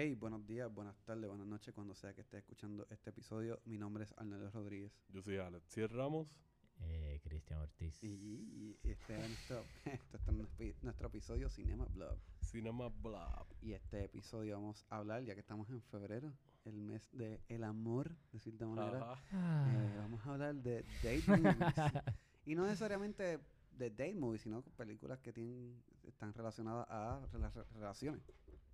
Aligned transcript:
Hey, 0.00 0.14
buenos 0.14 0.46
días, 0.46 0.72
buenas 0.72 0.96
tardes, 1.02 1.26
buenas 1.28 1.48
noches, 1.48 1.74
cuando 1.74 1.92
sea 1.92 2.14
que 2.14 2.20
estés 2.20 2.38
escuchando 2.38 2.86
este 2.88 3.10
episodio. 3.10 3.58
Mi 3.64 3.76
nombre 3.78 4.04
es 4.04 4.14
Arnaldo 4.16 4.48
Rodríguez. 4.52 4.92
Yo 5.08 5.20
soy 5.22 5.38
Alex 5.38 5.76
Ramos. 5.90 6.28
Eh, 6.82 7.18
Cristian 7.24 7.58
Ortiz. 7.62 8.00
Y, 8.04 8.06
y 8.06 8.78
este 8.84 9.16
es 9.16 9.28
nuestro, 9.28 9.64
este 9.84 10.16
es 10.16 10.32
nuestro, 10.32 10.66
nuestro 10.82 11.08
episodio 11.08 11.50
Cinema 11.50 11.84
Blog. 11.86 12.16
Cinema 12.40 12.88
Blog. 12.90 13.48
Y 13.60 13.72
este 13.72 14.04
episodio 14.04 14.54
vamos 14.54 14.86
a 14.88 14.98
hablar, 14.98 15.24
ya 15.24 15.34
que 15.34 15.40
estamos 15.40 15.68
en 15.68 15.82
febrero, 15.82 16.32
el 16.64 16.76
mes 16.76 17.02
de 17.10 17.40
el 17.48 17.64
amor, 17.64 18.14
de 18.30 18.38
cierta 18.38 18.68
manera. 18.68 19.20
Eh, 19.32 19.94
vamos 19.98 20.24
a 20.24 20.30
hablar 20.32 20.54
de 20.54 20.84
date 21.02 21.24
movies. 21.26 21.56
y 22.46 22.54
no 22.54 22.66
necesariamente 22.66 23.40
de 23.72 23.90
date 23.90 24.14
movies, 24.14 24.42
sino 24.42 24.62
películas 24.62 25.18
que 25.18 25.32
tienen 25.32 25.82
están 26.04 26.32
relacionadas 26.34 26.86
a 26.88 27.20
rela- 27.32 27.66
relaciones. 27.74 28.22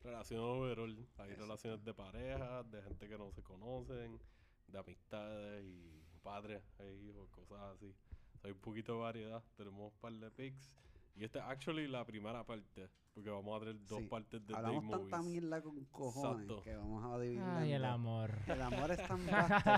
Relaciones 0.04 0.44
overall. 0.44 1.08
Hay 1.16 1.34
relaciones 1.34 1.82
de 1.82 1.94
pareja, 1.94 2.62
de 2.64 2.82
gente 2.82 3.08
que 3.08 3.16
no 3.16 3.32
se 3.32 3.42
conocen, 3.42 4.20
de 4.68 4.78
amistades 4.78 5.64
y 5.64 6.18
padres 6.22 6.62
e 6.78 6.92
hijos, 7.06 7.26
cosas 7.30 7.58
así. 7.74 7.94
Hay 8.42 8.50
un 8.50 8.58
poquito 8.58 8.92
de 8.92 8.98
variedad. 8.98 9.42
Tenemos 9.56 9.90
un 9.90 9.98
par 10.00 10.12
de 10.12 10.30
pics. 10.30 10.70
Y 11.16 11.24
esta 11.24 11.38
es 11.40 11.44
actually 11.46 11.86
la 11.88 12.04
primera 12.04 12.44
parte. 12.44 12.88
Porque 13.14 13.30
vamos 13.30 13.56
a 13.56 13.60
tener 13.60 13.86
dos 13.86 14.00
Sí. 14.00 14.06
partes 14.08 14.44
de 14.44 14.56
Hablamos 14.56 14.82
date 14.90 15.02
tanta 15.02 15.16
movies. 15.18 15.30
mierda 15.30 15.62
con 15.62 15.84
cojones 15.84 16.42
Exacto. 16.50 16.62
que 16.64 16.74
vamos 16.76 17.04
a 17.04 17.20
dividirla 17.20 17.58
Ay, 17.60 17.68
en 17.70 17.76
el 17.76 17.82
dos. 17.82 17.90
amor. 17.92 18.30
El 18.48 18.62
amor 18.62 18.90
es 18.90 19.06
tan 19.06 19.26
vasto. 19.26 19.70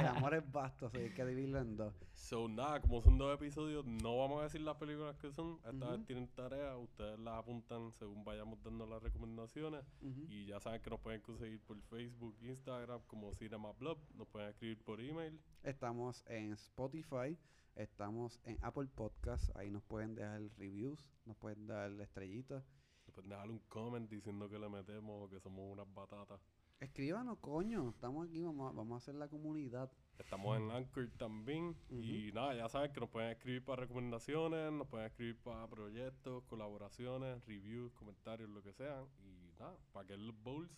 el 0.00 0.06
amor 0.06 0.34
es 0.34 0.50
vasto, 0.52 0.86
así 0.86 0.96
que 0.96 1.04
hay 1.04 1.10
que 1.10 1.24
dividirlo 1.26 1.58
en 1.58 1.76
dos. 1.76 1.94
So, 2.14 2.48
nada, 2.48 2.80
como 2.80 3.02
son 3.02 3.18
dos 3.18 3.34
episodios, 3.34 3.84
no 3.84 4.16
vamos 4.16 4.40
a 4.40 4.44
decir 4.44 4.62
las 4.62 4.76
películas 4.76 5.14
que 5.18 5.30
son. 5.30 5.58
Esta 5.70 5.90
vez 5.90 6.06
tienen 6.06 6.26
tarea, 6.28 6.74
ustedes 6.78 7.18
las 7.18 7.34
apuntan 7.34 7.92
según 7.92 8.24
vayamos 8.24 8.62
dando 8.62 8.86
las 8.86 9.02
recomendaciones. 9.02 9.84
Y 10.00 10.46
ya 10.46 10.58
saben 10.58 10.80
que 10.80 10.88
nos 10.88 11.00
pueden 11.00 11.20
conseguir 11.20 11.60
por 11.60 11.78
Facebook, 11.82 12.34
Instagram, 12.40 13.02
como 13.08 13.30
Cinema 13.34 13.72
Blog. 13.72 13.98
Nos 14.14 14.26
pueden 14.26 14.48
escribir 14.48 14.82
por 14.82 15.02
email. 15.02 15.38
Estamos 15.64 16.24
en 16.28 16.52
Spotify, 16.54 17.36
estamos 17.78 18.40
en 18.44 18.58
Apple 18.62 18.88
Podcasts, 18.94 19.50
ahí 19.56 19.70
nos 19.70 19.82
pueden 19.84 20.14
dejar 20.14 20.42
reviews, 20.58 21.04
nos 21.24 21.36
pueden 21.36 21.66
dar 21.66 21.90
estrellitas. 22.00 22.64
Nos 23.06 23.14
pueden 23.14 23.30
dejar 23.30 23.50
un 23.50 23.58
comment 23.68 24.08
diciendo 24.10 24.48
que 24.50 24.58
le 24.58 24.68
metemos 24.68 25.24
o 25.24 25.28
que 25.30 25.40
somos 25.40 25.72
unas 25.72 25.86
batatas. 25.94 26.40
Escríbanos, 26.80 27.38
coño, 27.38 27.88
estamos 27.88 28.26
aquí, 28.28 28.42
vamos 28.42 28.70
a, 28.70 28.76
vamos 28.76 28.94
a 28.94 28.96
hacer 28.98 29.14
la 29.14 29.28
comunidad. 29.28 29.90
Estamos 30.18 30.58
en 30.58 30.70
Anchor 30.70 31.08
también. 31.16 31.74
Y 31.90 32.30
nada, 32.32 32.54
ya 32.54 32.68
saben 32.68 32.92
que 32.92 33.00
nos 33.00 33.08
pueden 33.08 33.30
escribir 33.30 33.64
para 33.64 33.80
recomendaciones, 33.82 34.70
nos 34.72 34.86
pueden 34.88 35.06
escribir 35.06 35.36
para 35.42 35.66
proyectos, 35.66 36.44
colaboraciones, 36.44 37.44
reviews, 37.46 37.92
comentarios, 37.94 38.48
lo 38.50 38.62
que 38.62 38.72
sean. 38.74 39.06
Y 39.24 39.58
nada, 39.58 39.76
para 39.92 40.06
que 40.06 40.16
los 40.16 40.36
bowls 40.42 40.70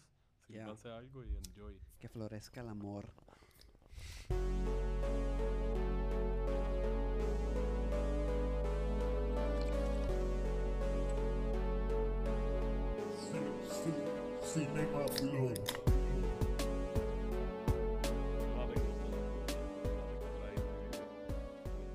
Ya. 0.48 0.58
sírvanse 0.60 0.88
algo 0.88 1.24
y 1.24 1.36
enjoy. 1.36 1.80
Que 1.98 2.08
florezca 2.08 2.60
el 2.62 2.68
amor. 2.68 3.12
Ah, 18.56 18.66
tengo. 18.68 18.84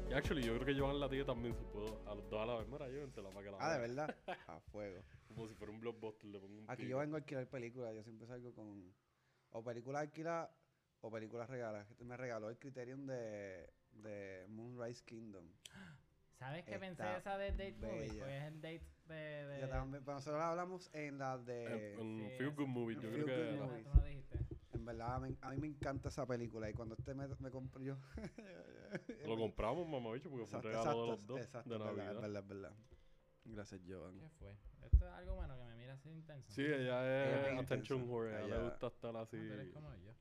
Y 0.09 0.13
actually, 0.13 0.43
yo 0.43 0.53
creo 0.55 0.65
que 0.65 0.79
Joan 0.79 0.99
la 0.99 1.09
tiene 1.09 1.25
también, 1.25 1.55
si 1.55 1.63
puedo. 1.65 2.01
A 2.09 2.15
los 2.15 2.29
dos 2.29 2.41
a 2.41 2.45
la 2.45 2.55
vez. 2.57 2.67
Mira, 2.67 2.87
llévensela 2.87 3.29
para 3.29 3.43
que 3.45 3.51
la 3.51 3.57
Ah, 3.59 3.73
de 3.73 3.79
verdad. 3.79 4.15
A 4.47 4.59
fuego. 4.71 5.01
Como 5.27 5.47
si 5.47 5.55
fuera 5.55 5.71
un 5.73 5.79
blockbuster. 5.79 6.29
Le 6.29 6.39
pongo 6.39 6.59
un 6.59 6.69
Aquí 6.69 6.83
tiro. 6.83 6.91
yo 6.91 6.97
vengo 6.99 7.15
a 7.15 7.19
alquilar 7.19 7.47
películas, 7.47 7.93
yo 7.95 8.03
siempre 8.03 8.27
salgo 8.27 8.53
con 8.53 8.93
o 9.51 9.63
películas 9.63 10.01
alquiladas 10.03 10.49
o 11.01 11.11
películas 11.11 11.49
regaladas. 11.49 11.87
Me 11.99 12.15
regaló 12.17 12.49
el 12.49 12.57
Criterion 12.57 13.05
de, 13.07 13.69
de 13.91 14.45
Moonrise 14.49 15.03
Kingdom. 15.03 15.45
¿Sabes 16.39 16.63
qué 16.65 16.77
pensé 16.79 17.03
esa 17.17 17.37
de 17.37 17.51
Date 17.51 17.75
Movie? 17.79 17.99
bella. 17.99 18.23
Pues 18.23 18.33
es 18.33 18.43
el 18.43 18.61
date 18.61 18.85
de... 19.07 19.15
de... 19.47 19.59
Ya 19.61 19.69
también, 19.69 20.03
pero 20.03 20.15
nosotros 20.15 20.41
hablamos 20.41 20.89
en 20.93 21.17
la 21.17 21.37
de... 21.37 21.93
En, 21.93 21.99
en 22.19 22.29
Sí, 22.31 22.37
Feel. 22.37 22.51
Good 22.55 22.67
Movie, 22.67 22.95
yo 22.95 23.09
creo 23.11 23.25
que. 23.25 23.57
Movie. 23.61 23.83
Tú 23.83 23.89
no 23.95 24.03
dijiste. 24.05 24.39
En 24.73 24.85
verdad, 24.85 25.19
me- 25.19 25.35
a 25.41 25.49
mí 25.51 25.57
me 25.57 25.67
encanta 25.67 26.09
esa 26.09 26.25
película 26.25 26.69
y 26.69 26.73
cuando 26.73 26.95
este 26.95 27.13
me, 27.13 27.27
me 27.39 27.49
compró 27.49 27.81
yo... 27.81 27.97
Lo 29.25 29.37
compramos, 29.37 29.87
mamá, 29.87 30.11
bicho, 30.13 30.29
porque 30.29 30.45
fue 30.45 30.59
un 30.59 30.65
Exacto, 30.65 30.67
regalo 30.67 30.85
de 30.85 30.91
exacto, 30.91 31.05
los 31.11 31.27
dos 31.27 31.39
exacto, 31.41 31.69
de 31.69 31.79
Navidad. 31.79 32.11
es 32.15 32.21
verdad, 32.21 32.41
es 32.43 32.47
verdad. 32.47 32.73
Gracias, 33.45 33.81
Joan. 33.87 34.19
¿Qué 34.19 34.29
fue? 34.29 34.51
Esto 34.81 35.07
es 35.07 35.13
algo 35.13 35.35
bueno 35.35 35.57
que 35.57 35.63
me 35.65 35.75
mira 35.75 35.93
así 35.93 36.09
intenso. 36.09 36.51
Sí, 36.51 36.61
ella 36.63 36.79
Ella 37.03 37.51
es 37.51 37.59
attention 37.59 38.09
whore, 38.09 38.35
a 38.35 38.39
ella 38.39 38.47
Ella- 38.47 38.57
le 38.57 38.63
gusta 38.69 38.87
estar 38.87 39.15
Ah, 39.15 39.21
así. 39.21 39.37
tú 39.37 39.53
eres 39.53 39.69
como 39.73 39.95
yo. 39.95 40.13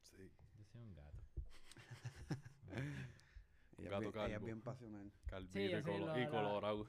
Sí, 0.00 0.30
Yo 0.58 0.64
soy 0.64 0.80
un 0.82 0.94
gato. 0.94 1.18
Ella, 3.78 3.90
Gato 3.90 4.02
es 4.08 4.12
bien, 4.12 4.24
ella 4.24 4.26
es 4.26 4.32
calvo. 4.32 4.46
bien 4.46 4.60
pasional. 4.62 5.12
calvito 5.26 5.52
Sí, 5.58 5.64
y, 5.74 5.82
colo- 5.82 6.06
lo- 6.06 6.18
y 6.18 6.20
la- 6.24 6.30
colorado. 6.30 6.86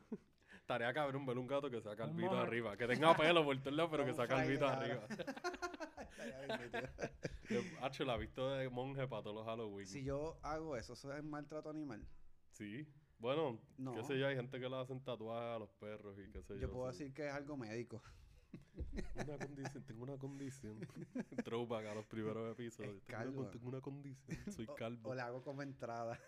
Tarea 0.66 0.94
cabrón 0.94 1.25
ver 1.25 1.38
un 1.38 1.47
gato 1.47 1.69
que 1.69 1.81
sea 1.81 1.96
calvito 1.96 2.38
arriba. 2.38 2.78
Que 2.78 2.88
tenga 2.88 3.16
pelo 3.16 3.44
por 3.44 3.57
todos 3.59 3.75
lados, 3.75 3.91
pero 3.91 4.06
que 4.06 4.13
sea 4.13 4.28
calvito 4.28 4.68
arriba. 4.68 5.06
Hacho, 7.81 8.06
la 8.06 8.18
visto 8.18 8.50
de 8.51 8.69
monje 8.69 9.07
para 9.07 9.24
todos 9.24 9.35
los 9.35 9.46
Halloween. 9.46 9.88
si 9.88 10.03
yo 10.03 10.38
hago 10.41 10.78
eso, 10.78 10.94
¿eso 10.94 11.13
es 11.13 11.24
maltrato 11.24 11.69
animal? 11.69 12.06
Sí. 12.51 12.88
Bueno, 13.19 13.59
No. 13.78 13.94
qué 13.94 14.03
sé 14.03 14.18
yo, 14.19 14.28
hay 14.28 14.35
gente 14.35 14.59
que 14.59 14.69
le 14.69 14.75
hacen 14.75 15.01
tatuajes 15.03 15.56
a 15.56 15.59
los 15.59 15.69
perros 15.72 16.18
y 16.19 16.29
qué 16.31 16.41
sé 16.44 16.56
yo. 16.56 16.62
Yo 16.62 16.72
puedo 16.72 16.88
decir 16.88 17.13
que 17.13 17.28
es 17.28 17.34
algo 17.34 17.57
médico. 17.57 18.01
Una 19.16 19.38
condición, 19.38 19.84
tengo 19.84 20.03
una 20.03 20.18
condición. 20.18 20.80
Throwback 21.45 21.85
a 21.88 21.95
los 21.95 22.06
primeros 22.06 22.51
episodios. 22.51 23.03
Tengo 23.06 23.41
una, 23.41 23.51
tengo 23.51 23.68
una 23.69 23.81
condición, 23.81 24.51
soy 24.51 24.66
O- 24.68 24.75
calvo. 24.75 25.09
O, 25.09 25.16
le 25.16 25.22
hago 25.22 25.41
como 25.41 25.62
entrada. 25.62 26.19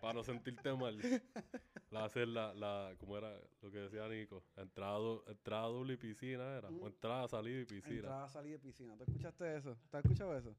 Para 0.00 0.14
no 0.14 0.22
sentirte 0.22 0.72
mal. 0.74 0.98
La 1.90 2.04
hacer 2.04 2.28
la, 2.28 2.52
la, 2.52 2.94
como 2.98 3.16
era 3.16 3.34
lo 3.62 3.70
que 3.70 3.78
decía 3.78 4.06
Nico, 4.08 4.44
entrada, 4.56 4.98
entrada 5.26 5.68
doble 5.68 5.94
y 5.94 5.96
piscina 5.96 6.58
era. 6.58 6.68
O 6.68 6.86
entrada, 6.86 7.26
salida 7.28 7.60
y 7.60 7.64
piscina. 7.64 7.96
Entrada, 7.96 8.28
salida 8.28 8.52
de 8.52 8.58
piscina. 8.58 8.96
¿Tú 8.96 9.04
escuchaste 9.04 9.56
eso? 9.56 9.76
¿Tú 9.90 9.96
has 9.96 10.04
escuchado 10.04 10.36
eso? 10.36 10.54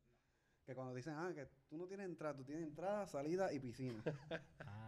Que 0.65 0.73
cuando 0.73 0.93
dicen, 0.93 1.13
ah, 1.15 1.31
que 1.33 1.47
tú 1.67 1.77
no 1.77 1.85
tienes 1.87 2.07
entrada, 2.07 2.35
tú 2.35 2.43
tienes 2.43 2.63
entrada, 2.63 3.05
salida 3.05 3.53
y 3.53 3.59
piscina. 3.59 4.03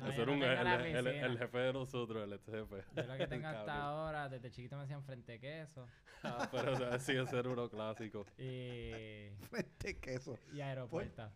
No, 0.00 0.06
yo 0.12 0.22
era 0.22 0.26
no 0.26 0.32
un- 0.32 0.42
el, 0.42 0.50
el- 0.58 0.66
el- 0.96 1.04
piscina. 1.04 1.26
el 1.26 1.38
jefe 1.38 1.58
de 1.58 1.72
nosotros, 1.72 2.24
el 2.24 2.32
ex 2.32 2.44
jefe. 2.46 2.84
Yo 2.96 3.02
lo 3.02 3.16
que 3.16 3.26
tengo 3.26 3.46
hasta 3.48 3.74
ahora, 3.82 4.28
desde 4.28 4.50
chiquito 4.50 4.76
me 4.76 4.82
decían 4.82 5.02
frente 5.04 5.38
queso 5.40 5.86
Ah, 6.22 6.48
pero 6.52 6.72
o 6.72 6.76
sea, 6.76 6.98
sí, 6.98 7.12
ese 7.16 7.38
era 7.38 7.48
uno 7.48 7.68
clásico. 7.70 8.26
y, 8.36 9.30
Frente 9.50 9.98
queso. 10.00 10.38
y 10.52 10.60
aeropuerto. 10.60 11.30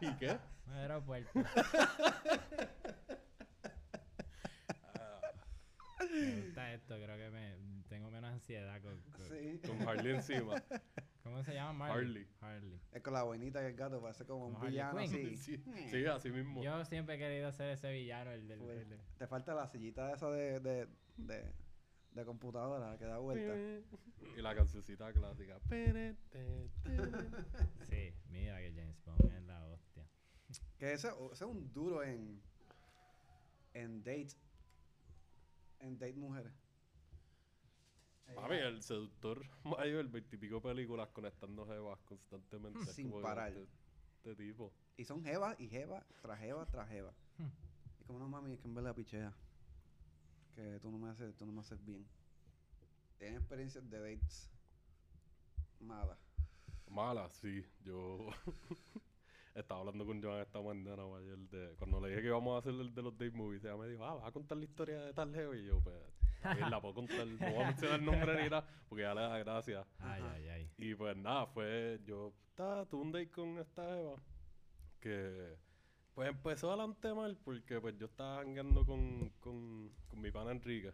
¿Y 0.00 0.12
qué? 0.16 0.36
Aeropuerto. 0.68 1.30
Me 6.10 6.40
gusta 6.42 6.72
esto, 6.74 6.94
creo 6.96 7.16
que 7.16 7.30
me 7.30 7.56
tengo 7.88 8.10
menos 8.10 8.30
ansiedad 8.32 8.80
con, 8.82 9.00
con- 9.12 9.24
Sí. 9.28 9.60
Con 9.66 9.88
Harley 9.88 10.14
encima. 10.14 10.62
¿Cómo 11.24 11.42
se 11.42 11.54
llama? 11.54 11.88
Harley. 11.90 12.28
Harley. 12.40 12.78
Es 12.92 13.02
con 13.02 13.14
la 13.14 13.22
boinita 13.22 13.62
y 13.62 13.66
el 13.66 13.74
gato, 13.74 13.98
parece 14.00 14.26
como 14.26 14.46
un 14.46 14.52
Como 14.52 14.66
Harley 14.66 14.72
villano 14.72 14.98
así. 15.00 15.36
Sí, 15.38 15.56
sí, 15.90 16.04
así 16.04 16.30
mismo. 16.30 16.62
Yo 16.62 16.84
siempre 16.84 17.14
he 17.14 17.18
querido 17.18 17.50
ser 17.50 17.70
ese 17.70 17.90
villano, 17.92 18.30
el 18.30 18.46
del... 18.46 18.58
Pues, 18.58 18.86
el 18.90 19.00
te 19.16 19.26
falta 19.26 19.54
la 19.54 19.66
sillita 19.66 20.12
esa 20.12 20.30
de, 20.30 20.60
de, 20.60 20.86
de, 21.16 21.50
de 22.12 22.24
computadora 22.26 22.98
que 22.98 23.06
da 23.06 23.16
vuelta. 23.18 23.56
Y 24.36 24.42
la 24.42 24.54
cancioncita 24.54 25.12
clásica. 25.14 25.58
Sí, 27.88 28.14
mira 28.28 28.58
que 28.58 28.72
James 28.74 29.02
Bond 29.06 29.32
es 29.32 29.42
la 29.44 29.66
hostia. 29.66 30.04
Que 30.78 30.92
ese, 30.92 31.08
ese 31.08 31.32
es 31.32 31.50
un 31.50 31.72
duro 31.72 32.02
en, 32.02 32.38
en 33.72 34.02
date. 34.02 34.36
En 35.80 35.98
date 35.98 36.16
mujeres. 36.16 36.52
Papi, 38.34 38.54
el 38.54 38.82
seductor 38.82 39.44
mayor, 39.64 40.08
veintipico 40.08 40.60
películas 40.60 41.08
conectando 41.10 41.66
jevas 41.66 41.98
constantemente. 42.04 42.80
Es 42.80 42.92
Sin 42.92 43.10
como 43.10 43.22
parar. 43.22 43.52
Este, 43.52 43.68
este 44.16 44.36
tipo. 44.36 44.72
Y 44.96 45.04
son 45.04 45.22
jeva 45.22 45.54
y 45.58 45.68
jeva, 45.68 46.04
tras 46.22 46.38
jeva, 46.38 46.66
tras 46.66 46.88
jeva. 46.88 47.12
Hmm. 47.38 47.50
Y 48.00 48.04
como 48.04 48.18
no 48.18 48.28
mami, 48.28 48.52
es 48.52 48.60
que 48.60 48.68
en 48.68 48.74
verdad 48.74 48.94
pichea. 48.94 49.32
Que 50.54 50.78
tú 50.80 50.90
no 50.90 50.98
me 50.98 51.10
haces, 51.10 51.34
tú 51.36 51.46
no 51.46 51.52
me 51.52 51.60
haces 51.60 51.84
bien. 51.84 52.06
¿Tienes 53.18 53.38
experiencias 53.38 53.88
de 53.90 53.98
dates 53.98 54.50
malas? 55.80 56.18
Mala, 56.88 57.28
sí. 57.30 57.64
Yo 57.84 58.28
estaba 59.54 59.80
hablando 59.80 60.06
con 60.06 60.22
Joan 60.22 60.40
esta 60.40 60.60
mañana 60.60 61.02
ayer 61.16 61.38
de 61.50 61.74
cuando 61.76 62.00
le 62.00 62.08
dije 62.08 62.22
que 62.22 62.28
íbamos 62.28 62.54
a 62.54 62.58
hacer 62.58 62.80
el 62.80 62.94
de 62.94 63.02
los 63.02 63.16
date 63.18 63.30
movies. 63.32 63.64
Ella 63.64 63.76
me 63.76 63.88
dijo, 63.88 64.04
ah, 64.04 64.14
vas 64.14 64.26
a 64.26 64.32
contar 64.32 64.58
la 64.58 64.64
historia 64.64 65.00
de 65.00 65.12
tal 65.12 65.32
Leo. 65.32 65.54
Y 65.54 65.66
yo, 65.66 65.80
pues, 65.80 65.96
la 66.70 66.80
puedo 66.80 66.94
contar. 66.94 67.26
No 67.26 67.50
voy 67.52 67.62
a 67.62 67.66
mencionar 67.66 67.98
el 68.00 68.04
nombre 68.06 68.42
ni 68.42 68.50
nada, 68.50 68.66
porque 68.88 69.02
ya 69.02 69.14
le 69.14 69.20
da 69.22 69.38
gracia. 69.38 69.86
Ay, 69.98 70.22
ay, 70.34 70.48
ay. 70.48 70.70
Y 70.78 70.94
pues 70.94 71.16
nada, 71.16 71.46
fue 71.46 72.00
yo, 72.04 72.32
estaba, 72.50 72.86
tuve 72.86 73.02
un 73.02 73.12
date 73.12 73.30
con 73.30 73.58
esta 73.58 73.98
Eva 73.98 74.16
que 75.00 75.56
pues 76.14 76.28
empezó 76.28 76.68
adelante 76.70 77.12
mal 77.12 77.36
porque 77.44 77.80
pues 77.80 77.96
yo 77.98 78.06
estaba 78.06 78.36
jangueando 78.38 78.86
con, 78.86 79.30
con, 79.40 79.90
con 80.08 80.20
mi 80.20 80.30
pana 80.30 80.52
Enrique. 80.52 80.92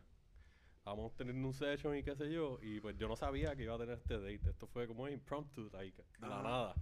Vamos 0.83 1.15
teniendo 1.15 1.47
un 1.47 1.53
session 1.55 1.95
y 1.97 2.03
qué 2.03 2.17
sé 2.17 2.33
yo. 2.33 2.59
Y 2.63 2.81
pues 2.81 2.97
yo 2.97 3.07
no 3.07 3.15
sabía 3.15 3.55
que 3.55 3.65
iba 3.65 3.75
a 3.75 3.79
tener 3.79 3.97
este 3.99 4.15
date. 4.19 4.49
Esto 4.51 4.67
fue 4.67 4.87
como 4.89 5.07
impromptu, 5.09 5.69
like, 5.73 6.03
de 6.19 6.27
la 6.27 6.39
Ah. 6.39 6.43
nada. 6.43 6.75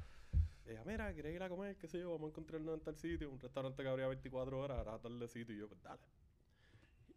Ella, 0.64 0.84
mira, 0.84 1.12
¿quieres 1.12 1.34
ir 1.34 1.42
a 1.42 1.48
comer? 1.48 1.76
¿Qué 1.78 1.88
sé 1.88 1.98
yo? 1.98 2.12
Vamos 2.12 2.26
a 2.26 2.30
encontrarnos 2.30 2.74
en 2.74 2.80
tal 2.80 2.96
sitio. 2.96 3.28
Un 3.30 3.40
restaurante 3.40 3.82
que 3.82 3.88
abría 3.88 4.06
24 4.06 4.58
horas, 4.60 4.78
era 4.82 4.98
tardecito. 4.98 5.52
Y 5.52 5.58
yo, 5.58 5.68
pues 5.68 5.82
dale. 5.82 6.00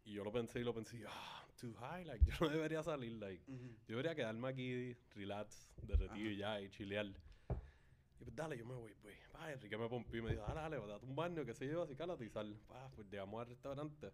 Y 0.03 0.13
yo 0.13 0.23
lo 0.23 0.31
pensé 0.31 0.59
y 0.59 0.63
lo 0.63 0.73
pensé. 0.73 0.97
y 0.97 1.03
Ah, 1.07 1.45
too 1.59 1.73
high. 1.75 2.05
Like, 2.05 2.25
yo 2.25 2.33
no 2.39 2.49
debería 2.49 2.83
salir. 2.83 3.13
Like, 3.13 3.43
yo 3.47 3.97
debería 3.97 4.15
quedarme 4.15 4.47
aquí, 4.49 4.95
relax, 5.15 5.69
derretido 5.83 6.29
y 6.29 6.41
Ajá. 6.41 6.59
ya, 6.59 6.61
y 6.61 6.69
chilear. 6.69 7.05
Y 7.05 8.23
pues 8.23 8.35
dale, 8.35 8.57
yo 8.57 8.65
me 8.65 8.75
voy, 8.75 8.93
pues. 9.01 9.15
Pa, 9.31 9.51
Enrique 9.51 9.77
me 9.77 9.87
pompió 9.89 10.19
y 10.19 10.21
me 10.23 10.31
dijo, 10.31 10.43
dale, 10.43 10.77
dale, 10.77 10.87
date 10.87 11.05
un 11.05 11.15
baño, 11.15 11.45
qué 11.45 11.53
sé 11.53 11.67
yo, 11.67 11.81
así 11.83 11.95
cálate 11.95 12.25
y 12.25 12.29
sal. 12.29 12.55
Pa, 12.67 12.89
pues 12.95 13.07
llegamos 13.09 13.41
al 13.41 13.47
restaurante. 13.47 14.11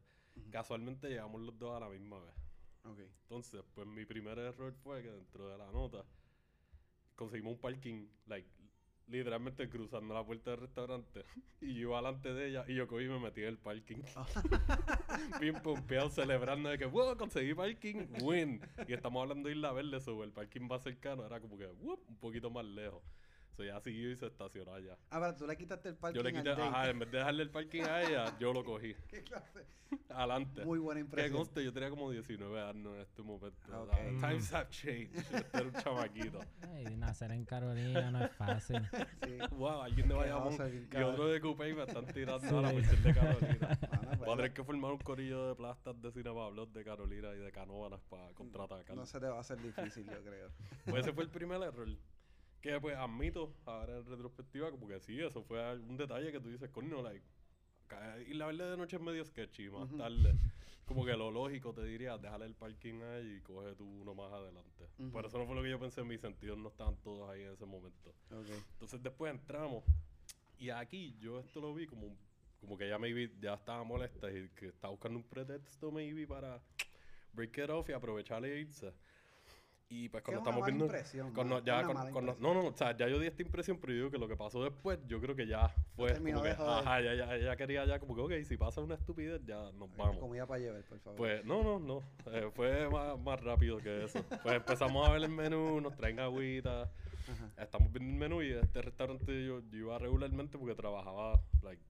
Casualmente 0.52 1.10
llegamos 1.10 1.42
los 1.42 1.58
dos 1.58 1.76
a 1.76 1.80
la 1.80 1.90
misma 1.90 2.20
vez. 2.20 2.34
Ok. 2.86 3.00
Entonces, 3.24 3.64
pues 3.74 3.88
mi 3.88 4.06
primer 4.06 4.38
error 4.40 4.74
fue 4.84 5.02
que 5.02 5.12
dentro 5.12 5.50
de 5.50 5.58
la 5.58 5.70
nota 5.72 6.06
conseguimos 7.16 7.54
un 7.56 7.60
parking, 7.60 8.08
like, 8.28 8.48
literalmente 9.08 9.70
cruzando 9.70 10.14
la 10.14 10.24
puerta 10.24 10.52
del 10.52 10.62
restaurante. 10.62 11.24
Y 11.60 11.74
yo 11.74 11.90
iba 11.90 11.98
delante 11.98 12.34
de 12.34 12.50
ella 12.50 12.66
y 12.68 12.76
yo 12.76 12.88
cogí 12.88 13.06
y 13.06 13.10
me 13.10 13.20
metí 13.20 13.42
en 13.42 13.48
el 13.48 13.58
parking. 13.58 13.98
Bien 15.42 15.56
pompeado, 15.64 16.08
celebrando 16.10 16.70
de 16.70 16.78
que, 16.78 16.86
wow, 16.86 17.18
conseguí 17.18 17.56
parking, 17.56 18.06
win. 18.22 18.62
Y 18.88 18.94
estamos 18.94 19.24
hablando 19.24 19.50
de 19.50 19.56
Isla 19.56 19.72
Verde, 19.72 20.00
sobre 20.00 20.28
el 20.28 20.34
parking 20.34 20.62
más 20.62 20.84
cercano 20.84 21.26
era 21.26 21.40
como 21.40 21.58
que, 21.58 21.66
whoop, 21.66 22.00
un 22.08 22.18
poquito 22.18 22.52
más 22.52 22.64
lejos. 22.64 23.02
So 23.58 23.64
ya 23.64 23.80
siguió 23.82 24.12
y 24.12 24.16
se 24.16 24.28
estacionó 24.28 24.72
allá. 24.76 24.96
Ah, 25.10 25.20
pero 25.20 25.36
tú 25.36 25.48
le 25.48 25.58
quitaste 25.58 25.90
el 25.90 25.96
parking 25.96 26.16
Yo 26.20 26.22
le 26.24 26.32
quité, 26.32 26.52
ajá, 26.52 26.90
en 26.92 27.00
vez 27.00 27.10
de 27.12 27.18
dejarle 27.18 27.42
el 27.42 27.50
parking 27.50 27.82
a 27.82 28.04
ella, 28.04 28.26
yo 28.40 28.54
lo 28.54 28.64
cogí. 28.64 28.94
¿Qué 29.10 29.24
clase? 29.24 29.66
Adelante. 30.10 30.64
Muy 30.64 30.78
buena 30.80 31.00
Que 31.00 31.06
impresión. 31.06 31.38
conste, 31.38 31.64
yo 31.64 31.74
tenía 31.74 31.90
como 31.90 32.12
19 32.12 32.62
años 32.62 32.94
en 32.94 33.02
este 33.02 33.24
momento. 33.24 33.58
Ah, 33.72 33.80
o 33.80 33.84
ok. 33.86 33.92
sea, 33.94 34.30
Times 34.30 34.54
have 34.54 34.70
changed. 34.70 35.16
Este 35.18 35.58
era 35.58 35.64
un 35.64 35.74
chamaquito. 35.74 36.40
Ay, 36.62 36.96
nacer 36.98 37.32
en 37.32 37.46
Carolina 37.46 38.12
no 38.12 38.24
es 38.26 38.32
fácil. 38.34 38.78
Sí. 39.26 39.38
Wow, 39.52 39.82
alguien 39.82 40.08
de 40.08 40.14
Bayamón 40.14 40.54
y 40.92 40.98
otro 41.02 41.28
de 41.30 41.42
Coupé 41.42 41.74
me 41.74 41.84
están 41.84 42.06
tirando 42.06 42.48
Sí. 42.48 42.56
a 42.56 42.62
la 42.62 42.72
cuestión 42.72 43.04
de 43.04 43.14
Carolina. 43.14 43.80
Ah, 43.92 44.00
Voy 44.04 44.14
a 44.14 44.18
pues, 44.18 44.36
tener 44.38 44.54
que 44.54 44.64
formar 44.64 44.92
un 44.92 45.00
corillo 45.00 45.48
de 45.50 45.56
plastas 45.56 46.00
de 46.02 46.12
Cinema 46.12 46.48
Blog 46.50 46.70
de 46.74 46.84
Carolina 46.84 47.34
y 47.34 47.40
de 47.40 47.52
Canóvanas 47.52 48.02
para 48.10 48.32
contraatacar. 48.36 48.96
no 48.96 49.06
se 49.06 49.20
te 49.20 49.26
va 49.28 49.38
a 49.38 49.40
hacer 49.40 49.60
difícil, 49.62 50.06
yo 50.06 50.22
creo. 50.24 50.52
Pues 50.86 51.02
ese 51.06 51.14
fue 51.14 51.24
el 51.24 51.30
primer 51.30 51.62
error. 51.64 51.88
Que 52.68 52.82
pues 52.82 52.98
admito, 52.98 53.54
ahora 53.64 53.96
en 53.96 54.06
retrospectiva, 54.06 54.70
como 54.72 54.90
que 54.90 55.00
sí, 55.00 55.18
eso 55.22 55.42
fue 55.42 55.78
un 55.78 55.96
detalle 55.96 56.34
que 56.34 56.42
tú 56.42 56.50
dices, 56.50 56.70
coño, 56.70 57.02
like. 57.02 57.26
Y 58.28 58.34
la 58.34 58.48
verdad 58.48 58.72
de 58.72 58.76
noche 58.76 58.98
es 58.98 59.02
medio 59.02 59.24
sketchy, 59.24 59.70
más 59.70 59.90
tarde. 59.96 60.36
Como 60.86 61.06
que 61.06 61.16
lo 61.16 61.32
lógico 61.32 61.74
te 61.74 61.86
diría, 61.86 62.18
déjale 62.18 62.44
el 62.46 62.56
parking 62.56 63.02
ahí 63.04 63.38
y 63.38 63.42
coge 63.42 63.74
tú 63.76 63.86
uno 63.86 64.14
más 64.14 64.34
adelante. 64.34 64.86
Por 64.98 65.06
Ujú. 65.22 65.28
eso 65.28 65.38
no 65.38 65.46
fue 65.46 65.56
lo 65.56 65.64
que 65.64 65.70
yo 65.70 65.80
pensé, 65.80 66.04
mis 66.04 66.20
sentidos 66.20 66.58
no 66.58 66.68
estaban 66.68 66.98
todos 66.98 67.30
ahí 67.30 67.44
en 67.44 67.54
ese 67.54 67.66
momento. 67.66 68.10
Ok. 68.32 68.50
Entonces 68.74 69.02
después 69.02 69.34
entramos. 69.34 69.86
Y 70.58 70.70
aquí 70.70 71.16
yo 71.22 71.40
esto 71.40 71.62
lo 71.62 71.74
vi 71.74 71.88
como, 71.88 72.18
como 72.60 72.78
que 72.78 72.86
ella 72.86 73.00
maybe 73.00 73.32
ya 73.40 73.54
estaba 73.54 73.86
molesta 73.86 74.30
y 74.30 74.50
que 74.50 74.68
estaba 74.68 74.92
buscando 74.92 75.20
un 75.20 75.24
pretexto 75.24 75.90
maybe 75.90 76.28
para 76.28 76.62
break 77.32 77.60
it 77.60 77.70
off 77.70 77.88
y 77.88 77.94
aprovechar 77.94 78.44
e 78.44 78.60
irse. 78.60 78.92
Y 79.90 80.10
pues 80.10 80.22
cuando 80.22 80.42
es 80.42 80.48
una 80.48 80.50
estamos 80.50 80.62
mala 80.92 81.00
viendo... 81.22 81.34
cuando- 81.34 81.64
ya 81.64 81.76
una 81.78 81.86
con- 81.88 81.96
mala 81.96 82.12
cuando- 82.12 82.32
impresión. 82.34 82.56
no, 82.56 82.62
no, 82.62 82.68
o 82.68 82.74
sea, 82.76 82.98
ya 82.98 83.08
yo 83.08 83.20
di 83.20 83.28
esta 83.28 83.42
impresión, 83.42 83.78
pero 83.80 83.94
yo 83.94 83.98
digo 84.00 84.12
que 84.12 84.18
lo 84.18 84.28
que 84.28 84.36
pasó 84.36 84.62
después, 84.62 85.00
yo 85.08 85.22
creo 85.22 85.34
que 85.34 85.48
ya 85.48 85.70
fue 85.96 86.14
como 86.14 86.44
que, 86.44 86.50
ajá, 86.50 87.02
ya, 87.02 87.14
ya, 87.14 87.36
ella 87.36 87.56
quería 87.56 87.86
ya 87.86 87.98
como 88.00 88.14
que, 88.14 88.22
ok, 88.22 88.44
si 88.46 88.58
pasa 88.58 88.82
una 88.82 88.96
estupidez, 88.96 89.42
ya 89.46 89.72
nos 89.74 89.96
vamos. 89.96 90.18
Comida 90.18 90.46
para 90.46 90.60
llevar, 90.60 90.84
por 90.84 91.00
favor. 91.00 91.18
Pues 91.18 91.46
no, 91.46 91.64
no, 91.64 91.80
no. 91.80 92.04
eh, 92.34 92.50
fue 92.54 92.90
más, 92.90 93.18
más 93.18 93.40
rápido 93.42 93.78
que 93.78 94.04
eso. 94.04 94.22
Pues 94.44 94.56
empezamos 94.56 95.08
a 95.08 95.12
ver 95.14 95.24
el 95.24 95.30
menú, 95.30 95.80
nos 95.80 95.96
traen 95.96 96.20
agüita. 96.20 96.84
Ajá. 97.30 97.64
Estamos 97.64 97.92
viendo 97.94 98.12
el 98.12 98.18
menú 98.20 98.42
y 98.42 98.52
este 98.52 98.82
restaurante 98.82 99.46
yo, 99.46 99.62
yo 99.70 99.78
iba 99.78 99.98
regularmente 100.00 100.58
porque 100.58 100.76
trabajaba 100.76 101.42
like, 101.64 101.82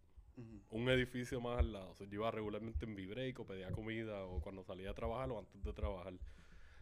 un 0.69 0.87
edificio 0.89 1.41
más 1.41 1.57
al 1.57 1.73
lado. 1.73 1.89
O 1.89 1.95
sea, 1.95 2.05
yo 2.07 2.13
iba 2.21 2.29
regularmente 2.29 2.85
en 2.85 2.93
mi 2.93 3.07
break 3.07 3.39
o 3.39 3.45
pedía 3.45 3.71
comida 3.71 4.23
o 4.25 4.39
cuando 4.39 4.63
salía 4.63 4.91
a 4.91 4.93
trabajar 4.93 5.31
o 5.31 5.39
antes 5.39 5.63
de 5.63 5.73
trabajar. 5.73 6.13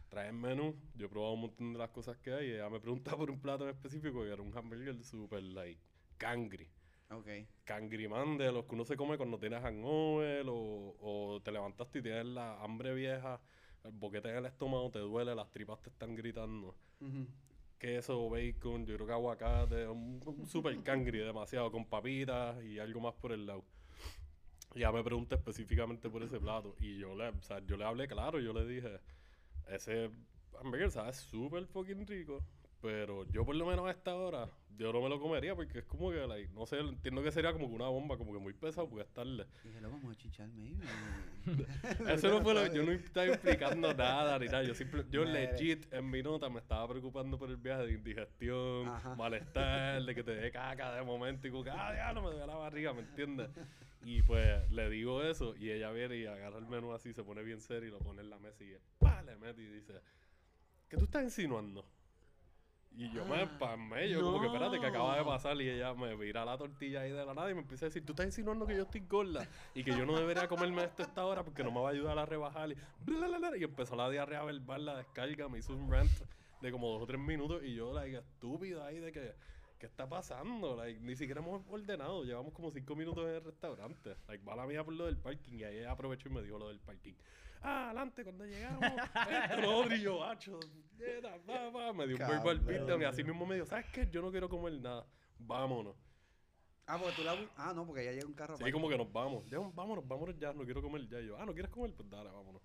Trae 0.08 0.28
el 0.28 0.34
menú, 0.34 0.74
yo 0.94 1.08
probaba 1.08 1.32
un 1.34 1.40
montón 1.42 1.72
de 1.72 1.78
las 1.78 1.90
cosas 1.90 2.16
que 2.18 2.32
hay 2.32 2.48
y 2.48 2.52
ella 2.52 2.70
me 2.70 2.80
preguntaba 2.80 3.18
por 3.18 3.30
un 3.30 3.40
plato 3.40 3.64
en 3.64 3.70
específico 3.70 4.22
que 4.22 4.32
era 4.32 4.40
un 4.42 4.56
hamburger 4.56 5.02
super 5.02 5.42
like 5.42 5.80
cangri. 6.16 6.68
Ok. 7.10 7.28
Cangri 7.64 8.08
man 8.08 8.38
de 8.38 8.52
los 8.52 8.64
que 8.64 8.74
uno 8.74 8.84
se 8.84 8.96
come 8.96 9.16
cuando 9.16 9.38
tienes 9.38 9.62
hangover 9.62 10.46
o, 10.48 10.96
o 11.00 11.40
te 11.42 11.50
levantaste 11.52 11.98
y 11.98 12.02
tienes 12.02 12.26
la 12.26 12.62
hambre 12.62 12.94
vieja, 12.94 13.40
el 13.84 13.92
boquete 13.92 14.30
en 14.30 14.36
el 14.36 14.46
estómago 14.46 14.90
te 14.90 14.98
duele, 15.00 15.34
las 15.34 15.50
tripas 15.50 15.80
te 15.82 15.90
están 15.90 16.14
gritando 16.14 16.76
Ujú. 17.00 17.26
queso, 17.78 18.30
bacon, 18.30 18.86
yo 18.86 18.94
creo 18.94 19.06
que 19.06 19.12
aguacate, 19.12 19.86
un, 19.88 20.20
un 20.24 20.46
super 20.46 20.80
cangri 20.82 21.18
demasiado, 21.18 21.70
con 21.70 21.84
papitas 21.84 22.62
y 22.64 22.78
algo 22.78 23.00
más 23.00 23.14
por 23.14 23.32
el 23.32 23.46
lado. 23.46 23.64
Ya 24.74 24.92
me 24.92 25.02
pregunta 25.02 25.36
específicamente 25.36 26.10
por 26.10 26.22
ese 26.22 26.38
plato. 26.38 26.74
Y 26.80 26.98
yo 26.98 27.14
le, 27.14 27.28
o 27.28 27.42
sea, 27.42 27.60
yo 27.60 27.76
le 27.76 27.84
hablé 27.84 28.06
claro, 28.08 28.40
yo 28.40 28.52
le 28.52 28.66
dije, 28.66 29.00
ese 29.66 30.10
hamburger 30.60 30.90
sabe 30.90 31.12
súper 31.12 31.66
fucking 31.66 32.06
rico. 32.06 32.42
Pero 32.80 33.24
yo 33.30 33.44
por 33.44 33.56
lo 33.56 33.66
menos 33.66 33.86
a 33.86 33.90
esta 33.90 34.14
hora, 34.14 34.48
yo 34.76 34.92
no 34.92 35.00
me 35.00 35.08
lo 35.08 35.20
comería 35.20 35.54
porque 35.54 35.78
es 35.78 35.84
como 35.84 36.10
que, 36.10 36.26
like, 36.26 36.52
no 36.52 36.66
sé, 36.66 36.78
entiendo 36.78 37.22
que 37.22 37.32
sería 37.32 37.52
como 37.52 37.68
que 37.68 37.74
una 37.74 37.88
bomba, 37.88 38.18
como 38.18 38.32
que 38.32 38.38
muy 38.38 38.52
pesado 38.52 38.88
porque 38.88 39.04
es 39.04 39.12
tarde. 39.12 39.46
Dije, 39.64 39.80
lo 39.80 39.90
vamos 39.90 40.12
a 40.12 40.16
chichar, 40.16 40.48
maybe. 40.48 40.84
Eso 42.12 42.28
no 42.28 42.42
fue 42.42 42.54
lo 42.54 42.66
yo 42.72 42.82
no 42.82 42.92
estaba 42.92 43.26
implicando 43.26 43.94
nada 43.94 44.38
ni 44.38 44.46
nada. 44.46 44.62
Yo 44.62 44.74
simple, 44.74 45.04
yo 45.10 45.24
legit 45.24 45.92
en 45.92 46.10
mi 46.10 46.22
nota 46.22 46.48
me 46.50 46.60
estaba 46.60 46.86
preocupando 46.88 47.38
por 47.38 47.48
el 47.48 47.56
viaje 47.56 47.86
de 47.86 47.92
indigestión, 47.94 48.88
Ajá. 48.88 49.14
malestar, 49.14 50.02
de 50.02 50.14
que 50.14 50.22
te 50.22 50.34
dé 50.34 50.50
caca 50.50 50.94
de 50.94 51.02
momento 51.02 51.48
y 51.48 51.50
como 51.50 51.64
que, 51.64 51.70
ah, 51.70 51.94
ya 51.94 52.12
no 52.12 52.22
me 52.22 52.30
duele 52.30 52.46
la 52.46 52.56
barriga, 52.56 52.92
¿me 52.92 53.00
entiendes? 53.00 53.48
Y 54.04 54.22
pues 54.22 54.70
le 54.70 54.88
digo 54.88 55.20
eso 55.24 55.56
y 55.56 55.68
ella 55.68 55.90
viene 55.90 56.16
y 56.18 56.26
agarra 56.26 56.58
el 56.58 56.66
menú 56.66 56.92
así, 56.92 57.12
se 57.12 57.24
pone 57.24 57.42
bien 57.42 57.60
serio 57.60 57.88
y 57.88 57.90
lo 57.90 57.98
pone 57.98 58.22
en 58.22 58.30
la 58.30 58.38
mesa 58.38 58.62
y 58.62 58.76
¡pah! 59.00 59.20
le 59.22 59.34
mete 59.36 59.62
y 59.62 59.66
dice, 59.66 59.94
¿qué 60.88 60.96
tú 60.96 61.06
estás 61.06 61.24
insinuando? 61.24 61.84
Y 62.98 63.10
yo 63.10 63.26
me 63.26 63.42
empalmé, 63.42 64.08
yo 64.08 64.22
como 64.22 64.40
que 64.40 64.46
espérate, 64.46 64.80
que 64.80 64.86
acaba 64.86 65.18
de 65.18 65.24
pasar 65.24 65.60
y 65.60 65.68
ella 65.68 65.92
me 65.92 66.16
vira 66.16 66.46
la 66.46 66.56
tortilla 66.56 67.02
ahí 67.02 67.12
de 67.12 67.26
la 67.26 67.34
nada 67.34 67.50
y 67.50 67.54
me 67.54 67.60
empieza 67.60 67.84
a 67.84 67.88
decir, 67.88 68.06
tú 68.06 68.12
estás 68.12 68.24
insinuando 68.24 68.66
que 68.66 68.74
yo 68.74 68.84
estoy 68.84 69.02
gorda 69.02 69.46
y 69.74 69.84
que 69.84 69.90
yo 69.90 70.06
no 70.06 70.18
debería 70.18 70.48
comerme 70.48 70.82
esto 70.84 71.02
a 71.02 71.06
esta 71.06 71.26
hora 71.26 71.44
porque 71.44 71.62
no 71.62 71.70
me 71.70 71.80
va 71.80 71.90
a 71.90 71.92
ayudar 71.92 72.18
a 72.18 72.24
rebajar 72.24 72.72
y, 72.72 72.74
bla, 73.04 73.28
bla, 73.28 73.38
bla, 73.38 73.56
y 73.58 73.64
empezó 73.64 73.96
la 73.96 74.08
diarrea 74.08 74.42
verbal, 74.44 74.86
la 74.86 74.96
descarga, 74.96 75.46
me 75.46 75.58
hizo 75.58 75.74
un 75.74 75.90
rant 75.92 76.10
de 76.62 76.72
como 76.72 76.90
dos 76.90 77.02
o 77.02 77.06
tres 77.06 77.20
minutos 77.20 77.62
y 77.64 77.74
yo, 77.74 77.92
like, 77.92 78.16
estúpido 78.16 78.82
ahí 78.82 78.98
de 78.98 79.12
que, 79.12 79.34
¿qué 79.78 79.84
está 79.84 80.08
pasando? 80.08 80.74
Like, 80.74 80.98
ni 81.00 81.16
siquiera 81.16 81.42
hemos 81.42 81.62
ordenado, 81.68 82.24
llevamos 82.24 82.54
como 82.54 82.70
cinco 82.70 82.96
minutos 82.96 83.26
en 83.26 83.34
el 83.34 83.44
restaurante. 83.44 84.16
Like, 84.26 84.42
va 84.42 84.56
la 84.56 84.66
mía 84.66 84.82
por 84.82 84.94
lo 84.94 85.04
del 85.04 85.18
parking 85.18 85.58
y 85.58 85.64
ahí 85.64 85.84
aprovechó 85.84 86.30
y 86.30 86.32
me 86.32 86.42
dijo 86.42 86.58
lo 86.58 86.68
del 86.68 86.78
parking. 86.78 87.12
Ah, 87.68 87.86
adelante, 87.86 88.22
cuando 88.22 88.44
llegamos, 88.44 88.92
esto, 89.28 89.60
lo 89.60 89.76
otro, 89.78 89.96
y 89.96 90.00
yo, 90.00 90.20
me 91.94 92.06
dio 92.06 92.16
un 92.16 92.28
verbal 92.28 92.60
beatdown 92.60 93.02
y 93.02 93.04
así 93.04 93.24
mismo 93.24 93.44
me 93.44 93.56
dijo, 93.56 93.66
¿sabes 93.66 93.86
qué? 93.92 94.08
Yo 94.08 94.22
no 94.22 94.30
quiero 94.30 94.48
comer 94.48 94.80
nada, 94.80 95.04
vámonos. 95.36 95.96
Ah, 96.86 96.96
porque 96.96 97.16
tú 97.16 97.24
la... 97.24 97.34
Ah, 97.56 97.72
no, 97.74 97.84
porque 97.84 98.04
ya 98.04 98.12
llega 98.12 98.24
un 98.26 98.34
carro. 98.34 98.56
Sí, 98.56 98.62
para- 98.62 98.72
como 98.72 98.88
que 98.88 98.96
nos 98.96 99.12
vamos. 99.12 99.44
Ya, 99.50 99.58
vámonos, 99.58 100.06
vámonos 100.06 100.38
ya, 100.38 100.52
no 100.52 100.64
quiero 100.64 100.80
comer 100.80 101.08
ya. 101.08 101.18
Y 101.20 101.26
yo, 101.26 101.36
ah, 101.36 101.44
¿no 101.44 101.52
quieres 101.52 101.72
comer? 101.72 101.92
Pues 101.92 102.08
dale, 102.08 102.30
vámonos. 102.30 102.62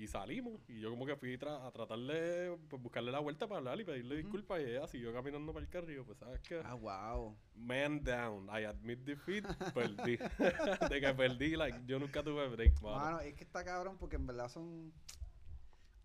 Y 0.00 0.06
salimos. 0.06 0.58
Y 0.66 0.80
yo 0.80 0.88
como 0.88 1.04
que 1.04 1.14
fui 1.14 1.36
tra- 1.36 1.66
a 1.66 1.70
tratarle, 1.70 2.56
pues 2.70 2.80
buscarle 2.82 3.12
la 3.12 3.18
vuelta 3.18 3.46
para 3.46 3.58
hablar 3.58 3.78
y 3.80 3.84
pedirle 3.84 4.16
disculpas. 4.16 4.58
Y 4.60 4.64
ella 4.64 4.86
siguió 4.86 5.12
caminando 5.12 5.52
para 5.52 5.66
el 5.66 5.94
yo, 5.94 6.06
pues, 6.06 6.16
¿sabes 6.16 6.40
qué? 6.40 6.62
Ah, 6.64 6.72
wow. 6.72 7.36
Man 7.54 8.02
down. 8.02 8.46
I 8.48 8.64
admit 8.64 9.00
defeat. 9.00 9.44
Perdí. 9.74 10.16
de 10.90 11.00
que 11.02 11.14
perdí, 11.14 11.54
like, 11.54 11.80
yo 11.84 11.98
nunca 11.98 12.22
tuve 12.22 12.48
break, 12.48 12.80
mano. 12.80 12.96
Mano, 12.98 13.20
es 13.20 13.34
que 13.34 13.44
está 13.44 13.62
cabrón 13.62 13.98
porque 13.98 14.16
en 14.16 14.26
verdad 14.26 14.48
son... 14.48 14.90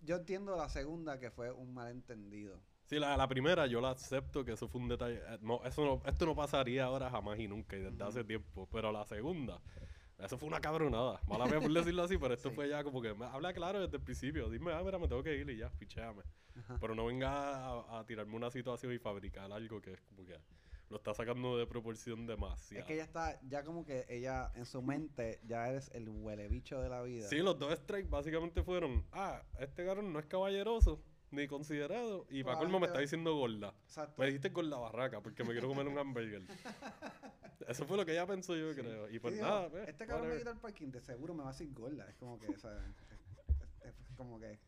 Yo 0.01 0.17
entiendo 0.17 0.57
la 0.57 0.67
segunda 0.67 1.17
que 1.17 1.31
fue 1.31 1.51
un 1.53 1.73
malentendido. 1.73 2.59
Sí, 2.83 2.99
la, 2.99 3.15
la 3.15 3.27
primera 3.29 3.65
yo 3.65 3.79
la 3.81 3.91
acepto 3.91 4.43
que 4.43 4.51
eso 4.51 4.67
fue 4.67 4.81
un 4.81 4.89
detalle. 4.89 5.21
eh, 5.25 5.39
No, 5.41 5.63
eso 5.63 5.85
no, 5.85 6.01
esto 6.05 6.25
no 6.25 6.35
pasaría 6.35 6.83
ahora 6.83 7.09
jamás 7.09 7.39
y 7.39 7.47
nunca 7.47 7.77
y 7.77 7.79
desde 7.79 8.03
hace 8.03 8.23
tiempo. 8.25 8.67
Pero 8.71 8.91
la 8.91 9.05
segunda, 9.05 9.61
eso 10.19 10.37
fue 10.37 10.47
una 10.47 10.59
cabronada. 10.61 11.19
Mala 11.27 11.45
mía 11.45 11.59
por 11.59 11.71
decirlo 11.71 12.03
así, 12.03 12.17
pero 12.17 12.33
esto 12.33 12.49
Sí. 12.49 12.55
fue 12.55 12.69
ya 12.69 12.83
como 12.83 13.01
que 13.01 13.13
me- 13.13 13.25
habla 13.25 13.53
claro 13.53 13.81
desde 13.81 13.97
el 13.97 14.03
principio. 14.03 14.49
Dime, 14.49 14.73
ah, 14.73 14.81
mira, 14.83 14.97
me 14.99 15.07
tengo 15.07 15.21
que 15.23 15.35
ir 15.35 15.49
y 15.49 15.57
ya, 15.57 15.69
picheame. 15.71 16.23
Ajá. 16.57 16.77
Pero 16.79 16.95
no 16.95 17.05
venga 17.05 17.29
a, 17.67 17.99
a 17.99 18.05
tirarme 18.05 18.35
una 18.35 18.49
situación 18.49 18.93
y 18.93 18.97
fabricar 18.99 19.51
algo 19.51 19.81
que 19.81 19.91
es 19.93 20.01
como 20.01 20.25
que 20.25 20.37
lo 20.89 20.97
está 20.97 21.13
sacando 21.15 21.57
de 21.57 21.65
proporción 21.67 22.25
demasiado. 22.27 22.81
Es 22.81 22.85
que 22.87 22.93
ella 22.93 23.03
está, 23.03 23.39
ya 23.41 23.63
como 23.63 23.83
que 23.85 24.05
ella 24.07 24.51
en 24.55 24.65
su 24.65 24.81
mente 24.83 25.39
ya 25.43 25.67
eres 25.67 25.89
el 25.93 26.07
huele 26.07 26.47
bicho 26.47 26.79
de 26.79 26.89
la 26.89 27.01
vida. 27.01 27.27
Sí, 27.27 27.37
los 27.39 27.57
dos 27.59 27.73
strikes 27.79 28.07
básicamente 28.09 28.63
fueron, 28.63 29.03
ah, 29.11 29.41
este 29.59 29.83
cabrón 29.85 30.13
no 30.13 30.19
es 30.19 30.27
caballeroso 30.27 31.01
ni 31.31 31.47
considerado 31.47 32.25
y 32.29 32.43
para 32.43 32.59
colmo 32.59 32.79
me 32.79 32.85
está 32.85 32.99
diciendo 32.99 33.35
gorda. 33.35 33.73
Exacto. 33.85 34.21
Me 34.21 34.27
dijiste 34.27 34.53
con 34.53 34.69
la 34.69 34.77
barraca 34.77 35.21
porque 35.21 35.43
me 35.43 35.51
quiero 35.53 35.67
comer 35.67 35.87
un 35.87 35.97
hamburger. 35.97 36.43
Eso 37.67 37.85
fue 37.85 37.97
lo 37.97 38.05
que 38.05 38.11
ella 38.13 38.25
pensó 38.27 38.55
yo, 38.55 38.73
Sí. 38.73 38.81
creo. 38.81 39.09
Y 39.09 39.15
Y 39.15 39.19
pues 39.19 39.33
dijo, 39.35 39.45
nada, 39.45 39.69
pues, 39.69 39.87
Este 39.89 40.05
cabrón 40.05 40.29
me 40.29 40.37
quita 40.37 40.51
el 40.51 40.57
parking, 40.57 40.87
de 40.91 40.99
seguro 41.01 41.33
me 41.33 41.43
va 41.43 41.49
a 41.49 41.51
decir 41.51 41.73
gorda. 41.73 42.07
Es 42.09 42.15
como 42.15 42.39
que, 42.39 42.47
o 42.49 42.57
sea, 42.57 42.71
es- 42.71 43.61
es- 43.81 43.81
es- 43.89 44.15
como 44.17 44.39
que 44.39 44.59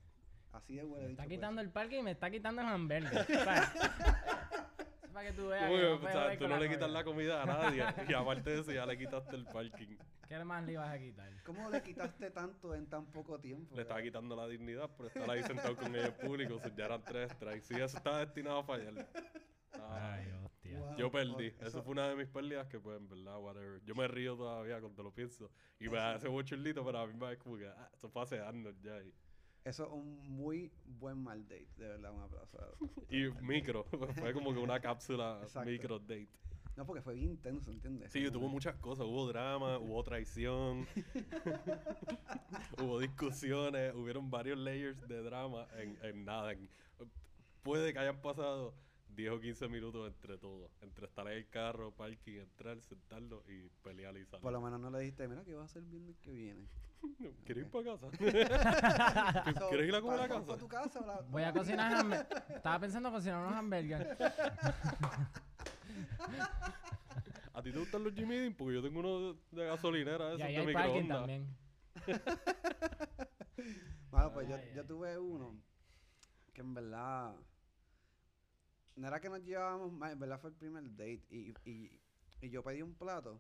así 0.54 0.76
de 0.76 0.84
Me 0.84 0.90
bicho. 0.90 1.08
está 1.10 1.24
puede 1.24 1.36
quitando 1.36 1.62
el 1.62 1.70
parque 1.70 1.98
y 1.98 2.02
me 2.04 2.12
está 2.12 2.30
quitando 2.30 2.62
el 2.62 2.68
hamburger. 2.68 3.28
para 5.14 5.26
que 5.30 5.34
tú 5.34 5.48
veas. 5.48 5.64
Como 5.66 5.76
que 5.78 5.82
no 5.84 5.96
o 5.96 6.00
sea, 6.12 6.38
tú 6.38 6.48
no 6.48 6.58
le 6.58 6.70
quitas 6.70 6.90
la 6.92 7.04
comida 7.04 7.42
a 7.42 7.46
nadie. 7.46 7.84
y 8.12 8.14
aparte 8.14 8.50
de 8.52 8.60
eso, 8.62 8.72
ya 8.72 8.86
le 8.86 8.98
quitaste 8.98 9.36
el 9.36 9.46
parking. 9.46 9.98
¿Qué 10.28 10.44
más 10.44 10.64
le 10.66 10.74
ibas 10.74 10.90
a 10.90 11.00
quitar? 11.00 11.32
¿Cómo 11.46 11.70
le 11.70 11.82
quitaste 11.82 12.30
tanto 12.32 12.76
en 12.76 12.86
tan 12.88 13.06
poco 13.06 13.40
tiempo? 13.40 13.74
Le 13.76 13.84
estaba 13.84 14.02
quitando 14.02 14.36
la 14.36 14.46
dignidad 14.48 14.90
por 14.90 15.06
estar 15.08 15.30
ahí 15.30 15.42
sentado 15.44 15.76
con 15.78 15.96
ellos 15.96 16.12
públicos. 16.16 16.62
Ya 16.76 16.86
eran 16.86 17.02
tres 17.04 17.32
strikes. 17.32 17.62
Sí, 17.62 17.76
eso 17.76 17.98
estaba 17.98 18.20
destinado 18.20 18.60
a 18.60 18.64
fallar. 18.64 19.08
Ay, 19.90 20.32
hostia. 20.44 20.47
Wow. 20.80 20.98
Yo 20.98 21.12
perdí. 21.12 21.54
Eso 21.60 21.82
fue 21.84 21.92
una 21.94 22.10
de 22.10 22.16
mis 22.16 22.28
pérdidas 22.28 22.68
que, 22.68 22.80
pues, 22.80 22.98
en 22.98 23.08
verdad, 23.08 23.40
whatever. 23.40 23.82
Yo 23.86 23.96
me 23.96 24.08
río 24.08 24.36
todavía 24.36 24.80
cuando 24.80 25.04
lo 25.04 25.12
pienso. 25.14 25.50
Y 25.80 25.90
me 25.90 25.98
hace 26.00 26.28
bochornito, 26.28 26.84
pero 26.86 27.00
a 27.00 27.08
mí 27.08 27.14
me 27.14 27.32
es 27.34 27.38
como 27.40 27.58
que, 27.58 27.68
ah, 27.68 27.90
eso 27.94 28.10
fue 28.10 28.22
hace 28.24 28.40
años 28.42 28.76
ya. 28.82 29.02
Y, 29.04 29.14
Eso 29.64 29.86
es 29.86 29.92
un 29.92 30.18
muy 30.30 30.72
buen 30.86 31.18
mal 31.22 31.44
date, 31.48 31.68
de 31.78 31.88
verdad, 31.88 32.12
un 32.14 32.22
aplauso. 32.22 32.58
y 33.10 33.30
micro. 33.42 33.84
Fue 34.16 34.34
como 34.34 34.54
que 34.54 34.60
una 34.60 34.80
cápsula 34.80 35.40
Exacto. 35.44 35.70
micro 35.70 36.00
date. 36.00 36.30
No, 36.78 36.86
porque 36.86 37.02
fue 37.02 37.16
bien 37.16 37.32
intenso, 37.32 37.72
¿entiendes? 37.72 38.12
Sí, 38.12 38.30
tuvo 38.30 38.48
muchas 38.50 38.76
cosas. 38.76 39.08
Hubo 39.08 39.28
drama, 39.28 39.80
hubo 39.80 40.04
traición, 40.04 40.86
hubo 42.82 43.00
discusiones, 43.00 43.96
hubieron 43.96 44.30
varios 44.30 44.60
layers 44.60 45.08
de 45.08 45.24
drama 45.24 45.68
en, 45.78 45.98
en 46.04 46.24
nada. 46.24 46.52
en- 46.54 46.70
puede 47.64 47.92
que 47.94 48.00
hayan 48.00 48.22
pasado 48.22 48.76
10 49.18 49.32
o 49.32 49.40
15 49.40 49.68
minutos 49.68 50.08
entre 50.08 50.38
todo. 50.38 50.70
Entre 50.80 51.08
estar 51.08 51.28
en 51.28 51.34
el 51.40 51.50
carro, 51.50 51.92
parking, 51.92 52.38
entrar, 52.40 52.80
sentarlo 52.84 53.44
y 53.48 53.68
pelear 53.84 54.16
y 54.16 54.24
salir. 54.26 54.44
Por 54.44 54.54
lo 54.54 54.62
menos 54.62 54.80
no 54.80 54.92
le 54.92 55.00
dijiste, 55.00 55.28
mira, 55.28 55.44
que 55.44 55.56
vas 55.56 55.64
a 55.64 55.66
hacer 55.66 55.82
el 55.82 55.90
viernes 55.90 56.18
que 56.20 56.32
viene. 56.32 56.68
¿Quieres 57.46 57.66
ir 57.66 57.72
para 57.72 57.98
casa? 57.98 58.08
So, 59.60 59.70
¿Quieres 59.70 59.88
ir 59.90 59.96
a 59.96 60.02
comer 60.02 60.20
a 60.20 60.28
¿para- 60.28 60.34
casa? 60.36 60.46
para 60.46 60.60
tu 60.60 60.68
casa? 60.68 61.00
o 61.00 61.06
la- 61.08 61.22
Voy 61.22 61.42
a 61.42 61.52
cocinar. 61.52 62.28
Estaba 62.50 62.80
pensando 62.80 63.10
en 63.10 63.16
cocinar 63.16 63.40
unos 63.44 63.56
hamburguesas. 63.58 64.08
¿A 67.54 67.62
ti 67.64 67.72
te 67.72 67.80
gustan 67.80 68.04
los 68.04 68.14
Jimmy 68.14 68.36
Dean? 68.38 68.54
Porque 68.54 68.76
yo 68.76 68.84
tengo 68.84 69.00
uno 69.00 69.34
de, 69.52 69.66
gasolinera, 69.66 70.30
Y 70.34 70.36
esos 70.36 70.42
ahí 70.44 70.54
de 70.54 70.60
hay 70.62 70.74
parking 70.74 71.08
también. 71.08 71.58
Bueno, 74.12 74.32
pues 74.34 74.48
yo, 74.48 74.56
Ay, 74.56 74.72
yo 74.76 74.82
ay, 74.82 74.88
tuve 74.88 75.18
uno 75.18 75.56
que 76.54 76.62
en 76.62 76.74
verdad 76.76 77.36
no 78.98 79.08
era 79.08 79.22
que 79.22 79.30
nos 79.30 79.44
llevábamos 79.44 79.94
mal, 79.94 80.12
en 80.12 80.20
verdad 80.20 80.40
fue 80.40 80.50
el 80.50 80.56
primer 80.56 80.84
date 80.92 81.24
y, 81.30 81.54
y, 81.66 82.02
y 82.42 82.50
yo 82.50 82.64
pedí 82.64 82.82
un 82.82 82.96
plato. 82.96 83.40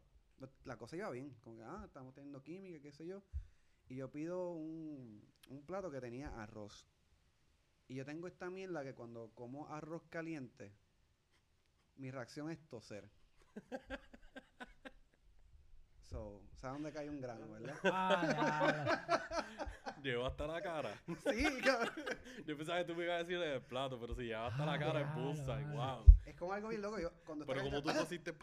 La 0.66 0.78
cosa 0.78 0.96
iba 0.96 1.10
bien, 1.10 1.36
como 1.42 1.58
que, 1.58 1.64
ah, 1.64 1.82
estamos 1.86 2.14
teniendo 2.14 2.44
química, 2.44 2.80
qué 2.80 2.92
sé 2.92 3.08
yo. 3.08 3.24
Y 3.90 3.96
yo 3.96 4.12
pido 4.12 4.52
un, 4.52 5.24
un 5.50 5.66
plato 5.66 5.90
que 5.90 6.00
tenía 6.00 6.30
arroz. 6.42 6.88
Y 7.88 7.96
yo 7.96 8.06
tengo 8.06 8.28
esta 8.28 8.50
mierda 8.50 8.84
que 8.84 8.94
cuando 8.94 9.32
como 9.34 9.68
arroz 9.68 10.04
caliente, 10.10 10.74
mi 11.96 12.12
reacción 12.12 12.52
es 12.52 12.60
toser. 12.70 13.10
So, 16.10 16.42
¿sabes 16.56 16.76
dónde 16.76 16.92
cae 16.94 17.10
un 17.10 17.20
grano, 17.20 17.48
verdad? 17.52 17.76
Ah, 17.84 19.46
Llegó 20.02 20.26
hasta 20.26 20.48
la 20.48 20.62
cara. 20.62 20.94
sí, 21.08 21.46
cabrón. 21.64 21.94
Yo 22.46 22.56
pensaba 22.56 22.80
que 22.80 22.86
tú 22.86 22.96
me 22.96 23.04
ibas 23.04 23.16
a 23.16 23.24
decir 23.24 23.38
el 23.42 23.62
plato, 23.62 24.00
pero 24.00 24.16
si 24.16 24.22
llegaba 24.24 24.48
hasta 24.48 24.66
la 24.66 24.74
Ah, 24.74 24.80
cara 24.80 25.00
diablo, 25.00 25.22
bullseye, 25.24 25.66
wow. 25.66 26.06
Es 26.26 26.36
como 26.36 26.54
algo 26.54 26.70
bien 26.70 26.82
loco. 26.82 27.00
Yo, 27.00 27.12
cuando 27.26 27.46
Pero 27.46 27.62
como 27.64 27.82
tú 27.82 27.90
pusiste 27.94 28.34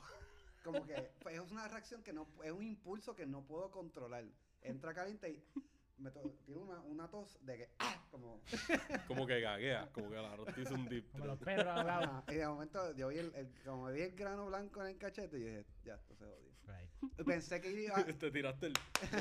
como 0.63 0.85
que 0.87 1.11
pues, 1.21 1.35
es 1.37 1.51
una 1.51 1.69
reacción 1.69 2.03
que 2.03 2.13
no 2.13 2.27
es 2.43 2.51
un 2.53 2.63
impulso 2.63 3.15
que 3.15 3.25
no 3.27 3.43
puedo 3.47 3.71
controlar. 3.71 4.25
Entra 4.63 4.93
caliente 4.95 5.31
y 5.31 5.45
me 5.99 6.11
to- 6.11 6.35
tiro 6.45 6.61
una, 6.63 6.81
una 6.81 7.09
tos 7.09 7.39
de 7.45 7.57
que 7.59 7.71
¡ah! 7.79 8.03
como 8.11 8.41
como 9.07 9.27
que 9.27 9.41
gaguea, 9.41 9.89
como 9.93 10.11
que 10.11 10.17
arroz 10.19 10.49
te 10.55 10.63
hizo 10.63 10.75
un 10.75 10.89
dip. 10.89 11.11
como 11.13 11.27
los 11.27 11.39
perros 11.39 12.23
y 12.29 12.35
de 12.35 12.47
momento 12.49 12.93
yo 12.97 13.09
vi 13.09 13.19
el, 13.19 13.35
el- 13.35 13.53
como 13.65 13.87
vi 13.93 14.03
el 14.03 14.13
grano 14.17 14.47
blanco 14.47 14.83
en 14.83 14.89
el 14.89 14.99
cachete 14.99 15.37
y 15.39 15.41
dije, 15.41 15.67
ya, 15.85 15.95
esto 15.95 16.15
se 16.17 16.25
jodió. 16.25 16.54
Right. 16.67 16.91
Pensé 17.27 17.61
que 17.61 17.71
iba 17.73 18.05
Te 18.19 18.31
tiraste 18.31 18.67
el 18.67 18.75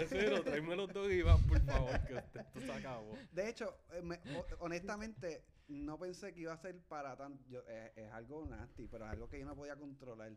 cero, 0.08 0.42
tráeme 0.44 0.76
los 0.76 0.92
dos 0.94 1.12
y 1.12 1.22
vas, 1.22 1.40
por 1.42 1.60
favor, 1.62 2.00
que 2.06 2.16
esto 2.18 2.62
se 2.62 2.72
acabó. 2.72 3.18
de 3.32 3.50
hecho, 3.50 3.76
eh, 3.92 4.02
me- 4.02 4.20
ho- 4.36 4.46
honestamente 4.60 5.44
no 5.68 5.98
pensé 6.00 6.34
que 6.34 6.42
iba 6.42 6.54
a 6.54 6.58
ser 6.58 6.80
para 6.88 7.16
tan 7.18 7.40
yo, 7.50 7.62
eh, 7.68 7.92
es 7.96 8.12
algo 8.12 8.46
nasty, 8.46 8.88
pero 8.88 9.06
es 9.06 9.12
algo 9.12 9.30
que 9.30 9.40
yo 9.40 9.46
no 9.46 9.56
podía 9.56 9.76
controlar. 9.76 10.32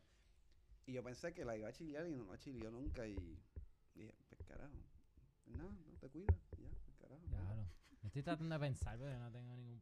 Y 0.86 0.92
yo 0.92 1.02
pensé 1.02 1.32
que 1.34 1.44
la 1.44 1.56
iba 1.56 1.68
a 1.68 1.72
chilear 1.72 2.06
y 2.06 2.14
no 2.14 2.30
la 2.30 2.38
chilió 2.38 2.70
nunca 2.70 3.06
y 3.06 3.16
dije, 3.94 4.14
pues 4.28 4.48
carajo. 4.48 4.72
pues 5.44 5.56
nada, 5.56 5.70
no 5.70 5.96
te 5.98 6.08
cuidas, 6.10 6.36
ya, 6.58 6.68
pues 6.84 6.96
carajo. 6.98 7.22
Me 8.02 8.08
estoy 8.08 8.22
tratando 8.22 8.54
de 8.54 8.60
pensar, 8.60 8.98
pero 8.98 9.18
no 9.18 9.32
tengo 9.32 9.56
ningún. 9.56 9.80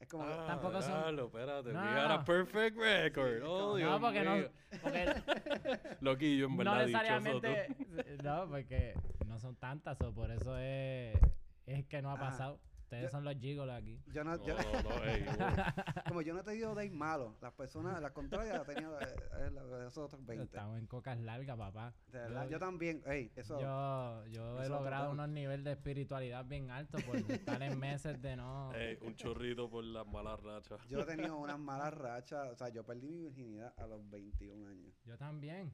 Es 0.00 0.06
como 0.08 0.22
Ah, 0.24 0.44
Tampoco 0.46 0.80
son- 0.80 0.92
diablo, 0.92 1.26
espérate, 1.26 1.72
No, 1.72 1.80
we 1.80 1.86
no, 1.86 1.94
got 2.02 2.10
a 2.12 2.16
no. 2.18 2.24
perfect 2.24 2.76
record. 2.78 3.42
Oh, 3.42 3.58
no, 3.70 3.76
Dios 3.76 4.00
porque 4.00 4.20
mío. 4.20 4.50
no. 4.70 4.78
Porque 4.80 5.06
Loquillo, 6.00 6.46
en 6.46 6.52
no 6.52 6.58
verdad, 6.58 6.86
dichoso 6.86 7.40
tú. 7.40 7.46
necesariamente. 7.46 7.76
No, 8.22 8.48
porque 8.48 8.94
no 9.26 9.38
son 9.40 9.56
tantas, 9.56 10.00
o 10.02 10.12
por 10.14 10.30
eso 10.30 10.56
es, 10.58 11.18
es 11.66 11.84
que 11.86 12.00
no 12.00 12.10
ha 12.10 12.14
Ajá. 12.14 12.26
pasado. 12.30 12.60
Ustedes 12.88 13.02
Yo- 13.02 13.10
son 13.10 13.24
los 13.24 13.34
gigolos 13.34 13.76
aquí. 13.76 14.00
yo 14.14 14.24
no, 14.24 14.42
yo- 14.46 14.56
no, 14.56 14.82
no, 14.82 14.88
como 16.08 16.22
yo 16.22 16.32
no 16.32 16.40
he 16.40 16.42
tenido 16.42 16.74
dates 16.74 16.90
malos, 16.90 17.34
las 17.42 17.52
personas, 17.52 18.00
las 18.00 18.12
contrarias, 18.12 18.62
he 18.66 18.74
tenido 18.74 18.98
eh, 18.98 19.04
eh, 19.40 19.50
esos 19.86 19.98
otros 20.06 20.24
20. 20.24 20.44
Estamos 20.44 20.78
en 20.78 20.86
cocas 20.86 21.18
largas, 21.18 21.58
papá. 21.58 21.92
De 22.06 22.18
verdad, 22.18 22.48
yo, 22.48 22.58
también, 22.58 23.02
ey, 23.04 23.30
eso. 23.36 23.60
Yo, 23.60 24.24
yo 24.28 24.58
he 24.58 24.62
eso 24.62 24.70
logrado 24.72 25.10
unos 25.10 25.28
niveles 25.28 25.64
de 25.66 25.72
espiritualidad 25.72 26.46
bien 26.46 26.70
altos 26.70 27.02
por 27.02 27.16
estar 27.16 27.62
en 27.62 27.78
meses 27.78 28.22
de 28.22 28.36
no. 28.36 28.70
Un 29.02 29.14
chorrito 29.16 29.68
por 29.68 29.84
las 29.84 30.06
malas 30.06 30.40
rachas. 30.42 30.80
Yo 30.88 31.00
he 31.00 31.04
tenido 31.16 31.36
unas 31.36 31.58
malas 31.58 31.92
rachas, 31.92 32.48
o 32.52 32.56
sea, 32.56 32.70
yo 32.70 32.86
perdí 32.86 33.10
mi 33.10 33.20
virginidad 33.24 33.74
a 33.76 33.86
los 33.86 34.08
21 34.08 34.66
años. 34.66 34.94
Yo 35.04 35.18
también. 35.18 35.70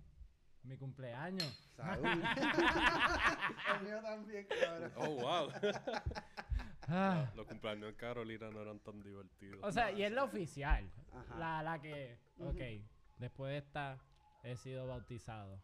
Mi 0.65 0.79
cumpleaños. 0.79 1.45
Salud. 1.77 2.07
El 2.07 3.85
mío 3.87 4.01
también, 4.03 4.47
cabrón. 4.49 4.93
Oh, 4.97 5.11
wow. 5.11 5.51
Ah. 6.89 7.31
Los 7.35 7.47
cumpleaños 7.47 7.87
de 7.87 7.97
Carolina 7.97 8.51
no 8.51 8.61
eran 8.63 8.79
tan 8.81 9.03
divertidos. 9.03 9.61
O 9.63 9.73
sea, 9.73 9.91
y 9.93 10.03
es 10.03 10.13
la 10.13 10.25
oficial. 10.25 10.91
Ajá. 11.13 11.39
La, 11.39 11.63
la 11.63 11.81
que. 11.81 12.19
Ok, 12.39 12.61
después 13.19 13.53
de 13.53 13.59
esta 13.59 13.99
he 14.43 14.57
sido 14.57 14.87
bautizado. 14.87 15.61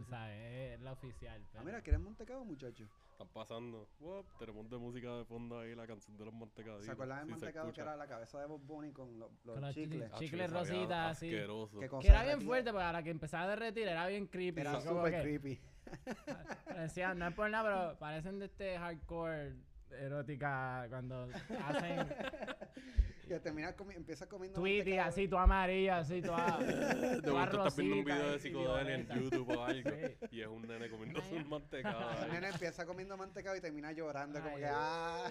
O 0.00 0.04
sea, 0.04 0.32
es 0.34 0.80
la 0.80 0.92
oficial. 0.92 1.44
Ah, 1.56 1.62
mira, 1.64 1.82
¿quieres 1.82 2.00
mantecado, 2.00 2.44
muchacho? 2.44 2.88
Están 3.10 3.28
pasando. 3.34 3.88
Wow, 3.98 4.24
tenemos 4.38 4.70
de 4.70 4.78
música 4.78 5.12
de 5.16 5.24
fondo 5.24 5.58
ahí 5.58 5.74
la 5.74 5.88
canción 5.88 6.16
de 6.16 6.24
los 6.24 6.32
mantecaditos. 6.32 6.84
¿Se 6.84 6.92
acuerdan 6.92 7.18
del 7.18 7.30
mantecado 7.30 7.72
que 7.72 7.80
era 7.80 7.96
la 7.96 8.06
cabeza 8.06 8.38
de 8.38 8.46
Bob 8.46 8.60
Bunny 8.60 8.92
con 8.92 9.18
los, 9.18 9.28
los 9.44 9.54
Con 9.54 9.60
los 9.64 9.74
chicles? 9.74 10.12
chi- 10.12 10.18
chicles 10.26 10.52
rositas, 10.52 11.16
así. 11.16 11.26
Asqueroso. 11.26 11.80
Que 11.80 12.08
era 12.08 12.22
bien 12.22 12.40
fuerte, 12.42 12.70
porque 12.70 12.84
a 12.84 12.92
la 12.92 13.02
que 13.02 13.10
empezaba 13.10 13.42
a 13.42 13.48
derretir 13.48 13.88
era 13.88 14.06
bien 14.06 14.28
creepy. 14.28 14.60
Era 14.60 14.80
súper 14.80 15.20
creepy. 15.20 15.60
Parecían, 16.66 17.18
no 17.18 17.26
es 17.26 17.34
por 17.34 17.50
nada, 17.50 17.64
pero 17.88 17.98
parecen 17.98 18.38
de 18.38 18.44
este 18.46 18.78
hardcore 18.78 19.56
erótica 19.92 20.86
cuando 20.88 21.28
hacen 21.64 22.06
Que 23.28 23.38
termina 23.40 23.76
comi 23.76 23.94
empieza 23.94 24.26
comiendo 24.26 24.58
Tweety 24.58 24.96
así, 24.96 25.28
toda 25.28 25.42
amarilla, 25.42 25.98
así, 25.98 26.22
toda. 26.22 26.56
De 26.58 27.20
toda 27.20 27.32
momento 27.34 27.56
estás 27.58 27.76
viendo 27.76 27.96
un 27.98 28.04
video 28.06 28.30
de 28.30 28.36
y 28.36 28.38
psicodelia 28.38 28.94
en. 28.94 29.08
YouTube 29.08 29.48
o 29.50 29.64
algo 29.64 29.90
Sí. 29.90 30.16
y 30.30 30.40
es 30.40 30.46
un 30.48 30.62
nene 30.62 30.88
comiéndose 30.88 31.28
Ay, 31.36 31.42
un 31.42 31.48
mantecado. 31.50 32.10
El 32.24 32.32
nene 32.32 32.48
empieza 32.48 32.86
comiendo 32.86 33.16
mantecado 33.18 33.54
y 33.56 33.60
termina 33.60 33.92
llorando, 33.92 34.40
como 34.40 34.56
Ay, 34.56 34.62
que, 34.62 34.66
Dios. 34.68 34.78
ah. 34.78 35.30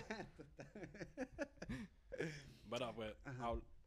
Mira, 2.70 2.94
pues, 2.94 3.14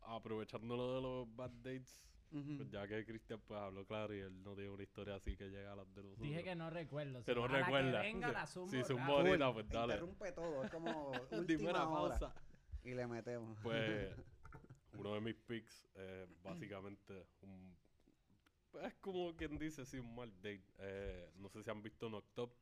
aprovechando 0.03 0.77
lo 0.77 0.95
de 0.97 1.03
los 1.03 1.37
bad 1.37 1.51
dates, 1.63 2.01
Pues 2.31 2.71
ya 2.71 2.87
que 2.87 3.05
Cristian 3.05 3.41
pues 3.47 3.61
habló 3.61 3.85
claro 3.87 4.15
y 4.15 4.21
él 4.21 4.43
no 4.45 4.55
tiene 4.55 4.71
una 4.71 4.83
historia 4.85 5.17
así 5.17 5.37
que 5.37 5.49
llega 5.51 5.73
a 5.73 5.77
las 5.77 5.93
de 5.95 6.03
nosotros. 6.03 6.29
Dije 6.29 6.45
que 6.45 6.55
no 6.55 6.71
recuerdo. 6.71 7.25
Que 7.25 7.35
no 7.35 7.49
la 7.49 7.59
recuerda. 7.61 8.01
venga, 8.01 8.47
Sí, 8.47 8.77
la 8.77 8.83
rápido. 8.83 9.17
ahorita, 9.17 9.53
pues 9.53 9.69
dale. 9.69 9.95
Interrumpe 9.95 10.33
todo, 10.33 10.65
es 10.65 10.71
como 10.71 11.11
última 11.33 11.71
una 11.71 11.89
hora. 11.89 12.19
pausa. 12.19 12.35
Y 12.85 12.95
le 12.95 13.07
metemos. 13.07 13.59
Pues, 13.63 14.15
uno 14.95 15.15
de 15.15 15.21
mis 15.21 15.35
picks 15.35 15.89
es 15.95 16.43
básicamente 16.43 17.27
un... 17.43 17.77
Es 18.83 18.95
como 19.01 19.35
quien 19.35 19.59
dice, 19.59 19.85
sí, 19.85 19.99
un 19.99 20.15
mal 20.15 20.33
date. 20.37 20.63
Eh, 20.79 21.31
no 21.39 21.49
sé 21.49 21.63
si 21.65 21.71
han 21.71 21.83
visto 21.83 22.09
Noctop. 22.09 22.53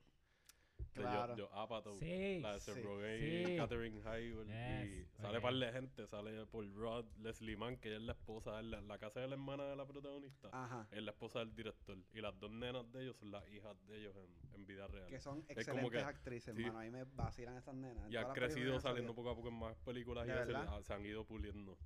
Claro. 0.95 1.37
Yo, 1.37 1.53
Apatow. 1.55 1.97
Sí. 1.99 2.41
La 2.41 2.55
de 2.55 2.61
Seth 2.61 2.75
Sí. 2.77 2.83
Rogen 2.83 3.19
Sí. 3.21 3.53
y 3.53 3.57
Catherine 3.57 4.01
Heigl. 4.05 4.45
Yes, 4.47 4.89
Y 5.17 5.23
sale 5.23 5.39
ok. 5.39 5.43
par 5.43 5.55
de 5.55 5.73
gente. 5.73 6.07
Sale 6.09 6.47
Paul 6.47 6.75
Rudd, 6.75 7.05
Leslie 7.19 7.57
Mann, 7.57 7.77
que 7.77 7.89
ella 7.89 7.99
es 7.99 8.03
la 8.03 8.13
esposa 8.13 8.57
de 8.57 8.63
la, 8.65 8.81
la 8.81 8.99
casa 8.99 9.21
de 9.21 9.29
la 9.29 9.35
hermana 9.35 9.65
de 9.65 9.77
la 9.77 9.87
protagonista. 9.87 10.49
Ajá. 10.53 10.89
Es 10.91 11.03
la 11.03 11.13
esposa 11.13 11.39
del 11.41 11.55
director. 11.55 11.97
Y 12.13 12.21
las 12.21 12.39
dos 12.41 12.51
nenas 12.51 12.91
de 12.93 13.03
ellos 13.03 13.17
son 13.17 13.31
las 13.31 13.49
hijas 13.49 13.77
de 13.87 13.97
ellos 13.99 14.17
en, 14.17 14.55
en 14.55 14.67
vida 14.67 14.89
real. 14.89 15.07
Que 15.09 15.21
son 15.21 15.43
como 15.43 15.53
excelentes 15.61 15.91
que- 15.93 15.99
actrices, 16.09 16.57
sí. 16.57 16.63
hermano. 16.63 16.79
A 16.81 16.83
mí 16.83 16.91
me 16.91 17.05
vacilan 17.05 17.57
esas 17.57 17.75
nenas. 17.77 18.05
En 18.07 18.13
Y 18.13 18.17
han 18.17 18.33
crecido 18.33 18.81
saliendo 18.81 19.15
poco 19.15 19.31
a 19.31 19.37
poco 19.37 19.49
en 19.49 19.55
más 19.59 19.77
películas 19.79 20.27
y 20.27 20.31
ah, 20.31 20.81
se 20.83 20.93
han 20.95 21.07
ido 21.07 21.25
puliendo. 21.25 21.79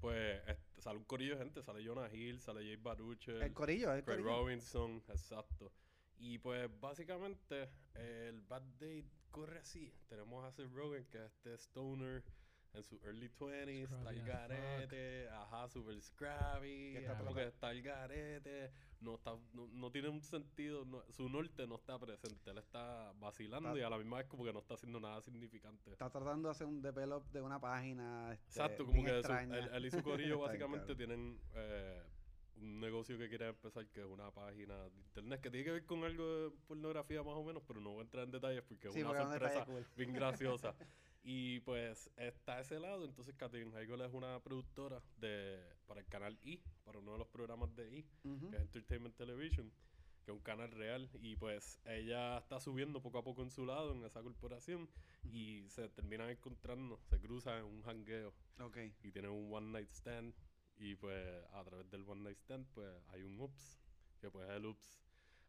Pues 0.00 0.40
este, 0.48 0.80
sale 0.80 0.98
un 0.98 1.04
corillo 1.04 1.34
de 1.36 1.44
gente, 1.44 1.62
sale 1.62 1.84
Jonah 1.86 2.08
Hill, 2.12 2.40
sale 2.40 2.60
Jay 2.62 2.76
Baruchel, 2.76 3.42
El 3.42 3.52
corillo, 3.52 3.92
el 3.92 4.02
Craig 4.02 4.16
corillo. 4.22 4.38
Robinson, 4.40 5.02
exacto. 5.08 5.70
Y 6.20 6.38
pues 6.38 6.68
básicamente 6.80 7.70
el 7.94 8.42
bad 8.42 8.62
date 8.78 9.06
corre 9.30 9.58
así. 9.60 9.92
Tenemos 10.08 10.44
a 10.44 10.52
Seth 10.52 10.70
Rogen, 10.72 11.06
que 11.06 11.18
es 11.18 11.32
este 11.32 11.54
stoner 11.56 12.22
en 12.72 12.84
sus 12.84 13.02
early 13.02 13.28
20s, 13.28 13.82
está 13.90 14.10
el 14.10 14.22
garete, 14.22 15.28
ajá, 15.30 15.68
super 15.68 16.00
scrappy, 16.00 16.98
está 16.98 17.18
como 17.18 17.34
que 17.34 17.42
está 17.48 17.72
el 17.72 17.82
garete, 17.82 18.70
no, 19.00 19.16
está, 19.16 19.32
no, 19.54 19.66
no 19.66 19.90
tiene 19.90 20.08
un 20.08 20.22
sentido, 20.22 20.84
no- 20.84 21.02
su 21.10 21.28
norte 21.28 21.66
no 21.66 21.74
está 21.74 21.98
presente, 21.98 22.48
él 22.50 22.58
está 22.58 23.10
vacilando 23.18 23.70
Está- 23.70 23.80
y 23.80 23.82
a 23.82 23.90
la 23.90 23.98
misma 23.98 24.18
vez 24.18 24.26
como 24.28 24.44
que 24.44 24.52
no 24.52 24.60
está 24.60 24.74
haciendo 24.74 25.00
nada 25.00 25.20
significante. 25.20 25.90
Está 25.90 26.10
tratando 26.10 26.46
de 26.48 26.52
hacer 26.52 26.68
un 26.68 26.80
develop 26.80 27.24
de 27.32 27.40
una 27.42 27.58
página. 27.60 28.34
este, 28.34 28.46
Exacto, 28.60 28.86
como 28.86 29.02
que 29.04 29.20
su- 29.20 29.32
él, 29.32 29.68
él 29.72 29.86
y 29.86 29.90
su 29.90 30.02
corillo 30.04 30.38
básicamente 30.40 30.94
tienen 30.94 31.40
eh, 31.54 32.04
un 32.60 32.80
negocio 32.80 33.18
que 33.18 33.28
quieren 33.28 33.48
empezar 33.48 33.86
que 33.88 34.00
es 34.00 34.06
una 34.06 34.30
página 34.30 34.88
de 34.88 34.98
internet 35.00 35.40
que 35.40 35.50
tiene 35.50 35.64
que 35.64 35.72
ver 35.72 35.86
con 35.86 36.04
algo 36.04 36.50
de 36.50 36.56
pornografía 36.66 37.22
más 37.22 37.34
o 37.34 37.44
menos, 37.44 37.62
pero 37.66 37.80
no 37.80 37.90
voy 37.90 38.00
a 38.00 38.02
entrar 38.02 38.24
en 38.24 38.30
detalles 38.30 38.62
porque 38.62 38.88
es 38.88 38.94
Sí, 38.94 39.02
una 39.02 39.14
sorpresa 39.14 39.64
cool. 39.64 39.86
bien 39.96 40.12
graciosa. 40.12 40.74
y 41.22 41.60
pues 41.60 42.10
está 42.16 42.60
ese 42.60 42.78
lado, 42.80 43.04
entonces 43.04 43.34
Catherine 43.36 43.76
Heigl 43.78 44.00
es 44.02 44.12
una 44.12 44.40
productora 44.42 45.02
de 45.16 45.60
para 45.86 46.00
el 46.00 46.06
canal 46.06 46.38
E, 46.42 46.60
para 46.84 46.98
uno 46.98 47.12
de 47.12 47.18
los 47.18 47.28
programas 47.28 47.74
de 47.74 47.98
E, 47.98 48.04
Ujú. 48.24 48.50
que 48.50 48.56
es 48.56 48.62
Entertainment 48.62 49.16
Television, 49.16 49.70
que 50.24 50.30
es 50.32 50.36
un 50.36 50.42
canal 50.42 50.70
real, 50.70 51.08
y 51.20 51.36
pues 51.36 51.80
ella 51.86 52.38
está 52.38 52.60
subiendo 52.60 53.00
poco 53.00 53.18
a 53.18 53.24
poco 53.24 53.42
en 53.42 53.50
su 53.50 53.64
lado 53.64 53.92
en 53.92 54.04
esa 54.04 54.22
corporación 54.22 54.88
y 55.24 55.68
se 55.68 55.88
terminan 55.88 56.30
encontrando, 56.30 57.00
se 57.06 57.18
cruzan 57.20 57.58
en 57.60 57.64
un 57.64 57.82
jangueo 57.82 58.34
Ok. 58.60 58.76
y 59.02 59.10
tienen 59.12 59.30
un 59.30 59.52
one 59.52 59.70
night 59.72 59.90
stand 59.92 60.34
y 60.80 60.94
pues 60.96 61.44
a 61.52 61.62
través 61.62 61.88
del 61.90 62.02
one 62.08 62.22
night 62.22 62.38
stand 62.38 62.66
pues 62.74 62.90
hay 63.08 63.22
un 63.22 63.38
ups, 63.40 63.78
que 64.20 64.30
pues 64.30 64.48
el 64.50 64.66
ups. 64.66 64.96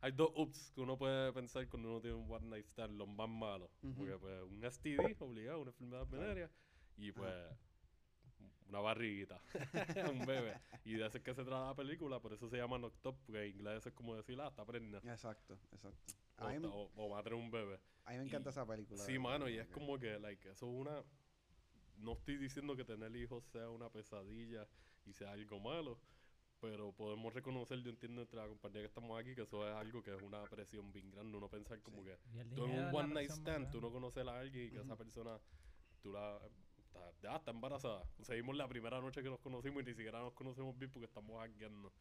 Hay 0.04 0.12
dos 0.12 0.32
ups 0.36 0.72
que 0.74 0.82
uno 0.82 0.98
puede 0.98 1.32
pensar 1.32 1.68
cuando 1.70 1.90
uno 1.90 2.02
tiene 2.02 2.16
un 2.18 2.30
one 2.32 2.48
night 2.48 2.66
stand, 2.68 2.98
los 2.98 3.08
más 3.08 3.30
malos. 3.30 3.70
Ujú. 3.82 3.94
Porque 3.96 4.18
pues 4.18 4.44
un 4.44 4.64
STD 4.64 5.16
obligado, 5.20 5.62
una 5.62 5.72
enfermedad 5.72 6.08
venérea 6.08 6.50
y 6.98 7.12
pues 7.12 7.34
una 8.68 8.80
barriguita, 8.80 9.42
un 10.12 10.26
bebé. 10.26 10.58
Y 10.86 10.94
de 10.94 11.06
eso 11.06 11.18
es 11.18 11.24
que 11.24 11.34
se 11.34 11.44
trata 11.44 11.68
la 11.68 11.76
película, 11.76 12.20
por 12.22 12.34
eso 12.34 12.48
se 12.50 12.58
llama 12.58 12.78
Up, 12.78 12.94
porque 13.04 13.44
en 13.46 13.56
inglés 13.56 13.86
es 13.86 13.94
como 13.94 14.16
decir, 14.16 14.40
ah, 14.40 14.48
está 14.48 14.66
preñada. 14.66 15.12
Exacto, 15.12 15.58
exacto. 15.74 16.14
O, 16.38 16.48
me- 16.50 16.68
o- 16.68 16.92
o 16.96 17.10
va 17.10 17.20
a 17.20 17.24
tener 17.24 17.38
un 17.38 17.52
bebé. 17.52 17.80
a 18.06 18.12
mí 18.12 18.18
me 18.18 18.24
encanta 18.24 18.50
y- 18.50 18.52
esa 18.52 18.66
película. 18.66 19.04
Sí, 19.04 19.20
mano, 19.20 19.48
y 19.50 19.58
es 19.58 19.68
como 19.68 20.00
que, 20.00 20.18
like, 20.20 20.50
eso 20.50 20.66
es 20.68 20.74
una... 20.74 21.04
No 21.98 22.14
estoy 22.14 22.38
diciendo 22.38 22.76
que 22.76 22.84
tener 22.86 23.16
hijos 23.16 23.44
sea 23.46 23.70
una 23.70 23.90
pesadilla 23.90 24.66
y 25.06 25.14
sea 25.14 25.32
algo 25.32 25.60
malo, 25.60 26.00
pero 26.60 26.92
podemos 26.94 27.34
reconocer, 27.34 27.82
yo 27.82 27.90
entiendo 27.90 28.22
entre 28.22 28.38
la 28.40 28.48
compañía 28.48 28.82
que 28.82 28.88
estamos 28.88 29.20
aquí, 29.20 29.34
que 29.34 29.42
eso 29.42 29.68
es 29.68 29.74
algo 29.76 30.04
que 30.04 30.14
es 30.16 30.22
una 30.22 30.44
presión 30.44 30.92
bien 30.92 31.10
grande, 31.10 31.38
uno 31.38 31.50
pensar 31.50 31.82
como 31.82 32.04
Sí. 32.04 32.10
que 32.10 32.46
tú 32.56 32.66
en 32.66 32.80
un 32.80 32.96
one 32.96 33.14
night 33.14 33.32
stand, 33.32 33.72
tú 33.72 33.82
no 33.82 33.92
conoces 33.92 34.26
a 34.28 34.40
alguien 34.40 34.68
y 34.68 34.70
que 34.72 34.80
esa 34.80 34.96
persona, 34.96 35.40
tú 36.02 36.12
la... 36.12 36.40
Está, 36.78 37.14
ya 37.22 37.36
está 37.38 37.52
embarazada. 37.52 38.04
Conseguimos 38.18 38.54
la 38.58 38.68
primera 38.68 39.00
noche 39.00 39.24
que 39.24 39.30
nos 39.30 39.40
conocimos 39.40 39.82
y 39.82 39.86
ni 39.86 39.94
siquiera 39.94 40.20
nos 40.20 40.34
conocemos 40.34 40.78
bien 40.78 40.92
porque 40.92 41.06
estamos 41.06 41.40
jangueando. 41.40 41.94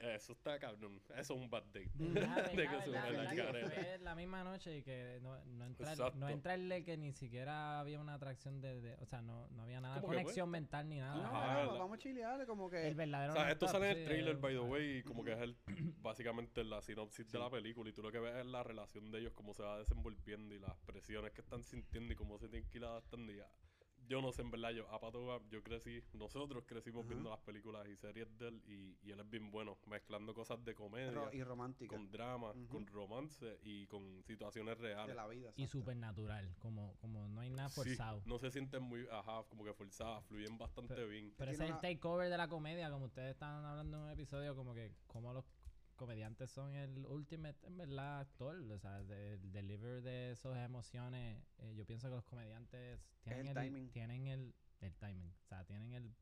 Eso 0.00 0.32
está 0.32 0.58
cabrón. 0.60 1.00
Eso 1.16 1.18
es 1.18 1.30
un 1.30 1.50
bad 1.50 1.64
date. 1.64 1.90
De 1.98 2.68
que 2.68 2.86
la 2.86 3.70
que 3.70 3.98
la 4.00 4.14
misma 4.14 4.44
noche 4.44 4.78
y 4.78 4.82
que 4.82 5.18
no, 5.22 5.36
no, 5.46 5.66
Exacto. 5.66 6.12
no 6.16 6.28
entrarle 6.28 6.84
que 6.84 6.96
ni 6.96 7.12
siquiera 7.12 7.80
había 7.80 7.98
una 7.98 8.14
atracción 8.14 8.60
de, 8.60 8.80
de- 8.80 8.94
o 9.00 9.06
sea, 9.06 9.22
no, 9.22 9.48
no 9.48 9.62
había 9.62 9.80
nada 9.80 9.96
de 9.96 10.00
¿Cómo 10.02 10.12
que, 10.12 10.18
conexión 10.20 10.50
mental 10.50 10.88
ni 10.88 10.98
nada. 10.98 11.16
No, 11.16 11.36
Ajá, 11.36 11.64
no, 11.64 11.72
la- 11.72 11.78
vamos 11.80 11.98
a 11.98 12.00
chilear, 12.00 12.46
como 12.46 12.70
que. 12.70 12.86
el 12.86 12.94
verdadero 12.94 13.32
O 13.32 13.36
sea, 13.36 13.50
esto 13.50 13.66
sale 13.66 13.90
en 13.90 13.98
el 13.98 14.04
trailer, 14.04 14.36
by 14.36 14.54
the 14.54 14.60
way, 14.60 14.98
y 14.98 15.02
como 15.02 15.24
que 15.24 15.32
es 15.32 15.38
el, 15.40 15.56
básicamente 16.00 16.62
la 16.62 16.80
sinopsis 16.80 17.28
de 17.30 17.38
la 17.40 17.50
película, 17.50 17.90
y 17.90 17.92
tú 17.92 18.02
lo 18.02 18.12
que 18.12 18.20
ves 18.20 18.36
es 18.36 18.46
la 18.46 18.62
relación 18.62 19.10
de 19.10 19.18
ellos, 19.18 19.32
cómo 19.34 19.52
se 19.52 19.62
va 19.64 19.78
desenvolviendo 19.78 20.54
y 20.54 20.60
las 20.60 20.76
presiones 20.86 21.32
que 21.32 21.40
están 21.40 21.64
sintiendo 21.64 22.12
y 22.12 22.16
cómo 22.16 22.38
se 22.38 22.48
tienen 22.48 22.68
que 22.70 22.78
ir 22.78 22.84
adaptando. 22.84 23.32
Y 23.32 23.36
ya, 23.38 23.48
yo 24.08 24.22
no 24.22 24.32
sé, 24.32 24.42
en 24.42 24.50
verdad, 24.50 24.70
yo, 24.70 24.88
a 24.90 24.98
Pato 24.98 25.26
Gab, 25.26 25.42
yo 25.50 25.62
crecí, 25.62 26.02
nosotros 26.14 26.64
crecimos 26.66 27.00
Ajá. 27.04 27.08
viendo 27.10 27.30
las 27.30 27.38
películas 27.40 27.86
y 27.88 27.96
series 27.96 28.26
de 28.38 28.48
él, 28.48 28.62
y, 28.66 28.98
y 29.06 29.10
él 29.12 29.20
es 29.20 29.28
bien 29.30 29.50
bueno, 29.50 29.78
mezclando 29.86 30.34
cosas 30.34 30.64
de 30.64 30.74
comedia, 30.74 31.10
ro- 31.12 31.30
y 31.32 31.42
romántica. 31.42 31.94
con 31.94 32.10
drama, 32.10 32.52
con 32.70 32.86
romance 32.86 33.58
y 33.62 33.86
con 33.86 34.22
situaciones 34.24 34.78
reales. 34.78 35.08
de 35.08 35.14
la 35.14 35.26
vida. 35.28 35.52
Y 35.56 35.66
supernatural, 35.66 36.54
como, 36.58 36.96
como 36.96 37.28
no 37.28 37.40
hay 37.40 37.50
nada 37.50 37.68
Sí, 37.68 37.74
forzado. 37.76 38.22
no 38.24 38.38
se 38.38 38.50
sienten 38.50 38.82
muy, 38.82 39.06
ajá, 39.10 39.44
como 39.48 39.64
que 39.64 39.74
forzadas, 39.74 40.24
fluyen 40.26 40.56
bastante 40.58 41.04
bien. 41.06 41.34
Pero 41.36 41.50
ese 41.50 41.64
es 41.64 41.68
el 41.70 41.72
una- 41.74 41.80
takeover 41.82 42.30
de 42.30 42.36
la 42.38 42.48
comedia, 42.48 42.90
como 42.90 43.04
ustedes 43.06 43.32
estaban 43.32 43.64
hablando 43.64 43.98
en 43.98 44.02
un 44.04 44.10
episodio, 44.10 44.56
como 44.56 44.74
que 44.74 44.92
como 45.06 45.32
los 45.32 45.44
comediantes 45.98 46.50
son 46.50 46.74
el 46.74 47.04
ultimate, 47.06 47.66
en 47.66 47.76
verdad, 47.76 48.20
actor. 48.20 48.56
O 48.72 48.78
sea, 48.78 49.02
de- 49.02 49.34
el 49.34 49.52
deliver 49.52 50.00
de 50.02 50.30
esas 50.30 50.56
emociones. 50.64 51.44
eh, 51.58 51.74
yo 51.76 51.84
pienso 51.84 52.08
que 52.08 52.14
los 52.14 52.24
comediantes 52.24 52.98
tienen 53.22 53.48
el 53.48 53.56
el, 53.58 53.64
timing. 53.64 53.90
tienen 53.90 54.26
el, 54.28 54.54
el 54.80 54.94
timing. 54.96 55.30
O 55.44 55.46
sea, 55.48 55.64
tienen 55.66 55.92
el, 55.92 56.14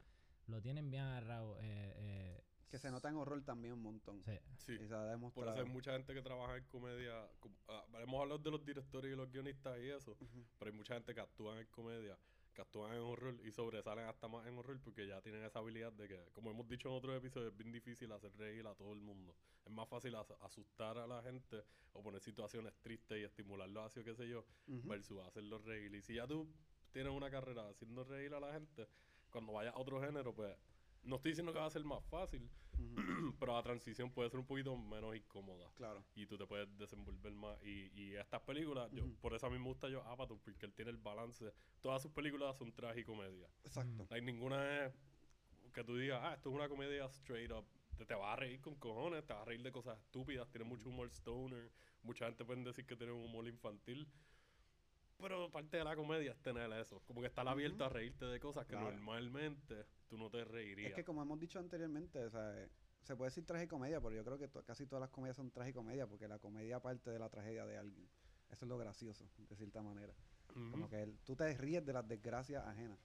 lo 0.48 0.60
tienen 0.60 0.90
bien 0.90 1.04
agarrado. 1.04 1.56
Eh, 1.60 1.92
eh, 1.96 2.44
Que 2.68 2.78
se 2.78 2.90
nota 2.90 3.08
en 3.08 3.14
horror 3.16 3.40
también 3.44 3.74
un 3.74 3.82
montón. 3.82 4.20
sí. 4.24 4.32
Sí. 4.58 4.72
Y 4.72 4.88
se 4.88 4.94
ha 4.94 5.16
Por 5.32 5.46
eso 5.48 5.58
hay 5.60 5.64
mucha 5.66 5.92
gente 5.92 6.12
que 6.12 6.22
trabaja 6.22 6.56
en 6.56 6.64
comedia. 6.64 7.28
com- 7.38 7.54
ah, 7.68 7.84
hemos 8.00 8.20
hablado 8.20 8.38
de 8.40 8.50
los 8.50 8.64
directores 8.64 9.12
y 9.12 9.16
los 9.16 9.30
guionistas 9.30 9.78
y 9.78 9.90
eso, 9.90 10.16
pero 10.58 10.70
hay 10.72 10.76
mucha 10.76 10.94
gente 10.94 11.14
que 11.14 11.20
actúa 11.20 11.60
en 11.60 11.66
comedia, 11.68 12.18
que 12.57 12.62
actúan 12.62 12.92
en 12.95 13.01
horror 13.01 13.37
y 13.45 13.53
sobresalen 13.53 14.07
hasta 14.07 14.27
más 14.29 14.47
en 14.47 14.57
horror 14.59 14.81
porque 14.83 15.07
ya 15.07 15.21
tienen 15.23 15.45
esa 15.45 15.61
habilidad 15.61 15.92
de 15.92 16.09
que, 16.09 16.31
como 16.33 16.51
hemos 16.51 16.66
dicho 16.69 16.88
en 16.88 16.95
otros 16.97 17.16
episodios, 17.16 17.53
es 17.53 17.57
bien 17.59 17.71
difícil 17.71 18.11
hacer 18.11 18.33
reír 18.37 18.66
a 18.66 18.75
todo 18.75 18.92
el 18.95 19.01
mundo. 19.01 19.37
Es 19.64 19.71
más 19.71 19.88
fácil 19.88 20.14
as- 20.16 20.33
asustar 20.40 20.99
a 20.99 21.07
la 21.07 21.23
gente 21.23 21.62
o 21.92 22.03
poner 22.03 22.21
situaciones 22.21 22.75
tristes 22.81 23.19
y 23.21 23.25
estimularlos 23.25 23.85
hacia 23.87 24.03
qué 24.03 24.14
sé 24.16 24.27
yo, 24.29 24.45
versus 24.88 25.21
hacerlos 25.25 25.64
reír. 25.64 25.95
Y 25.95 26.03
si 26.03 26.14
ya 26.14 26.27
tú 26.27 26.49
tienes 26.92 27.12
una 27.12 27.31
carrera 27.31 27.69
haciendo 27.69 28.03
reír 28.05 28.33
a 28.35 28.40
la 28.40 28.53
gente, 28.55 28.88
cuando 29.31 29.53
vayas 29.53 29.75
a 29.75 29.79
otro 29.79 30.01
género, 30.01 30.35
pues 30.35 30.57
no 31.03 31.16
estoy 31.16 31.33
diciendo 31.33 31.53
que 31.53 31.59
va 31.59 31.66
a 31.66 31.71
ser 31.71 31.85
más 31.85 32.03
fácil. 32.07 32.51
pero 33.40 33.54
la 33.54 33.62
transición 33.62 34.10
puede 34.10 34.30
ser 34.30 34.38
un 34.40 34.46
poquito 34.46 34.76
menos 34.76 35.14
incómoda 35.16 35.70
Claro. 35.74 36.04
y 36.14 36.26
tú 36.26 36.36
te 36.36 36.46
puedes 36.46 36.68
desenvolver 36.78 37.32
más. 37.34 37.62
Y, 37.64 37.90
y 37.94 38.14
estas 38.16 38.40
películas, 38.42 38.90
yo, 38.92 39.04
por 39.20 39.34
eso 39.34 39.46
a 39.46 39.50
mí 39.50 39.58
me 39.58 39.64
gusta 39.64 39.88
yo 39.88 40.02
Apatow, 40.02 40.38
porque 40.38 40.66
él 40.66 40.74
tiene 40.74 40.90
el 40.90 40.96
balance. 40.98 41.52
Todas 41.80 42.02
sus 42.02 42.12
películas 42.12 42.56
son 42.56 42.72
tragicomedia. 42.72 43.48
Exacto. 43.64 44.06
Hay 44.10 44.22
ninguna 44.22 44.86
es 44.86 44.92
que 45.72 45.84
tú 45.84 45.96
digas, 45.96 46.20
ah, 46.22 46.34
esto 46.34 46.48
es 46.50 46.54
una 46.54 46.68
comedia 46.68 47.04
straight 47.06 47.50
up. 47.52 47.66
Te, 47.96 48.04
te 48.06 48.14
vas 48.14 48.32
a 48.32 48.36
reír 48.36 48.60
con 48.60 48.74
cojones, 48.76 49.24
te 49.26 49.32
vas 49.32 49.42
a 49.42 49.44
reír 49.46 49.62
de 49.62 49.72
cosas 49.72 49.98
estúpidas, 49.98 50.48
tiene 50.50 50.64
mucho 50.64 50.88
humor 50.88 51.08
stoner. 51.10 51.70
Mucha 52.02 52.26
gente 52.26 52.44
puede 52.44 52.62
decir 52.62 52.86
que 52.86 52.96
tiene 52.96 53.12
un 53.12 53.24
humor 53.24 53.46
infantil. 53.48 54.06
Pero 55.18 55.50
parte 55.50 55.78
de 55.78 55.84
la 55.84 55.96
comedia 55.96 56.32
es 56.32 56.42
tener 56.42 56.70
eso. 56.72 57.00
Como 57.06 57.20
que 57.22 57.26
estar 57.26 57.46
abierto 57.48 57.84
a 57.84 57.88
reírte 57.88 58.26
de 58.26 58.38
cosas 58.38 58.66
que 58.66 58.72
Claro. 58.72 58.90
normalmente 58.90 59.86
tú 60.09 60.16
no 60.19 60.31
te 60.31 60.45
reirías. 60.45 60.88
Es 60.90 60.95
que 60.95 61.05
como 61.05 61.23
hemos 61.23 61.38
dicho 61.38 61.59
anteriormente, 61.59 62.25
o 62.25 62.31
sea, 62.31 62.59
eh, 62.62 62.69
se 63.03 63.14
puede 63.16 63.29
decir 63.31 63.45
tragicomedia, 63.45 64.01
pero 64.01 64.14
yo 64.14 64.25
creo 64.25 64.38
que 64.38 64.49
to- 64.49 64.64
casi 64.64 64.87
todas 64.87 65.01
las 65.01 65.11
comedias 65.11 65.37
son 65.37 65.51
tragicomedia 65.51 66.07
porque 66.07 66.27
la 66.29 66.38
comedia 66.38 66.81
parte 66.81 67.11
de 67.11 67.19
la 67.19 67.29
tragedia 67.29 67.64
de 67.66 67.77
alguien. 67.79 68.09
Eso 68.51 68.64
es 68.64 68.69
lo 68.69 68.79
gracioso, 68.79 69.29
de 69.38 69.57
cierta 69.57 69.83
manera. 69.83 70.14
Como 70.71 70.88
que 70.88 71.03
el- 71.03 71.19
tú 71.25 71.35
te 71.37 71.53
ríes 71.57 71.85
de 71.85 71.92
las 71.92 72.07
desgracias 72.07 72.64
ajenas. 72.66 72.99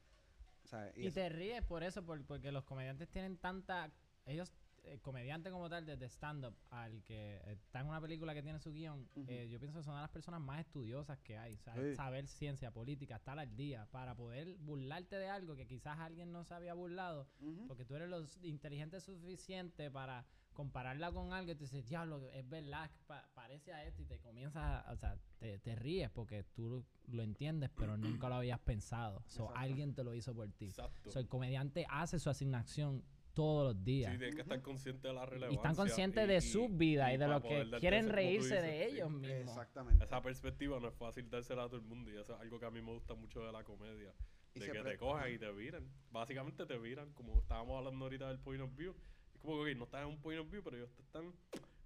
O 0.64 0.68
sea, 0.68 0.92
y 0.96 1.12
te 1.12 1.28
ríes 1.30 1.64
por 1.64 1.84
eso, 1.84 2.06
por- 2.06 2.24
porque 2.26 2.52
los 2.52 2.64
comediantes 2.64 3.10
tienen 3.10 3.38
tanta... 3.38 3.92
Ellos, 4.26 4.54
eh, 4.84 4.98
comediante 5.00 5.52
como 5.52 5.70
tal, 5.70 5.86
desde 5.86 6.06
stand-up 6.10 6.56
al 6.72 7.04
que 7.04 7.39
está 7.52 7.82
en 7.82 7.88
una 7.88 8.02
película 8.02 8.34
que 8.34 8.41
tiene 8.41 8.60
su 8.60 8.72
guion, 8.72 9.08
eh, 9.28 9.48
yo 9.50 9.60
pienso 9.60 9.78
que 9.80 9.84
son 9.84 9.96
de 9.96 10.02
las 10.02 10.10
personas 10.10 10.41
más 10.41 10.60
estudiosas 10.60 11.20
que 11.20 11.38
hay. 11.38 11.56
O 11.56 11.60
sea, 11.60 11.76
Sí. 11.76 11.96
Saber 11.96 12.28
ciencia, 12.28 12.72
política, 12.72 13.15
estar 13.17 13.38
al 13.38 13.56
día, 13.56 13.88
para 13.91 14.15
poder 14.15 14.56
burlarte 14.58 15.15
de 15.17 15.30
algo 15.30 15.56
que 15.56 15.67
quizás 15.67 16.00
alguien 16.00 16.32
no 16.32 16.44
se 16.44 16.54
había 16.54 16.74
burlado, 16.74 17.28
porque 17.67 17.86
tú 17.86 17.96
eres 17.96 18.10
lo 18.10 18.26
inteligente 18.41 19.00
suficiente 19.02 19.91
para 19.91 20.26
compararla 20.54 21.12
con 21.13 21.32
algo 21.32 21.52
y 21.52 21.56
te 21.56 21.63
dices, 21.63 21.86
diablo, 21.88 22.30
es 22.32 22.48
verdad, 22.50 22.91
pa- 23.08 23.30
parece 23.34 23.72
a 23.74 23.86
esto 23.86 24.02
y 24.02 24.06
te 24.06 24.20
comienzas, 24.20 24.62
a- 24.86 24.91
o 24.91 24.98
sea, 24.98 25.17
te, 25.39 25.60
te 25.60 25.76
ríes 25.76 26.10
porque 26.10 26.44
tú 26.44 26.86
lo 27.08 27.24
entiendes, 27.24 27.70
pero 27.76 27.96
nunca 27.98 28.28
lo 28.28 28.36
habías 28.36 28.60
pensado. 28.60 29.24
So, 29.28 29.44
Exacto. 29.44 29.60
alguien 29.60 29.94
te 29.96 30.04
lo 30.04 30.13
hizo 30.13 30.34
por 30.36 30.50
ti. 30.52 30.65
Exacto. 30.65 31.10
So, 31.12 31.20
el 31.20 31.28
comediante 31.30 31.86
hace 31.89 32.20
su 32.20 32.30
asignación 32.30 33.04
todos 33.34 33.74
los 33.74 33.84
días. 33.84 34.12
Sí, 34.12 34.17
tienen 34.17 34.36
que 34.36 34.41
estar 34.41 34.62
conscientes 34.62 35.04
de 35.04 35.13
la 35.13 35.26
relevancia. 35.26 35.54
y 35.54 35.56
están 35.56 35.76
conscientes 35.76 36.28
de 36.28 36.41
su 36.41 36.70
vida 36.70 37.13
y, 37.13 37.17
de 37.17 37.28
lo 37.28 37.41
que 37.41 37.70
quieren 37.80 38.10
reírse 38.10 38.56
dices, 38.56 38.62
de 38.63 38.89
sí. 38.89 38.96
ellos 38.96 39.12
mismos. 39.12 39.50
Exactamente. 39.50 40.04
Esa 40.04 40.22
perspectiva 40.22 40.80
no 40.80 40.88
es 40.88 40.96
fácil 40.96 41.30
dársela 41.30 41.63
a 41.63 41.67
todo 41.67 41.78
el 41.78 41.84
mundo 41.84 42.12
y 42.12 42.17
eso 42.17 42.36
es 42.36 42.41
algo 42.41 42.60
que 42.60 42.65
a 42.65 42.72
mí 42.72 42.82
me 42.82 42.91
gusta 42.91 43.13
mucho 43.15 43.46
de 43.46 43.52
la 43.52 43.63
comedia. 43.63 44.13
Y 44.54 44.60
de 44.60 44.65
que 44.65 44.72
siempre- 44.72 44.91
te 44.94 44.98
cojan 44.98 45.34
y 45.34 45.38
te 45.38 45.52
viran. 45.52 45.89
Básicamente 46.12 46.65
te 46.65 46.78
viran, 46.78 47.13
como 47.13 47.39
estábamos 47.39 47.78
hablando 47.78 48.06
ahorita 48.06 48.28
del 48.28 48.39
point 48.39 48.62
of 48.62 48.76
view. 48.76 48.94
Es 49.34 49.41
como 49.41 49.63
que 49.63 49.74
no 49.76 49.86
estás 49.86 50.02
en 50.02 50.08
un 50.10 50.20
point 50.20 50.39
of 50.39 50.50
view, 50.52 50.62
pero 50.62 50.78
ellos 50.78 50.91
te 50.94 51.02
están 51.02 51.32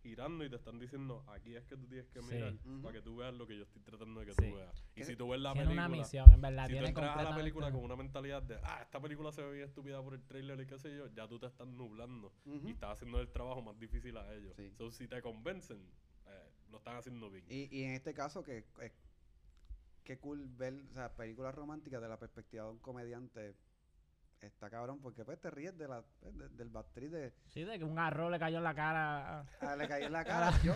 girando 0.06 0.46
y 0.46 0.50
te 0.50 0.56
están 0.56 0.80
diciendo, 0.80 1.24
aquí 1.28 1.56
es 1.56 1.66
que 1.66 1.76
tú 1.76 1.88
tienes 1.88 2.08
que 2.10 2.22
Sí. 2.22 2.28
mirar 2.36 2.54
para 2.84 2.94
que 2.94 3.02
tú 3.02 3.16
veas 3.18 3.34
lo 3.34 3.48
que 3.48 3.58
yo 3.58 3.64
estoy 3.64 3.82
tratando 3.82 4.20
de 4.20 4.28
que 4.28 4.34
Sí. 4.34 4.50
tú 4.50 4.56
veas. 4.56 4.86
Y 4.96 5.04
si 5.04 5.16
tú 5.16 5.30
ves 5.30 5.40
la 5.42 5.54
Tiene 5.54 5.68
película... 5.68 5.88
una 5.88 5.98
misión, 5.98 6.32
en 6.32 6.42
verdad. 6.42 6.68
Si 6.68 6.78
tú 6.78 6.86
entras 6.86 7.18
a 7.18 7.24
la 7.24 7.36
película 7.36 7.72
con 7.72 7.84
una 7.84 7.96
mentalidad 7.96 8.44
de, 8.44 8.60
ah, 8.64 8.80
esta 8.84 9.02
película 9.02 9.32
se 9.32 9.42
ve 9.44 9.52
bien 9.54 9.66
estúpida 9.68 10.02
por 10.04 10.14
el 10.14 10.24
trailer 10.24 10.60
y 10.62 10.68
qué 10.68 10.78
sé 10.78 10.96
yo, 10.96 11.08
ya 11.08 11.28
tú 11.28 11.40
te 11.40 11.48
estás 11.48 11.68
nublando 11.68 12.32
y 12.46 12.72
estás 12.72 12.94
haciendo 12.94 13.20
el 13.20 13.30
trabajo 13.32 13.62
más 13.62 13.78
difícil 13.80 14.16
a 14.18 14.32
ellos. 14.34 14.56
Sí. 14.56 14.72
So, 14.78 14.92
si 14.92 15.08
te 15.08 15.22
convencen, 15.22 15.80
eh, 16.28 16.50
lo 16.70 16.78
están 16.78 16.98
haciendo 16.98 17.30
bien. 17.30 17.46
Y, 17.50 17.68
y 17.76 17.84
en 17.84 17.92
este 17.94 18.14
caso 18.14 18.44
que 18.44 18.66
eh, 18.82 18.94
qué 20.04 20.20
cool 20.20 20.48
ver, 20.48 20.84
o 20.92 20.94
sea, 20.94 21.16
películas 21.16 21.56
románticas 21.56 22.00
de 22.02 22.08
la 22.08 22.20
perspectiva 22.20 22.66
de 22.66 22.70
un 22.72 22.80
comediante. 22.80 23.56
Está 24.46 24.70
cabrón, 24.70 25.00
porque 25.02 25.26
pues 25.26 25.40
te 25.40 25.50
ríes 25.52 25.78
de 25.78 25.88
la, 25.88 26.04
pues, 26.22 26.38
de- 26.38 26.50
del 26.50 26.70
backstreet 26.70 27.12
de... 27.12 27.34
Sí, 27.50 27.64
de 27.64 27.78
que 27.78 27.84
un 27.84 27.98
arroz 28.00 28.32
le 28.32 28.40
cayó 28.40 28.58
en 28.58 28.64
la 28.64 28.74
cara. 28.76 29.46
Ah, 29.62 29.76
le 29.76 29.88
cayó 29.88 30.06
en 30.08 30.14
la 30.14 30.24
cara. 30.24 30.52
Yo, 30.64 30.74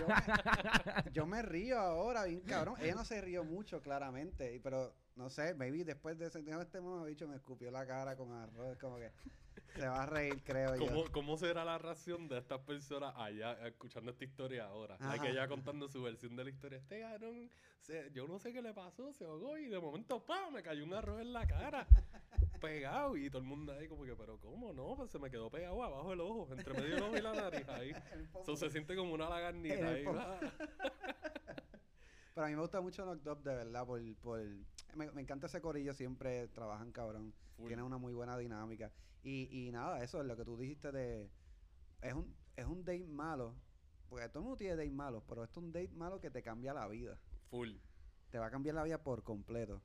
yo, 0.00 0.06
me, 0.08 1.12
yo 1.12 1.26
me 1.26 1.42
río 1.42 1.78
ahora, 1.78 2.24
bien 2.24 2.40
cabrón. 2.40 2.74
Ella 2.80 2.94
no 2.94 3.04
se 3.04 3.20
rió 3.20 3.44
mucho, 3.44 3.80
claramente. 3.80 4.54
y- 4.54 4.58
Pero, 4.60 4.94
no 5.16 5.28
sé, 5.30 5.54
maybe 5.54 5.84
después 5.84 6.16
de 6.18 6.26
ese 6.26 6.38
este 6.40 6.80
bicho, 7.06 7.26
me 7.28 7.36
escupió 7.36 7.70
la 7.70 7.86
cara 7.86 8.16
con 8.16 8.32
arroz. 8.32 8.78
Como 8.78 8.96
que 8.98 9.10
se 9.74 9.86
va 9.88 10.02
a 10.04 10.06
reír, 10.06 10.42
creo 10.44 10.76
yo. 10.76 10.86
¿Cómo, 10.86 11.04
¿Cómo 11.12 11.36
será 11.36 11.64
la 11.64 11.78
reacción 11.78 12.28
de 12.28 12.38
estas 12.38 12.60
personas 12.60 13.12
allá 13.16 13.52
escuchando 13.66 14.10
esta 14.12 14.24
historia 14.24 14.66
ahora? 14.66 14.96
La 15.00 15.18
que 15.18 15.30
ella 15.30 15.46
contando 15.48 15.88
su 15.88 16.02
versión 16.02 16.36
de 16.36 16.44
la 16.44 16.50
historia. 16.50 16.78
Este 16.78 17.00
cabrón, 17.00 17.50
se- 17.80 18.10
yo 18.12 18.26
no 18.26 18.38
sé 18.38 18.52
qué 18.52 18.62
le 18.62 18.72
pasó, 18.72 19.12
se 19.12 19.24
ahogó 19.24 19.58
y 19.58 19.66
de 19.68 19.78
momento, 19.78 20.24
¡pam! 20.24 20.52
Me 20.54 20.62
cayó 20.62 20.84
un 20.84 20.94
arroz 20.94 21.20
en 21.20 21.32
la 21.32 21.46
cara. 21.46 21.86
Pegado 22.58 23.16
y 23.16 23.28
todo 23.30 23.40
el 23.42 23.48
mundo 23.48 23.72
ahí 23.72 23.88
como 23.88 24.04
que, 24.04 24.14
pero 24.14 24.38
¿cómo 24.38 24.72
no? 24.72 24.96
Pues 24.96 25.10
se 25.10 25.18
me 25.18 25.30
quedó 25.30 25.50
pegado 25.50 25.82
abajo 25.82 26.12
el 26.12 26.20
ojo, 26.20 26.48
entre 26.52 26.74
medio 26.74 26.94
del 26.94 27.02
ojo 27.02 27.16
y 27.16 27.20
la 27.20 27.34
nariz 27.34 27.68
ahí. 27.68 27.92
Eso 28.42 28.56
se 28.56 28.70
siente 28.70 28.96
como 28.96 29.14
una 29.14 29.28
lagarnita 29.28 29.88
ahí. 29.88 30.04
ah. 30.06 30.40
Pero 32.34 32.46
a 32.46 32.50
mí 32.50 32.54
me 32.54 32.62
gusta 32.62 32.80
mucho 32.80 33.04
Knocked 33.04 33.28
Up, 33.32 33.42
de 33.42 33.54
verdad, 33.54 33.84
por... 33.84 34.00
por 34.18 34.40
me, 34.94 35.10
me 35.10 35.22
encanta 35.22 35.48
ese 35.48 35.60
corillo, 35.60 35.92
siempre 35.92 36.46
trabajan 36.48 36.92
cabrón. 36.92 37.34
Full. 37.56 37.66
Tienen 37.66 37.84
una 37.84 37.98
muy 37.98 38.12
buena 38.12 38.38
dinámica. 38.38 38.92
Y, 39.24 39.48
y 39.50 39.72
nada, 39.72 40.04
eso 40.04 40.20
es 40.20 40.26
lo 40.26 40.36
que 40.36 40.44
tú 40.44 40.56
dijiste 40.56 40.92
de... 40.92 41.28
Es 42.00 42.14
un, 42.14 42.32
es 42.54 42.64
un 42.64 42.84
date 42.84 43.08
malo. 43.08 43.56
Porque 44.08 44.28
todo 44.28 44.38
el 44.38 44.44
mundo 44.44 44.56
tiene 44.56 44.76
date 44.76 44.90
malos, 44.90 45.24
pero 45.28 45.42
esto 45.42 45.58
es 45.58 45.66
un 45.66 45.72
date 45.72 45.90
malo 45.94 46.20
que 46.20 46.30
te 46.30 46.40
cambia 46.42 46.72
la 46.72 46.86
vida. 46.86 47.18
Full. 47.50 47.72
Te 48.30 48.38
va 48.38 48.46
a 48.46 48.50
cambiar 48.50 48.76
la 48.76 48.84
vida 48.84 49.02
por 49.02 49.24
completo. 49.24 49.82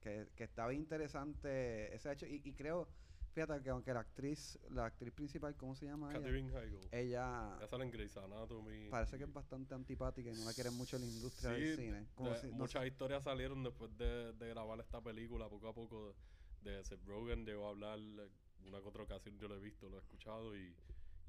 Que, 0.00 0.28
que 0.36 0.44
está 0.44 0.66
bien 0.68 0.82
interesante 0.82 1.94
ese 1.94 2.12
hecho. 2.12 2.26
Y, 2.26 2.40
y 2.44 2.52
creo, 2.54 2.88
fíjate 3.32 3.62
que 3.62 3.70
aunque 3.70 3.92
la 3.92 4.00
actriz, 4.00 4.58
la 4.70 4.86
actriz 4.86 5.12
principal, 5.12 5.56
¿cómo 5.56 5.74
se 5.74 5.86
llama 5.86 6.14
ella? 6.14 6.28
Heigl. 6.28 6.78
Ella 6.92 7.56
Ya 7.60 7.66
sale 7.66 7.84
en 7.84 7.90
Grey's 7.90 8.16
Anatomy. 8.16 8.88
parece 8.90 9.18
que 9.18 9.24
es 9.24 9.32
bastante 9.32 9.74
antipática 9.74 10.30
y 10.30 10.34
no 10.34 10.44
la 10.44 10.54
quieren 10.54 10.74
mucho 10.74 10.96
en 10.96 11.02
la 11.02 11.08
industria 11.08 11.54
Sí, 11.54 11.60
del 11.62 11.76
cine. 11.76 12.06
Como 12.14 12.30
de- 12.30 12.36
si- 12.38 12.46
no 12.48 12.54
muchas 12.54 12.82
sé. 12.82 12.88
historias 12.88 13.24
salieron 13.24 13.62
después 13.64 13.96
de, 13.98 14.32
de 14.34 14.48
grabar 14.48 14.78
esta 14.80 15.00
película, 15.02 15.48
poco 15.48 15.68
a 15.68 15.74
poco. 15.74 16.14
De, 16.62 16.70
de 16.72 16.84
Seth 16.84 17.04
Rogen 17.04 17.44
llegó 17.44 17.66
a 17.66 17.70
hablar, 17.70 17.98
una 17.98 18.80
que 18.80 18.88
otra 18.88 19.02
ocasión 19.04 19.38
yo 19.38 19.46
lo 19.48 19.56
he 19.56 19.60
visto, 19.60 19.88
lo 19.88 19.96
he 19.96 20.00
escuchado, 20.00 20.56
y, 20.56 20.74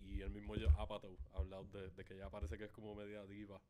y 0.01 0.21
el 0.21 0.31
mismo 0.31 0.53
Apatow 0.77 1.17
ha 1.33 1.37
hablado 1.37 1.65
de, 1.65 1.89
de 1.91 2.05
que 2.05 2.13
ella 2.15 2.29
parece 2.29 2.57
que 2.57 2.65
es 2.65 2.71
como 2.71 2.95
media 2.95 3.25
diva 3.25 3.61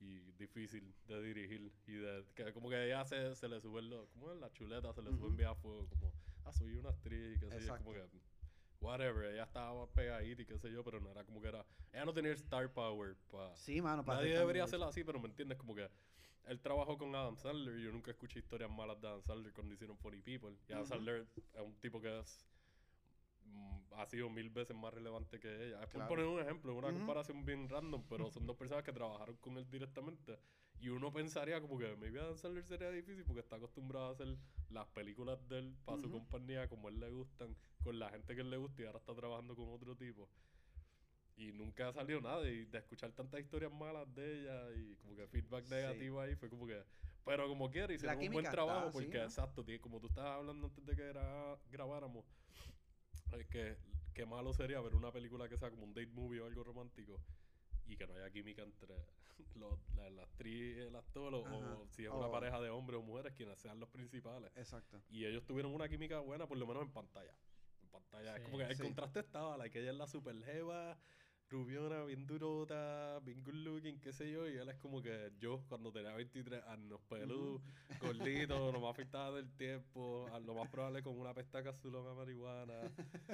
y 0.00 0.20
difícil 0.32 0.94
de 1.06 1.22
dirigir, 1.22 1.72
y 1.86 1.92
de 1.92 2.24
que 2.34 2.52
como 2.52 2.68
que 2.68 2.84
ella 2.86 3.04
se, 3.04 3.34
se 3.34 3.48
le 3.48 3.60
suben 3.60 3.88
los, 3.90 4.08
como 4.10 4.32
en 4.32 4.40
la 4.40 4.52
chuleta, 4.52 4.92
se 4.92 5.02
le 5.02 5.10
Ujú. 5.10 5.18
suben 5.18 5.36
bien 5.36 5.48
a 5.48 5.54
fuego, 5.54 5.88
como, 5.88 6.12
ah, 6.44 6.52
soy 6.52 6.76
una 6.76 6.90
actriz, 6.90 7.36
y 7.36 7.38
qué 7.38 7.50
sé 7.50 7.64
yo, 7.66 7.76
como 7.78 7.92
que, 7.92 8.04
whatever, 8.80 9.32
ella 9.32 9.44
estaba 9.44 9.86
pegadita 9.92 10.42
y 10.42 10.46
qué 10.46 10.58
sé 10.58 10.70
yo, 10.70 10.84
pero 10.84 11.00
no 11.00 11.10
era 11.10 11.24
como 11.24 11.40
que 11.40 11.48
era, 11.48 11.64
ella 11.92 12.04
no 12.04 12.12
tenía 12.12 12.32
el 12.32 12.36
star 12.36 12.72
power 12.72 13.16
para 13.30 13.54
Sí, 13.56 13.80
mano. 13.80 14.04
para 14.04 14.18
Nadie 14.18 14.32
debería 14.34 14.52
bien 14.52 14.64
hacerlo 14.64 14.86
así, 14.86 15.04
pero 15.04 15.18
me 15.20 15.28
entiendes, 15.28 15.56
como 15.58 15.74
que 15.74 15.88
él 16.46 16.60
trabajó 16.60 16.98
con 16.98 17.14
Adam 17.14 17.36
Sandler 17.36 17.78
yo 17.78 17.90
nunca 17.90 18.10
escuché 18.10 18.40
historias 18.40 18.70
malas 18.70 19.00
de 19.00 19.08
Adam 19.08 19.22
Sandler 19.22 19.52
cuando 19.54 19.72
hicieron 19.72 19.96
Funny 19.96 20.20
People. 20.20 20.54
Y 20.68 20.72
Adam. 20.72 20.86
Sandler 20.86 21.26
es 21.54 21.60
un 21.60 21.74
tipo 21.80 22.00
que 22.02 22.18
es, 22.20 22.44
ha 23.96 24.06
sido 24.06 24.28
mil 24.30 24.50
veces 24.50 24.76
más 24.76 24.92
relevante 24.92 25.38
que 25.38 25.66
ella. 25.66 25.80
Es 25.82 25.86
por 25.86 26.00
Claro. 26.00 26.08
poner 26.08 26.26
un 26.26 26.40
ejemplo, 26.40 26.74
una 26.74 26.92
comparación 26.92 27.44
bien 27.44 27.68
random, 27.68 28.02
pero 28.08 28.30
son 28.30 28.46
dos 28.46 28.56
personas 28.56 28.82
que 28.84 28.92
trabajaron 28.92 29.36
con 29.36 29.56
él 29.56 29.70
directamente. 29.70 30.38
Y 30.80 30.88
uno 30.88 31.12
pensaría 31.12 31.60
como 31.60 31.78
que 31.78 31.94
maybe 31.96 32.20
Adam 32.20 32.36
Sandler 32.36 32.64
sería 32.64 32.90
difícil 32.90 33.24
porque 33.24 33.40
está 33.40 33.56
acostumbrado 33.56 34.06
a 34.08 34.10
hacer 34.12 34.36
las 34.70 34.86
películas 34.88 35.38
de 35.48 35.58
él 35.60 35.76
para 35.84 35.98
su 35.98 36.10
compañía 36.10 36.68
como 36.68 36.88
él 36.88 36.98
le 36.98 37.10
gustan, 37.10 37.54
con 37.82 37.98
la 37.98 38.10
gente 38.10 38.34
que 38.34 38.40
él 38.40 38.50
le 38.50 38.56
gusta 38.56 38.82
y 38.82 38.86
ahora 38.86 38.98
está 38.98 39.14
trabajando 39.14 39.54
con 39.54 39.68
otro 39.72 39.94
tipo. 39.96 40.28
Y 41.36 41.52
nunca 41.52 41.92
salió 41.92 42.20
nada. 42.20 42.48
Y 42.48 42.64
de 42.64 42.78
escuchar 42.78 43.12
tantas 43.12 43.40
historias 43.40 43.72
malas 43.72 44.12
de 44.14 44.40
ella 44.40 44.72
y 44.76 44.96
como 44.96 45.14
que 45.16 45.26
feedback 45.28 45.64
Sí. 45.64 45.74
negativo 45.74 46.20
ahí 46.20 46.34
fue 46.34 46.48
como 46.48 46.66
que. 46.66 46.82
Pero 47.24 47.48
como 47.48 47.70
quiera, 47.70 47.92
hicieron 47.92 48.18
un 48.18 48.32
buen 48.32 48.44
trabajo 48.44 48.88
está, 48.88 48.98
sí, 48.98 49.04
porque, 49.04 49.18
¿no? 49.18 49.24
exacto, 49.24 49.64
como 49.80 50.00
tú 50.00 50.08
estabas 50.08 50.38
hablando 50.38 50.66
antes 50.66 50.84
de 50.84 50.94
que 50.94 51.12
gra- 51.12 51.58
grabáramos, 51.70 52.24
es 53.32 53.46
que 53.48 53.76
qué 54.14 54.26
malo 54.26 54.52
sería 54.52 54.80
ver 54.80 54.94
una 54.94 55.10
película 55.12 55.48
que 55.48 55.56
sea 55.58 55.70
como 55.70 55.84
un 55.84 55.94
date 55.94 56.06
movie 56.12 56.40
o 56.40 56.46
algo 56.46 56.62
romántico 56.64 57.20
y 57.86 57.96
que 57.96 58.06
no 58.06 58.14
haya 58.14 58.30
química 58.30 58.62
entre 58.62 58.94
los, 59.56 59.78
la, 59.94 60.08
la 60.10 60.22
actriz 60.22 60.76
y 60.76 60.80
el 60.80 60.96
actor 60.96 61.34
o, 61.34 61.86
si 61.90 62.04
es 62.04 62.10
una 62.10 62.30
pareja 62.30 62.60
de 62.60 62.70
hombres 62.70 63.00
o 63.00 63.02
mujeres 63.02 63.32
quienes 63.34 63.58
sean 63.58 63.80
los 63.80 63.88
principales. 63.88 64.50
Exacto. 64.56 65.02
Y 65.10 65.24
ellos 65.26 65.44
tuvieron 65.44 65.74
una 65.74 65.88
química 65.88 66.20
buena, 66.20 66.46
por 66.46 66.56
lo 66.58 66.66
menos 66.66 66.84
en 66.84 66.92
pantalla. 66.92 67.34
En 67.82 67.88
pantalla. 67.88 68.36
Es 68.36 68.42
como 68.44 68.58
que 68.58 68.64
el 68.64 68.76
Sí. 68.76 68.82
contraste 68.82 69.20
estaba, 69.20 69.56
la 69.56 69.68
que 69.68 69.80
ella 69.80 69.90
es 69.90 69.96
la 69.96 70.06
super 70.06 70.34
jeva, 70.44 70.96
rubiona, 71.54 72.02
bien 72.04 72.26
durota, 72.26 73.20
bien 73.20 73.42
good 73.44 73.54
looking, 73.54 74.00
qué 74.00 74.12
sé 74.12 74.30
yo. 74.30 74.48
Y 74.48 74.56
él 74.56 74.68
es 74.68 74.76
como 74.76 75.00
que 75.00 75.30
yo, 75.38 75.62
cuando 75.68 75.92
tenía 75.92 76.12
23 76.12 76.64
años, 76.64 77.00
pelú, 77.08 77.60
gordito, 78.00 78.72
no 78.72 78.80
me 78.80 78.88
afectaba 78.88 79.36
del 79.36 79.48
tiempo, 79.56 80.28
lo 80.44 80.54
más 80.54 80.68
probable 80.68 81.02
con 81.02 81.16
una 81.16 81.32
pestaca 81.32 81.70
azulón 81.70 82.08
a 82.08 82.14
marihuana. 82.14 82.74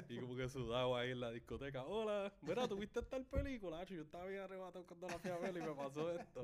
y 0.09 0.19
como 0.19 0.37
que 0.37 0.49
sudado 0.51 0.97
ahí 0.97 1.13
en 1.13 1.21
la 1.21 1.31
discoteca. 1.31 1.85
Hola, 1.85 2.31
mira, 2.43 2.69
¿tuviste 2.69 3.01
tal 3.03 3.25
película? 3.25 3.81
Acho, 3.81 3.95
yo 3.95 4.03
estaba 4.03 4.27
bien 4.27 4.43
arrebatado 4.43 4.85
cuando 4.87 5.09
la 5.09 5.19
fui 5.19 5.31
a 5.31 5.39
ver 5.39 5.57
y 5.57 5.61
me 5.61 5.75
pasó 5.75 6.13
esto. 6.13 6.43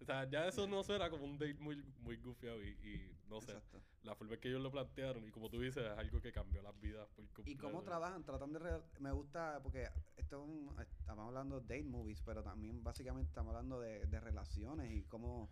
O 0.00 0.04
sea, 0.04 0.28
ya 0.28 0.46
eso 0.48 0.66
no 0.66 0.82
suena 0.82 1.10
como 1.10 1.24
un 1.24 1.38
date 1.38 1.58
muy, 1.58 1.76
muy 1.98 2.16
gufiado 2.16 2.62
y, 2.64 2.68
y 2.70 3.18
no 3.28 3.40
sé 3.40 3.52
Exacto. 3.52 3.82
la 4.02 4.14
forma 4.14 4.34
en 4.34 4.40
que 4.40 4.48
ellos 4.48 4.62
lo 4.62 4.70
plantearon 4.70 5.26
y 5.26 5.30
como 5.30 5.50
tú 5.50 5.60
dices 5.60 5.84
es 5.84 5.98
algo 5.98 6.20
que 6.22 6.32
cambió 6.32 6.62
las 6.62 6.78
vidas 6.80 7.06
por 7.14 7.24
¿Y 7.24 7.28
completo. 7.28 7.62
cómo 7.62 7.82
trabajan? 7.82 8.24
Tratan 8.24 8.52
de... 8.52 8.58
re- 8.60 8.82
Me 8.98 9.12
gusta 9.12 9.60
porque 9.62 9.88
esto 10.16 10.42
es 10.42 10.48
un- 10.48 10.74
estamos 10.80 11.26
hablando 11.26 11.60
de 11.60 11.66
date 11.76 11.84
movies, 11.88 12.22
pero 12.22 12.42
también 12.42 12.82
básicamente 12.82 13.28
estamos 13.28 13.50
hablando 13.54 13.78
de, 13.78 14.06
de 14.06 14.20
relaciones 14.20 14.90
y 14.90 15.04
cómo, 15.04 15.50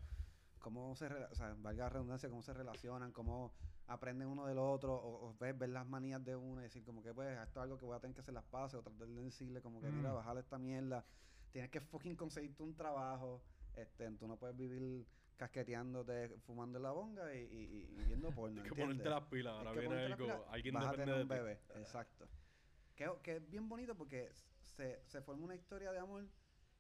cómo 0.59 0.97
se... 0.97 1.11
rela- 1.11 1.29
O 1.31 1.35
sea, 1.35 1.55
valga 1.59 1.85
la 1.85 1.91
redundancia, 1.91 2.31
cómo 2.31 2.43
se 2.43 2.55
relacionan, 2.55 3.13
cómo 3.13 3.53
aprenden 3.87 4.29
uno 4.29 4.47
del 4.47 4.59
otro 4.59 4.95
o, 4.95 5.29
o 5.29 5.37
ves, 5.39 5.57
ver 5.59 5.69
las 5.69 5.87
manías 5.87 6.25
de 6.25 6.37
uno 6.37 6.61
y 6.61 6.65
decir 6.65 6.85
como 6.85 7.03
que 7.03 7.13
pues 7.13 7.39
esto 7.39 7.61
es 7.61 7.65
algo 7.65 7.77
que 7.77 7.85
voy 7.85 7.97
a 7.97 8.01
tener 8.01 8.15
que 8.15 8.21
hacer 8.23 8.33
las 8.35 8.45
pases 8.45 8.81
o 8.81 8.83
tratar 8.83 9.09
de 9.09 9.23
decirle 9.25 9.61
como 9.61 9.81
que 9.83 9.91
mira, 9.91 10.11
Mm. 10.11 10.15
bajar 10.15 10.39
esta 10.39 10.59
mierda. 10.59 11.05
Tienes 11.53 11.71
que 11.71 11.81
fucking 11.83 12.17
conseguirte 12.17 12.63
un 12.63 12.75
trabajo. 12.75 13.43
Este, 13.81 14.11
tú 14.13 14.27
no 14.27 14.37
puedes 14.37 14.57
vivir 14.57 15.07
casqueteándote, 15.37 16.37
fumando 16.41 16.79
en 16.79 16.83
la 16.83 16.91
bonga 16.91 17.35
y, 17.35 17.39
y- 17.39 18.01
y 18.01 18.05
viendo 18.07 18.31
porno. 18.35 18.61
Hay 18.63 18.69
que 18.69 18.75
ponerte 18.75 19.09
las 19.09 19.25
pilas, 19.25 19.55
ahora 19.55 19.73
viene 19.73 20.05
algo, 20.05 20.17
pila, 20.27 20.43
alguien 20.51 20.75
vas 20.75 20.87
a 20.87 20.93
tener 20.93 21.15
un 21.15 21.29
ti. 21.29 21.35
bebé, 21.35 21.61
exacto. 21.77 22.29
Que, 22.97 23.09
que 23.23 23.37
es 23.37 23.49
bien 23.51 23.69
bonito 23.69 23.95
porque 23.97 24.31
se, 24.61 25.01
se 25.07 25.23
forma 25.23 25.45
una 25.45 25.55
historia 25.55 25.93
de 25.93 26.01
amor 26.01 26.27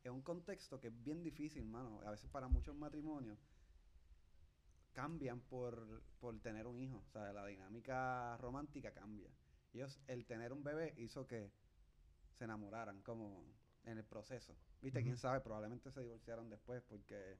en 0.03 0.13
un 0.13 0.23
contexto 0.23 0.81
que 0.81 0.89
es 0.89 1.03
bien 1.05 1.23
difícil, 1.23 1.65
mano. 1.65 2.01
A 2.05 2.11
veces 2.11 2.29
para 2.31 2.49
muchos 2.49 2.75
matrimonios 2.75 3.39
cambian 4.93 5.41
por, 5.41 6.03
por 6.19 6.39
tener 6.41 6.67
un 6.67 6.81
hijo. 6.81 6.99
O 7.07 7.11
sea, 7.11 7.33
la 7.33 7.47
dinámica 7.47 8.37
romántica 8.39 8.93
cambia. 8.93 9.31
Ellos, 9.73 10.01
el 10.09 10.27
tener 10.27 10.53
un 10.53 10.65
bebé 10.65 10.95
hizo 10.97 11.27
que 11.27 11.53
se 12.33 12.45
enamoraran 12.45 13.03
como 13.03 13.45
en 13.91 13.99
el 13.99 14.05
proceso. 14.05 14.55
Viste, 14.83 15.03
quién 15.03 15.17
sabe, 15.17 15.41
probablemente 15.41 15.91
se 15.91 16.01
divorciaron 16.03 16.49
después 16.51 16.83
porque... 16.89 17.39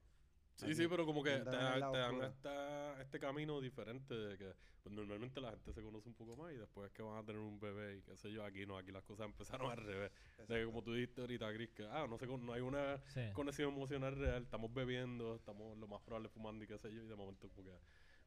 Sí, 0.57 0.75
sí, 0.75 0.89
pero 0.89 1.07
como 1.07 1.23
que 1.23 1.31
te, 1.39 1.45
dan- 1.45 1.93
te 1.93 2.27
esta- 2.27 3.01
este 3.01 3.21
camino 3.21 3.61
diferente 3.61 4.13
de 4.13 4.37
que 4.37 4.57
pues, 4.83 4.93
normalmente 4.93 5.41
la 5.41 5.51
gente 5.51 5.73
se 5.73 5.81
conoce 5.83 6.09
un 6.09 6.17
poco 6.17 6.35
más 6.37 6.53
y 6.53 6.57
después 6.57 6.89
es 6.89 6.93
que 6.93 7.01
van 7.03 7.17
a 7.17 7.25
tener 7.25 7.41
un 7.41 7.61
bebé 7.61 7.99
y 7.99 8.03
qué 8.03 8.17
sé 8.17 8.33
yo, 8.33 8.45
aquí 8.45 8.67
no, 8.67 8.77
aquí 8.77 8.91
las 8.91 9.05
cosas 9.05 9.27
empezaron 9.27 9.71
al 9.71 9.77
revés. 9.77 10.11
De 10.49 10.59
que 10.59 10.65
como 10.65 10.83
tú 10.83 10.95
dijiste 10.95 11.21
ahorita, 11.21 11.53
Chris, 11.55 11.71
que 11.71 11.85
ah, 11.85 12.09
no 12.11 12.19
sé, 12.19 12.27
no 12.27 12.53
hay 12.53 12.61
una 12.61 12.99
Sí. 13.07 13.21
conexión 13.35 13.73
emocional 13.73 14.17
real, 14.17 14.43
estamos 14.43 14.75
bebiendo, 14.75 15.37
estamos 15.37 15.79
lo 15.79 15.87
más 15.87 16.03
probable 16.03 16.29
fumando 16.29 16.65
y 16.65 16.67
qué 16.67 16.77
sé 16.77 16.93
yo, 16.93 17.05
y 17.05 17.07
de 17.07 17.15
momento 17.15 17.49
como 17.51 17.63
que, 17.63 17.79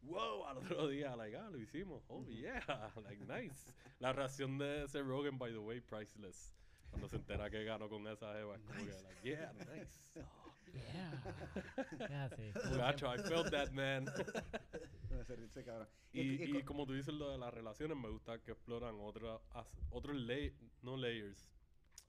wow, 0.04 0.46
al 0.46 0.58
otro 0.60 0.88
día, 0.88 1.14
like, 1.18 1.36
ah, 1.36 1.50
lo 1.50 1.58
hicimos, 1.60 2.02
oh 2.08 2.24
yeah, 2.30 2.64
like, 3.04 3.26
nice. 3.26 3.70
La 4.00 4.14
reacción 4.14 4.58
de 4.58 4.88
Seth 4.88 5.06
Rogen, 5.06 5.38
by 5.38 5.52
the 5.52 5.58
way, 5.60 5.82
priceless. 5.82 6.56
Cuando 6.92 7.08
se 7.10 7.16
entera 7.16 7.50
que 7.50 7.64
ganó 7.64 7.90
con 7.90 8.06
esa 8.08 8.34
jeva, 8.34 8.56
es 8.56 8.62
como 8.62 8.78
que, 8.80 8.86
Nice. 8.86 9.02
like, 9.04 9.22
yeah, 9.24 9.54
nice. 9.54 10.14
Yeah. 10.74 11.22
Yeah, 12.00 12.30
sí. 12.30 12.52
Muchacho, 12.70 13.14
I 13.14 13.18
felt 13.18 13.52
that, 13.52 13.72
man. 13.72 14.06
Ese 15.12 15.64
cabrón. 15.66 15.88
Y, 16.14 16.22
y 16.22 16.44
y 16.44 16.60
co- 16.62 16.66
como 16.66 16.86
tú 16.86 16.94
dices 16.94 17.14
lo 17.14 17.30
de 17.30 17.38
las 17.38 17.54
relaciones, 17.54 17.98
me 17.98 18.08
gusta 18.10 18.40
que 18.40 18.52
exploran 18.52 18.96
otra, 19.02 19.38
as- 19.52 19.76
otros 19.90 20.16
lay- 20.16 20.54
no 20.82 20.96
layers, 20.96 21.52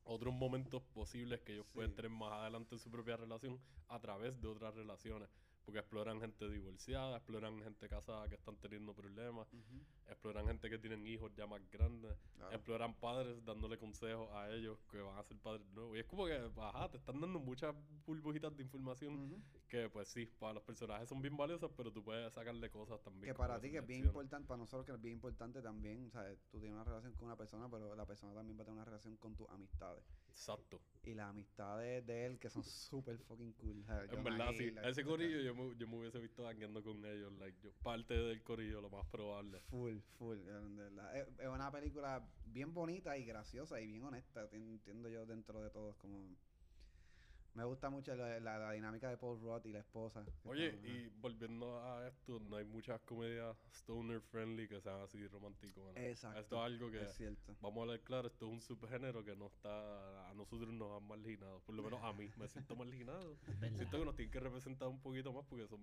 otros 0.05 0.33
momentos 0.33 0.81
posibles 0.95 1.41
que 1.41 1.55
ellos 1.55 1.67
pueden 1.73 1.91
Sí. 1.91 1.97
tener 1.97 2.11
más 2.13 2.33
adelante 2.35 2.77
en 2.77 2.79
su 2.79 2.89
propia 2.91 3.17
relación 3.17 3.59
a 3.89 3.99
través 4.01 4.41
de 4.41 4.47
otras 4.47 4.75
relaciones. 4.77 5.29
Porque 5.65 5.81
exploran 5.81 6.21
gente 6.21 6.49
divorciada, 6.49 7.17
exploran 7.17 7.63
gente 7.63 7.89
casada 7.89 8.29
que 8.29 8.35
están 8.35 8.57
teniendo 8.57 8.95
problemas, 8.95 9.47
exploran 10.09 10.47
gente 10.47 10.69
que 10.69 10.79
tienen 10.79 11.07
hijos 11.07 11.33
ya 11.35 11.47
más 11.47 11.61
grandes, 11.71 12.17
claro. 12.37 12.55
exploran 12.55 12.95
padres 12.95 13.45
dándole 13.45 13.79
consejos 13.79 14.29
a 14.33 14.51
ellos 14.51 14.79
que 14.91 14.99
van 14.99 15.19
a 15.19 15.23
ser 15.23 15.37
padres 15.39 15.67
nuevos. 15.69 15.97
Y 15.97 16.01
es 16.01 16.07
como 16.07 16.27
que, 16.27 16.51
ajá, 16.57 16.89
te 16.91 16.97
están 16.97 17.21
dando 17.21 17.39
muchas 17.39 17.75
burbujitas 18.07 18.57
de 18.57 18.63
información 18.63 19.43
que, 19.69 19.89
pues 19.89 20.09
sí, 20.09 20.27
para 20.27 20.55
los 20.55 20.63
personajes 20.63 21.09
son 21.09 21.23
bien 21.23 21.37
valiosas, 21.37 21.71
pero 21.77 21.93
tú 21.93 22.03
puedes 22.03 22.33
sacarle 22.33 22.71
cosas 22.71 23.01
también. 23.03 23.33
Que 23.33 23.39
para 23.39 23.61
ti 23.61 23.71
que 23.71 23.79
es 23.79 23.87
bien 23.87 24.05
importante, 24.05 24.47
para 24.47 24.59
nosotros 24.59 24.85
que 24.85 24.93
es 24.93 25.01
bien 25.01 25.15
importante 25.15 25.63
también, 25.63 26.11
¿sabes? 26.11 26.39
Tú 26.51 26.59
tienes 26.59 26.75
una 26.75 26.85
relación 26.85 27.15
con 27.15 27.27
una 27.27 27.37
persona, 27.37 27.69
pero 27.71 27.95
la 27.95 28.05
persona 28.05 28.35
también 28.35 28.59
va 28.59 28.63
a 28.63 28.65
tener 28.65 28.77
una 28.77 28.85
relación 28.85 29.17
con 29.17 29.35
tus 29.37 29.49
amistades. 29.49 30.05
Exacto. 30.29 30.81
Y 31.05 31.15
las 31.15 31.31
amistades 31.31 32.05
de 32.07 32.27
él 32.27 32.39
que 32.39 32.51
son 32.51 32.63
súper 32.65 33.19
fucking 33.19 33.53
cool. 33.55 33.85
¿sabes? 33.85 34.13
En 34.13 34.25
verdad, 34.25 34.51
sí. 34.57 34.65
Hill, 34.65 34.79
ese 34.79 35.05
corillo 35.05 35.41
yo 35.41 35.52
me, 35.55 35.77
yo 35.77 35.87
me 35.89 35.99
hubiese 35.99 36.19
visto 36.19 36.43
dañando 36.43 36.83
con 36.83 37.05
ellos. 37.05 37.33
Like, 37.39 37.59
yo, 37.63 37.73
parte 37.83 38.15
del 38.15 38.43
corillo, 38.43 38.81
lo 38.81 38.91
más 38.91 39.07
probable. 39.07 39.61
Full, 39.71 39.99
full, 40.19 40.39
de 40.39 40.53
verdad. 40.53 41.17
Es, 41.17 41.29
es 41.39 41.49
una 41.49 41.71
película 41.71 42.29
bien 42.45 42.75
bonita 42.75 43.17
y 43.17 43.25
graciosa 43.25 43.81
y 43.81 43.87
bien 43.87 44.05
honesta, 44.05 44.49
ti- 44.49 44.57
entiendo 44.57 45.09
yo 45.09 45.27
dentro 45.27 45.63
de 45.63 45.71
todo. 45.71 45.97
Como 45.99 46.37
me 47.55 47.65
gusta 47.65 47.91
mucho 47.91 48.15
la, 48.15 48.41
la- 48.41 48.59
la 48.59 48.73
dinámica 48.73 49.11
de 49.11 49.17
Paul 49.19 49.39
Rudd 49.41 49.65
y 49.67 49.73
la 49.73 49.81
esposa. 49.81 50.25
Oye, 50.45 50.79
y 50.85 51.09
volviendo 51.21 51.79
a 51.83 52.09
esto, 52.09 52.41
no 52.41 52.57
hay 52.57 52.65
muchas 52.65 53.01
comedias 53.03 53.57
stoner 53.73 54.21
friendly 54.21 54.67
que 54.69 54.81
sean 54.81 55.01
así 55.03 55.27
románticas. 55.29 55.85
Exacto. 55.97 56.41
Esto 56.41 56.57
es 56.57 56.63
algo 56.63 56.91
que, 56.91 57.03
es 57.03 57.15
cierto. 57.15 57.55
vamos 57.61 57.79
a 57.79 57.83
hablar 57.83 58.01
claro, 58.01 58.29
esto 58.29 58.47
es 58.47 58.53
un 58.53 58.61
subgénero 58.63 59.23
que 59.25 59.37
no 59.37 59.47
está, 59.49 60.31
a 60.31 60.35
nosotros 60.35 60.73
nos 60.73 61.01
han 61.01 61.07
marginado. 61.07 61.61
Por 61.61 61.75
lo 61.75 61.83
menos 61.83 62.01
a 62.03 62.13
mí 62.13 62.31
me 62.37 62.49
siento 62.49 62.75
marginado. 62.77 63.37
Siento 63.77 63.99
que 63.99 64.05
nos 64.05 64.17
tienen 64.17 64.31
que 64.33 64.41
representar 64.41 64.89
un 64.89 65.01
poquito 65.01 65.33
más 65.33 65.45
porque 65.47 65.67
son 65.69 65.81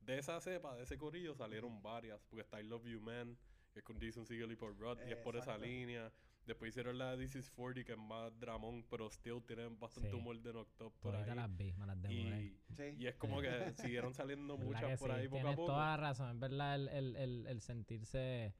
de 0.00 0.18
esa 0.18 0.40
cepa, 0.40 0.74
de 0.76 0.82
ese 0.82 0.98
corillo 0.98 1.34
salieron 1.34 1.80
varias. 1.82 2.20
Porque 2.28 2.42
está 2.42 2.60
I 2.60 2.64
Love 2.66 2.84
You 2.86 3.00
Man, 3.00 3.38
que 3.72 3.78
es 3.78 3.84
con 3.84 3.98
Jason 4.00 4.26
Segel 4.26 4.52
y 4.52 4.56
Paul 4.56 4.76
Rudd, 4.76 4.98
y 5.06 5.12
es 5.12 5.16
por 5.18 5.36
esa 5.36 5.56
línea. 5.58 6.12
Después 6.46 6.70
hicieron 6.70 6.98
la 6.98 7.16
This 7.16 7.36
is 7.36 7.50
40, 7.50 7.84
que 7.84 7.92
es 7.92 7.98
más 7.98 8.38
dramón, 8.38 8.84
pero 8.90 9.08
still 9.10 9.42
tienen 9.46 9.78
bastante 9.80 10.10
Sí. 10.10 10.16
humor 10.16 10.38
de 10.42 10.50
Up 10.50 10.68
por 11.00 11.16
ahí. 11.16 11.34
las 11.34 11.56
vi, 11.56 11.72
me 11.72 11.86
las 11.86 12.00
demoré. 12.02 12.42
Y, 12.42 12.60
Sí. 12.74 12.82
y 12.98 13.06
es 13.06 13.14
como 13.16 13.40
que 13.40 13.48
siguieron 13.76 14.12
saliendo 14.14 14.58
¿Verdad 14.58 14.82
muchas 14.82 15.00
por 15.00 15.10
sí? 15.10 15.16
ahí 15.16 15.26
poco 15.28 15.36
a 15.38 15.40
Tienes 15.40 15.56
poco. 15.56 15.66
toda 15.72 15.86
la 15.86 15.96
razón, 15.96 16.30
es 16.34 16.38
verdad 16.38 16.74
el, 16.74 16.88
el, 16.88 17.16
el, 17.16 17.46
el 17.46 17.60
sentirse... 17.60 18.54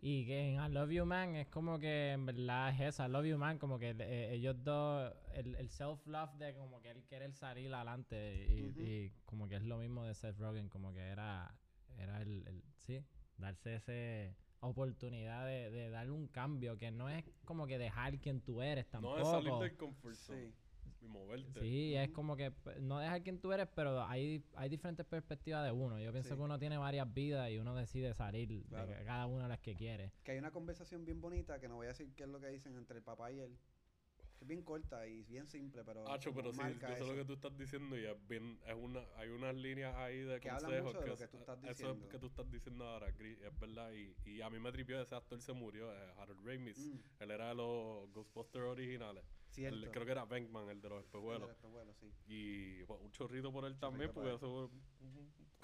Y 0.00 0.26
que 0.26 0.54
en 0.54 0.62
I 0.64 0.68
Love 0.72 0.90
You 0.92 1.04
Man 1.06 1.34
es 1.34 1.48
como 1.48 1.76
que 1.80 2.12
en 2.12 2.24
verdad 2.24 2.70
es 2.70 2.80
eso, 2.94 3.04
I 3.04 3.08
Love 3.10 3.26
You 3.26 3.36
Man, 3.36 3.58
como 3.58 3.80
que 3.80 3.96
eh, 3.98 4.32
ellos 4.32 4.54
dos, 4.62 5.12
el, 5.34 5.56
el 5.56 5.68
self-love 5.70 6.34
de 6.38 6.54
como 6.54 6.80
que 6.80 6.90
él 6.90 7.02
quiere 7.04 7.32
salir 7.32 7.74
adelante 7.74 8.46
y, 8.48 8.62
Ujú. 8.68 8.80
y 8.80 9.10
como 9.24 9.48
que 9.48 9.56
es 9.56 9.62
lo 9.64 9.78
mismo 9.78 10.04
de 10.04 10.14
Seth 10.14 10.38
Rogen, 10.38 10.68
como 10.68 10.92
que 10.94 11.00
era, 11.00 11.52
era 11.96 12.22
el, 12.22 12.46
el 12.46 12.62
sí, 12.76 13.04
darse 13.38 13.74
esa 13.74 14.36
oportunidad 14.60 15.46
de, 15.46 15.70
de 15.70 15.90
darle 15.90 16.12
un 16.12 16.26
cambio, 16.28 16.76
que 16.78 16.90
no 16.90 17.08
es 17.08 17.24
como 17.44 17.66
que 17.66 17.78
dejar 17.78 18.18
quien 18.18 18.40
tú 18.40 18.62
eres 18.62 18.86
tampoco. 18.88 19.18
No 19.18 19.22
es 19.22 19.28
salir 19.28 19.52
del 19.54 19.76
comfort 19.76 20.14
zone 20.16 20.52
Sí. 20.98 21.04
y 21.04 21.08
moverte. 21.08 21.60
Sí, 21.60 21.94
es 21.94 22.10
como 22.10 22.36
que 22.36 22.50
p- 22.50 22.80
no 22.80 22.98
dejar 22.98 23.22
quien 23.22 23.38
tú 23.40 23.52
eres, 23.52 23.68
pero 23.74 24.02
hay, 24.02 24.42
hay 24.56 24.68
diferentes 24.68 25.06
perspectivas 25.06 25.64
de 25.64 25.70
uno. 25.70 25.98
Yo 26.00 26.10
pienso 26.12 26.30
Sí. 26.30 26.34
que 26.36 26.42
uno 26.42 26.58
tiene 26.58 26.76
varias 26.76 27.12
vidas 27.12 27.50
y 27.50 27.58
uno 27.58 27.74
decide 27.76 28.14
salir 28.14 28.64
Claro. 28.68 28.86
de 28.88 28.94
ca- 28.94 29.04
cada 29.04 29.26
una 29.26 29.44
de 29.44 29.48
las 29.50 29.60
que 29.60 29.74
quiere. 29.76 30.10
Que 30.24 30.32
hay 30.32 30.38
una 30.38 30.50
conversación 30.50 31.04
bien 31.04 31.20
bonita, 31.20 31.60
que 31.60 31.68
no 31.68 31.76
voy 31.76 31.86
a 31.86 31.90
decir 31.90 32.12
qué 32.16 32.24
es 32.24 32.28
lo 32.28 32.40
que 32.40 32.48
dicen 32.48 32.76
entre 32.76 32.98
el 32.98 33.04
papá 33.04 33.30
y 33.30 33.38
él. 33.40 33.56
Que 34.38 34.44
es 34.44 34.48
bien 34.48 34.62
corta 34.62 35.04
y 35.06 35.24
bien 35.24 35.48
simple, 35.48 35.82
pero. 35.84 36.08
Hacho, 36.08 36.32
pero 36.32 36.52
sí, 36.52 36.60
yo 36.60 36.78
sé 36.94 36.98
lo 37.00 37.06
eso. 37.06 37.14
que 37.16 37.24
tú 37.24 37.32
estás 37.32 37.58
diciendo 37.58 37.98
y 37.98 38.04
es 38.06 38.28
bien, 38.28 38.60
es 38.66 38.74
una, 38.74 39.00
hay 39.16 39.30
unas 39.30 39.54
líneas 39.56 39.96
ahí 39.96 40.20
de 40.20 40.38
Que 40.38 40.48
consejos 40.50 40.84
mucho 40.94 41.00
de 41.00 41.06
lo 41.08 41.14
es- 41.14 41.20
que 41.20 41.26
tú 41.28 41.38
estás 41.38 41.58
Eso 41.58 41.68
diciendo. 41.68 42.04
es 42.04 42.10
que 42.12 42.18
tú 42.20 42.26
estás 42.26 42.50
diciendo 42.50 42.84
ahora, 42.86 43.08
es 43.08 43.58
verdad. 43.58 43.92
Y, 43.92 44.14
y 44.24 44.40
a 44.40 44.48
mí 44.48 44.60
me 44.60 44.70
tripió 44.70 45.00
ese 45.02 45.14
actor 45.16 45.40
se 45.40 45.52
murió, 45.52 45.92
eh, 45.92 46.12
Harold 46.18 46.46
Ramis. 46.46 46.78
Mm, 46.78 46.98
Él 47.24 47.30
era 47.32 47.48
de 47.48 47.54
los 47.56 48.12
Ghostbusters 48.12 48.64
originales. 48.64 49.24
Cierto. 49.58 49.90
Creo 49.90 50.04
que 50.06 50.12
era 50.12 50.24
Venkman, 50.24 50.68
el 50.70 50.80
de 50.80 50.88
los 50.88 50.98
El 50.98 51.04
espejuelos. 51.04 51.48
del 51.48 51.50
espejuelo, 51.56 51.94
sí. 51.94 52.12
Y 52.26 52.82
bueno, 52.84 53.04
un 53.04 53.10
chorrito 53.12 53.52
por 53.52 53.64
él 53.64 53.78
también, 53.78 54.12
por 54.12 54.22
porque 54.24 54.36
es 54.36 54.42
un 54.42 54.70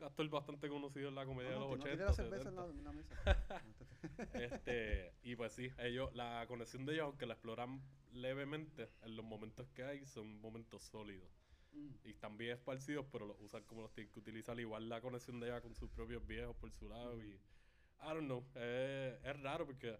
actor 0.02 0.28
bastante 0.28 0.68
conocido 0.68 1.08
en 1.08 1.14
la 1.14 1.24
comedia 1.24 1.50
No, 1.52 1.54
de 1.54 1.60
no, 1.60 1.68
los 1.70 1.78
no 1.78 1.84
tires 1.84 2.00
80. 2.00 2.06
la 2.06 2.12
cerveza 2.14 2.48
en 2.50 2.54
70. 2.54 2.62
la, 2.62 2.68
en 2.70 2.84
la 2.84 2.92
mesa. 2.92 3.64
Este, 4.34 5.14
y 5.22 5.34
pues 5.36 5.52
sí, 5.52 5.70
ellos, 5.78 6.14
la 6.14 6.44
conexión 6.46 6.84
de 6.84 6.94
ellos, 6.94 7.04
aunque 7.06 7.26
la 7.26 7.34
exploran 7.34 7.80
levemente, 8.12 8.90
en 9.02 9.16
los 9.16 9.24
momentos 9.24 9.66
que 9.70 9.82
hay, 9.84 10.04
son 10.06 10.40
momentos 10.40 10.82
sólidos. 10.82 11.28
Mm, 11.72 11.94
Y 12.04 12.10
están 12.10 12.36
bien 12.36 12.52
esparcidos, 12.52 13.06
pero 13.10 13.26
los 13.26 13.40
usan 13.40 13.62
como 13.64 13.82
los 13.82 13.92
tienen 13.94 14.12
que 14.12 14.20
utilizar. 14.20 14.58
Igual 14.60 14.88
la 14.88 15.00
conexión 15.00 15.40
de 15.40 15.48
ella 15.48 15.60
con 15.60 15.74
sus 15.74 15.90
propios 15.90 16.24
viejos 16.26 16.54
por 16.56 16.70
su 16.72 16.88
lado. 16.88 17.22
Y, 17.22 17.28
I 17.30 18.08
don't 18.08 18.24
know, 18.26 18.44
eh, 18.56 19.18
es 19.24 19.40
raro 19.40 19.64
porque 19.66 19.98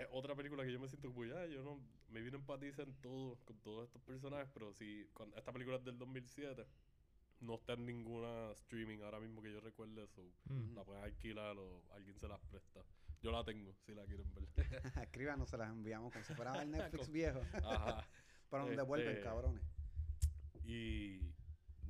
es 0.00 0.08
otra 0.12 0.34
película 0.34 0.64
que 0.64 0.72
yo 0.72 0.80
me 0.80 0.88
siento 0.88 1.08
como, 1.08 1.24
ya, 1.24 1.46
yo 1.46 1.62
no, 1.62 1.80
me 2.10 2.20
vino 2.20 2.36
empatiza 2.36 2.82
en 2.82 2.94
todo, 3.00 3.36
con 3.44 3.58
todos 3.58 3.84
estos 3.84 4.02
personajes, 4.02 4.48
pero 4.52 4.72
si 4.72 5.08
cuando, 5.12 5.36
esta 5.36 5.52
película 5.52 5.76
es 5.76 5.84
del 5.84 5.98
2007, 5.98 6.66
no 7.40 7.54
está 7.54 7.74
en 7.74 7.86
ninguna 7.86 8.52
streaming 8.52 8.98
ahora 9.00 9.20
mismo 9.20 9.42
que 9.42 9.52
yo 9.52 9.60
recuerde 9.60 10.04
eso. 10.04 10.22
Mm. 10.46 10.74
La 10.74 10.84
pueden 10.84 11.04
alquilar 11.04 11.56
o 11.56 11.82
alguien 11.92 12.18
se 12.18 12.28
las 12.28 12.40
presta. 12.40 12.84
Yo 13.22 13.32
la 13.32 13.44
tengo, 13.44 13.74
si 13.84 13.94
la 13.94 14.04
quieren 14.04 14.32
ver. 14.34 14.48
Escríbanos, 15.02 15.48
se 15.48 15.56
las 15.56 15.70
enviamos 15.70 16.12
como 16.12 16.24
si 16.24 16.34
fuera 16.34 16.60
el 16.62 16.70
Netflix 16.70 17.10
viejo. 17.10 17.40
Ajá. 17.64 18.06
Pero 18.50 18.66
nos 18.66 18.76
devuelven, 18.76 19.10
Este, 19.10 19.22
cabrones. 19.22 19.62
Y 20.64 21.20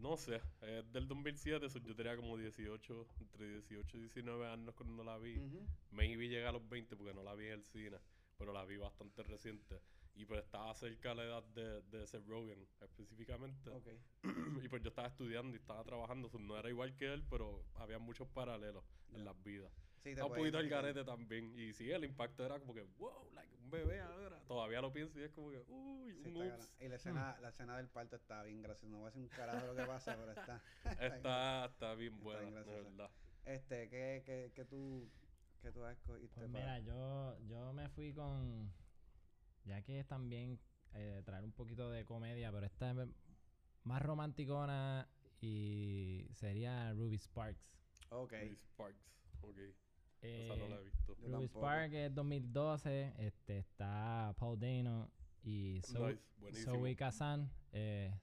no 0.00 0.16
sé, 0.16 0.40
es 0.60 0.92
del 0.92 1.08
2007, 1.08 1.66
eso 1.66 1.78
yo 1.78 1.94
tenía 1.94 2.16
como 2.16 2.36
18, 2.36 3.06
entre 3.20 3.48
18 3.48 3.96
y 3.96 4.00
19 4.00 4.46
años 4.46 4.74
cuando 4.74 5.04
la 5.04 5.18
vi. 5.18 5.38
Ujú. 5.38 5.66
Maybe 5.90 6.28
llega 6.28 6.50
a 6.50 6.52
los 6.52 6.68
20 6.68 6.96
porque 6.96 7.14
no 7.14 7.22
la 7.22 7.34
vi 7.34 7.46
en 7.46 7.52
el 7.54 7.64
cine, 7.64 7.98
pero 8.36 8.52
la 8.52 8.64
vi 8.64 8.76
bastante 8.76 9.22
reciente. 9.22 9.80
Y 10.14 10.24
pues 10.24 10.42
estaba 10.44 10.74
cerca 10.74 11.10
de 11.10 11.14
la 11.14 11.24
edad 11.24 11.44
de, 11.44 11.82
de 11.82 12.06
Seth 12.06 12.26
Rogen, 12.26 12.66
específicamente. 12.80 13.70
Y 14.64 14.68
pues 14.68 14.82
yo 14.82 14.88
estaba 14.88 15.08
estudiando 15.08 15.56
y 15.56 15.60
estaba 15.60 15.84
trabajando, 15.84 16.28
so, 16.28 16.38
no 16.38 16.58
era 16.58 16.68
igual 16.68 16.96
que 16.96 17.12
él, 17.12 17.24
pero 17.30 17.64
había 17.74 17.98
muchos 17.98 18.28
paralelos 18.28 18.84
en 19.12 19.24
las 19.24 19.40
vidas. 19.42 19.72
Sí, 20.02 20.14
te 20.14 20.22
un 20.22 20.28
puedes 20.28 20.42
poquito 20.42 20.58
al 20.58 20.66
imaginar. 20.66 20.82
garete 20.94 21.04
también. 21.04 21.58
Y 21.58 21.72
sí, 21.74 21.90
el 21.90 22.04
impacto 22.04 22.44
era 22.44 22.58
como 22.60 22.74
que, 22.74 22.82
wow, 22.98 23.30
like 23.34 23.54
un 23.56 23.70
bebé 23.70 24.00
ahora. 24.00 24.38
Todavía 24.46 24.80
lo 24.80 24.92
pienso 24.92 25.18
y 25.20 25.24
es 25.24 25.32
como 25.32 25.50
que, 25.50 25.62
uy, 25.68 26.12
Sí, 26.22 26.28
un 26.30 26.36
ups. 26.46 26.70
Y 26.80 26.88
la 26.88 26.96
escena, 26.96 27.36
la 27.40 27.48
escena 27.50 27.76
del 27.76 27.88
parto 27.88 28.16
está 28.16 28.42
bien 28.44 28.62
graciosa. 28.62 28.90
No 28.90 28.98
voy 28.98 29.06
a 29.06 29.10
decir 29.10 29.22
un 29.22 29.28
carajo 29.28 29.66
lo 29.66 29.74
que 29.76 29.84
pasa, 29.84 30.16
pero 30.16 30.32
está. 30.32 30.62
Está, 31.00 31.64
está 31.72 31.94
bien 31.94 32.12
Está 32.14 32.24
buena, 32.24 32.62
bien 32.62 32.64
de 32.64 32.82
verdad. 32.82 33.10
Este, 33.44 33.88
¿qué, 33.88 34.22
qué, 34.24 34.52
qué 34.54 34.64
tú, 34.64 35.08
qué 35.62 35.72
tú 35.72 35.84
has 35.84 35.96
escogido? 35.96 36.28
Pues 36.34 36.48
mira, 36.48 36.78
yo, 36.80 37.38
yo 37.46 37.72
me 37.72 37.88
fui 37.88 38.12
con. 38.12 38.72
Ya 39.64 39.82
que 39.82 40.00
es 40.00 40.06
también 40.06 40.58
eh, 40.94 41.22
traer 41.24 41.44
un 41.44 41.52
poquito 41.52 41.90
de 41.90 42.04
comedia, 42.04 42.50
pero 42.52 42.64
esta 42.66 42.90
es 42.92 43.08
más 43.84 44.02
romanticona 44.02 45.08
y 45.40 46.26
sería 46.34 46.92
Ruby 46.94 47.18
Sparks. 47.18 47.60
Ok. 48.10 48.32
Ruby 48.32 48.56
Sparks, 48.56 49.10
ok. 49.42 49.56
Eh, 50.22 50.46
Esa 50.46 50.56
no 50.56 50.68
la 50.68 50.76
he 50.80 50.84
visto. 50.84 51.16
Yo 51.16 51.28
Ruby 51.28 51.30
tampoco. 51.46 51.66
Sparks 51.66 51.94
es 51.94 52.14
2012. 52.14 53.14
Este, 53.18 53.58
está 53.58 54.34
Paul 54.38 54.58
Dano 54.58 55.10
y 55.42 55.80
Zo- 55.82 56.18
nice. 56.40 56.62
Zoe 56.64 56.96
Kazan. 56.96 57.50
eh, 57.72 58.14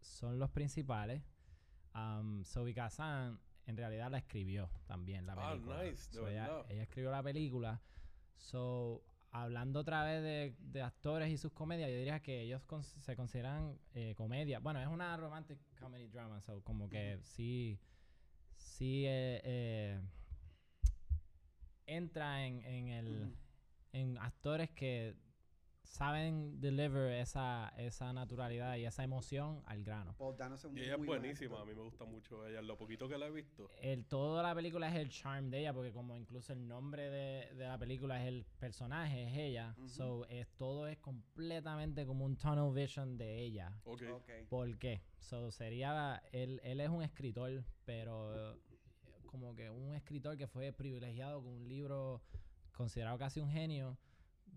son 0.00 0.38
los 0.38 0.50
principales. 0.50 1.22
Um, 1.94 2.44
Zoe 2.44 2.72
Kazan 2.74 3.40
en 3.66 3.76
realidad 3.76 4.10
la 4.10 4.18
escribió 4.18 4.70
también 4.86 5.26
la 5.26 5.34
Ah, 5.34 5.50
película. 5.52 5.82
nice, 5.82 6.08
de 6.10 6.16
So, 6.16 6.28
ella, 6.28 6.42
verdad. 6.48 6.66
ella 6.70 6.82
escribió 6.82 7.10
la 7.10 7.22
película. 7.22 7.82
So, 8.36 9.02
hablando 9.30 9.80
otra 9.80 10.04
vez 10.04 10.22
de, 10.22 10.54
de 10.60 10.82
actores 10.82 11.30
y 11.30 11.36
sus 11.36 11.52
comedias, 11.52 11.90
yo 11.90 11.96
diría 11.96 12.20
que 12.20 12.40
ellos 12.42 12.62
con- 12.64 12.82
se 12.84 13.16
consideran 13.16 13.78
eh, 13.94 14.14
comedia. 14.16 14.60
Bueno, 14.60 14.80
es 14.80 14.86
una 14.88 15.16
romantic 15.16 15.58
comedy 15.80 16.06
drama, 16.08 16.40
so 16.40 16.62
como 16.62 16.88
que 16.88 17.18
sí, 17.22 17.78
sí 18.56 19.04
eh, 19.06 19.40
eh, 19.44 20.00
entra 21.88 22.46
en, 22.46 22.62
en 22.64 22.88
el 22.88 23.34
en 23.92 24.18
actores 24.18 24.70
que 24.70 25.16
saben 25.88 26.60
deliver 26.60 27.12
esa, 27.12 27.72
esa 27.78 28.12
naturalidad 28.12 28.76
y 28.76 28.84
esa 28.84 29.02
emoción 29.02 29.62
al 29.66 29.82
grano. 29.82 30.14
Paul 30.18 30.36
Dano 30.36 30.54
es 30.54 30.64
un 30.64 30.76
Y 30.76 30.82
ella 30.82 30.96
es 30.96 31.06
buenísima, 31.06 31.60
a 31.60 31.64
mí 31.64 31.74
me 31.74 31.82
gusta 31.82 32.04
mucho 32.04 32.46
ella. 32.46 32.60
Lo 32.60 32.76
poquito 32.76 33.08
que 33.08 33.16
la 33.16 33.26
he 33.26 33.30
visto. 33.30 33.70
El, 33.80 34.04
toda 34.04 34.42
la 34.42 34.54
película 34.54 34.88
es 34.88 34.96
el 34.96 35.08
charm 35.08 35.50
de 35.50 35.60
ella, 35.60 35.72
porque 35.72 35.92
como 35.92 36.14
incluso 36.14 36.52
el 36.52 36.68
nombre 36.68 37.08
de, 37.08 37.54
de 37.54 37.66
la 37.66 37.78
película 37.78 38.20
es 38.22 38.28
el 38.28 38.44
personaje, 38.58 39.28
es 39.28 39.36
ella. 39.38 39.74
So, 39.86 40.26
es, 40.28 40.46
todo 40.56 40.86
es 40.86 40.98
completamente 40.98 42.04
como 42.04 42.26
un 42.26 42.36
tunnel 42.36 42.72
vision 42.72 43.16
de 43.16 43.40
ella. 43.40 43.72
Ok. 43.84 44.02
¿Por 44.50 44.78
qué? 44.78 45.00
So, 45.18 45.50
sería, 45.50 46.22
él, 46.32 46.60
él 46.64 46.80
es 46.80 46.90
un 46.90 47.02
escritor, 47.02 47.64
pero 47.84 48.58
como 49.28 49.54
que 49.54 49.70
un 49.70 49.94
escritor 49.94 50.36
que 50.36 50.46
fue 50.46 50.72
privilegiado 50.72 51.42
con 51.42 51.52
un 51.52 51.68
libro 51.68 52.22
considerado 52.72 53.18
casi 53.18 53.40
un 53.40 53.50
genio 53.50 53.98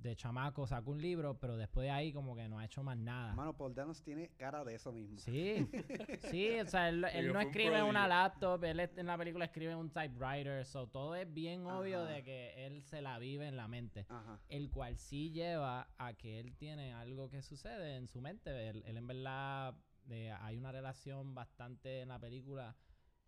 de 0.02 0.16
chamaco 0.16 0.66
sacó 0.66 0.92
un 0.92 1.02
libro, 1.02 1.38
pero 1.38 1.58
después 1.58 1.86
de 1.86 1.92
ahí 1.92 2.12
como 2.12 2.36
que 2.36 2.48
no 2.48 2.58
ha 2.58 2.66
hecho 2.66 2.82
más 2.84 2.98
nada. 2.98 3.36
Mano, 3.36 3.56
Paul 3.56 3.76
Danos 3.76 4.02
tiene 4.02 4.30
cara 4.38 4.64
de 4.64 4.76
eso 4.76 4.92
mismo. 4.92 5.20
Sí, 5.20 5.68
sí, 6.32 6.60
o 6.60 6.66
sea, 6.66 6.90
él, 6.90 7.02
no 7.02 7.40
escribe 7.40 7.78
en 7.78 7.86
una 7.86 8.08
laptop, 8.08 8.64
él 8.64 8.80
en 8.80 9.06
la 9.06 9.18
película 9.18 9.46
escribe 9.46 9.74
en 9.74 9.78
un 9.78 9.92
typewriter, 9.92 10.66
so 10.66 10.88
todo 10.88 11.16
es 11.16 11.32
bien 11.32 11.66
obvio 11.68 12.02
Ajá. 12.02 12.14
de 12.14 12.24
que 12.24 12.66
él 12.66 12.82
se 12.82 13.02
la 13.02 13.20
vive 13.20 13.48
en 13.48 13.58
la 13.58 13.68
mente. 13.68 14.06
Ajá. 14.10 14.40
El 14.50 14.72
cual 14.72 14.98
sí 14.98 15.32
lleva 15.32 15.90
a 15.98 16.14
que 16.14 16.40
él 16.40 16.56
tiene 16.56 16.94
algo 16.94 17.30
que 17.30 17.42
sucede 17.44 17.98
en 17.98 18.08
su 18.08 18.22
mente. 18.22 18.70
Él, 18.70 18.84
él 18.88 18.98
en 18.98 19.08
verdad, 19.08 19.76
eh, 20.10 20.34
hay 20.40 20.58
una 20.58 20.72
relación 20.72 21.36
bastante 21.36 22.02
en 22.02 22.08
la 22.08 22.20
película 22.20 22.76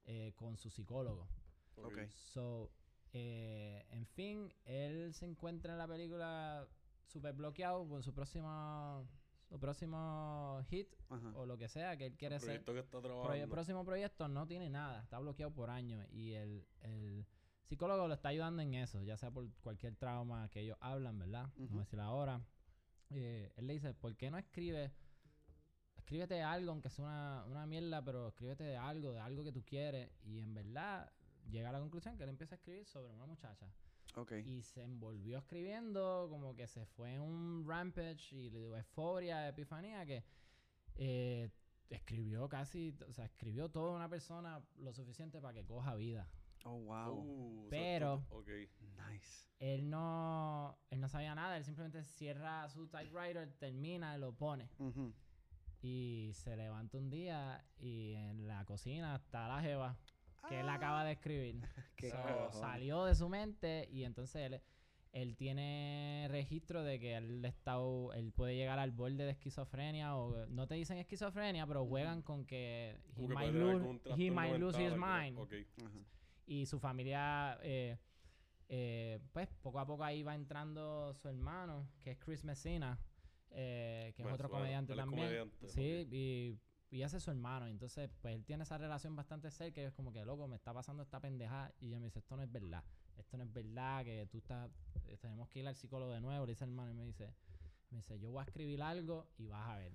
eh, 0.06 0.34
con 0.36 0.58
su 0.58 0.70
psicólogo. 0.70 1.28
Ok. 1.78 1.98
So, 2.10 2.72
eh, 3.14 3.86
en 3.90 4.06
fin, 4.06 4.54
él 4.66 5.14
se 5.14 5.26
encuentra 5.26 5.74
en 5.74 5.80
la 5.80 5.88
película 5.88 6.68
súper 7.08 7.34
bloqueado 7.34 7.88
por 7.88 8.04
su 8.04 8.14
próximo, 8.14 9.08
su 9.50 9.60
próximo 9.60 10.62
hit 10.70 10.88
Ajá. 11.10 11.32
o 11.36 11.46
lo 11.46 11.58
que 11.58 11.68
sea 11.70 11.96
que 11.98 12.08
él 12.08 12.18
quiere 12.18 12.36
El 12.36 12.38
hacer. 12.38 12.64
proyecto 12.64 12.74
que 12.74 12.80
está 12.80 13.02
Pero 13.02 13.14
el 13.14 13.20
trabajando. 13.22 13.50
próximo 13.50 13.86
proyecto 13.86 14.28
no 14.28 14.48
tiene 14.48 14.70
nada, 14.70 15.02
está 15.04 15.20
bloqueado 15.20 15.54
por 15.54 15.70
años 15.70 16.08
y 16.12 16.34
el, 16.34 16.66
el 16.82 17.26
psicólogo 17.66 18.08
lo 18.08 18.14
está 18.14 18.30
ayudando 18.30 18.62
en 18.62 18.74
eso, 18.74 19.02
ya 19.04 19.16
sea 19.18 19.32
por 19.32 19.48
cualquier 19.62 19.96
trauma 19.96 20.50
que 20.50 20.62
ellos 20.62 20.78
hablan, 20.82 21.20
¿verdad? 21.20 21.50
No 21.58 21.66
Ujú. 21.66 21.74
voy 21.74 21.78
a 21.82 21.84
decir 21.86 22.00
ahora. 22.00 22.42
Eh, 23.12 23.52
él 23.58 23.68
le 23.68 23.74
dice, 23.74 23.94
¿por 23.94 24.16
qué 24.16 24.32
no 24.32 24.38
escribes? 24.40 24.92
Escríbete 26.04 26.42
algo, 26.44 26.72
aunque 26.72 26.90
sea 26.90 27.06
una, 27.06 27.46
una 27.48 27.66
mierda, 27.66 28.04
pero 28.04 28.28
escríbete 28.28 28.66
de 28.66 28.76
algo, 28.76 29.14
de 29.14 29.20
algo 29.22 29.44
que 29.44 29.54
tú 29.54 29.64
quieres. 29.64 30.12
Y 30.26 30.40
en 30.42 30.54
verdad 30.54 31.10
llega 31.50 31.70
a 31.70 31.72
la 31.72 31.80
conclusión 31.80 32.18
que 32.18 32.24
él 32.24 32.30
empieza 32.30 32.56
a 32.56 32.58
escribir 32.58 32.86
sobre 32.86 33.10
una 33.14 33.26
muchacha. 33.26 33.72
Ok. 34.16 34.34
Y 34.46 34.62
se 34.64 34.84
envolvió 34.84 35.38
escribiendo, 35.40 36.28
como 36.30 36.56
que 36.56 36.68
se 36.68 36.86
fue 36.86 37.14
en 37.14 37.22
un 37.22 37.66
rampage 37.66 38.36
y 38.36 38.50
le 38.50 38.60
dio 38.60 38.76
euforia, 38.76 39.48
epifanía, 39.48 40.06
que 40.06 40.26
eh, 40.96 41.50
escribió 41.90 42.50
casi, 42.50 42.96
o 43.08 43.12
sea, 43.14 43.26
escribió 43.26 43.70
toda 43.70 43.96
una 43.96 44.10
persona 44.10 44.62
lo 44.76 44.94
suficiente 44.94 45.40
para 45.40 45.54
que 45.54 45.66
coja 45.66 45.96
vida. 45.96 46.30
Oh, 46.66 46.80
wow. 46.80 47.14
Uh, 47.18 47.68
Pero- 47.70 48.16
esto- 48.20 48.38
ok. 48.38 48.50
Nice. 49.10 49.48
Él 49.60 49.90
no, 49.90 50.78
él 50.90 51.00
no 51.00 51.08
sabía 51.08 51.34
nada, 51.34 51.56
él 51.56 51.64
simplemente 51.64 52.04
cierra 52.04 52.68
su 52.70 52.88
typewriter, 52.88 53.54
termina, 53.58 54.18
lo 54.18 54.34
pone. 54.34 54.70
Ujú. 54.78 55.14
Y 55.84 56.32
se 56.34 56.56
levanta 56.56 56.98
un 56.98 57.10
día 57.10 57.62
y 57.78 58.14
en 58.14 58.48
la 58.48 58.64
cocina 58.64 59.18
está 59.18 59.50
la 59.50 59.62
jeva 59.62 59.98
que 60.48 60.62
él 60.62 60.70
acaba 60.70 61.04
de 61.04 61.12
escribir. 61.12 61.60
Qué 61.98 62.10
So, 62.10 62.52
salió 62.54 63.04
de 63.04 63.16
su 63.16 63.28
mente 63.28 63.90
y 63.92 64.06
entonces 64.06 64.44
él, 64.44 64.62
él 65.12 65.36
tiene 65.36 66.28
registro 66.30 66.84
de 66.84 67.02
que 67.02 67.18
él, 67.18 67.44
está, 67.44 67.76
él 68.16 68.32
puede 68.32 68.56
llegar 68.56 68.80
al 68.80 68.92
borde 68.92 69.26
de 69.26 69.32
esquizofrenia 69.32 70.16
o 70.16 70.46
no 70.48 70.68
te 70.68 70.76
dicen 70.76 71.00
esquizofrenia, 71.00 71.68
pero 71.68 71.86
juegan 71.86 72.22
con 72.22 72.46
que 72.46 72.98
he 73.18 73.28
might, 73.28 73.54
lose, 73.54 74.00
he 74.16 74.32
might 74.32 74.58
lose 74.58 74.82
his 74.82 74.94
mind. 74.94 75.38
Y 76.46 76.66
su 76.66 76.80
familia, 76.80 77.60
eh, 77.62 77.98
eh, 78.70 79.20
pues 79.34 79.50
poco 79.62 79.82
a 79.82 79.86
poco 79.86 80.06
ahí 80.06 80.24
va 80.24 80.34
entrando 80.34 81.14
su 81.14 81.28
hermano, 81.28 81.90
que 82.02 82.12
es 82.12 82.20
Chris 82.20 82.46
Messina, 82.46 82.98
eh, 83.54 84.14
que 84.16 84.24
Me 84.24 84.30
es 84.30 84.34
otro 84.36 84.48
suena, 84.50 84.60
comediante 84.62 84.96
también. 84.96 85.24
comediante, 85.28 85.70
sí, 85.70 86.08
y, 86.12 86.60
y 86.98 87.02
ese 87.04 87.18
es 87.18 87.24
su 87.24 87.32
hermano. 87.32 87.68
Entonces, 87.68 88.10
pues 88.22 88.36
él 88.36 88.44
tiene 88.46 88.64
esa 88.64 88.78
relación 88.78 89.16
bastante 89.16 89.50
cerca 89.52 89.82
y 89.82 89.86
es 89.86 89.94
como 89.94 90.12
que, 90.12 90.24
loco, 90.26 90.48
me 90.48 90.56
está 90.56 90.74
pasando 90.74 91.04
esta 91.04 91.20
pendejada. 91.20 91.74
Y 91.80 91.88
ella 91.88 92.00
me 92.00 92.06
dice, 92.06 92.20
esto 92.20 92.36
no 92.36 92.44
es 92.44 92.52
verdad. 92.52 92.84
Esto 93.18 93.38
no 93.38 93.44
es 93.44 93.54
verdad, 93.54 94.04
que 94.04 94.26
tú 94.28 94.40
estás, 94.40 94.70
eh, 95.08 95.18
tenemos 95.18 95.48
que 95.50 95.60
ir 95.60 95.68
al 95.68 95.76
psicólogo 95.76 96.12
de 96.12 96.22
nuevo. 96.22 96.46
Le 96.46 96.52
dice 96.54 96.64
el 96.66 96.72
hermano 96.72 96.92
y 96.92 96.94
me 96.96 97.06
dice, 97.06 97.34
me 97.92 97.98
dice, 97.98 98.20
yo 98.20 98.32
voy 98.32 98.42
a 98.42 98.44
escribir 98.44 98.82
algo 98.82 99.28
y 99.38 99.48
vas 99.48 99.70
a 99.70 99.78
ver. 99.78 99.94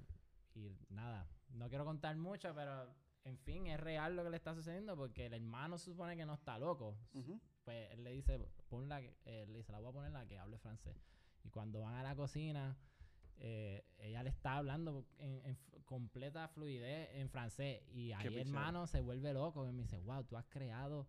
Y 0.55 0.71
nada, 0.91 1.29
no 1.51 1.69
quiero 1.69 1.85
contar 1.85 2.17
mucho, 2.17 2.55
pero 2.55 2.93
en 3.25 3.37
fin, 3.39 3.67
es 3.67 3.79
real 3.79 4.15
lo 4.17 4.25
que 4.25 4.31
le 4.31 4.37
está 4.37 4.55
sucediendo 4.55 4.97
porque 4.97 5.27
el 5.27 5.35
hermano 5.35 5.79
se 5.79 5.87
supone 5.87 6.17
que 6.17 6.25
no 6.27 6.35
está 6.35 6.59
loco. 6.59 6.97
Pues 7.65 7.91
él 7.93 8.03
le 8.05 8.13
dice, 8.13 8.39
ponla, 8.69 9.01
que- 9.01 9.17
eh, 9.25 9.47
le 9.49 9.59
dice, 9.59 9.73
la 9.73 9.79
voy 9.81 9.91
a 9.91 9.93
poner 9.93 10.13
la 10.13 10.27
que 10.27 10.39
hable 10.39 10.59
francés. 10.59 10.97
Y 11.45 11.51
cuando 11.51 11.81
van 11.81 11.95
a 11.95 12.03
la 12.03 12.15
cocina, 12.17 12.77
eh, 13.39 13.85
ella 13.99 14.23
le 14.23 14.31
está 14.31 14.57
hablando 14.57 15.07
en, 15.19 15.57
completa 15.85 16.49
fluidez 16.49 17.09
en 17.13 17.31
francés. 17.31 17.83
Y 17.93 18.13
ahí 18.13 18.29
picheo. 18.29 18.41
hermano 18.41 18.87
se 18.87 19.01
vuelve 19.01 19.33
loco 19.33 19.67
y 19.69 19.73
me 19.73 19.83
dice, 19.83 19.99
wow, 20.01 20.25
tú 20.25 20.37
has 20.37 20.45
creado 20.47 21.09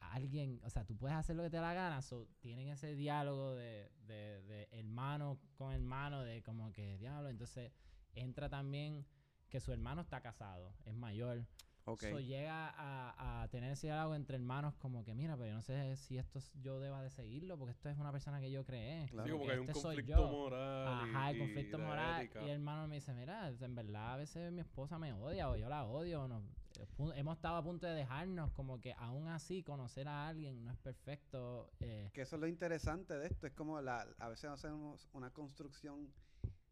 a 0.00 0.12
alguien, 0.12 0.60
o 0.62 0.70
sea, 0.70 0.84
tú 0.84 0.96
puedes 0.96 1.16
hacer 1.16 1.36
lo 1.36 1.42
que 1.42 1.50
te 1.50 1.60
la 1.60 1.74
gana. 1.74 2.02
So, 2.02 2.28
tienen 2.40 2.68
ese 2.68 2.94
diálogo 2.94 3.54
de, 3.54 3.90
de, 4.06 4.42
de 4.42 4.68
hermano 4.72 5.40
con 5.54 5.72
hermano, 5.72 6.22
de 6.22 6.42
como 6.42 6.72
que 6.72 6.98
diablo. 6.98 7.28
Entonces 7.28 7.72
entra 8.14 8.48
también 8.48 9.06
que 9.48 9.60
su 9.60 9.72
hermano 9.72 10.02
está 10.02 10.20
casado, 10.20 10.74
es 10.84 10.94
mayor. 10.94 11.46
Ok. 11.90 12.02
So, 12.10 12.20
llega 12.20 12.68
a, 12.76 13.42
a 13.42 13.48
tener 13.48 13.72
ese 13.72 13.86
diálogo 13.88 14.14
entre 14.14 14.36
hermanos 14.36 14.74
como 14.76 15.04
que, 15.04 15.14
mira, 15.14 15.36
pero 15.36 15.48
yo 15.50 15.54
no 15.54 15.62
sé 15.62 15.96
si 15.96 16.18
esto 16.18 16.38
es- 16.38 16.52
yo 16.60 16.80
deba 16.80 17.02
de 17.02 17.10
seguirlo 17.10 17.56
porque 17.58 17.72
esto 17.72 17.88
es 17.88 17.98
una 17.98 18.12
persona 18.12 18.40
que 18.40 18.50
yo 18.50 18.64
creé. 18.64 19.06
Claro. 19.08 19.26
Sí, 19.26 19.32
como 19.32 19.44
que 19.46 19.52
hay 19.52 19.58
un 19.58 19.68
este 19.68 19.80
soy 19.80 19.96
conflicto 19.96 20.22
yo. 20.22 20.28
moral. 20.30 21.06
y- 21.06 21.10
Ajá, 21.10 21.30
el 21.30 21.36
y 21.36 21.38
conflicto 21.40 21.78
de 21.78 21.84
moral. 21.84 22.22
ética. 22.22 22.40
Y 22.42 22.44
el 22.44 22.50
hermano 22.50 22.88
me 22.88 22.94
dice, 22.96 23.14
mira, 23.14 23.48
en 23.48 23.74
verdad 23.74 24.14
a 24.14 24.16
veces 24.16 24.52
mi 24.52 24.60
esposa 24.60 24.98
me 24.98 25.12
odia 25.12 25.48
o 25.50 25.56
yo 25.56 25.68
la 25.68 25.84
odio. 25.84 26.22
o 26.24 26.28
no- 26.28 26.42
eh, 26.78 26.86
hemos 27.16 27.36
estado 27.36 27.56
a 27.56 27.62
punto 27.62 27.86
de 27.86 27.94
dejarnos, 27.94 28.52
como 28.52 28.78
que 28.80 28.92
aún 28.98 29.26
así 29.28 29.62
conocer 29.62 30.06
a 30.06 30.28
alguien 30.28 30.64
no 30.64 30.70
es 30.70 30.78
perfecto. 30.78 31.70
eh, 31.80 32.10
Que 32.12 32.22
eso 32.22 32.36
es 32.36 32.40
lo 32.40 32.46
interesante 32.46 33.14
de 33.14 33.26
esto. 33.28 33.46
Es 33.46 33.52
como 33.54 33.80
la, 33.80 34.06
a 34.18 34.28
veces 34.28 34.50
hacemos 34.50 35.08
una 35.12 35.30
construcción 35.32 36.12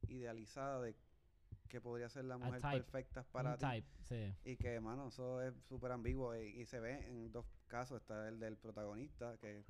idealizada 0.08 0.80
de 0.80 0.94
que 1.68 1.80
podría 1.80 2.08
ser 2.08 2.24
la 2.24 2.38
mujer 2.38 2.60
perfecta 2.82 3.22
para 3.24 3.56
ti. 3.56 3.66
type, 3.66 3.88
sí. 4.02 4.34
Y 4.44 4.56
que, 4.56 4.80
mano, 4.80 5.08
eso 5.08 5.40
es 5.42 5.54
súper 5.64 5.92
ambiguo. 5.92 6.34
Y, 6.36 6.60
y 6.60 6.66
se 6.66 6.80
ve 6.80 7.08
en 7.08 7.32
dos 7.32 7.46
casos. 7.66 8.00
Está 8.00 8.28
el 8.28 8.38
del 8.38 8.56
protagonista, 8.56 9.36
que, 9.38 9.64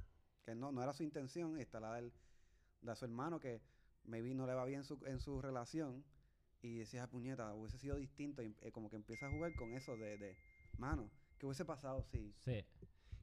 que 0.45 0.55
no, 0.55 0.73
no 0.73 0.83
era 0.83 0.93
su 0.93 1.03
intención. 1.03 1.59
Y 1.59 1.63
está 1.63 1.81
la 1.81 1.95
del, 1.95 2.13
de 2.81 2.97
su 2.97 3.05
hermano, 3.05 3.41
que 3.41 3.61
maybe 4.05 4.35
no 4.35 4.47
le 4.47 4.55
va 4.55 4.65
bien 4.65 4.85
su, 4.85 4.99
en 5.07 5.21
su 5.21 5.41
relación. 5.43 6.05
Y 6.63 6.79
decía, 6.79 7.05
"Ah, 7.05 7.11
puñeta, 7.11 7.53
hubiese 7.55 7.79
sido 7.79 7.97
distinto. 7.97 8.43
Y 8.43 8.57
eh, 8.63 8.73
como 8.73 8.89
que 8.91 8.97
empieza 8.97 9.27
a 9.27 9.31
jugar 9.31 9.55
con 9.55 9.73
eso 9.75 9.97
de, 9.97 10.17
de 10.19 10.37
mano, 10.79 11.11
¿qué 11.39 11.47
hubiese 11.47 11.65
pasado 11.65 12.03
si... 12.03 12.33
Sí. 12.39 12.65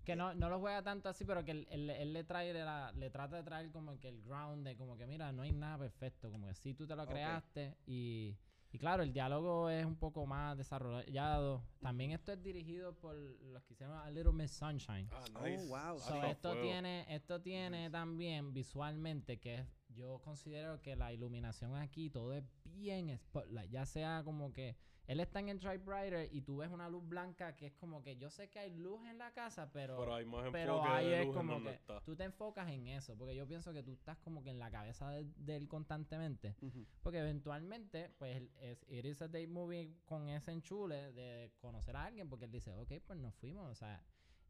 Que 0.05 0.17
no, 0.17 0.33
no 0.33 0.49
lo 0.49 0.59
juega 0.59 0.83
tanto 0.83 1.07
así, 1.07 1.23
pero 1.23 1.45
que 1.45 1.51
él, 1.51 1.67
él- 1.71 1.89
él 1.89 2.11
le 2.11 2.25
trae 2.25 2.53
la- 2.53 2.91
le 2.91 3.09
trata 3.09 3.37
de 3.37 3.43
traer 3.43 3.71
como 3.71 3.97
que 4.01 4.09
el 4.09 4.21
ground 4.21 4.65
de 4.67 4.75
como 4.75 4.97
que 4.97 5.07
mira, 5.07 5.31
no 5.31 5.43
hay 5.43 5.53
nada 5.53 5.77
perfecto, 5.77 6.29
como 6.29 6.47
que 6.47 6.55
sí 6.55 6.73
tú 6.73 6.85
te 6.85 6.93
lo 6.95 7.03
creaste 7.07 7.77
y, 7.85 8.37
y 8.73 8.79
claro, 8.79 9.03
el 9.03 9.13
diálogo 9.13 9.69
es 9.69 9.85
un 9.85 9.95
poco 9.95 10.25
más 10.25 10.57
desarrollado. 10.57 11.63
También 11.79 12.11
esto 12.11 12.31
es 12.33 12.41
dirigido 12.41 12.93
por 12.95 13.15
los 13.15 13.63
que 13.63 13.73
hicieron 13.73 13.95
A 13.97 14.09
Little 14.09 14.33
Miss 14.33 14.51
Sunshine. 14.51 15.07
Ah, 15.11 15.23
Oh, 15.35 15.43
nice. 15.43 15.67
wow. 15.67 15.99
So, 15.99 16.23
esto 16.23 16.49
fuego. 16.49 16.61
tiene, 16.63 17.05
esto 17.07 17.39
tiene 17.39 17.89
también 17.91 18.51
visualmente 18.51 19.39
que 19.39 19.55
es- 19.59 19.67
yo 19.89 20.19
considero 20.23 20.81
que 20.81 20.95
la 20.95 21.13
iluminación 21.13 21.75
aquí 21.75 22.09
todo 22.09 22.33
es 22.33 22.43
bien 22.65 23.15
spotlight, 23.17 23.69
ya 23.69 23.85
sea 23.85 24.23
como 24.25 24.51
que 24.51 24.75
él 25.07 25.19
está 25.19 25.39
en 25.39 25.49
el 25.49 25.59
typewriter 25.59 26.29
y 26.31 26.41
tú 26.41 26.57
ves 26.57 26.71
una 26.71 26.87
luz 26.89 27.07
blanca 27.07 27.55
que 27.55 27.67
es 27.67 27.73
como 27.73 28.01
que 28.03 28.15
yo 28.17 28.29
sé 28.29 28.49
que 28.49 28.59
hay 28.59 28.73
luz 28.73 29.05
en 29.07 29.17
la 29.17 29.31
casa, 29.33 29.69
pero 29.71 29.97
Pero 29.97 30.15
hay 30.15 30.25
más 30.25 30.45
pero 30.51 30.75
enfoque 30.77 30.89
ahí 30.93 31.05
de 31.09 31.21
es 31.21 31.27
luz 31.27 31.35
en 31.35 31.41
como 31.41 31.53
donde 31.53 31.69
que 31.71 31.75
está. 31.75 31.99
tú 32.01 32.15
te 32.15 32.23
enfocas 32.23 32.69
en 32.69 32.87
eso, 32.87 33.17
porque 33.17 33.35
yo 33.35 33.47
pienso 33.47 33.73
que 33.73 33.83
tú 33.83 33.93
estás 33.93 34.17
como 34.19 34.43
que 34.43 34.49
en 34.51 34.59
la 34.59 34.71
cabeza 34.71 35.09
de, 35.11 35.25
de 35.37 35.55
él 35.57 35.67
constantemente, 35.67 36.55
porque 37.01 37.19
eventualmente, 37.19 38.09
pues, 38.17 38.41
es, 38.61 38.83
it 38.89 39.05
is 39.05 39.21
a 39.21 39.27
date 39.27 39.47
movie 39.47 39.93
con 40.05 40.29
ese 40.29 40.51
enchule 40.51 41.11
de 41.13 41.51
conocer 41.59 41.95
a 41.95 42.05
alguien, 42.05 42.29
porque 42.29 42.45
él 42.45 42.51
dice, 42.51 42.73
ok, 42.73 42.93
pues 43.05 43.19
nos 43.19 43.35
fuimos, 43.35 43.69
o 43.69 43.75
sea, 43.75 44.03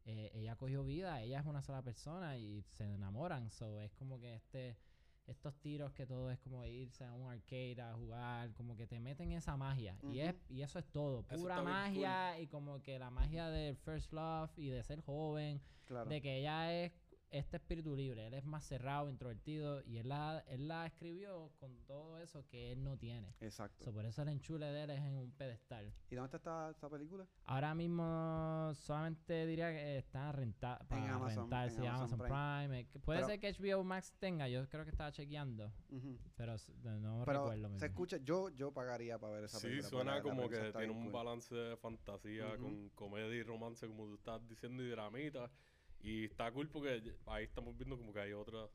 eh, 0.05 0.31
ella 0.33 0.55
cogió 0.55 0.83
vida, 0.83 1.21
ella 1.21 1.39
es 1.39 1.45
una 1.45 1.61
sola 1.63 1.81
persona 1.81 2.37
y 2.37 2.61
se 2.61 2.93
enamoran, 2.93 3.49
so 3.49 3.79
es 3.79 3.91
como 3.93 4.19
que 4.19 4.35
este 4.35 4.77
estos 5.27 5.55
tiros 5.59 5.93
que 5.93 6.05
todo 6.05 6.29
es 6.31 6.39
como 6.39 6.65
irse 6.65 7.03
a 7.05 7.13
un 7.13 7.31
arcade 7.31 7.81
a 7.81 7.93
jugar, 7.93 8.53
como 8.53 8.75
que 8.75 8.88
te 8.88 8.99
meten 8.99 9.31
esa 9.31 9.55
magia. 9.57 9.97
y, 10.03 10.19
es, 10.19 10.36
y 10.49 10.62
eso 10.62 10.79
es 10.79 10.86
todo, 10.91 11.23
pura 11.23 11.55
cool. 11.57 11.65
magia 11.65 12.39
y 12.39 12.47
como 12.47 12.81
que 12.81 12.99
la 12.99 13.09
magia 13.09 13.49
del 13.49 13.75
first 13.77 14.12
love 14.13 14.51
y 14.57 14.69
de 14.69 14.83
ser 14.83 15.01
joven, 15.01 15.62
Claro. 15.86 16.09
de 16.09 16.21
que 16.21 16.38
ella 16.39 16.73
es 16.73 16.91
este 17.33 17.57
espíritu 17.57 17.95
libre, 17.95 18.27
él 18.27 18.33
es 18.35 18.45
más 18.45 18.63
cerrado, 18.63 19.09
introvertido 19.09 19.81
y 19.85 19.97
él 19.97 20.09
la, 20.09 20.43
él 20.47 20.67
la 20.67 20.85
escribió 20.85 21.51
con 21.59 21.75
todo 21.85 22.17
eso 22.19 22.45
que 22.47 22.71
él 22.71 22.83
no 22.83 22.95
tiene. 22.97 23.33
Exacto. 23.41 23.83
So, 23.83 23.91
por 23.91 24.05
eso 24.05 24.21
el 24.21 24.29
enchule 24.29 24.67
de 24.67 24.84
él 24.84 24.89
es 24.91 24.99
en 25.01 25.15
un 25.15 25.31
pedestal. 25.31 25.91
¿Y 26.11 26.15
dónde 26.15 26.27
está 26.27 26.38
esta, 26.38 26.69
esta 26.69 26.89
película? 26.89 27.27
Ahora 27.45 27.73
mismo 27.73 28.71
solamente 28.75 29.45
diría 29.45 29.71
que 29.71 29.97
está 29.97 30.31
rentada 30.31 30.79
para 30.88 31.15
Amazon- 31.15 31.43
rentar, 31.43 31.69
en 31.69 31.71
sí, 31.75 31.77
Amazon 31.86 31.95
Amazon 31.95 32.19
Prime. 32.19 32.67
Prime. 32.67 32.79
eh, 32.81 32.99
puede 33.03 33.19
Pero- 33.19 33.27
ser 33.27 33.39
que 33.39 33.47
HBO 33.53 33.84
Max 33.84 34.13
tenga, 34.19 34.47
yo 34.47 34.67
creo 34.69 34.84
que 34.84 34.91
estaba 34.91 35.11
chequeando, 35.11 35.71
Ujú. 35.89 36.17
pero 36.36 36.55
no, 36.99 37.23
Pero 37.25 37.49
recuerdo. 37.49 37.79
se 37.79 37.86
escucha, 37.88 38.17
yo, 38.17 38.49
yo 38.49 38.71
pagaría 38.71 39.17
para 39.17 39.34
ver 39.34 39.43
esa 39.45 39.59
Sí, 39.59 39.67
película. 39.67 39.89
porque 39.89 39.95
suena 39.95 40.21
como 40.21 40.49
que 40.49 40.71
tiene 40.71 40.91
un 40.93 41.03
cool. 41.05 41.11
balance 41.11 41.55
de 41.55 41.77
fantasía 41.77 42.57
con 42.57 42.89
comedia 42.89 43.36
y 43.36 43.43
romance, 43.43 43.88
como 43.88 44.05
tú 44.05 44.15
estás 44.15 44.47
diciendo, 44.47 44.84
y 44.84 44.89
dramita. 44.89 45.49
Y 46.04 46.26
está 46.26 46.51
cool 46.51 46.68
porque 46.70 47.01
ahí 47.28 47.45
estamos 47.45 47.78
viendo 47.78 47.97
como 47.97 48.12
que 48.14 48.20
hay 48.20 48.34
otros 48.34 48.70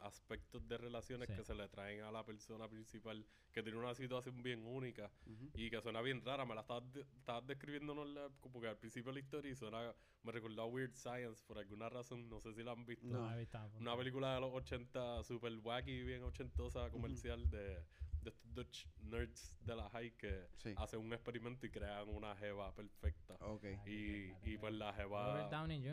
aspectos 0.00 0.66
de 0.68 0.76
relaciones 0.78 1.28
Sí. 1.28 1.34
que 1.36 1.44
se 1.44 1.54
le 1.54 1.68
traen 1.68 2.02
a 2.02 2.10
la 2.12 2.24
persona 2.24 2.68
principal 2.68 3.24
que 3.52 3.62
tiene 3.62 3.78
una 3.78 3.94
situación 3.94 4.42
bien 4.42 4.64
única 4.64 5.10
y 5.54 5.70
que 5.70 5.80
suena 5.80 6.00
bien 6.02 6.24
rara. 6.24 6.44
Me 6.44 6.54
la 6.54 6.60
estabas, 6.62 6.92
de- 6.92 7.02
estabas 7.18 7.46
describiendo 7.46 7.94
¿no? 7.94 8.04
La- 8.04 8.28
como 8.40 8.60
que 8.60 8.68
al 8.68 8.76
principio 8.78 9.10
de 9.12 9.14
la 9.14 9.24
historia 9.24 9.50
y 9.52 9.56
suena, 9.56 9.94
me 10.22 10.32
recordó 10.32 10.62
a 10.62 10.66
Weird 10.66 10.94
Science 10.94 11.42
por 11.46 11.58
alguna 11.58 11.88
razón, 11.88 12.28
no 12.28 12.40
sé 12.40 12.52
si 12.54 12.62
la 12.62 12.72
han 12.72 12.84
visto. 12.86 13.06
No, 13.06 13.20
No. 13.28 13.32
he 13.34 13.38
visto. 13.40 13.58
Una 13.78 13.96
película 13.96 14.34
de 14.34 14.40
los 14.40 14.52
80 14.52 15.22
super 15.24 15.52
wacky, 15.58 16.02
bien 16.02 16.22
ochentosa, 16.22 16.90
comercial 16.90 17.48
de, 17.50 17.84
de 18.22 18.30
estos 18.30 18.54
Dutch 18.54 18.86
nerds 19.00 19.56
de 19.64 19.74
la 19.76 19.88
high 19.90 20.12
que 20.16 20.46
Sí. 20.56 20.74
hacen 20.76 21.00
un 21.00 21.12
experimento 21.12 21.66
y 21.66 21.70
crean 21.70 22.08
una 22.08 22.34
jeva 22.36 22.72
perfecta. 22.74 23.36
Y, 23.86 24.32
y 24.42 24.58
pues 24.58 24.72
la 24.74 24.92
jeva 24.94 25.48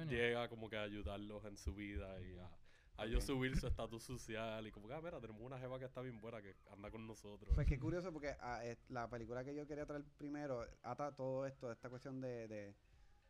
llega 0.09 0.47
como 0.49 0.69
que 0.69 0.77
a 0.77 0.84
ayudarlos 0.84 1.43
en 1.45 1.57
su 1.57 1.73
vida 1.73 2.21
y 2.21 2.38
a, 2.38 2.49
a 2.97 3.05
ellos 3.05 3.23
subir 3.23 3.57
su 3.57 3.67
estatus 3.67 4.03
social 4.03 4.67
y 4.67 4.71
como 4.71 4.88
que, 4.88 4.93
ah, 4.93 5.01
mira, 5.01 5.19
tenemos 5.19 5.41
una 5.41 5.57
jeva 5.57 5.80
que 5.80 5.86
está 5.86 6.01
bien 6.01 6.19
buena 6.19 6.41
que 6.41 6.55
anda 6.71 6.91
con 6.91 7.07
nosotros. 7.07 7.53
Pues 7.55 7.65
qué 7.67 7.80
curioso 7.80 8.11
porque 8.11 8.36
ah, 8.41 8.59
eh, 8.65 8.77
la 8.89 9.09
película 9.09 9.43
que 9.43 9.55
yo 9.55 9.65
quería 9.65 9.86
traer 9.86 10.03
primero 10.17 10.65
ata 10.84 11.15
todo 11.15 11.45
esto, 11.45 11.71
esta 11.71 11.89
cuestión 11.89 12.19
de, 12.21 12.47
de, 12.47 12.75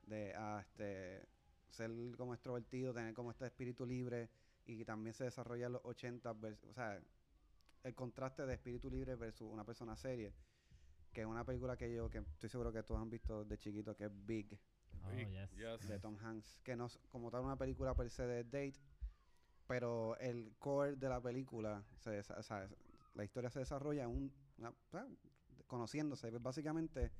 de 0.04 0.34
ah, 0.36 0.60
este, 0.62 1.28
ser 1.70 1.91
como 2.18 2.34
extrovertido, 2.34 2.93
tener 2.93 3.14
como 3.14 3.32
este 3.32 3.45
espíritu 3.45 3.86
libre 3.86 4.30
y 4.66 4.78
que 4.78 4.86
también 4.86 5.14
se 5.14 5.24
desarrolla 5.24 5.68
en 5.68 5.74
los 5.74 5.82
80, 5.86 6.34
vers- 6.34 6.64
o 6.70 6.74
sea, 6.74 7.00
el 7.84 7.96
contraste 7.96 8.46
de 8.46 8.54
espíritu 8.54 8.90
libre 8.90 9.16
versus 9.16 9.48
una 9.52 9.64
persona 9.64 9.96
seria, 9.96 10.32
que 11.14 11.22
es 11.22 11.28
una 11.28 11.44
película 11.46 11.76
que 11.78 11.94
yo, 11.94 12.10
que 12.10 12.20
estoy 12.20 12.50
seguro 12.50 12.72
que 12.72 12.84
todos 12.84 13.02
han 13.02 13.10
visto 13.10 13.44
de 13.46 13.58
chiquito, 13.58 13.96
que 13.96 14.06
es 14.06 14.26
Big, 14.26 14.60
Oh, 15.06 15.14
Y- 15.14 15.26
yes. 15.32 15.52
yes. 15.52 15.88
de 15.88 16.00
Tom 16.00 16.18
Hanks, 16.22 16.60
que 16.64 16.76
no 16.76 16.88
es 16.88 17.00
como 17.10 17.30
tal 17.32 17.42
una 17.42 17.56
película 17.56 17.96
per 17.96 18.10
se 18.10 18.26
de 18.26 18.44
date, 18.44 18.74
pero 19.68 20.18
el 20.18 20.56
core 20.58 20.96
de 20.96 21.08
la 21.08 21.22
película, 21.22 21.84
se, 22.00 22.20
o 22.20 22.44
sea, 22.44 22.68
la 23.14 23.24
historia 23.24 23.50
se 23.50 23.60
desarrolla 23.60 24.04
en 24.04 24.10
un, 24.10 24.34
una- 24.58 24.74
conociéndose, 25.68 26.32
básicamente 26.40 27.12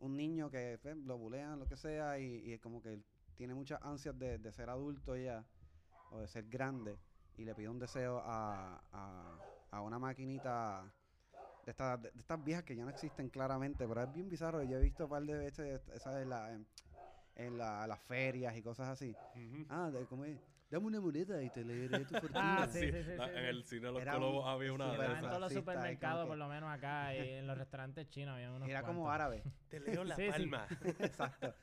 un 0.00 0.16
niño 0.16 0.50
que 0.50 0.78
pues, 0.82 0.96
lo 0.96 1.18
bulean, 1.18 1.58
lo 1.58 1.66
que 1.66 1.76
sea, 1.76 2.18
y, 2.18 2.38
y 2.46 2.52
es 2.54 2.60
como 2.60 2.80
que 2.82 3.00
tiene 3.36 3.54
muchas 3.54 3.80
ansias 3.82 4.18
de, 4.18 4.38
de 4.38 4.52
ser 4.52 4.70
adulto 4.70 5.14
ya, 5.16 5.44
o 6.10 6.18
de 6.20 6.26
ser 6.26 6.48
grande, 6.48 6.98
y 7.36 7.44
le 7.44 7.54
pide 7.54 7.68
un 7.68 7.78
deseo 7.78 8.18
a, 8.24 8.82
a, 8.92 9.38
a 9.70 9.80
una 9.82 9.98
maquinita 9.98 10.92
de 11.64 11.70
estas, 11.70 12.00
de, 12.02 12.12
estas 12.18 12.42
viejas 12.42 12.64
que 12.64 12.74
ya 12.76 12.84
no 12.84 12.90
existen 12.90 13.28
claramente, 13.28 13.86
pero 13.86 14.02
es 14.02 14.12
bien 14.12 14.28
bizarro. 14.28 14.62
Yo 14.62 14.78
he 14.78 14.82
visto 14.82 15.04
un 15.04 15.10
par 15.10 15.22
de 15.22 15.36
veces 15.36 15.88
esa 15.94 16.20
en, 16.22 16.28
la, 16.30 16.52
en, 16.52 16.66
en 17.36 17.58
la- 17.58 17.86
las 17.86 18.00
ferias 18.00 18.56
y 18.56 18.62
cosas 18.62 18.88
así. 18.88 19.16
Ujú. 19.34 19.66
Ah, 19.68 19.90
de, 19.90 20.06
¿cómo 20.06 20.24
es? 20.24 20.38
Dame 20.70 20.86
una 20.86 21.00
moneda 21.00 21.42
y 21.42 21.48
te 21.50 21.64
leeré 21.64 22.04
tu 22.04 22.14
fortuna. 22.20 22.62
Ah, 22.62 22.68
sí, 22.70 22.80
sí, 22.80 23.02
sí, 23.02 23.16
la- 23.16 23.26
sí, 23.26 23.32
en 23.36 23.44
el 23.44 23.64
cine 23.64 23.86
de 23.86 23.92
los 23.92 24.02
Era 24.02 24.12
Colobos 24.12 24.44
un 24.44 24.50
había 24.50 24.72
una 24.72 24.86
de 24.90 24.94
en 24.96 25.02
esas. 25.02 25.20
todos 25.20 25.40
los 25.40 25.48
como 25.52 25.60
supermercados, 25.60 26.24
que- 26.24 26.28
por 26.28 26.38
lo 26.38 26.48
menos 26.48 26.70
acá, 26.70 27.14
y 27.14 27.18
en 27.38 27.46
los 27.46 27.58
restaurantes 27.58 28.08
chinos 28.08 28.34
había 28.34 28.52
unos 28.52 28.68
era 28.68 28.82
como 28.82 29.02
cuantos. 29.02 29.14
árabe. 29.14 29.42
Te 29.68 29.80
leo 29.80 30.04
la 30.04 30.16
palma. 30.16 30.66
Exacto. 30.98 31.54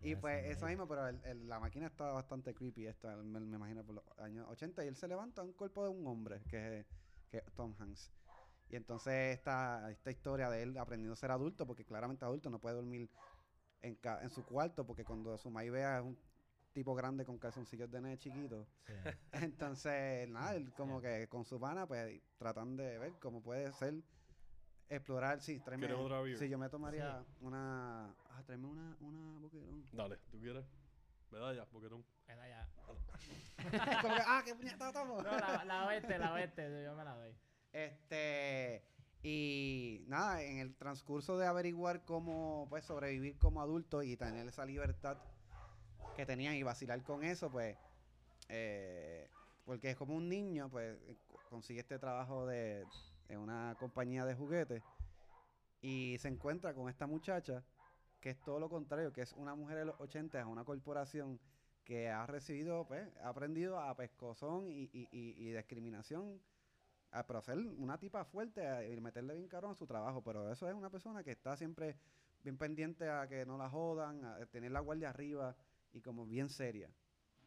Y 0.00 0.14
pues 0.14 0.44
es 0.44 0.56
eso 0.58 0.66
mismo, 0.66 0.86
pero 0.86 1.08
el- 1.08 1.20
el- 1.24 1.48
la 1.48 1.58
máquina 1.58 1.86
estaba 1.86 2.12
bastante 2.12 2.54
creepy, 2.54 2.86
esta, 2.86 3.16
me, 3.16 3.40
me 3.40 3.56
imagino 3.56 3.82
por 3.84 3.96
los 3.96 4.04
años 4.18 4.46
80, 4.48 4.84
y 4.84 4.88
él 4.88 4.96
se 4.96 5.08
levanta 5.08 5.42
un 5.42 5.52
cuerpo 5.52 5.82
de 5.84 5.90
un 5.90 6.06
hombre, 6.06 6.40
que 6.48 6.80
es, 6.80 6.86
que 7.30 7.38
es 7.38 7.52
Tom 7.54 7.74
Hanks. 7.78 8.10
Y 8.70 8.76
entonces 8.76 9.36
esta, 9.36 9.90
esta 9.90 10.10
historia 10.10 10.50
de 10.50 10.62
él 10.62 10.76
aprendiendo 10.78 11.12
a 11.14 11.16
ser 11.16 11.30
adulto, 11.30 11.66
porque 11.66 11.84
claramente 11.84 12.24
adulto 12.24 12.50
no 12.50 12.58
puede 12.58 12.76
dormir 12.76 13.08
en, 13.80 13.94
ca- 13.96 14.22
en 14.22 14.30
su 14.30 14.44
cuarto, 14.44 14.86
porque 14.86 15.04
cuando 15.04 15.36
su 15.38 15.50
maíz 15.50 15.70
vea 15.72 15.98
es 15.98 16.04
un 16.04 16.18
tipo 16.72 16.94
grande 16.94 17.24
con 17.24 17.38
calzoncillos 17.38 17.90
de 17.90 18.00
nene 18.00 18.18
chiquito. 18.18 18.66
Sí. 18.86 18.92
Entonces, 19.32 20.28
nada, 20.28 20.54
él 20.54 20.72
como 20.76 21.00
que 21.00 21.28
con 21.28 21.44
su 21.44 21.58
pana, 21.58 21.86
pues 21.86 22.20
tratan 22.38 22.76
de 22.76 22.98
ver 22.98 23.12
cómo 23.20 23.42
puede 23.42 23.72
ser, 23.72 23.94
explorar, 24.90 25.40
sí, 25.40 25.58
tráeme, 25.60 25.86
¿Quieres 25.86 26.02
otra 26.04 26.20
beer? 26.20 26.38
sí, 26.38 26.48
yo 26.48 26.58
me 26.58 26.68
tomaría 26.68 27.24
una, 27.40 28.06
ah, 28.30 28.42
tráeme 28.46 28.66
una, 28.66 28.96
una 29.00 29.38
boquerón. 29.38 29.84
Dale, 29.92 30.18
¿tú 30.30 30.38
quieres? 30.38 30.64
Medalla, 31.30 31.64
boquetón. 31.72 32.04
Ya. 32.28 32.68
como 34.02 34.14
que, 34.14 34.22
ah, 34.26 34.42
qué 34.44 34.54
puñeta 34.54 34.88
estamos. 34.88 35.22
No, 35.22 35.30
la, 35.38 35.64
la 35.64 35.86
oeste, 35.86 36.18
la 36.18 36.32
oeste, 36.32 36.84
yo 36.84 36.94
me 36.94 37.04
la 37.04 37.14
doy. 37.16 37.34
Este, 37.72 38.82
y 39.22 40.04
nada, 40.06 40.42
en 40.42 40.58
el 40.58 40.74
transcurso 40.76 41.36
de 41.38 41.46
averiguar 41.46 42.04
cómo 42.04 42.66
pues 42.70 42.84
sobrevivir 42.84 43.36
como 43.38 43.60
adulto 43.60 44.02
y 44.02 44.16
tener 44.16 44.46
esa 44.48 44.64
libertad 44.64 45.18
que 46.16 46.24
tenían 46.24 46.54
y 46.54 46.62
vacilar 46.62 47.02
con 47.02 47.22
eso, 47.24 47.50
pues, 47.50 47.76
eh, 48.48 49.28
porque 49.64 49.90
es 49.90 49.96
como 49.96 50.14
un 50.14 50.28
niño, 50.28 50.68
pues 50.70 50.96
co- 51.26 51.38
consigue 51.50 51.80
este 51.80 51.98
trabajo 51.98 52.46
de, 52.46 52.86
en 53.28 53.38
una 53.38 53.76
compañía 53.78 54.24
de 54.24 54.34
juguetes 54.34 54.82
y 55.82 56.16
se 56.20 56.28
encuentra 56.28 56.74
con 56.74 56.88
esta 56.88 57.06
muchacha 57.06 57.62
que 58.20 58.30
es 58.30 58.40
todo 58.40 58.58
lo 58.58 58.68
contrario, 58.68 59.12
que 59.12 59.22
es 59.22 59.32
una 59.32 59.54
mujer 59.54 59.78
de 59.78 59.84
los 59.84 60.00
80, 60.00 60.40
es 60.40 60.46
una 60.46 60.64
corporación 60.64 61.40
que 61.84 62.08
ha 62.10 62.26
recibido, 62.26 62.86
pues, 62.86 63.08
ha 63.22 63.28
aprendido 63.28 63.78
a 63.78 63.94
pescozón 63.96 64.68
y, 64.68 64.84
y, 64.92 65.08
y, 65.10 65.34
y 65.38 65.52
discriminación 65.52 66.40
a, 67.10 67.26
pero 67.26 67.40
ser 67.40 67.58
una 67.58 67.98
tipa 67.98 68.24
fuerte 68.24 68.62
y 68.92 69.00
meterle 69.00 69.34
bien 69.34 69.48
caro 69.48 69.70
a 69.70 69.74
su 69.74 69.86
trabajo, 69.86 70.22
pero 70.22 70.50
eso 70.52 70.68
es 70.68 70.74
una 70.74 70.90
persona 70.90 71.24
que 71.24 71.32
está 71.32 71.56
siempre 71.56 71.96
bien 72.42 72.58
pendiente 72.58 73.08
a 73.08 73.26
que 73.26 73.46
no 73.46 73.56
la 73.56 73.68
jodan, 73.70 74.24
a 74.24 74.44
tener 74.46 74.70
la 74.70 74.80
guardia 74.80 75.10
arriba 75.10 75.56
y 75.92 76.00
como 76.00 76.26
bien 76.26 76.48
seria. 76.48 76.90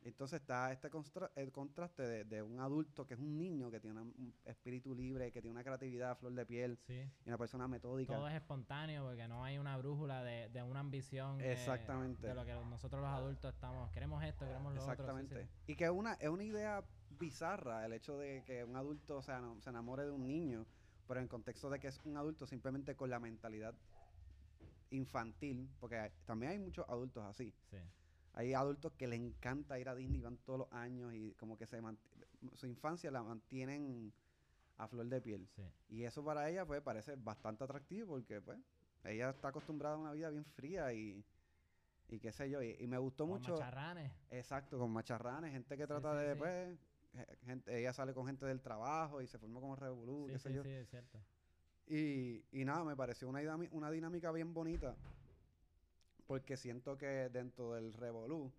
Entonces 0.03 0.41
está 0.41 0.71
este 0.71 0.89
constra- 0.89 1.31
el 1.35 1.51
contraste 1.51 2.01
de, 2.01 2.23
de 2.25 2.41
un 2.41 2.59
adulto 2.59 3.05
que 3.05 3.13
es 3.13 3.19
un 3.19 3.37
niño, 3.37 3.69
que 3.69 3.79
tiene 3.79 4.01
un 4.01 4.33
espíritu 4.45 4.95
libre, 4.95 5.31
que 5.31 5.41
tiene 5.41 5.51
una 5.53 5.63
creatividad 5.63 6.11
a 6.11 6.15
flor 6.15 6.33
de 6.33 6.45
piel 6.45 6.79
Sí. 6.87 7.07
y 7.25 7.29
una 7.29 7.37
persona 7.37 7.67
metódica. 7.67 8.13
Todo 8.15 8.27
es 8.27 8.33
espontáneo 8.35 9.03
porque 9.05 9.27
no 9.27 9.43
hay 9.43 9.59
una 9.59 9.77
brújula 9.77 10.23
de, 10.23 10.49
de 10.49 10.63
una 10.63 10.79
ambición. 10.79 11.39
eh, 11.39 11.51
Exactamente. 11.53 12.25
de 12.27 12.33
lo 12.33 12.43
que 12.45 12.53
nosotros 12.53 12.99
los 13.01 13.11
adultos 13.11 13.53
estamos. 13.53 13.91
Queremos 13.91 14.23
esto, 14.23 14.45
queremos 14.45 14.73
lo 14.73 14.79
Exactamente. 14.79 15.35
otro. 15.35 15.47
sí, 15.47 15.53
sí. 15.65 15.71
Y 15.73 15.75
que 15.75 15.83
es 15.85 15.91
una, 15.91 16.13
es 16.13 16.29
una 16.29 16.43
idea 16.43 16.83
bizarra 17.19 17.85
el 17.85 17.93
hecho 17.93 18.17
de 18.17 18.43
que 18.43 18.63
un 18.63 18.75
adulto 18.75 19.21
se, 19.21 19.31
enamore 19.67 20.05
de 20.05 20.11
un 20.11 20.25
niño, 20.25 20.65
pero 21.07 21.19
en 21.19 21.27
contexto 21.27 21.69
de 21.69 21.79
que 21.79 21.89
es 21.89 22.01
un 22.05 22.17
adulto 22.17 22.47
simplemente 22.47 22.95
con 22.95 23.09
la 23.11 23.19
mentalidad 23.19 23.75
infantil, 24.89 25.69
porque 25.79 25.97
hay- 25.97 26.11
también 26.25 26.51
hay 26.53 26.59
muchos 26.59 26.87
adultos 26.89 27.23
así. 27.23 27.53
Sí. 27.69 27.77
Hay 28.33 28.53
adultos 28.53 28.93
que 28.93 29.07
les 29.07 29.19
encanta 29.19 29.77
ir 29.79 29.89
a 29.89 29.95
Disney, 29.95 30.21
van 30.21 30.37
todos 30.37 30.59
los 30.59 30.71
años 30.73 31.13
y 31.13 31.33
como 31.33 31.57
que 31.57 31.65
se 31.65 31.81
su 32.55 32.65
infancia 32.65 33.11
la 33.11 33.21
mantienen 33.23 34.13
a 34.77 34.87
flor 34.87 35.05
de 35.07 35.21
piel. 35.21 35.47
sí. 35.55 35.63
Y 35.89 36.03
eso 36.03 36.23
para 36.23 36.49
ella 36.49 36.65
pues 36.65 36.81
parece 36.81 37.15
bastante 37.15 37.63
atractivo 37.63 38.15
porque 38.15 38.41
pues 38.41 38.57
ella 39.03 39.31
está 39.31 39.49
acostumbrada 39.49 39.95
a 39.95 39.97
una 39.99 40.13
vida 40.13 40.29
bien 40.29 40.45
fría 40.45 40.93
y, 40.93 41.23
y 42.09 42.19
qué 42.19 42.31
sé 42.31 42.49
yo. 42.49 42.61
Y, 42.63 42.77
y 42.79 42.87
me 42.87 42.97
gustó 42.97 43.25
Como 43.25 43.37
mucho. 43.37 43.51
macharranes. 43.53 44.11
Exacto, 44.31 44.79
con 44.79 44.91
macharranes, 44.91 45.51
gente 45.51 45.75
que 45.75 45.83
Sí, 45.83 45.87
trata 45.89 46.13
sí, 46.13 46.25
de, 46.27 46.35
pues, 46.37 46.79
ge- 47.13 47.37
gente, 47.45 47.77
ella 47.79 47.91
sale 47.91 48.13
con 48.13 48.25
gente 48.25 48.45
del 48.45 48.61
trabajo 48.61 49.21
y 49.21 49.27
se 49.27 49.37
formó 49.37 49.59
como 49.59 49.75
revolú, 49.75 50.25
Sí, 50.27 50.33
qué 50.33 50.39
sé 50.39 50.49
sí, 50.49 50.55
yo. 50.55 50.63
sí, 50.63 50.69
es 50.69 50.89
cierto. 50.89 51.19
Y, 51.87 52.45
y 52.53 52.63
nada, 52.63 52.83
me 52.85 52.95
pareció 52.95 53.27
una, 53.27 53.41
una 53.71 53.91
dinámica 53.91 54.31
bien 54.31 54.53
bonita, 54.53 54.95
porque 56.31 56.55
siento 56.55 56.97
que 56.97 57.27
dentro 57.27 57.73
del 57.73 57.91
revolú, 57.91 58.53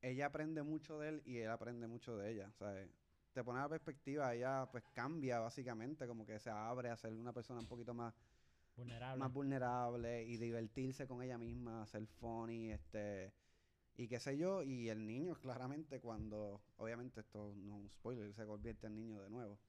ella 0.00 0.26
aprende 0.26 0.64
mucho 0.64 0.98
de 0.98 1.08
él 1.10 1.22
y 1.24 1.38
él 1.38 1.50
aprende 1.50 1.86
mucho 1.86 2.16
de 2.16 2.32
ella, 2.32 2.50
¿sabes? 2.58 2.90
Te 3.32 3.44
pone 3.44 3.60
la 3.60 3.68
perspectiva, 3.68 4.34
ella 4.34 4.68
pues 4.72 4.82
cambia 4.92 5.38
básicamente, 5.38 6.08
como 6.08 6.26
que 6.26 6.40
se 6.40 6.50
abre 6.50 6.90
a 6.90 6.96
ser 6.96 7.14
una 7.14 7.32
persona 7.32 7.60
un 7.60 7.68
poquito 7.68 7.94
más 7.94 8.12
Vulnerable. 8.76 9.20
más 9.20 9.32
vulnerable 9.32 10.24
y 10.24 10.36
divertirse 10.36 11.06
con 11.06 11.22
ella 11.22 11.38
misma, 11.38 11.86
ser 11.86 12.08
funny, 12.08 12.72
este 12.72 13.32
y 13.96 14.08
qué 14.08 14.18
sé 14.18 14.36
yo, 14.36 14.64
y 14.64 14.88
el 14.88 15.06
niño 15.06 15.36
claramente 15.40 16.00
cuando, 16.00 16.60
obviamente 16.76 17.20
esto 17.20 17.54
no 17.54 17.76
es 17.76 17.82
un 17.84 17.88
spoiler, 17.88 18.34
se 18.34 18.44
convierte 18.46 18.88
en 18.88 18.96
niño 18.96 19.22
de 19.22 19.30
nuevo. 19.30 19.60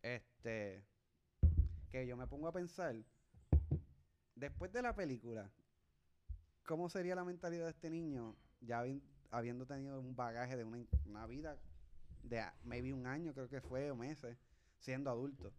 Este 0.00 0.84
que 1.90 2.06
yo 2.06 2.16
me 2.16 2.28
pongo 2.28 2.46
a 2.46 2.52
pensar 2.52 2.94
después 4.34 4.72
de 4.72 4.82
la 4.82 4.94
película, 4.94 5.50
¿cómo 6.66 6.88
sería 6.88 7.14
la 7.14 7.24
mentalidad 7.24 7.64
de 7.64 7.70
este 7.70 7.90
niño 7.90 8.34
ya 8.60 8.82
habi- 8.84 9.02
habiendo 9.30 9.66
tenido 9.66 10.00
un 10.00 10.14
bagaje 10.16 10.56
de 10.56 10.64
una, 10.64 11.26
vida 11.26 11.58
de 12.22 12.40
a- 12.40 12.54
maybe 12.64 12.92
un 12.92 13.06
año 13.06 13.32
creo 13.34 13.48
que 13.48 13.60
fue 13.60 13.90
o 13.90 13.96
meses 13.96 14.36
siendo 14.78 15.10
adulto? 15.10 15.52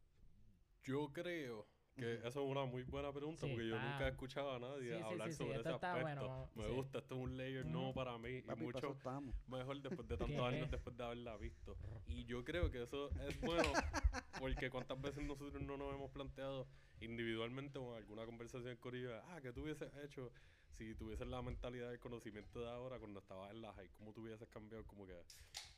Yo 0.83 1.11
creo 1.13 1.67
que 1.95 2.15
eso 2.15 2.27
es 2.27 2.35
una 2.35 2.65
muy 2.65 2.83
buena 2.83 3.11
pregunta 3.13 3.41
Sí, 3.41 3.51
porque 3.51 3.67
yo 3.69 3.79
nunca 3.79 4.05
he 4.07 4.09
escuchado 4.09 4.53
a 4.53 4.59
nadie 4.59 4.95
Sí, 4.97 5.01
hablar 5.01 5.27
sí, 5.29 5.33
sí, 5.33 5.37
sobre 5.37 5.59
ese 5.59 5.69
está 5.69 5.91
aspecto. 5.93 6.01
bueno, 6.01 6.49
Me 6.55 6.67
sí. 6.67 6.75
gusta, 6.75 6.99
esto 6.99 7.15
es 7.15 7.21
un 7.21 7.37
layer 7.37 7.65
nuevo 7.65 7.87
Ujú. 7.89 7.95
para 7.95 8.17
mí 8.17 8.29
y 8.37 8.41
Papi, 8.41 8.63
mucho 8.63 8.97
mejor 9.47 9.81
después 9.81 10.07
de 10.07 10.17
tantos 10.17 10.45
años 10.45 10.69
después 10.71 10.97
de 10.97 11.03
haberla 11.03 11.37
visto. 11.37 11.77
Y 12.07 12.25
yo 12.25 12.43
creo 12.43 12.69
que 12.69 12.83
eso 12.83 13.09
es 13.11 13.39
bueno 13.41 13.71
porque 14.39 14.69
cuántas 14.69 15.01
veces 15.01 15.23
nosotros 15.23 15.61
no 15.61 15.77
nos 15.77 15.93
hemos 15.93 16.11
planteado 16.11 16.67
individualmente 16.99 17.79
o 17.79 17.91
en 17.91 17.97
alguna 17.97 18.25
conversación 18.25 18.77
con 18.77 18.95
ella, 18.95 19.23
ah, 19.27 19.41
que 19.41 19.51
tú 19.53 19.63
hubieses 19.63 19.93
hecho 19.97 20.31
si 20.69 20.93
tuvieses 20.95 21.27
la 21.27 21.41
mentalidad 21.41 21.89
del 21.89 21.99
conocimiento 21.99 22.59
de 22.61 22.69
ahora 22.69 22.99
cuando 22.99 23.19
estabas 23.19 23.51
en 23.51 23.61
la 23.61 23.73
high, 23.73 23.89
¿cómo 23.89 24.13
tú 24.13 24.21
hubieses 24.21 24.47
cambiado? 24.49 24.85
Como 24.85 25.05
que, 25.05 25.23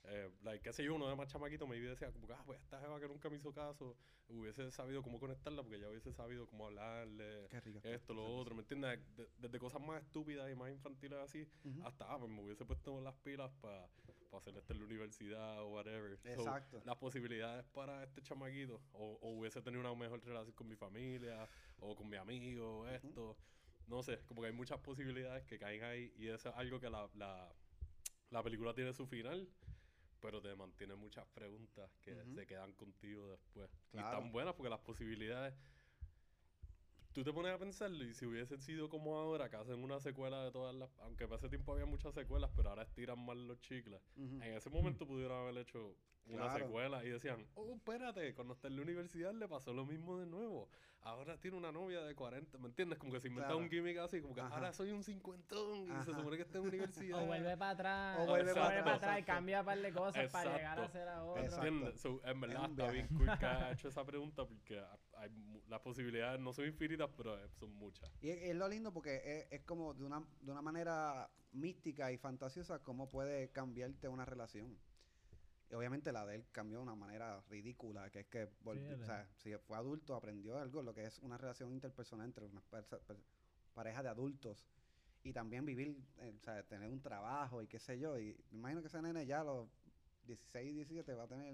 eh, 0.04 0.32
like, 0.44 0.62
qué 0.64 0.74
sé 0.74 0.84
yo, 0.84 0.96
uno 0.96 1.08
de 1.08 1.16
más 1.16 1.32
chamaquito 1.32 1.68
me 1.68 1.80
decía, 1.80 2.12
como 2.12 2.28
que, 2.28 2.34
ah, 2.34 2.44
pues 2.46 2.62
esta 2.62 2.80
jeva 2.80 3.00
que 3.00 3.08
nunca 3.08 3.30
me 3.30 3.38
hizo 3.38 3.54
caso, 3.54 3.96
hubiese 4.30 4.72
sabido 4.72 5.04
cómo 5.04 5.20
conectarla 5.20 5.62
porque 5.62 5.80
ya 5.80 5.90
hubiese 5.90 6.12
sabido 6.12 6.48
cómo 6.48 6.66
hablarle, 6.68 7.48
Qué 7.50 7.60
rico. 7.62 7.80
esto, 7.84 8.14
lo 8.14 8.26
otro, 8.38 8.56
¿me 8.56 8.62
entiendes? 8.62 9.00
De- 9.16 9.30
desde 9.38 9.60
cosas 9.60 9.82
más 9.82 10.04
estúpidas 10.04 10.52
y 10.52 10.56
más 10.56 10.72
infantiles 10.72 11.20
así, 11.20 11.48
Ujú. 11.64 11.86
hasta, 11.86 12.12
ah, 12.12 12.18
pues 12.20 12.32
me 12.32 12.42
hubiese 12.42 12.66
puesto 12.66 13.00
las 13.02 13.16
pilas 13.16 13.52
para 13.62 13.88
hacer 14.36 14.58
esto 14.58 14.74
en 14.74 14.80
la 14.80 14.86
universidad 14.86 15.62
o 15.62 15.70
whatever. 15.70 16.18
So, 16.18 16.30
Exacto. 16.30 16.82
las 16.84 16.98
posibilidades 16.98 17.64
para 17.68 18.04
este 18.04 18.22
chamaquito, 18.22 18.82
o, 18.92 19.18
o 19.22 19.30
hubiese 19.32 19.62
tenido 19.62 19.80
una 19.80 19.96
mejor 19.96 20.24
relación 20.26 20.54
con 20.54 20.68
mi 20.68 20.76
familia, 20.76 21.48
o 21.80 21.96
con 21.96 22.10
mi 22.10 22.18
amigo, 22.18 22.88
esto. 22.90 23.38
No 23.88 24.04
sé, 24.04 24.20
como 24.26 24.42
que 24.42 24.48
hay 24.48 24.54
muchas 24.54 24.80
posibilidades 24.80 25.46
que 25.46 25.58
caen 25.58 25.84
ahí 25.84 26.14
y 26.18 26.28
eso 26.28 26.50
es 26.50 26.56
algo 26.58 26.78
que 26.78 26.90
la, 26.90 27.10
la, 27.14 27.50
la 28.32 28.44
película 28.44 28.74
tiene 28.74 28.92
su 28.94 29.08
final, 29.08 29.48
pero 30.20 30.42
te 30.42 30.54
mantiene 30.56 30.96
muchas 30.96 31.26
preguntas 31.28 31.90
que 32.02 32.14
Ujú. 32.14 32.34
se 32.36 32.46
quedan 32.46 32.74
contigo 32.74 33.30
después. 33.30 33.70
Y 33.94 33.98
están 33.98 34.32
buenas 34.32 34.56
porque 34.56 34.70
las 34.70 34.82
posibilidades... 34.82 35.54
Tú 37.18 37.24
te 37.24 37.34
pones 37.34 37.52
a 37.52 37.58
pensarlo 37.58 38.04
y 38.04 38.14
si 38.14 38.28
hubiesen 38.28 38.62
sido 38.62 38.90
como 38.90 39.18
ahora, 39.18 39.50
que 39.50 39.56
hacen 39.56 39.84
una 39.84 40.00
secuela 40.00 40.44
de 40.46 40.52
todas 40.52 40.76
las... 40.76 40.92
Aunque 41.00 41.26
para 41.26 41.38
ese 41.38 41.50
tiempo 41.50 41.74
había 41.74 41.88
muchas 41.88 42.14
secuelas, 42.14 42.52
pero 42.56 42.70
ahora 42.70 42.84
estiran 42.84 43.18
más 43.26 43.36
los 43.36 43.60
chicles. 43.60 44.00
Ujú. 44.16 44.36
En 44.36 44.54
ese 44.54 44.70
momento 44.70 45.08
pudieron 45.08 45.36
haber 45.36 45.58
hecho 45.58 45.96
una 46.28 46.44
Claro. 46.44 46.66
secuela 46.66 47.04
y 47.04 47.10
decían, 47.10 47.48
oh, 47.56 47.74
espérate, 47.74 48.36
cuando 48.36 48.54
está 48.54 48.68
en 48.68 48.76
la 48.76 48.84
universidad 48.84 49.34
le 49.34 49.48
pasó 49.48 49.74
lo 49.74 49.84
mismo 49.84 50.20
de 50.20 50.28
nuevo. 50.28 50.70
Ahora 51.02 51.38
tiene 51.40 51.56
una 51.56 51.72
novia 51.72 52.02
de 52.02 52.14
40, 52.16 52.58
¿me 52.58 52.68
entiendes? 52.68 53.00
Como 53.00 53.14
que 53.14 53.22
se 53.22 53.28
inventa 53.30 53.48
Claro. 53.50 53.60
un 53.64 53.70
gimmick 53.70 53.98
así, 54.00 54.20
como 54.22 54.34
que 54.36 54.42
Ajá. 54.42 54.56
ahora 54.56 54.74
soy 54.74 54.92
un 54.92 55.04
cincuentón 55.04 55.84
y 55.84 55.88
se 55.88 55.94
Ajá. 55.94 56.04
supone 56.06 56.36
que 56.36 56.44
está 56.44 56.58
en 56.58 56.64
universidad. 56.68 57.24
O 57.24 57.26
vuelve 57.28 57.56
para 57.56 57.72
atrás. 57.72 58.20
O 58.20 58.26
vuelve 58.26 58.54
para 58.54 58.66
atrás, 58.80 58.96
atrás 58.98 59.16
y 59.16 59.20
exacto. 59.20 59.26
cambia 59.34 59.60
un 59.62 59.66
par 59.66 59.80
de 59.80 59.94
cosas 59.94 60.32
para 60.32 60.58
llegar 60.58 60.80
a 60.80 60.86
Exacto. 60.86 60.92
ser 61.00 61.08
a 61.08 61.24
otro. 61.24 61.44
Exacto. 61.44 61.66
¿Entiendes? 61.68 62.02
So, 62.02 62.22
en 62.26 62.42
verdad 62.42 62.70
está 62.70 62.92
bien 62.92 63.08
cool 63.10 63.30
que 63.40 63.46
haya 63.46 63.72
hecho 63.72 63.88
esa 63.88 64.06
pregunta 64.06 64.46
porque 64.46 64.80
ha- 64.80 65.00
hay, 65.18 65.32
las 65.68 65.80
posibilidades 65.80 66.42
no 66.42 66.52
son 66.52 66.66
infinitas, 66.66 67.10
pero 67.16 67.38
eh, 67.42 67.48
son 67.52 67.74
muchas. 67.76 68.12
Y 68.22 68.30
es, 68.30 68.42
es 68.50 68.56
lo 68.56 68.68
lindo 68.68 68.92
porque 68.92 69.22
es, 69.24 69.48
es 69.62 69.66
como 69.66 69.94
de 69.94 70.04
una, 70.04 70.22
de 70.42 70.52
una 70.52 70.62
manera 70.62 71.30
mística 71.54 72.12
y 72.12 72.18
fantasiosa 72.18 72.84
cómo 72.84 73.10
puede 73.10 73.50
cambiarte 73.52 74.10
una 74.10 74.26
relación. 74.26 74.78
Y 75.70 75.76
obviamente 75.76 76.12
la 76.12 76.26
de 76.26 76.36
él 76.36 76.46
cambió 76.52 76.78
de 76.78 76.84
una 76.84 76.96
manera 76.96 77.42
ridícula, 77.50 78.10
que 78.10 78.22
es 78.22 78.28
que 78.28 78.50
volvió, 78.62 78.96
Sí, 78.96 79.02
o 79.02 79.06
sea, 79.06 79.28
si 79.36 79.54
fue 79.58 79.78
adulto 79.78 80.16
aprendió 80.16 80.58
algo, 80.58 80.82
lo 80.82 80.94
que 80.94 81.06
es 81.06 81.20
una 81.20 81.38
relación 81.38 81.74
interpersonal 81.74 82.26
entre 82.28 82.46
una 82.46 82.62
pareja 83.74 84.02
de 84.02 84.10
adultos 84.10 84.66
y 85.24 85.34
también 85.34 85.66
vivir, 85.66 85.98
eh, 86.20 86.34
o 86.36 86.40
sea, 86.40 86.64
tener 86.64 86.90
un 86.90 87.02
trabajo 87.02 87.62
y 87.62 87.68
qué 87.68 87.80
sé 87.80 88.00
yo. 88.00 88.18
Y 88.18 88.38
me 88.52 88.60
imagino 88.60 88.82
que 88.82 88.88
ese 88.88 89.02
nene 89.02 89.26
ya 89.26 89.42
a 89.42 89.44
los 89.44 89.68
16, 90.26 90.76
17 90.76 91.14
va 91.14 91.24
a 91.24 91.28
tener 91.28 91.54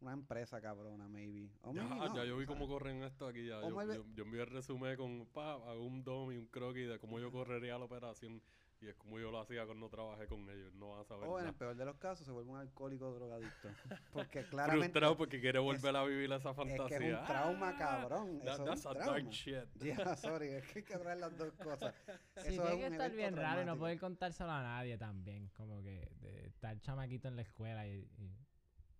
una 0.00 0.12
empresa 0.12 0.60
cabrona, 0.60 1.08
maybe. 1.08 1.48
O 1.62 1.72
Ya, 1.72 1.84
maybe 1.84 2.08
no, 2.08 2.16
ya 2.16 2.24
yo 2.24 2.36
vi 2.36 2.46
cómo 2.46 2.66
corren 2.66 3.04
esto 3.04 3.28
aquí. 3.28 3.46
Ya. 3.46 3.60
Yo, 3.60 3.92
yo, 3.92 4.04
yo 4.14 4.24
envié 4.24 4.40
el 4.40 4.48
resumen 4.48 4.96
con 4.96 5.26
pa, 5.26 5.52
hago 5.52 5.86
un 5.86 6.02
dom 6.02 6.32
y 6.32 6.36
un 6.36 6.46
croquis 6.46 6.88
de 6.88 6.98
cómo 6.98 7.20
yo 7.20 7.30
correría 7.30 7.78
la 7.78 7.84
operación. 7.84 8.42
Y 8.82 8.88
es 8.88 8.96
como 8.96 9.16
yo 9.20 9.30
lo 9.30 9.38
hacía 9.40 9.64
cuando 9.64 9.88
trabajé 9.88 10.26
con 10.26 10.40
ellos. 10.50 10.74
No 10.74 10.88
vas 10.90 11.02
a 11.02 11.04
saber 11.04 11.28
O 11.28 11.38
en 11.38 11.44
nada. 11.44 11.48
el 11.50 11.54
peor 11.54 11.76
de 11.76 11.84
los 11.84 11.96
casos 11.98 12.26
se 12.26 12.32
vuelve 12.32 12.50
un 12.50 12.58
alcohólico 12.58 13.12
drogadicto. 13.14 13.68
Porque 14.12 14.42
claramente 14.46 14.86
frustrado 14.88 15.16
porque 15.16 15.40
quiere 15.40 15.60
volver 15.60 15.94
a 15.94 16.02
vivir 16.04 16.32
esa 16.32 16.50
es 16.50 16.56
fantasía. 16.56 16.98
que 16.98 17.08
es 17.08 17.18
un 17.20 17.24
trauma 17.26 17.68
Ah, 17.68 17.78
cabrón. 17.78 18.40
that- 18.40 18.54
Eso 18.54 18.62
es 18.62 18.68
that's 18.68 18.84
un 18.86 18.90
a 18.90 18.94
trauma. 18.94 19.12
dark 19.20 19.28
shit. 19.30 19.64
Ya, 20.04 20.16
sorry, 20.16 20.48
es 20.48 20.66
que 20.66 20.78
hay 20.80 20.84
que 20.84 20.98
traer 20.98 21.18
las 21.18 21.38
dos 21.38 21.52
cosas. 21.52 21.94
Sí, 22.38 22.54
Eso 22.54 22.62
tiene 22.64 22.72
es 22.72 22.78
que 22.80 22.86
un 22.88 22.92
estar 22.94 23.12
bien 23.12 23.36
raro 23.36 23.62
y 23.62 23.64
no 23.66 23.78
poder 23.78 24.00
contárselo 24.00 24.50
a 24.50 24.62
nadie 24.62 24.98
también. 24.98 25.48
Como 25.56 25.80
que 25.80 26.10
de 26.20 26.46
estar 26.48 26.76
chamaquito 26.80 27.28
en 27.28 27.36
la 27.36 27.42
escuela 27.42 27.86
y, 27.86 28.00
y, 28.18 28.36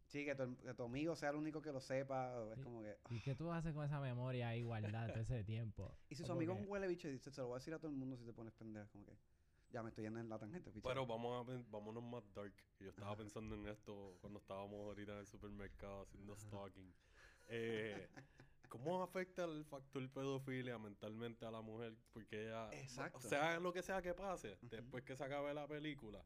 Sí, 0.07 0.27
que 0.27 0.35
tu, 0.35 0.57
que 0.59 0.75
tu 0.75 0.85
amigo 0.85 1.17
sea 1.17 1.31
el 1.31 1.37
único 1.37 1.61
que 1.63 1.73
lo 1.73 1.81
sepa. 1.81 2.35
Es 2.53 2.59
Sí. 2.59 2.63
como 2.63 2.83
que. 2.83 2.99
y 3.11 3.21
qué 3.21 3.35
tú 3.35 3.51
haces 3.51 3.73
con 3.75 3.85
esa 3.85 3.99
memoria 3.99 4.49
ahí 4.49 4.63
guardada 4.63 5.09
todo 5.09 5.23
ese 5.23 5.43
tiempo. 5.43 5.97
Y 6.11 6.15
si 6.15 6.25
su 6.25 6.31
amigo 6.33 6.53
es 6.53 6.59
que- 6.59 6.65
un 6.67 6.71
huele 6.71 6.87
bicho 6.87 7.09
y 7.09 7.13
dice, 7.13 7.31
se 7.33 7.41
lo 7.41 7.47
voy 7.49 7.55
a 7.57 7.59
decir 7.59 7.73
a 7.75 7.79
todo 7.79 7.91
el 7.91 7.97
mundo 7.97 8.17
si 8.17 8.25
te 8.25 8.33
pones 8.33 8.53
pendejo. 8.53 8.87
Como 8.93 9.07
que. 9.07 9.13
Ya 9.73 9.83
me 9.83 9.89
estoy 9.89 10.05
yendo 10.05 10.21
en 10.21 10.29
la 10.29 10.39
tangente, 10.39 10.71
bicho. 10.71 10.87
Pero 10.87 11.07
vamos 11.07 11.49
a, 11.49 11.63
vámonos 11.71 12.03
más 12.03 12.23
dark. 12.35 12.53
Yo 12.79 12.91
estaba 12.91 13.17
pensando 13.17 13.55
en 13.55 13.67
esto 13.69 14.19
cuando 14.21 14.39
estábamos 14.39 14.75
ahorita 14.81 15.13
en 15.13 15.19
el 15.19 15.27
supermercado 15.27 16.03
haciendo 16.03 16.37
stalking. 16.37 16.95
Eh, 17.49 18.07
¿Cómo 18.69 19.03
afecta 19.03 19.45
el 19.45 19.65
factor 19.65 20.09
pedofilia 20.11 20.79
mentalmente 20.79 21.47
a 21.47 21.51
la 21.51 21.63
mujer? 21.63 21.97
Porque 22.13 22.49
ella, 22.49 22.71
Exacto. 22.75 23.19
o 23.19 23.21
sea, 23.21 23.59
lo 23.61 23.73
que 23.73 23.83
sea 23.83 24.03
que 24.03 24.13
pase, 24.13 24.59
Ujú. 24.63 24.69
después 24.69 25.05
que 25.05 25.17
se 25.17 25.25
acabe 25.25 25.55
la 25.55 25.67
película, 25.67 26.23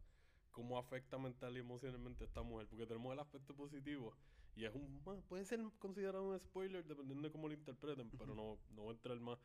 ¿cómo 0.51 0.77
afecta 0.77 1.17
mental 1.17 1.57
y 1.57 1.61
emocionalmente 1.61 2.25
a 2.25 2.27
esta 2.27 2.43
mujer? 2.43 2.67
Porque 2.69 2.87
tenemos 2.87 3.13
el 3.13 3.21
aspecto 3.21 3.55
positivo 3.55 4.13
y 4.57 4.65
es 4.65 4.75
un, 4.75 5.01
puede 5.29 5.45
ser 5.45 5.61
considerado 5.79 6.25
un 6.31 6.39
spoiler 6.41 6.85
dependiendo 6.85 7.29
de 7.29 7.33
cómo 7.33 7.47
lo 7.47 7.55
interpreten, 7.55 8.11
pero 8.11 8.35
no, 8.35 8.59
no 8.71 8.83
voy 8.83 8.91
a 8.91 8.93
entrar 8.93 9.21
más. 9.21 9.39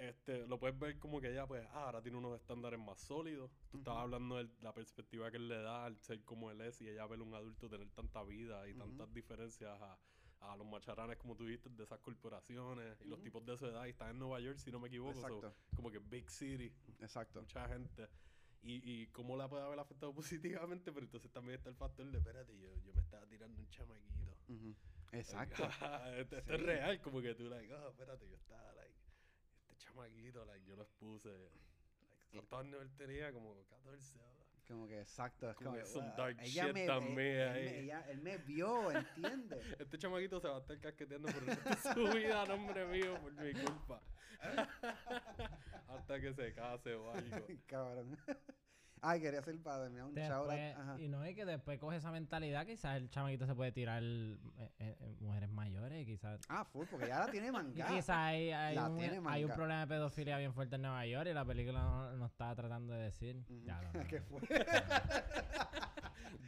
Este, 0.00 0.46
lo 0.46 0.58
puedes 0.58 0.78
ver 0.78 0.98
como 0.98 1.20
que 1.20 1.30
ella, 1.30 1.46
pues, 1.46 1.62
ah, 1.72 1.84
ahora 1.84 2.00
tiene 2.00 2.16
unos 2.16 2.34
estándares 2.40 2.80
más 2.80 2.98
sólidos. 2.98 3.50
Tú 3.70 3.76
estabas 3.78 3.98
Ujú. 3.98 4.04
hablando 4.14 4.36
de 4.38 4.48
la 4.62 4.72
perspectiva 4.72 5.30
que 5.30 5.36
él 5.36 5.46
le 5.48 5.60
da 5.60 5.84
al 5.84 5.98
ser 6.00 6.24
como 6.24 6.50
él 6.50 6.60
es 6.62 6.80
y 6.80 6.88
ella 6.88 7.06
ver 7.06 7.20
un 7.20 7.34
adulto 7.34 7.68
tener 7.68 7.90
tanta 7.90 8.22
vida 8.22 8.66
y 8.66 8.70
Ujú. 8.70 8.78
tantas 8.80 9.12
diferencias 9.12 9.78
a, 9.80 9.98
a 10.40 10.56
los 10.56 10.66
macharanes, 10.66 11.18
como 11.18 11.36
tú 11.36 11.44
dijiste, 11.44 11.68
de 11.68 11.84
esas 11.84 11.98
corporaciones 12.00 12.98
y 13.02 13.08
los 13.08 13.20
tipos 13.20 13.44
de 13.44 13.58
su 13.58 13.66
edad. 13.66 13.84
Y 13.84 13.90
están 13.90 14.10
en 14.10 14.18
Nueva 14.18 14.40
York, 14.40 14.56
si 14.56 14.70
no 14.70 14.80
me 14.80 14.88
equivoco. 14.88 15.20
so, 15.40 15.54
como 15.76 15.90
que 15.90 15.98
big 15.98 16.30
city, 16.30 16.72
exacto. 17.00 17.40
mucha 17.40 17.68
gente. 17.68 18.08
Y, 18.62 19.02
y 19.02 19.06
cómo 19.08 19.36
la 19.36 19.48
puede 19.48 19.64
haber 19.64 19.78
afectado 19.78 20.14
positivamente, 20.14 20.92
pero 20.92 21.04
entonces 21.04 21.30
también 21.30 21.56
está 21.58 21.68
el 21.68 21.76
factor 21.76 22.06
de, 22.10 22.18
espérate, 22.18 22.58
yo, 22.58 22.78
yo 22.78 22.94
me 22.94 23.02
estaba 23.02 23.26
tirando 23.26 23.60
un 23.60 23.68
chamaquito. 23.68 24.34
Exacto. 25.12 25.64
esto, 26.16 26.36
esto 26.38 26.54
es 26.54 26.60
Sí. 26.60 26.66
real, 26.66 27.00
como 27.02 27.20
que 27.20 27.34
tú, 27.34 27.48
like, 27.50 27.70
oh, 27.74 27.88
espérate, 27.90 28.28
yo 28.28 28.36
estaba, 28.36 28.72
like, 28.74 28.94
chamaquito, 29.94 30.44
like, 30.46 30.64
yo 30.66 30.76
lo 30.76 30.82
expuse. 30.82 31.28
Like, 31.28 32.46
¿Cuántos 32.48 32.60
años 32.60 32.82
él 32.82 32.90
tenía? 32.96 33.32
Como 33.32 33.54
14. 33.68 34.18
¿verdad? 34.18 34.30
Como 34.68 34.86
que 34.86 35.00
exacto. 35.00 35.50
Es 35.50 35.56
Como 35.56 35.72
que 35.72 35.82
"Wow, 35.82 36.16
dark 36.16 36.36
ella 36.42 36.66
shit 36.66 36.74
me, 36.74 36.86
también 36.86 37.18
él, 37.18 37.40
él 37.40 37.48
ahí". 37.50 37.64
me, 37.64 37.78
ella- 37.80 38.06
él 38.10 38.20
me 38.20 38.38
vio, 38.38 38.90
¿entiendes? 38.92 39.66
Este 39.80 39.98
chamaquito 39.98 40.40
se 40.40 40.48
va 40.48 40.56
a 40.56 40.60
estar 40.60 40.78
casqueteando 40.80 41.28
por 41.32 41.42
el 41.42 41.56
resto 41.56 41.68
de 41.70 41.94
su 42.10 42.16
vida 42.16 42.46
nombre 42.46 42.86
mío 42.86 43.18
por 43.20 43.32
mi 43.32 43.52
culpa. 43.52 44.00
Hasta 45.88 46.20
que 46.20 46.32
se 46.32 46.54
case 46.54 46.94
o 46.94 47.10
algo. 47.10 47.46
Cabrón. 47.66 48.16
Ay, 49.02 49.20
quería 49.20 49.40
hacer 49.40 49.58
para 49.62 49.82
terminar 49.84 50.06
un 50.06 50.18
Ajá. 50.18 50.96
y 50.98 51.08
no 51.08 51.24
es 51.24 51.34
que 51.34 51.44
después 51.44 51.78
coge 51.78 51.96
esa 51.96 52.10
mentalidad, 52.10 52.66
quizás 52.66 52.96
el 52.96 53.08
chamaquito 53.08 53.46
se 53.46 53.54
puede 53.54 53.72
tirar 53.72 54.02
eh, 54.02 54.38
eh, 54.78 55.16
mujeres 55.20 55.50
mayores, 55.50 56.04
quizás. 56.04 56.40
Ah, 56.48 56.64
full, 56.64 56.86
porque 56.90 57.08
ya 57.08 57.20
la 57.20 57.30
tiene 57.30 57.50
mangada. 57.52 57.90
quizás 57.90 58.10
hay, 58.16 58.50
hay, 58.50 58.74
La 58.74 58.88
un, 58.88 58.98
tiene 58.98 59.20
hay 59.26 59.44
un 59.44 59.52
problema 59.52 59.80
de 59.80 59.86
pedofilia 59.86 60.38
bien 60.38 60.52
fuerte 60.52 60.76
en 60.76 60.82
Nueva 60.82 61.06
York 61.06 61.28
y 61.30 61.32
la 61.34 61.44
película 61.44 61.82
no, 61.82 62.12
no 62.16 62.26
está 62.26 62.54
tratando 62.54 62.92
de 62.92 63.04
decir. 63.04 63.42
Ya 63.64 63.80
lo 63.82 63.92
no. 64.00 64.06
¿Qué 64.06 64.20
fue? 64.20 64.40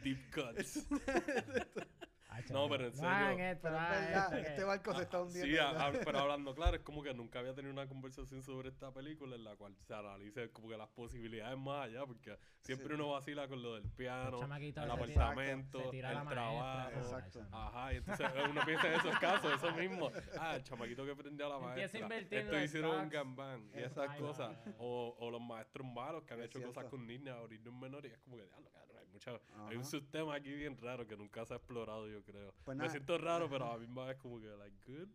Deep 0.03 0.31
cuts. 0.33 0.87
No, 2.51 2.67
pero 2.69 2.87
en 2.87 2.95
no 2.95 3.09
hagan 3.09 3.29
serio. 3.37 3.45
esto, 3.51 3.61
Pero 3.63 3.73
no 3.75 3.79
es 3.83 3.89
hagan 3.91 4.05
verdad, 4.05 4.39
esto, 4.39 4.49
este 4.49 4.63
barco 4.63 4.93
se 4.95 5.01
está 5.03 5.21
hundiendo. 5.21 5.47
Sí, 5.51 5.57
a- 5.57 5.71
¿verdad? 5.71 5.87
a- 5.87 5.91
pero 6.05 6.19
hablando 6.19 6.55
claro, 6.55 6.75
es 6.77 6.83
como 6.83 7.03
que 7.03 7.13
nunca 7.13 7.39
había 7.39 7.53
tenido 7.53 7.71
una 7.73 7.87
conversación 7.87 8.43
sobre 8.43 8.69
esta 8.69 8.91
película 8.91 9.35
en 9.35 9.43
la 9.43 9.55
cual 9.55 9.75
se 9.87 9.93
analice 9.93 10.51
como 10.51 10.69
que 10.69 10.77
las 10.77 10.89
posibilidades 10.89 11.57
más 11.57 11.85
allá, 11.85 12.05
porque 12.05 12.37
siempre 12.61 12.87
Sí. 12.87 12.93
uno 12.95 13.11
vacila 13.11 13.47
con 13.47 13.61
lo 13.61 13.75
del 13.75 13.89
piano, 13.91 14.41
el 14.41 14.73
tira- 14.73 14.83
apartamento, 14.93 15.91
el 15.91 16.01
maestra, 16.03 16.29
trabajo. 16.29 16.89
Exacto. 16.97 17.45
Ajá, 17.51 17.93
y 17.93 17.97
entonces 17.97 18.27
uno 18.49 18.61
piensa 18.65 18.87
en 18.87 18.93
esos 18.99 19.19
casos, 19.19 19.53
eso 19.53 19.71
mismo. 19.73 20.11
Ah, 20.39 20.55
el 20.55 20.63
chamaquito 20.63 21.05
que 21.05 21.15
prendió 21.15 21.45
a 21.45 21.49
la 21.49 21.59
maestra. 21.59 22.07
Esto 22.31 22.59
hicieron 22.63 22.99
un 23.01 23.09
gambán 23.09 23.69
y 23.75 23.79
esas 23.79 24.15
cosas. 24.17 24.55
O, 24.79 25.15
o 25.19 25.31
los 25.31 25.41
maestros 25.41 25.85
malos 25.87 26.23
que 26.23 26.33
han 26.33 26.39
Es 26.41 26.45
hecho 26.47 26.61
cosas 26.63 26.85
con 26.85 27.05
niñas 27.05 27.35
o 27.41 27.47
niños 27.47 27.73
menores. 27.73 28.11
Y 28.11 28.13
es 28.15 28.19
como 28.21 28.37
que, 28.37 28.43
diablo, 28.45 28.69
cabrón, 28.71 28.92
mucha, 29.13 29.31
hay 29.67 29.75
un 29.75 29.81
Ajá. 29.81 29.89
sistema 29.89 30.35
aquí 30.35 30.51
bien 30.51 30.75
raro 30.77 31.07
que 31.07 31.15
nunca 31.15 31.45
se 31.45 31.53
ha 31.53 31.57
explorado, 31.57 32.07
yo 32.07 32.23
creo. 32.23 32.53
Pues 32.65 32.77
Me 32.77 32.89
siento 32.89 33.17
raro, 33.17 33.49
pero 33.49 33.65
a 33.65 33.73
la 33.73 33.77
misma 33.77 34.05
vez 34.05 34.17
como 34.17 34.39
que, 34.39 34.47
like, 34.47 34.75
good. 34.91 35.07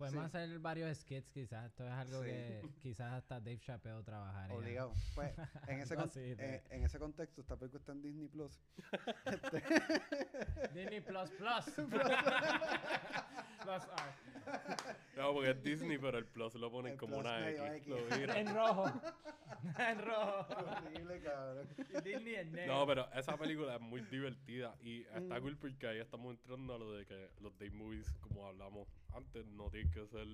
Podemos 0.00 0.30
Sí. 0.30 0.36
hacer 0.38 0.58
varios 0.60 0.96
skits 0.98 1.30
quizás. 1.30 1.66
Esto 1.66 1.84
es 1.86 1.92
algo 1.92 2.20
Sí. 2.22 2.30
que 2.30 2.62
quizás 2.80 3.12
hasta 3.12 3.38
Dave 3.38 3.58
Chappelle 3.58 4.02
trabajaría. 4.02 4.56
Obligado. 4.56 4.92
Pues, 5.14 5.34
en 5.68 5.80
ese, 5.80 5.94
No, 5.94 6.00
con- 6.00 6.10
sí, 6.10 6.20
eh, 6.20 6.34
de- 6.36 6.62
en 6.70 6.84
ese 6.84 6.98
contexto, 6.98 7.42
esta 7.42 7.56
película 7.58 7.80
está 7.80 7.92
en 7.92 8.00
Disney 8.00 8.28
Plus. 8.28 8.58
Disney 10.74 11.00
Plus 11.02 11.30
Plus. 11.32 11.64
Plus 13.60 13.84
R. 13.84 14.14
No, 15.16 15.32
porque 15.34 15.50
es 15.50 15.62
Disney, 15.62 15.98
pero 15.98 16.16
el 16.18 16.24
plus 16.24 16.54
lo 16.54 16.70
ponen 16.70 16.92
El 16.92 16.98
como 16.98 17.18
una 17.18 17.50
X. 17.50 17.60
En 18.34 18.54
rojo. 18.54 18.86
en 19.78 19.98
rojo. 20.02 20.46
Horrible, 20.56 21.20
cabrón. 21.20 21.68
Disney 22.02 22.34
en 22.36 22.52
negro. 22.52 22.74
No, 22.74 22.86
pero 22.86 23.12
esa 23.12 23.36
película 23.36 23.74
es 23.74 23.80
muy 23.82 24.00
divertida 24.02 24.74
y 24.80 25.02
está 25.02 25.38
Mm. 25.38 25.42
cool 25.42 25.56
porque 25.58 25.86
ahí 25.86 25.98
estamos 25.98 26.32
entrando 26.32 26.74
a 26.74 26.78
lo 26.78 26.92
de 26.94 27.04
que 27.04 27.28
los 27.40 27.56
day 27.58 27.68
movies, 27.70 28.10
como 28.22 28.46
hablamos 28.46 28.88
antes, 29.14 29.46
no 29.46 29.70
tienen 29.70 29.90
que 29.90 30.06
ser 30.06 30.26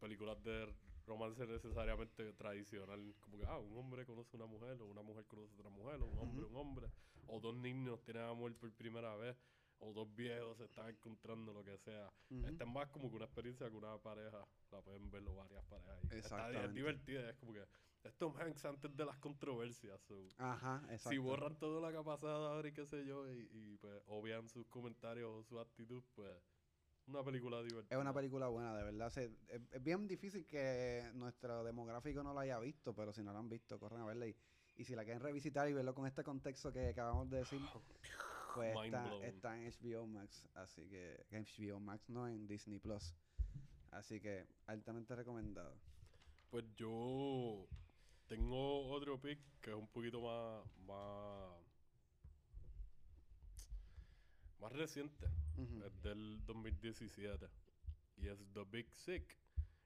películas 0.00 0.42
de 0.42 0.72
romance 1.06 1.46
necesariamente 1.46 2.32
tradicional. 2.34 3.14
Como 3.20 3.38
que, 3.38 3.46
ah, 3.46 3.58
un 3.58 3.76
hombre 3.78 4.04
conoce 4.06 4.36
a 4.36 4.40
una 4.40 4.46
mujer, 4.46 4.80
o 4.80 4.86
una 4.86 5.02
mujer 5.02 5.24
conoce 5.26 5.52
a 5.52 5.56
otra 5.56 5.70
mujer, 5.70 6.00
o 6.02 6.06
un 6.06 6.18
hombre, 6.18 6.44
un 6.44 6.56
hombre. 6.56 6.90
O 7.26 7.40
dos 7.40 7.54
niños 7.54 8.02
tienen 8.04 8.22
amor 8.24 8.54
por 8.56 8.72
primera 8.72 9.14
vez, 9.16 9.36
o 9.80 9.92
dos 9.92 10.14
viejos 10.14 10.56
se 10.58 10.64
están 10.64 10.88
encontrando, 10.88 11.52
lo 11.52 11.64
que 11.64 11.76
sea. 11.78 12.10
Ujú. 12.30 12.46
Esta 12.46 12.64
es 12.64 12.70
más 12.70 12.88
como 12.88 13.10
que 13.10 13.16
una 13.16 13.24
experiencia 13.26 13.68
que 13.68 13.76
una 13.76 13.96
pareja, 13.98 14.46
la 14.70 14.82
pueden 14.82 15.10
verlo 15.10 15.34
varias 15.36 15.64
parejas. 15.64 15.98
y 16.10 16.16
Está 16.16 16.50
es 16.64 16.74
divertida, 16.74 17.30
es 17.30 17.36
como 17.36 17.52
que, 17.52 17.64
estos 18.04 18.34
Hanks 18.36 18.64
antes 18.64 18.96
de 18.96 19.04
las 19.04 19.18
controversias. 19.18 20.00
so, 20.02 20.28
Ajá, 20.38 20.80
exacto. 20.84 21.10
si 21.10 21.18
borran 21.18 21.58
todo 21.58 21.80
lo 21.80 21.90
que 21.90 21.96
ha 21.96 22.02
pasado 22.02 22.48
ahora 22.48 22.68
y 22.68 22.72
qué 22.72 22.86
sé 22.86 23.04
yo, 23.04 23.28
y, 23.30 23.48
y, 23.52 23.76
pues 23.78 24.00
obvian 24.06 24.48
sus 24.48 24.66
comentarios 24.68 25.30
o 25.30 25.42
su 25.42 25.58
actitud, 25.58 26.02
pues 26.14 26.32
una 27.08 27.22
película 27.24 27.62
divertida. 27.62 27.96
Es 27.96 28.00
una 28.00 28.12
película 28.12 28.48
buena, 28.48 28.76
de 28.76 28.82
verdad. 28.84 29.10
Se- 29.10 29.30
es, 29.48 29.60
es 29.72 29.82
bien 29.82 30.06
difícil 30.06 30.46
que 30.46 31.10
nuestro 31.14 31.64
demográfico 31.64 32.22
no 32.22 32.34
la 32.34 32.42
haya 32.42 32.58
visto, 32.58 32.94
pero 32.94 33.12
si 33.12 33.22
no 33.22 33.32
la 33.32 33.38
han 33.38 33.48
visto, 33.48 33.78
corran 33.78 34.00
a 34.02 34.06
verla. 34.06 34.26
Y, 34.26 34.36
y 34.76 34.84
si 34.84 34.94
la 34.94 35.04
quieren 35.04 35.22
revisitar 35.22 35.68
y 35.68 35.72
verlo 35.72 35.94
con 35.94 36.06
este 36.06 36.22
contexto 36.22 36.72
que 36.72 36.88
acabamos 36.88 37.28
de 37.30 37.38
decir, 37.38 37.60
pues 38.54 38.74
Mind 38.74 38.94
está, 38.94 39.04
está 39.26 39.56
en 39.58 39.72
HBO 39.72 40.06
Max. 40.06 40.48
Así 40.54 40.88
que, 40.88 41.24
en 41.30 41.44
HBO 41.44 41.80
Max, 41.80 42.08
no 42.08 42.28
en 42.28 42.46
Disney 42.46 42.78
Plus. 42.78 43.14
Así 43.90 44.20
que, 44.20 44.46
altamente 44.66 45.14
recomendado. 45.16 45.74
Pues 46.50 46.64
yo 46.76 47.66
tengo 48.28 48.88
otro 48.90 49.20
pick 49.20 49.38
que 49.60 49.70
es 49.70 49.76
un 49.76 49.88
poquito 49.88 50.20
más, 50.20 50.64
más, 50.86 51.57
más 54.60 54.72
reciente. 54.72 55.26
Ujú. 55.56 55.84
Es 55.84 56.02
del 56.02 56.44
2017. 56.44 57.48
Y 58.16 58.28
es 58.28 58.38
The 58.52 58.64
Big 58.64 58.90
Sick. 58.94 59.36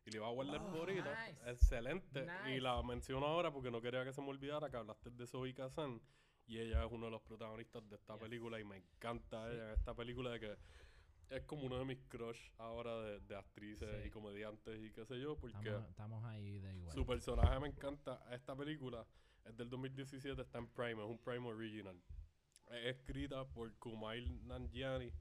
Y 0.05 0.11
le 0.11 0.17
iba 0.17 0.27
a 0.27 0.31
guardar 0.33 0.61
Oh, 0.61 0.71
por 0.71 0.79
ahorita. 0.81 1.27
nice. 1.29 1.51
Excelente. 1.51 2.27
Y 2.49 2.61
la 2.61 2.83
menciono 2.83 3.27
ahora 3.27 3.53
porque 3.53 3.71
no 3.71 3.81
quería 3.81 4.05
que 4.05 4.13
se 4.13 4.21
me 4.21 4.29
olvidara 4.29 4.69
que 4.71 4.77
hablaste 4.77 5.11
de 5.11 5.27
Zoe 5.27 5.55
Kazan. 5.55 6.01
Y 6.47 6.59
ella 6.59 6.85
es 6.85 6.91
uno 6.91 7.07
de 7.07 7.13
los 7.13 7.23
protagonistas 7.23 7.89
de 7.89 7.97
esta 7.97 8.15
Yes. 8.15 8.23
película. 8.23 8.59
Y 8.61 8.65
me 8.65 8.77
encanta 8.79 9.49
Sí. 9.49 9.55
ella 9.55 9.67
en 9.69 9.79
esta 9.79 9.95
película 9.95 10.31
de 10.31 10.41
que 10.41 10.57
es 11.31 11.43
como 11.45 11.63
uno 11.65 11.79
de 11.79 11.85
mis 11.85 11.99
crush 12.09 12.51
ahora 12.59 13.01
de, 13.03 13.21
de 13.21 13.37
actrices 13.37 13.89
Sí. 14.03 14.09
y 14.09 14.11
comediantes 14.11 14.83
y 14.83 14.91
qué 14.91 15.07
sé 15.07 15.21
yo. 15.21 15.37
Porque 15.37 15.57
Estamos, 15.69 15.89
estamos 15.89 16.25
ahí 16.25 16.59
de 16.59 16.75
igual. 16.75 16.95
su 16.95 17.07
personaje 17.07 17.61
me 17.61 17.69
encanta. 17.69 18.25
Esta 18.33 18.57
película 18.57 19.07
es 19.45 19.57
del 19.57 19.71
2017, 19.71 20.43
está 20.43 20.59
en 20.59 20.67
Prime, 20.69 21.03
es 21.05 21.09
un 21.09 21.19
Prime 21.19 21.47
original. 21.49 21.97
Es 22.73 22.97
escrita 22.97 23.45
por 23.45 23.73
Kumail 23.75 24.47
Nanjiani, 24.47 25.13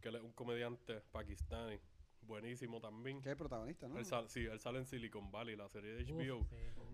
que 0.00 0.08
él 0.08 0.16
es 0.16 0.22
un 0.22 0.32
comediante 0.32 1.00
pakistani. 1.12 1.78
Buenísimo 2.22 2.80
también. 2.80 3.20
Que 3.20 3.28
es 3.28 3.32
el 3.32 3.38
protagonista, 3.38 3.86
¿no? 3.86 3.98
Él 3.98 4.06
sal- 4.06 4.30
sí, 4.30 4.46
él 4.46 4.58
sale 4.58 4.78
en 4.78 4.86
Silicon 4.86 5.30
Valley, 5.30 5.56
la 5.56 5.68
serie 5.68 5.92
de 5.92 6.04
HBO. 6.04 6.46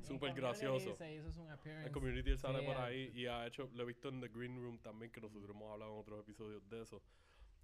Súper 0.02 0.32
gracioso. 0.34 0.96
En 1.00 1.92
Community 1.92 2.30
él 2.30 2.38
sale 2.38 2.60
Sí, 2.60 2.66
por 2.66 2.76
ah, 2.76 2.86
ahí 2.86 3.12
y 3.14 3.26
ha 3.26 3.46
hecho, 3.46 3.70
lo 3.74 3.82
he 3.84 3.86
visto 3.86 4.08
en 4.08 4.20
The 4.20 4.28
Green 4.28 4.56
Room 4.60 4.78
también, 4.80 5.12
que 5.12 5.20
nosotros 5.20 5.48
hemos 5.50 5.70
hablado 5.70 5.92
en 5.92 5.98
otros 6.00 6.20
episodios 6.20 6.68
de 6.68 6.82
eso. 6.82 7.00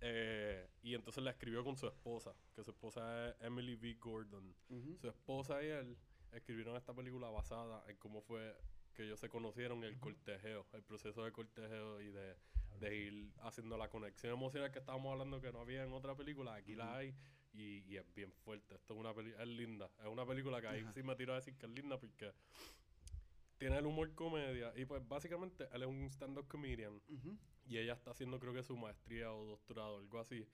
Eh, 0.00 0.68
y 0.82 0.94
entonces 0.94 1.24
la 1.24 1.30
escribió 1.30 1.64
con 1.64 1.76
su 1.76 1.86
esposa, 1.86 2.34
que 2.54 2.62
su 2.62 2.70
esposa 2.70 3.30
es 3.30 3.34
Emily 3.40 3.74
V. 3.74 3.94
Gordon. 3.94 4.54
Su 5.00 5.08
esposa 5.08 5.62
y 5.62 5.66
él 5.68 5.96
escribieron 6.32 6.76
esta 6.76 6.94
película 6.94 7.30
basada 7.30 7.82
en 7.88 7.96
cómo 7.96 8.20
fue 8.20 8.54
que 8.96 9.04
ellos 9.04 9.20
se 9.20 9.28
conocieron, 9.28 9.84
el 9.84 10.00
cortejeo, 10.00 10.66
el 10.72 10.82
proceso 10.82 11.22
de 11.24 11.30
cortejeo 11.30 12.00
y 12.00 12.10
de, 12.10 12.34
de 12.80 12.96
ir 12.96 13.32
haciendo 13.42 13.76
la 13.76 13.88
conexión 13.88 14.32
emocional 14.32 14.72
que 14.72 14.78
estábamos 14.78 15.12
hablando 15.12 15.40
que 15.40 15.52
no 15.52 15.60
había 15.60 15.84
en 15.84 15.92
otra 15.92 16.16
película, 16.16 16.54
aquí 16.54 16.74
la 16.74 16.96
hay 16.96 17.14
y, 17.52 17.84
y 17.86 17.96
es 17.96 18.14
bien 18.14 18.32
fuerte. 18.32 18.74
Esto 18.74 18.94
es 18.94 19.00
una 19.00 19.14
película, 19.14 19.42
es 19.42 19.48
linda, 19.48 19.90
es 20.00 20.06
una 20.06 20.26
película 20.26 20.60
que 20.60 20.68
ahí 20.68 20.86
sí 20.92 21.02
me 21.02 21.14
tiro 21.14 21.32
a 21.32 21.36
decir 21.36 21.56
que 21.56 21.66
es 21.66 21.72
linda 21.72 21.98
porque 21.98 22.32
tiene 23.58 23.78
el 23.78 23.86
humor 23.86 24.14
comedia 24.14 24.72
y 24.76 24.84
pues 24.84 25.06
básicamente 25.06 25.68
él 25.72 25.82
es 25.82 25.88
un 25.88 26.10
stand-up 26.10 26.46
comedian 26.48 27.00
y 27.64 27.78
ella 27.78 27.94
está 27.94 28.10
haciendo 28.10 28.38
creo 28.38 28.52
que 28.52 28.62
su 28.62 28.76
maestría 28.76 29.32
o 29.32 29.44
doctorado, 29.46 29.98
algo 29.98 30.18
así. 30.18 30.46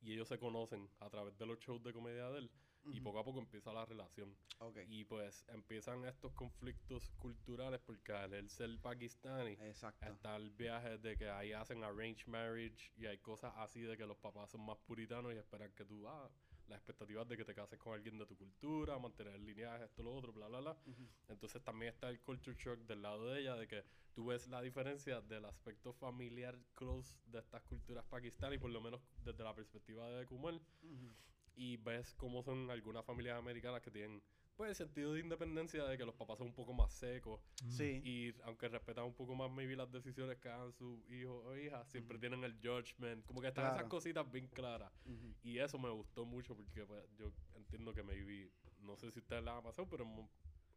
Y 0.00 0.12
ellos 0.12 0.28
se 0.28 0.38
conocen 0.38 0.88
a 1.00 1.08
través 1.08 1.36
de 1.38 1.46
los 1.46 1.58
shows 1.60 1.82
de 1.82 1.92
comedia 1.92 2.28
de 2.30 2.40
él. 2.40 2.50
Y 2.86 2.96
Ujú. 3.00 3.04
poco 3.04 3.18
a 3.20 3.24
poco 3.24 3.38
empieza 3.40 3.72
la 3.72 3.84
relación. 3.86 4.36
Ok. 4.58 4.78
Y 4.88 5.04
pues 5.04 5.44
empiezan 5.48 6.04
estos 6.04 6.32
conflictos 6.32 7.10
culturales 7.18 7.80
porque 7.80 8.12
al 8.12 8.34
él 8.34 8.50
ser 8.50 8.78
pakistani, 8.80 9.52
Exacto. 9.52 10.06
está 10.06 10.36
el 10.36 10.50
viaje 10.50 10.98
de 10.98 11.16
que 11.16 11.30
ahí 11.30 11.52
hacen 11.52 11.82
arranged 11.82 12.26
marriage 12.26 12.92
y 12.96 13.06
hay 13.06 13.18
cosas 13.18 13.52
así 13.56 13.80
de 13.80 13.96
que 13.96 14.06
los 14.06 14.18
papás 14.18 14.50
son 14.50 14.64
más 14.66 14.76
puritanos 14.78 15.32
y 15.34 15.38
esperan 15.38 15.72
que 15.72 15.84
tú, 15.84 16.06
ah, 16.08 16.30
las 16.68 16.78
expectativas 16.78 17.28
de 17.28 17.36
que 17.36 17.44
te 17.44 17.54
cases 17.54 17.78
con 17.78 17.92
alguien 17.94 18.18
de 18.18 18.26
tu 18.26 18.36
cultura, 18.36 18.98
mantener 18.98 19.38
lineaje, 19.40 19.84
esto, 19.84 20.02
lo 20.02 20.14
otro, 20.14 20.32
bla, 20.32 20.48
bla, 20.48 20.60
bla. 20.60 20.72
Ujú. 20.86 21.08
Entonces 21.28 21.62
también 21.62 21.92
está 21.92 22.08
el 22.08 22.20
culture 22.20 22.56
shock 22.58 22.78
del 22.80 23.02
lado 23.02 23.26
de 23.32 23.40
ella, 23.40 23.54
de 23.56 23.66
que 23.66 23.84
tú 24.14 24.26
ves 24.26 24.46
la 24.48 24.62
diferencia 24.62 25.20
del 25.20 25.44
aspecto 25.44 25.92
familiar 25.92 26.58
close 26.74 27.18
de 27.26 27.38
estas 27.40 27.62
culturas 27.64 28.04
pakistaníes, 28.06 28.60
por 28.60 28.70
lo 28.70 28.80
menos 28.80 29.00
desde 29.24 29.42
la 29.44 29.54
perspectiva 29.54 30.08
de 30.10 30.26
Kumar, 30.26 30.54
Ujú. 30.54 31.14
Y 31.56 31.76
ves 31.78 32.14
cómo 32.14 32.42
son 32.42 32.70
algunas 32.70 33.04
familias 33.04 33.38
americanas 33.38 33.80
que 33.82 33.90
tienen 33.90 34.22
pues 34.56 34.70
el 34.70 34.76
sentido 34.76 35.12
de 35.14 35.20
independencia 35.20 35.84
de 35.84 35.98
que 35.98 36.04
los 36.04 36.14
papás 36.14 36.38
son 36.38 36.46
un 36.46 36.54
poco 36.54 36.72
más 36.72 36.92
secos 36.92 37.40
Mm. 37.64 37.70
Sí. 37.70 38.00
y 38.04 38.34
aunque 38.44 38.68
respetan 38.68 39.04
un 39.04 39.12
poco 39.14 39.34
más 39.34 39.50
maybe 39.50 39.74
las 39.74 39.90
decisiones 39.90 40.38
que 40.38 40.48
hagan 40.48 40.72
sus 40.72 41.00
hijos 41.10 41.44
o 41.44 41.56
hijas, 41.56 41.88
siempre 41.90 42.18
tienen 42.20 42.44
el 42.44 42.54
judgment, 42.62 43.24
como 43.26 43.40
que 43.40 43.48
están 43.48 43.64
esas 43.64 43.74
Claro. 43.78 43.88
cositas 43.88 44.30
bien 44.30 44.46
claras. 44.48 44.92
Ujú. 45.06 45.34
Y 45.42 45.58
eso 45.58 45.76
me 45.78 45.90
gustó 45.90 46.24
mucho 46.24 46.54
porque 46.54 46.86
pues, 46.86 47.04
yo 47.16 47.32
entiendo 47.56 47.92
que 47.92 48.04
maybe, 48.04 48.52
no 48.80 48.96
sé 48.96 49.10
si 49.10 49.18
ustedes 49.18 49.42
les 49.42 49.52
ha 49.54 49.60
pasado, 49.62 49.88
pero 49.88 50.06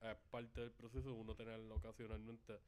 es 0.01 0.15
parte 0.31 0.61
del 0.61 0.71
proceso 0.71 1.09
de 1.09 1.15
uno 1.15 1.35
tener 1.35 1.59
ocasionalmente 1.71 2.59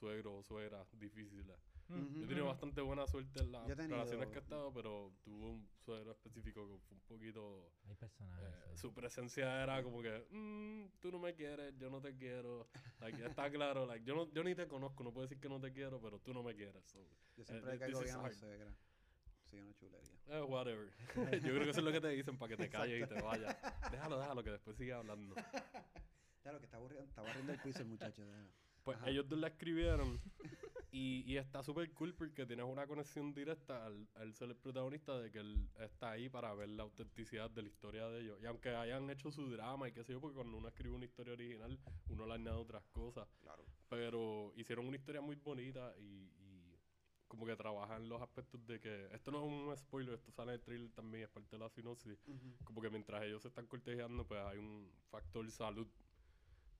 suegros 0.00 0.32
o 0.40 0.42
suegras 0.42 0.88
difíciles. 0.98 1.56
Mm. 1.88 1.94
Ujú. 1.94 2.20
Yo 2.20 2.26
bastante 2.60 2.80
buena 2.82 3.06
suerte 3.06 3.40
en 3.40 3.52
las 3.52 3.66
Yo 3.66 3.72
he 3.72 3.76
tenido- 3.76 3.96
relaciones 3.96 4.28
que 4.28 4.34
he 4.34 4.40
estado, 4.42 4.70
pero 4.72 5.12
tuve 5.24 5.46
un 5.46 5.66
suegro 5.82 6.12
específico 6.12 6.66
que 6.68 6.78
fue 6.78 6.94
un 6.96 7.00
poquito... 7.04 7.72
Hay 7.88 7.94
personajes. 7.94 8.44
eh, 8.48 8.76
su 8.76 8.92
presencia 8.92 9.62
era 9.62 9.82
como 9.82 10.02
que, 10.02 10.26
"Mm, 10.30 10.90
tú 11.00 11.10
no 11.10 11.18
me 11.18 11.34
quieres, 11.34 11.74
yo 11.78 11.88
no 11.88 12.00
te 12.02 12.14
quiero. 12.16 12.68
Like, 13.00 13.24
está 13.24 13.50
claro, 13.50 13.86
like, 13.86 14.04
yo, 14.04 14.14
no, 14.14 14.30
yo 14.32 14.44
ni 14.44 14.54
te 14.54 14.68
conozco, 14.68 15.02
no 15.02 15.10
puedo 15.12 15.26
decir 15.26 15.40
que 15.40 15.48
no 15.48 15.58
te 15.58 15.72
quiero, 15.72 16.00
pero 16.02 16.18
tú 16.20 16.34
no 16.34 16.42
me 16.42 16.54
quieres. 16.54 16.84
so, 16.84 16.98
Yo 17.36 17.44
siempre 17.44 17.74
Eh, 17.74 17.78
caigo 17.78 18.00
bien 18.00 18.16
a 18.16 18.22
la 18.22 18.32
suegra. 18.32 18.74
Sí, 19.50 19.56
una 19.58 19.72
chulería. 19.74 20.10
Eh, 20.28 20.42
whatever. 20.42 20.92
Yo 21.42 21.54
creo 21.54 21.64
que 21.64 21.70
eso 21.70 21.80
es 21.80 21.84
lo 21.84 21.92
que 21.92 22.00
te 22.00 22.08
dicen 22.10 22.36
para 22.38 22.50
que 22.50 22.56
te 22.58 22.68
calles 22.68 23.02
y 23.02 23.06
te 23.08 23.20
vayas. 23.22 23.56
Déjalo, 23.90 24.18
déjalo, 24.20 24.44
que 24.44 24.50
después 24.50 24.76
sigue 24.76 24.92
hablando. 24.92 25.34
Lo 26.44 26.58
que 26.58 26.64
está 26.66 26.76
aburriendo, 26.76 27.08
está 27.08 27.22
barriendo 27.22 27.52
el 27.52 27.58
piso 27.60 27.80
el 27.80 27.88
muchacho. 27.88 28.24
déjalo. 28.24 28.50
Pues 28.84 28.96
Ajá. 28.98 29.10
ellos 29.10 29.28
dos 29.28 29.38
la 29.38 29.48
escribieron 29.48 30.20
y, 30.92 31.22
y 31.26 31.36
está 31.36 31.62
súper 31.62 31.92
cool 31.92 32.14
porque 32.14 32.46
tienes 32.46 32.66
una 32.66 32.86
conexión 32.86 33.32
directa 33.32 33.86
al, 33.86 34.08
al 34.14 34.34
ser 34.34 34.50
el 34.50 34.56
protagonista 34.56 35.18
de 35.18 35.30
que 35.30 35.38
él 35.38 35.68
está 35.78 36.12
ahí 36.12 36.28
para 36.28 36.52
ver 36.54 36.68
la 36.70 36.82
autenticidad 36.82 37.50
de 37.50 37.62
la 37.62 37.68
historia 37.68 38.08
de 38.08 38.20
ellos. 38.22 38.38
Y 38.42 38.46
aunque 38.46 38.70
hayan 38.70 39.08
hecho 39.10 39.30
su 39.30 39.48
drama 39.50 39.88
y 39.88 39.92
qué 39.92 40.04
sé 40.04 40.12
yo, 40.12 40.20
porque 40.20 40.36
cuando 40.36 40.56
uno 40.56 40.68
escribe 40.68 40.94
una 40.94 41.04
historia 41.04 41.34
original, 41.34 41.78
uno 42.08 42.26
le 42.26 42.34
añade 42.34 42.56
otras 42.56 42.84
cosas. 42.86 43.28
Claro. 43.40 43.64
Pero 43.88 44.52
hicieron 44.56 44.86
una 44.86 44.96
historia 44.96 45.20
muy 45.20 45.36
bonita 45.36 45.94
y, 45.98 46.32
y 46.38 46.78
como 47.28 47.46
que 47.46 47.54
trabajan 47.54 48.08
los 48.08 48.20
aspectos 48.20 48.66
de 48.66 48.80
que... 48.80 49.08
Esto 49.12 49.30
no 49.30 49.38
es 49.38 49.44
un 49.44 49.76
spoiler, 49.76 50.14
esto 50.14 50.32
sale 50.32 50.50
en 50.52 50.54
el 50.56 50.62
trailer 50.62 50.90
también, 50.90 51.24
es 51.24 51.30
parte 51.30 51.56
de 51.56 51.58
la 51.58 51.68
sinopsis 51.68 52.18
como 52.64 52.80
que 52.80 52.90
mientras 52.90 53.22
ellos 53.22 53.42
se 53.42 53.48
están 53.48 53.66
cortejando, 53.66 54.26
pues 54.26 54.40
hay 54.40 54.58
un 54.58 54.90
factor 55.10 55.48
salud 55.50 55.86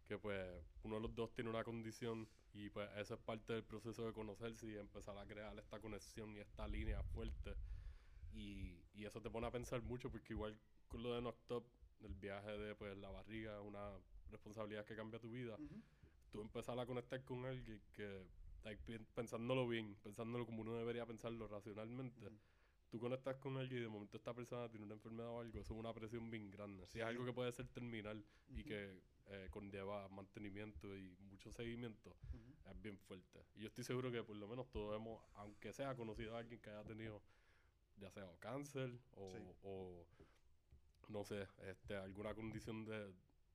que 0.07 0.19
pues 0.19 0.45
uno 0.83 0.97
de 0.97 1.03
los 1.03 1.15
dos 1.15 1.33
tiene 1.33 1.51
una 1.51 1.63
condición 1.63 2.29
y 2.53 2.71
pues 2.71 2.91
eso 2.97 3.15
es 3.15 3.21
parte 3.21 3.53
del 3.55 3.65
proceso 3.65 4.07
de 4.07 4.13
conocerse 4.13 4.69
y 4.69 4.77
empezar 4.77 5.17
a 5.19 5.27
crear 5.27 5.59
esta 5.59 5.81
conexión 5.81 6.35
y 6.35 6.41
esta 6.41 6.67
línea 6.69 7.03
fuerte 7.03 7.57
y, 8.31 8.87
y 8.93 9.05
eso 9.05 9.21
te 9.23 9.31
pone 9.31 9.47
a 9.47 9.51
pensar 9.53 9.83
mucho 9.83 10.11
porque 10.11 10.33
igual 10.35 10.61
con 10.89 11.03
lo 11.03 11.15
de 11.15 11.23
Noctop, 11.23 11.65
el 12.01 12.15
viaje 12.15 12.59
de 12.59 12.75
pues 12.75 12.97
la 12.97 13.11
barriga 13.11 13.61
es 13.61 13.67
una 13.67 14.01
responsabilidad 14.31 14.85
que 14.85 14.97
cambia 14.97 15.21
tu 15.21 15.31
vida, 15.31 15.57
Ujú. 15.57 15.83
tú 16.31 16.41
empezar 16.41 16.79
a 16.79 16.87
conectar 16.87 17.25
con 17.25 17.45
alguien 17.45 17.81
que 17.95 18.27
pensándolo 19.15 19.67
bien, 19.69 19.95
pensándolo 20.03 20.45
como 20.47 20.63
uno 20.63 20.77
debería 20.77 21.07
pensarlo 21.07 21.49
racionalmente, 21.49 22.27
Ujú. 22.27 22.37
Tú 22.91 22.99
conectas 22.99 23.37
con 23.37 23.57
alguien 23.57 23.81
y 23.81 23.85
de 23.85 23.89
momento 23.89 24.17
esta 24.17 24.35
persona 24.35 24.69
tiene 24.69 24.85
una 24.85 24.95
enfermedad 24.95 25.31
o 25.31 25.41
algo, 25.41 25.59
eso 25.61 25.73
es 25.75 25.79
una 25.79 25.93
presión 25.95 26.31
bien 26.31 26.51
grande. 26.51 26.87
Si 26.87 26.99
es 26.99 27.05
algo 27.05 27.25
que 27.25 27.33
puede 27.33 27.53
ser 27.53 27.69
terminal 27.69 28.25
y 28.49 28.65
que 28.65 29.01
eh, 29.29 29.49
conlleva 29.51 30.09
mantenimiento 30.09 30.97
y 30.97 31.17
mucho 31.21 31.53
seguimiento, 31.53 32.17
es 32.69 32.83
bien 32.83 32.99
fuerte. 32.99 33.45
Y 33.55 33.61
yo 33.61 33.69
estoy 33.69 33.85
seguro 33.85 34.11
que 34.11 34.23
por 34.25 34.37
lo 34.37 34.49
menos 34.49 34.69
todos 34.71 34.97
hemos, 34.97 35.23
aunque 35.35 35.73
sea 35.73 35.95
conocido 35.95 36.35
a 36.37 36.41
alguien 36.41 36.61
que 36.61 36.71
haya 36.71 36.85
tenido, 36.85 37.23
ya 37.97 38.11
sea 38.11 38.27
o 38.27 38.37
cáncer 38.39 38.91
o, 39.13 39.31
Sí. 39.31 39.39
o, 39.63 40.07
no 41.09 41.25
sé, 41.25 41.47
este, 41.69 41.97
alguna 41.97 42.35
condición 42.35 42.85
de, 42.85 43.13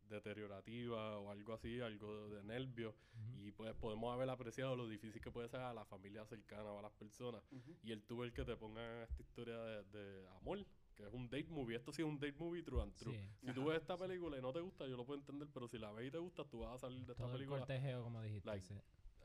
deteriorativa 0.09 1.17
o 1.19 1.29
algo 1.31 1.53
así, 1.53 1.79
algo 1.79 2.29
de 2.29 2.43
nervio, 2.43 2.95
Ujú. 3.13 3.39
y 3.41 3.51
pues 3.51 3.73
podemos 3.75 4.13
haber 4.13 4.29
apreciado 4.29 4.75
lo 4.75 4.87
difícil 4.87 5.21
que 5.21 5.31
puede 5.31 5.47
ser 5.49 5.61
a 5.61 5.73
la 5.73 5.85
familia 5.85 6.25
cercana 6.25 6.71
o 6.71 6.79
a 6.79 6.81
las 6.81 6.93
personas 6.93 7.43
y 7.83 7.91
el 7.91 8.03
tú 8.03 8.23
el 8.23 8.33
que 8.33 8.43
te 8.45 8.55
ponga 8.55 9.03
esta 9.03 9.21
historia 9.21 9.57
de, 9.57 9.83
de 9.85 10.27
amor 10.29 10.65
que 10.95 11.03
es 11.05 11.13
un 11.13 11.29
date 11.29 11.49
movie. 11.49 11.75
Esto 11.75 11.91
sí 11.91 12.01
es 12.03 12.07
un 12.07 12.17
date 12.17 12.37
movie 12.37 12.63
true 12.63 12.81
and 12.81 12.93
true. 12.95 13.13
Sí. 13.13 13.29
Si 13.47 13.53
tú 13.53 13.61
Ajá, 13.63 13.69
ves 13.71 13.81
esta 13.81 13.97
película 13.97 14.37
y 14.37 14.41
no 14.41 14.53
te 14.53 14.61
gusta, 14.61 14.87
yo 14.87 14.95
lo 14.95 15.05
puedo 15.05 15.19
entender, 15.19 15.49
pero 15.53 15.67
si 15.67 15.77
la 15.77 15.91
ves 15.91 16.07
y 16.07 16.11
te 16.11 16.19
gusta, 16.19 16.45
tú 16.45 16.59
vas 16.59 16.75
a 16.75 16.77
salir 16.87 17.05
de 17.05 17.11
esta 17.11 17.23
Todo 17.23 17.33
el 17.33 17.37
película. 17.39 17.59
cortejeo, 17.59 18.01
como 18.03 18.21
dijiste. 18.21 18.49
like, 18.49 18.65
sí. 18.65 18.75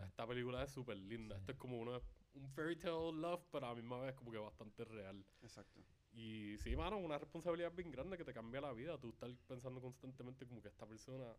Esta 0.00 0.26
película 0.26 0.64
es 0.64 0.70
súper 0.72 0.96
linda. 0.96 1.36
Sí. 1.36 1.40
Esto 1.42 1.52
es 1.52 1.58
como 1.58 1.78
una, 1.78 2.00
un 2.34 2.48
fairy 2.50 2.74
tale 2.76 3.12
love, 3.12 3.44
pero 3.52 3.66
a 3.66 3.68
la 3.68 3.74
misma 3.76 4.00
vez 4.00 4.14
como 4.16 4.32
que 4.32 4.38
bastante 4.38 4.84
real. 4.84 5.24
Exacto. 5.42 5.80
Y 6.12 6.56
sí, 6.58 6.74
mano, 6.76 6.98
una 6.98 7.18
responsabilidad 7.18 7.72
bien 7.72 7.90
grande 7.90 8.16
que 8.18 8.24
te 8.24 8.34
cambia 8.34 8.60
la 8.60 8.72
vida. 8.72 8.98
Tú 8.98 9.10
estás 9.10 9.30
pensando 9.46 9.80
constantemente 9.80 10.46
como 10.46 10.60
que 10.60 10.68
esta 10.68 10.86
persona, 10.86 11.36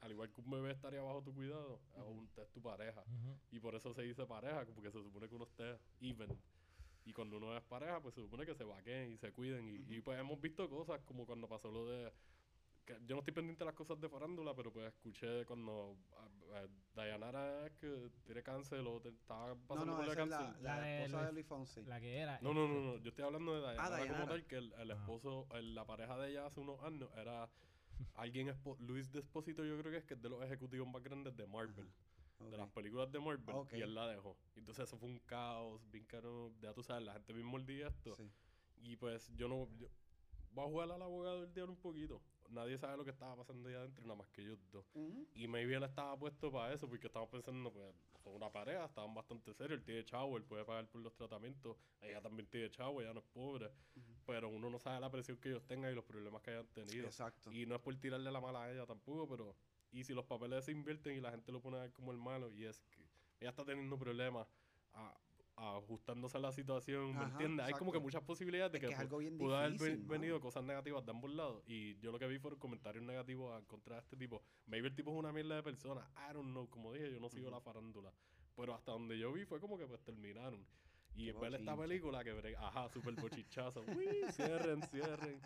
al 0.00 0.10
igual 0.12 0.32
que 0.32 0.40
un 0.40 0.50
bebé 0.50 0.72
estaría 0.72 1.00
bajo 1.02 1.22
tu 1.22 1.34
cuidado, 1.34 1.80
es, 1.96 2.02
Ujú. 2.02 2.10
un- 2.12 2.30
es 2.36 2.50
tu 2.52 2.62
pareja. 2.62 3.04
Y 3.50 3.58
por 3.60 3.74
eso 3.74 3.92
se 3.94 4.02
dice 4.02 4.26
pareja, 4.26 4.64
porque 4.74 4.90
se 4.92 5.02
supone 5.02 5.28
que 5.28 5.34
uno 5.34 5.44
esté 5.44 5.80
even. 6.00 6.40
Y 7.04 7.12
cuando 7.12 7.36
uno 7.38 7.56
es 7.56 7.62
pareja, 7.64 8.00
pues 8.00 8.14
se 8.14 8.20
supone 8.20 8.46
que 8.46 8.54
se 8.54 8.64
vaqueen 8.64 9.12
y 9.12 9.18
se 9.18 9.32
cuiden. 9.32 9.68
Y, 9.68 9.96
y, 9.96 10.00
pues 10.00 10.18
hemos 10.18 10.40
visto 10.40 10.68
cosas 10.68 11.00
como 11.02 11.26
cuando 11.26 11.48
pasó 11.48 11.70
lo 11.70 11.86
de... 11.86 12.12
que 12.86 12.94
yo 13.06 13.14
no 13.14 13.18
estoy 13.18 13.34
pendiente 13.34 13.58
de 13.60 13.66
las 13.66 13.74
cosas 13.74 14.00
de 14.00 14.08
farándula, 14.08 14.54
pero 14.54 14.72
pues 14.72 14.86
escuché 14.86 15.44
cuando 15.44 15.96
ah, 16.16 16.28
ah, 16.54 16.66
Dayanara 16.94 17.68
que 17.80 18.10
tiene 18.24 18.42
cáncer 18.42 18.78
o 18.80 19.00
te- 19.00 19.08
estaba 19.10 19.48
No, 19.48 19.56
pasando 19.66 19.86
no, 19.92 19.96
por 19.96 20.04
el 20.06 20.10
esa 20.12 20.22
es 20.22 20.28
la, 20.30 20.36
cáncer. 20.38 20.62
la 20.62 20.76
La 20.76 20.82
de 20.82 20.96
esposa 21.04 21.16
de 21.18 21.24
Luis- 21.24 21.34
Luis 21.34 21.46
Fonsi. 21.46 21.84
La 21.84 22.00
que 22.00 22.16
era. 22.16 22.38
No, 22.40 22.54
no, 22.54 22.64
este, 22.64 22.74
no, 22.74 22.80
no, 22.92 22.96
yo 23.02 23.08
estoy 23.10 23.24
hablando 23.24 23.54
de 23.54 23.60
Dayanara 23.60 23.88
como 23.88 24.00
Dayanara. 24.04 24.26
tal, 24.28 24.46
que 24.46 24.56
el, 24.56 24.72
el 24.72 24.90
Ah. 24.90 24.94
esposo, 24.94 25.46
el- 25.54 25.74
la 25.74 25.84
pareja 25.84 26.16
de 26.16 26.30
ella 26.30 26.46
hace 26.46 26.60
unos 26.60 26.80
años 26.82 27.10
era 27.16 27.50
alguien, 28.14 28.54
Luis 28.78 29.10
Desposito 29.12 29.64
yo 29.64 29.78
creo 29.78 29.90
que 29.90 29.98
es 29.98 30.04
que 30.04 30.14
es 30.14 30.22
de 30.22 30.28
los 30.28 30.42
ejecutivos 30.42 30.86
más 30.88 31.02
grandes 31.02 31.36
de 31.36 31.46
Marvel 31.46 31.90
de 32.38 32.56
las 32.58 32.68
películas 32.68 33.10
de 33.10 33.18
Marvel 33.18 33.54
Ok. 33.56 33.72
y 33.72 33.80
él 33.80 33.94
la 33.94 34.06
dejó. 34.08 34.36
Entonces 34.56 34.84
eso 34.86 34.98
fue 34.98 35.08
un 35.08 35.18
caos, 35.20 35.80
bien 35.90 36.04
caro, 36.04 36.52
ya 36.60 36.74
tú 36.74 36.82
sabes, 36.82 37.02
la 37.02 37.14
gente 37.14 37.32
bien 37.32 37.46
mordía 37.46 37.88
esto. 37.88 38.14
Sí. 38.14 38.30
Y 38.82 38.96
pues 38.96 39.32
yo 39.36 39.48
no, 39.48 39.66
yo, 39.78 39.88
voy 40.52 40.64
a 40.66 40.68
jugar 40.68 40.92
al 40.92 41.00
abogado 41.00 41.40
del 41.40 41.54
diablo 41.54 41.72
un 41.72 41.80
poquito. 41.80 42.20
Nadie 42.50 42.78
sabe 42.78 42.96
lo 42.96 43.04
que 43.04 43.10
estaba 43.10 43.36
pasando 43.36 43.68
ahí 43.68 43.74
adentro, 43.74 44.02
nada 44.04 44.16
más 44.16 44.28
que 44.28 44.42
ellos 44.42 44.58
dos. 44.70 44.84
Ujú. 44.94 45.26
Y 45.34 45.46
maybe 45.48 45.74
él 45.74 45.82
estaba 45.82 46.16
puesto 46.18 46.50
para 46.50 46.72
eso, 46.72 46.88
porque 46.88 47.06
estamos 47.06 47.28
pensando, 47.28 47.72
pues, 47.72 47.94
son 48.22 48.34
una 48.34 48.50
pareja, 48.50 48.84
estaban 48.86 49.14
bastante 49.14 49.52
serios, 49.54 49.78
él 49.78 49.84
tiene 49.84 50.04
chavo, 50.04 50.36
él 50.36 50.44
puede 50.44 50.64
pagar 50.64 50.88
por 50.88 51.00
los 51.00 51.14
tratamientos, 51.14 51.76
ella 52.00 52.20
también 52.20 52.48
tiene 52.48 52.70
chavo, 52.70 53.00
ella 53.00 53.12
no 53.12 53.20
es 53.20 53.26
pobre, 53.26 53.70
pero 54.26 54.48
uno 54.48 54.70
no 54.70 54.78
sabe 54.78 55.00
la 55.00 55.10
presión 55.10 55.36
que 55.38 55.50
ellos 55.50 55.66
tengan 55.66 55.92
y 55.92 55.94
los 55.94 56.04
problemas 56.04 56.42
que 56.42 56.50
hayan 56.50 56.66
tenido. 56.68 57.06
Exacto. 57.06 57.52
Y 57.52 57.66
no 57.66 57.74
es 57.76 57.80
por 57.82 57.94
tirarle 57.96 58.30
la 58.30 58.40
mala 58.40 58.64
a 58.64 58.72
ella 58.72 58.86
tampoco, 58.86 59.28
pero. 59.28 59.56
Y 59.92 60.04
si 60.04 60.12
los 60.14 60.24
papeles 60.24 60.64
se 60.64 60.72
invierten 60.72 61.16
y 61.16 61.20
la 61.20 61.30
gente 61.30 61.52
lo 61.52 61.60
pone 61.60 61.90
como 61.92 62.10
el 62.12 62.18
malo, 62.18 62.50
y 62.52 62.64
es 62.64 62.80
que 62.90 63.00
ella 63.40 63.50
está 63.50 63.64
teniendo 63.64 63.96
problemas 63.98 64.48
a- 64.92 65.10
a 65.10 65.25
ajustándose 65.56 66.36
a 66.36 66.40
la 66.40 66.52
situación, 66.52 67.12
¿me 67.14 67.18
Ajá, 67.20 67.30
entiendes? 67.32 67.66
Hay 67.66 67.72
como 67.74 67.90
que 67.92 67.98
muchas 67.98 68.22
posibilidades 68.22 68.72
de 68.72 68.78
Es 68.78 68.94
que, 68.98 69.08
que 69.08 69.30
pudo 69.32 69.56
haber 69.56 69.70
ve- 69.72 69.78
difícil, 69.78 69.98
mano. 70.00 70.08
venido 70.10 70.40
cosas 70.40 70.62
negativas 70.64 71.04
de 71.04 71.10
ambos 71.10 71.30
lados. 71.30 71.62
Y 71.66 71.96
yo 71.98 72.12
lo 72.12 72.18
que 72.18 72.26
vi 72.26 72.38
fueron 72.38 72.58
comentarios 72.60 73.02
negativos 73.04 73.64
contra 73.66 73.98
este 73.98 74.16
tipo. 74.16 74.42
Maybe 74.66 74.88
el 74.88 74.94
tipo 74.94 75.10
es 75.12 75.16
una 75.18 75.32
mierda 75.32 75.56
de 75.56 75.62
persona. 75.62 76.06
I 76.30 76.34
don't 76.34 76.50
know. 76.50 76.68
Como 76.68 76.92
dije, 76.92 77.10
yo 77.10 77.20
no 77.20 77.28
sigo 77.30 77.50
la 77.50 77.60
farándula. 77.60 78.12
Pero 78.54 78.74
hasta 78.74 78.92
donde 78.92 79.18
yo 79.18 79.32
vi 79.32 79.44
fue 79.44 79.58
como 79.60 79.78
que 79.78 79.86
pues 79.86 80.02
terminaron. 80.02 80.66
Y 81.14 81.30
ver 81.32 81.54
esta 81.54 81.74
película 81.76 82.22
que 82.22 82.54
ajá, 82.58 82.88
súper 82.90 83.14
bochichazo. 83.20 83.80
Uy, 83.96 84.06
cierren, 84.32 84.82
cierren. 84.82 85.40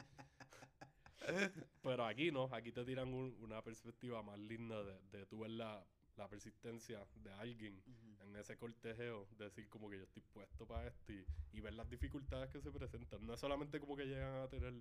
Pero 1.82 2.04
aquí 2.04 2.32
no, 2.32 2.48
aquí 2.52 2.72
te 2.72 2.84
tiran 2.84 3.12
un- 3.12 3.36
una 3.40 3.62
perspectiva 3.62 4.22
más 4.22 4.38
linda 4.38 4.82
de, 4.82 4.98
de 5.12 5.26
tú 5.26 5.40
ver 5.40 5.50
la, 6.20 6.28
persistencia 6.28 7.06
de 7.14 7.32
alguien 7.32 7.82
Ujú. 7.86 8.22
en 8.24 8.36
ese 8.36 8.56
cortejeo, 8.56 9.26
de 9.38 9.44
decir 9.46 9.68
como 9.68 9.88
que 9.90 9.98
yo 9.98 10.04
estoy 10.04 10.22
puesto 10.22 10.66
para 10.66 10.88
esto 10.88 11.12
y, 11.12 11.26
y 11.52 11.60
ver 11.60 11.74
las 11.74 11.88
dificultades 11.88 12.50
que 12.50 12.60
se 12.60 12.70
presentan. 12.70 13.26
No 13.26 13.34
es 13.34 13.40
solamente 13.40 13.80
como 13.80 13.96
que 13.96 14.06
llegan 14.06 14.42
a 14.42 14.48
tener, 14.48 14.74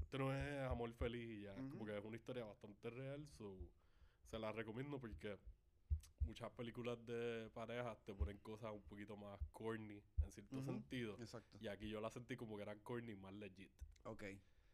esto 0.00 0.18
no 0.18 0.34
es 0.34 0.60
amor 0.62 0.92
feliz 0.94 1.38
y 1.38 1.42
ya, 1.42 1.54
Ujú. 1.54 1.70
como 1.70 1.86
que 1.86 1.98
es 1.98 2.04
una 2.04 2.16
historia 2.16 2.44
bastante 2.44 2.90
real, 2.90 3.26
so, 3.36 3.70
se 4.30 4.38
la 4.38 4.52
recomiendo 4.52 4.98
porque 4.98 5.38
muchas 6.20 6.50
películas 6.52 7.04
de 7.06 7.50
parejas 7.54 7.98
te 8.04 8.14
ponen 8.14 8.38
cosas 8.38 8.72
un 8.72 8.82
poquito 8.82 9.16
más 9.16 9.40
corny 9.52 10.02
en 10.22 10.32
cierto 10.32 10.56
Ujú. 10.56 10.64
sentido. 10.64 11.16
Exacto. 11.18 11.58
Y 11.60 11.68
aquí 11.68 11.88
yo 11.88 12.00
la 12.00 12.10
sentí 12.10 12.36
como 12.36 12.56
que 12.56 12.62
eran 12.62 12.78
corny 12.80 13.14
más 13.16 13.34
legit. 13.34 13.72
Ok. 14.04 14.24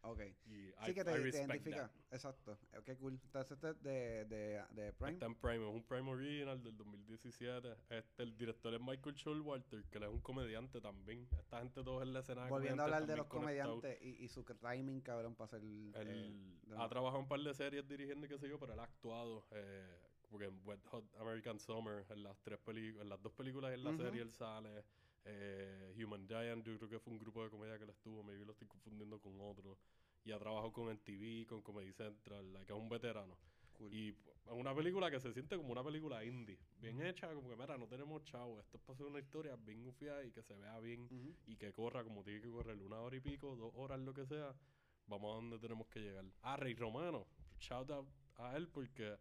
Ok. 0.06 0.20
Y 0.46 0.72
Sí 0.84 0.90
I, 0.90 0.94
que 0.94 1.00
I 1.00 1.04
te, 1.04 1.10
identifica. 1.28 1.76
that. 1.76 1.90
Exacto. 2.12 2.58
Eh, 2.72 2.80
Qué 2.84 2.96
cool. 2.96 3.14
Entonces 3.24 3.52
este 3.52 3.70
es 3.70 3.82
de, 3.82 4.24
de, 4.26 4.64
de 4.70 4.92
Prime. 4.92 5.12
Está 5.12 5.26
en 5.26 5.34
Prime, 5.34 5.68
es 5.68 5.74
un 5.74 5.82
Prime 5.84 6.10
Original 6.10 6.62
del 6.62 6.76
2017. 6.76 7.74
Este, 7.90 8.22
el 8.22 8.36
director 8.36 8.72
es 8.74 8.80
Michael 8.80 9.14
Showalter, 9.16 9.84
que 9.90 9.98
él 9.98 10.04
es 10.04 10.10
un 10.10 10.20
comediante 10.20 10.80
también. 10.80 11.28
Esta 11.38 11.58
gente 11.58 11.82
todos 11.82 12.02
en 12.02 12.12
la 12.12 12.20
escena 12.20 12.46
Volviendo 12.48 12.82
a 12.82 12.84
hablar 12.86 13.06
de 13.06 13.16
los 13.16 13.26
comediantes 13.26 14.00
y, 14.02 14.24
y 14.24 14.28
su 14.28 14.44
timing, 14.44 15.00
cabrón, 15.00 15.34
para 15.34 15.46
hacer... 15.46 15.60
Él 15.62 15.94
eh, 15.94 16.74
ha 16.76 16.88
trabajado 16.88 17.20
un 17.20 17.28
par 17.28 17.40
de 17.40 17.52
series 17.54 17.86
dirigiendo 17.88 18.28
qué 18.28 18.38
sé 18.38 18.48
yo, 18.48 18.58
pero 18.58 18.72
él 18.74 18.78
ha 18.80 18.84
actuado 18.84 19.44
eh, 19.50 19.98
como 20.22 20.38
que 20.38 20.46
en 20.46 20.60
Wet 20.64 20.84
Hot 20.86 21.04
American 21.20 21.58
Summer, 21.58 22.04
en 22.10 22.22
las 22.22 22.36
tres 22.42 22.58
películas, 22.58 23.02
en 23.02 23.08
las 23.08 23.22
dos 23.22 23.32
películas 23.32 23.72
en 23.72 23.84
la 23.84 23.96
serie 23.96 24.22
él 24.22 24.30
sale. 24.30 24.84
eh, 25.24 25.94
Human 25.96 26.26
Giant, 26.28 26.64
yo 26.64 26.76
creo 26.78 26.88
que 26.88 26.98
fue 27.00 27.12
un 27.12 27.18
grupo 27.18 27.42
de 27.42 27.50
comedia 27.50 27.76
que 27.78 27.84
él 27.84 27.90
estuvo, 27.90 28.22
maybe 28.22 28.44
lo 28.44 28.52
estoy 28.52 28.68
confundiendo 28.68 29.18
con 29.20 29.40
otro. 29.40 29.78
Y 30.26 30.32
ha 30.32 30.38
trabajado 30.38 30.72
con 30.72 30.92
MTV, 30.92 31.46
con 31.46 31.62
Comedy 31.62 31.92
Central, 31.92 32.52
like, 32.52 32.72
es 32.72 32.78
un 32.78 32.88
veterano. 32.88 33.38
cool. 33.72 33.94
Y 33.94 34.08
es 34.08 34.52
una 34.52 34.74
película 34.74 35.08
que 35.08 35.20
se 35.20 35.32
siente 35.32 35.56
como 35.56 35.70
una 35.70 35.84
película 35.84 36.24
indie, 36.24 36.58
bien 36.78 37.00
hecha, 37.00 37.32
como 37.32 37.48
que 37.48 37.56
mira, 37.56 37.78
no 37.78 37.86
tenemos 37.86 38.24
chavo, 38.24 38.60
esto 38.60 38.76
es 38.76 38.82
para 38.82 38.94
hacer 38.94 39.06
una 39.06 39.20
historia 39.20 39.56
bien 39.56 39.84
gufiada 39.84 40.24
y 40.24 40.32
que 40.32 40.42
se 40.42 40.56
vea 40.56 40.78
bien 40.80 41.08
y 41.46 41.56
que 41.56 41.72
corra 41.72 42.02
como 42.04 42.24
tiene 42.24 42.40
que 42.40 42.50
correr, 42.50 42.80
una 42.82 43.00
hora 43.00 43.16
y 43.16 43.20
pico, 43.20 43.54
dos 43.56 43.72
horas, 43.76 44.00
lo 44.00 44.12
que 44.12 44.26
sea, 44.26 44.52
vamos 45.06 45.32
a 45.32 45.34
donde 45.36 45.58
tenemos 45.58 45.86
que 45.88 46.00
llegar. 46.00 46.24
Ah, 46.42 46.56
Rey 46.56 46.74
Romano, 46.74 47.26
shout 47.58 47.90
out 47.90 48.08
a 48.36 48.56
él 48.56 48.68
porque 48.68 49.16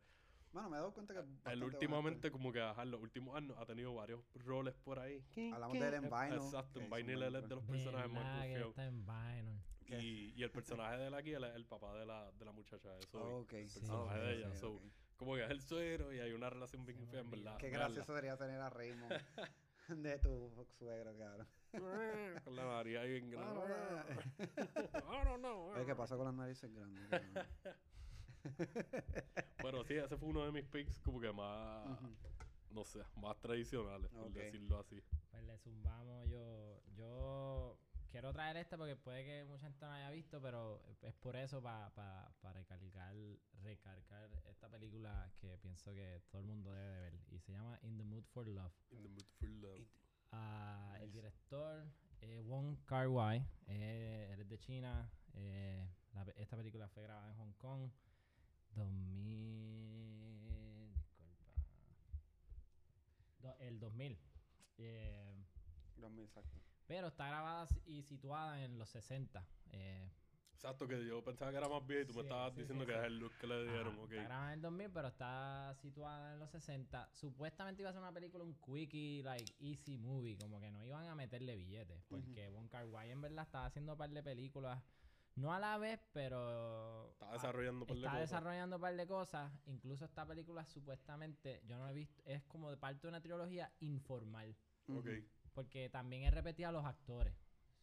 Bueno, 0.51 0.69
me 0.69 0.77
he 0.77 0.79
dado 0.79 0.93
cuenta 0.93 1.13
que... 1.13 1.51
él 1.51 1.63
últimamente 1.63 2.31
como 2.31 2.51
que 2.51 2.61
ajá, 2.61 2.83
en 2.83 2.91
los 2.91 3.01
últimos 3.01 3.35
años 3.35 3.57
ha 3.59 3.65
tenido 3.65 3.93
varios 3.93 4.21
roles 4.35 4.73
por 4.83 4.99
ahí. 4.99 5.23
Hablamos 5.53 5.79
de 5.79 5.87
él 5.87 5.93
en 5.95 6.03
Vinyl, 6.03 6.33
Exacto, 6.35 6.79
en 6.79 6.89
que 6.89 6.95
Vinyl 6.95 7.17
buen 7.17 7.27
él 7.27 7.35
es 7.43 7.49
de 7.49 7.55
los 7.55 7.63
personajes 7.63 8.11
más 8.11 8.47
¿Verdad 8.47 9.74
Y, 9.87 10.33
y 10.35 10.43
el 10.43 10.49
personaje 10.51 10.97
de 10.97 11.07
él 11.07 11.13
aquí 11.13 11.31
él 11.33 11.43
es 11.43 11.55
el 11.55 11.65
papá 11.65 11.93
de 11.93 12.05
la, 12.05 12.31
de 12.31 12.45
la 12.45 12.51
muchacha, 12.51 12.97
eso. 12.97 13.39
Ok. 13.39 13.53
el 13.53 13.69
Sí, 13.69 13.79
personaje 13.79 14.19
de 14.19 14.33
ella. 14.35 14.51
sí, 14.51 14.57
so, 14.59 14.73
ok. 14.73 14.81
como 15.17 15.35
que 15.35 15.43
es 15.43 15.49
el 15.51 15.61
suegro 15.61 16.11
y 16.13 16.19
hay 16.19 16.31
una 16.31 16.49
relación 16.49 16.85
bien 16.85 17.05
fea, 17.07 17.19
en 17.21 17.29
verdad. 17.31 17.57
Qué 17.57 17.69
gracioso 17.69 18.15
sería 18.15 18.35
tener 18.37 18.59
a 18.61 18.69
Raymond 18.69 19.11
de 19.89 20.19
tu 20.19 20.65
suegro, 20.77 21.15
cabrón. 21.17 21.47
Con 22.43 22.55
la 22.55 22.65
María 22.65 23.01
ahí 23.01 23.11
bien 23.11 23.29
grande. 23.29 23.61
I 24.39 25.25
don't 25.25 25.39
know. 25.39 25.71
Oye, 25.73 25.85
¿qué 25.85 25.95
pasa 25.95 26.15
con 26.15 26.25
las 26.25 26.33
narices 26.33 26.73
grandes? 26.73 27.07
cabrón? 27.09 27.47
Bueno, 29.61 29.83
sí, 29.83 29.95
ese 29.95 30.17
fue 30.17 30.29
uno 30.29 30.45
de 30.45 30.51
mis 30.51 30.65
picks 30.65 30.99
como 31.01 31.19
que 31.19 31.31
más, 31.31 31.99
no 32.69 32.83
sé, 32.85 32.99
más 33.15 33.39
tradicionales, 33.39 34.11
por 34.11 34.31
decirlo 34.31 34.79
así. 34.79 35.01
Pues 35.31 35.43
le 35.43 35.57
zumbamos 35.57 36.29
yo. 36.29 36.81
Yo 36.95 37.77
quiero 38.15 38.31
traer 38.31 38.55
este 38.55 38.77
porque 38.77 38.95
puede 38.95 39.25
que 39.25 39.43
mucha 39.43 39.65
gente 39.65 39.85
no 39.85 39.91
haya 39.91 40.09
visto, 40.09 40.41
pero 40.41 40.81
es 41.01 41.13
por 41.15 41.35
eso 41.35 41.61
para 41.61 41.93
pa, 41.93 42.33
pa 42.41 42.53
recargar, 42.53 43.13
recargar 43.61 44.31
esta 44.45 44.69
película 44.69 45.29
que 45.41 45.57
pienso 45.57 45.93
que 45.93 46.21
todo 46.31 46.39
el 46.39 46.47
mundo 46.47 46.71
debe 46.71 46.93
de 46.93 47.01
ver. 47.11 47.19
Y 47.29 47.41
se 47.41 47.51
llama 47.51 47.77
In 47.81 47.97
the 47.97 48.05
Mood 48.05 48.23
for 48.23 48.47
Love. 48.47 48.71
In 48.91 49.03
the 49.03 49.09
mood 49.09 49.25
for 49.37 49.49
love. 49.49 49.85
Ah, 50.31 50.97
El 51.01 51.11
director 51.11 51.85
eh, 52.21 52.39
Wong 52.39 52.77
Kar 52.85 53.09
Wai, 53.09 53.45
eh, 53.67 54.29
él 54.31 54.39
es 54.39 54.47
de 54.47 54.59
China. 54.59 55.11
eh, 55.33 55.85
la 56.13 56.23
esta 56.37 56.55
película 56.55 56.87
fue 56.87 57.03
grabada 57.03 57.29
en 57.29 57.35
Hong 57.35 57.51
Kong. 57.57 57.91
2000. 58.75 60.93
Disculpa. 60.95 61.43
Do- 63.39 63.57
el 63.59 63.77
2000. 63.77 64.17
Eh, 64.77 65.35
2000, 65.97 66.23
exacto. 66.23 66.64
Pero 66.87 67.07
está 67.07 67.27
grabada 67.27 67.67
y 67.85 68.03
situada 68.03 68.63
en 68.63 68.77
los 68.77 68.89
60. 68.89 69.45
eh, 69.71 70.09
Exacto, 70.55 70.87
que 70.87 71.05
yo 71.05 71.23
pensaba 71.23 71.51
que 71.51 71.57
era 71.57 71.67
más 71.67 71.85
viejo 71.85 72.03
y 72.03 72.05
tú 72.07 72.13
me 72.15 72.21
estabas 72.21 72.53
sí, 72.53 72.61
diciendo 72.61 72.85
sí, 72.85 72.91
que 72.91 72.97
es 72.97 73.03
el 73.03 73.19
look 73.19 73.33
que 73.37 73.45
le 73.45 73.63
dieron. 73.65 73.99
Está 73.99 74.15
grabada 74.23 74.47
en 74.47 74.53
el 74.53 74.61
2000, 74.61 74.89
pero 74.89 75.07
está 75.09 75.75
situada 75.75 76.33
en 76.33 76.39
los 76.39 76.49
60. 76.49 77.09
Supuestamente 77.13 77.81
iba 77.81 77.89
a 77.89 77.93
ser 77.93 78.01
una 78.01 78.13
película, 78.13 78.43
un 78.43 78.55
quickie, 78.55 79.21
like, 79.21 79.53
easy 79.59 79.97
movie. 79.97 80.37
Como 80.37 80.59
que 80.59 80.71
no 80.71 80.83
iban 80.83 81.05
a 81.07 81.13
meterle 81.13 81.55
billetes. 81.55 82.01
Porque 82.07 82.49
Wong 82.49 82.69
Kar 82.69 82.85
Wai 82.85 83.11
en 83.11 83.21
verdad 83.21 83.45
estaba 83.45 83.65
haciendo 83.65 83.91
un 83.91 83.97
par 83.97 84.09
de 84.09 84.23
películas. 84.23 84.81
No 85.35 85.53
a 85.53 85.59
la 85.59 85.77
vez, 85.77 85.99
pero... 86.13 87.09
Estaba 87.11 87.31
ah, 87.31 87.33
desarrollando 87.35 87.81
un 87.81 87.87
par 87.87 87.97
de 87.97 88.01
Está 88.01 88.11
cosas. 88.11 88.29
desarrollando 88.31 88.75
un 88.77 88.81
par 88.81 88.95
de 88.95 89.07
cosas. 89.07 89.51
Incluso 89.65 90.05
esta 90.05 90.25
película 90.25 90.65
supuestamente, 90.65 91.61
yo 91.67 91.77
no 91.77 91.83
la 91.83 91.91
he 91.91 91.95
visto, 91.95 92.23
es 92.25 92.41
como 92.45 92.71
de 92.71 92.77
parte 92.77 93.01
de 93.01 93.09
una 93.09 93.21
trilogía 93.21 93.71
informal. 93.81 94.55
Ok. 94.87 95.09
Porque 95.55 95.89
también 95.89 96.23
él 96.23 96.31
repetía 96.33 96.69
a 96.69 96.71
los 96.71 96.85
actores. 96.85 97.33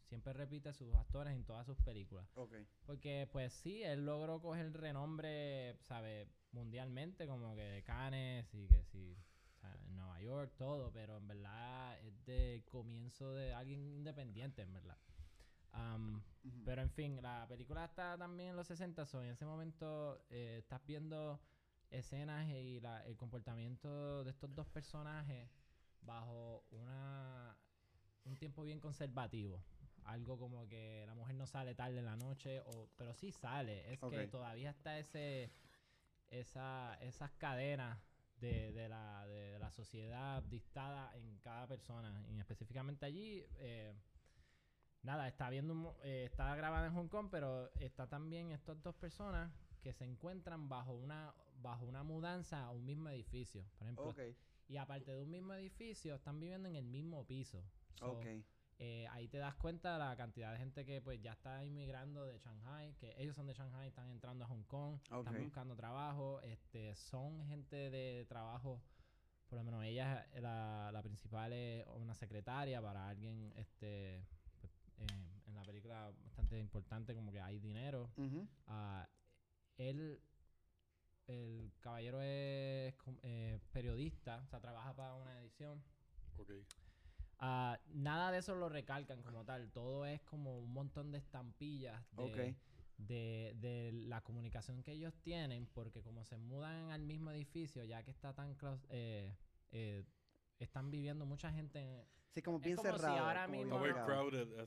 Siempre 0.04 0.32
repite 0.34 0.72
sus 0.74 0.94
actores 0.94 1.34
en 1.34 1.44
todas 1.44 1.66
sus 1.66 1.78
películas. 1.78 2.28
Ok. 2.36 2.54
Porque, 2.86 3.28
pues 3.32 3.52
sí, 3.54 3.82
él 3.82 4.04
logró 4.06 4.40
coger 4.40 4.72
renombre, 4.74 5.78
¿sabes? 5.80 6.28
Mundialmente, 6.52 7.26
como 7.26 7.54
que 7.56 7.62
de 7.62 7.82
Cannes 7.82 8.46
y 8.52 8.68
que 8.68 8.84
sí, 8.84 9.16
o 9.56 9.60
sea, 9.60 9.74
en 9.86 9.96
Nueva 9.96 10.20
York, 10.20 10.52
todo, 10.56 10.92
pero 10.92 11.16
en 11.16 11.26
verdad 11.28 11.98
es 12.00 12.24
del 12.26 12.62
comienzo 12.64 13.32
de 13.32 13.54
alguien 13.54 13.80
independiente, 13.80 14.62
en 14.62 14.72
verdad. 14.74 14.98
Pero 16.64 16.82
en 16.82 16.90
fin, 16.90 17.20
la 17.22 17.46
película 17.48 17.84
está 17.84 18.16
también 18.18 18.50
en 18.50 18.56
los 18.56 18.66
60, 18.66 19.06
so 19.06 19.22
en 19.22 19.30
ese 19.30 19.44
momento 19.46 20.24
eh, 20.30 20.56
estás 20.58 20.84
viendo 20.86 21.40
escenas 21.90 22.48
y 22.48 22.80
la- 22.80 23.04
el 23.06 23.16
comportamiento 23.16 24.24
de 24.24 24.30
estos 24.30 24.54
dos 24.54 24.66
personajes 24.68 25.48
bajo 26.02 26.64
una 26.70 27.56
un 28.24 28.36
tiempo 28.36 28.62
bien 28.62 28.80
conservativo. 28.80 29.62
Algo 30.04 30.38
como 30.38 30.68
que 30.68 31.04
la 31.06 31.14
mujer 31.14 31.36
no 31.36 31.46
sale 31.46 31.74
tarde 31.74 31.98
en 31.98 32.04
la 32.04 32.16
noche, 32.16 32.60
o, 32.60 32.88
pero 32.96 33.14
sí 33.14 33.30
sale. 33.30 33.92
Es 33.92 34.00
que 34.00 34.26
todavía 34.26 34.70
está 34.70 34.98
ese 34.98 35.52
esa, 36.30 36.94
esas 37.00 37.30
cadenas 37.32 37.98
de, 38.36 38.72
de 38.72 38.88
la, 38.88 39.26
de 39.26 39.58
la 39.58 39.70
sociedad 39.70 40.42
dictada 40.42 41.14
en 41.16 41.38
cada 41.38 41.66
persona. 41.66 42.24
Y 42.28 42.40
específicamente 42.40 43.06
allí, 43.06 43.44
eh, 43.58 43.94
nada, 45.02 45.28
está 45.28 45.50
viendo 45.50 45.74
un 45.74 45.92
eh, 46.02 46.24
está 46.24 46.54
grabada 46.56 46.86
en 46.86 46.94
Hong 46.94 47.08
Kong, 47.08 47.28
pero 47.30 47.72
está 47.74 48.08
también 48.08 48.50
estas 48.50 48.82
dos 48.82 48.96
personas 48.96 49.52
que 49.82 49.92
se 49.92 50.04
encuentran 50.04 50.68
bajo 50.68 50.92
una 50.92 51.34
bajo 51.56 51.84
una 51.84 52.02
mudanza 52.02 52.64
a 52.64 52.70
un 52.70 52.84
mismo 52.84 53.08
edificio, 53.10 53.64
por 53.78 53.86
ejemplo. 53.86 54.04
Y 54.72 54.78
aparte 54.78 55.12
de 55.14 55.22
un 55.22 55.30
mismo 55.30 55.52
edificio, 55.52 56.14
están 56.14 56.40
viviendo 56.40 56.66
en 56.66 56.76
el 56.76 56.86
mismo 56.86 57.26
piso. 57.26 57.62
So, 57.98 58.12
ok. 58.12 58.26
eh, 58.78 59.06
ahí 59.10 59.28
te 59.28 59.36
das 59.36 59.54
cuenta 59.56 59.92
de 59.92 59.98
la 59.98 60.16
cantidad 60.16 60.50
de 60.50 60.58
gente 60.58 60.86
que 60.86 61.02
pues 61.02 61.20
ya 61.20 61.32
está 61.32 61.62
inmigrando 61.62 62.24
de 62.24 62.38
Shanghai, 62.38 62.94
que 62.94 63.14
ellos 63.18 63.36
son 63.36 63.46
de 63.46 63.52
Shanghai, 63.52 63.88
están 63.88 64.08
entrando 64.08 64.44
a 64.44 64.48
Hong 64.48 64.64
Kong, 64.64 64.98
están 65.18 65.34
buscando 65.44 65.76
trabajo, 65.76 66.40
este, 66.40 66.94
son 66.94 67.44
gente 67.46 67.90
de 67.90 68.24
trabajo, 68.26 68.80
por 69.48 69.58
lo 69.58 69.64
menos 69.64 69.84
ella, 69.84 70.26
la, 70.40 70.90
la 70.90 71.02
principal 71.02 71.52
es 71.52 71.86
una 71.88 72.14
secretaria 72.14 72.80
para 72.80 73.08
alguien, 73.08 73.52
este, 73.56 74.24
pues, 74.58 74.72
eh, 74.96 75.06
en 75.46 75.54
la 75.54 75.62
película 75.64 76.10
bastante 76.24 76.58
importante, 76.58 77.14
como 77.14 77.30
que 77.30 77.40
hay 77.42 77.58
dinero. 77.58 78.10
Ah, 78.66 79.06
él, 79.76 80.18
el 81.32 81.72
caballero 81.80 82.20
es 82.22 82.94
eh, 83.22 83.58
periodista, 83.72 84.40
o 84.44 84.46
sea, 84.46 84.60
trabaja 84.60 84.94
para 84.94 85.14
una 85.14 85.38
edición. 85.40 85.82
Ok. 86.38 86.50
Ah, 87.38 87.78
nada 87.88 88.30
de 88.30 88.38
eso 88.38 88.54
lo 88.54 88.68
recalcan 88.68 89.22
como 89.22 89.44
tal. 89.44 89.70
Todo 89.72 90.06
es 90.06 90.20
como 90.22 90.58
un 90.58 90.72
montón 90.72 91.10
de 91.10 91.18
estampillas 91.18 92.00
de, 92.12 92.22
Ok. 92.22 92.56
de, 92.98 93.52
de 93.56 93.90
la 94.06 94.20
comunicación 94.20 94.82
que 94.82 94.92
ellos 94.92 95.14
tienen, 95.22 95.66
porque 95.66 96.02
como 96.02 96.24
se 96.24 96.36
mudan 96.36 96.90
al 96.90 97.02
mismo 97.02 97.30
edificio, 97.32 97.82
ya 97.84 98.02
que 98.04 98.10
está 98.12 98.32
tan 98.32 98.54
close, 98.54 98.86
eh, 98.90 99.34
eh, 99.72 100.04
están 100.60 100.90
viviendo 100.90 101.26
mucha 101.26 101.50
gente. 101.52 101.80
en- 101.80 102.06
Sí, 102.30 102.40
como 102.40 102.56
Es 102.58 102.62
bien 102.64 102.76
como 102.76 102.92
si 102.92 102.96
cerrado. 102.98 103.18
ahora 103.18 103.44
como 103.46 103.58
mismo- 103.58 103.76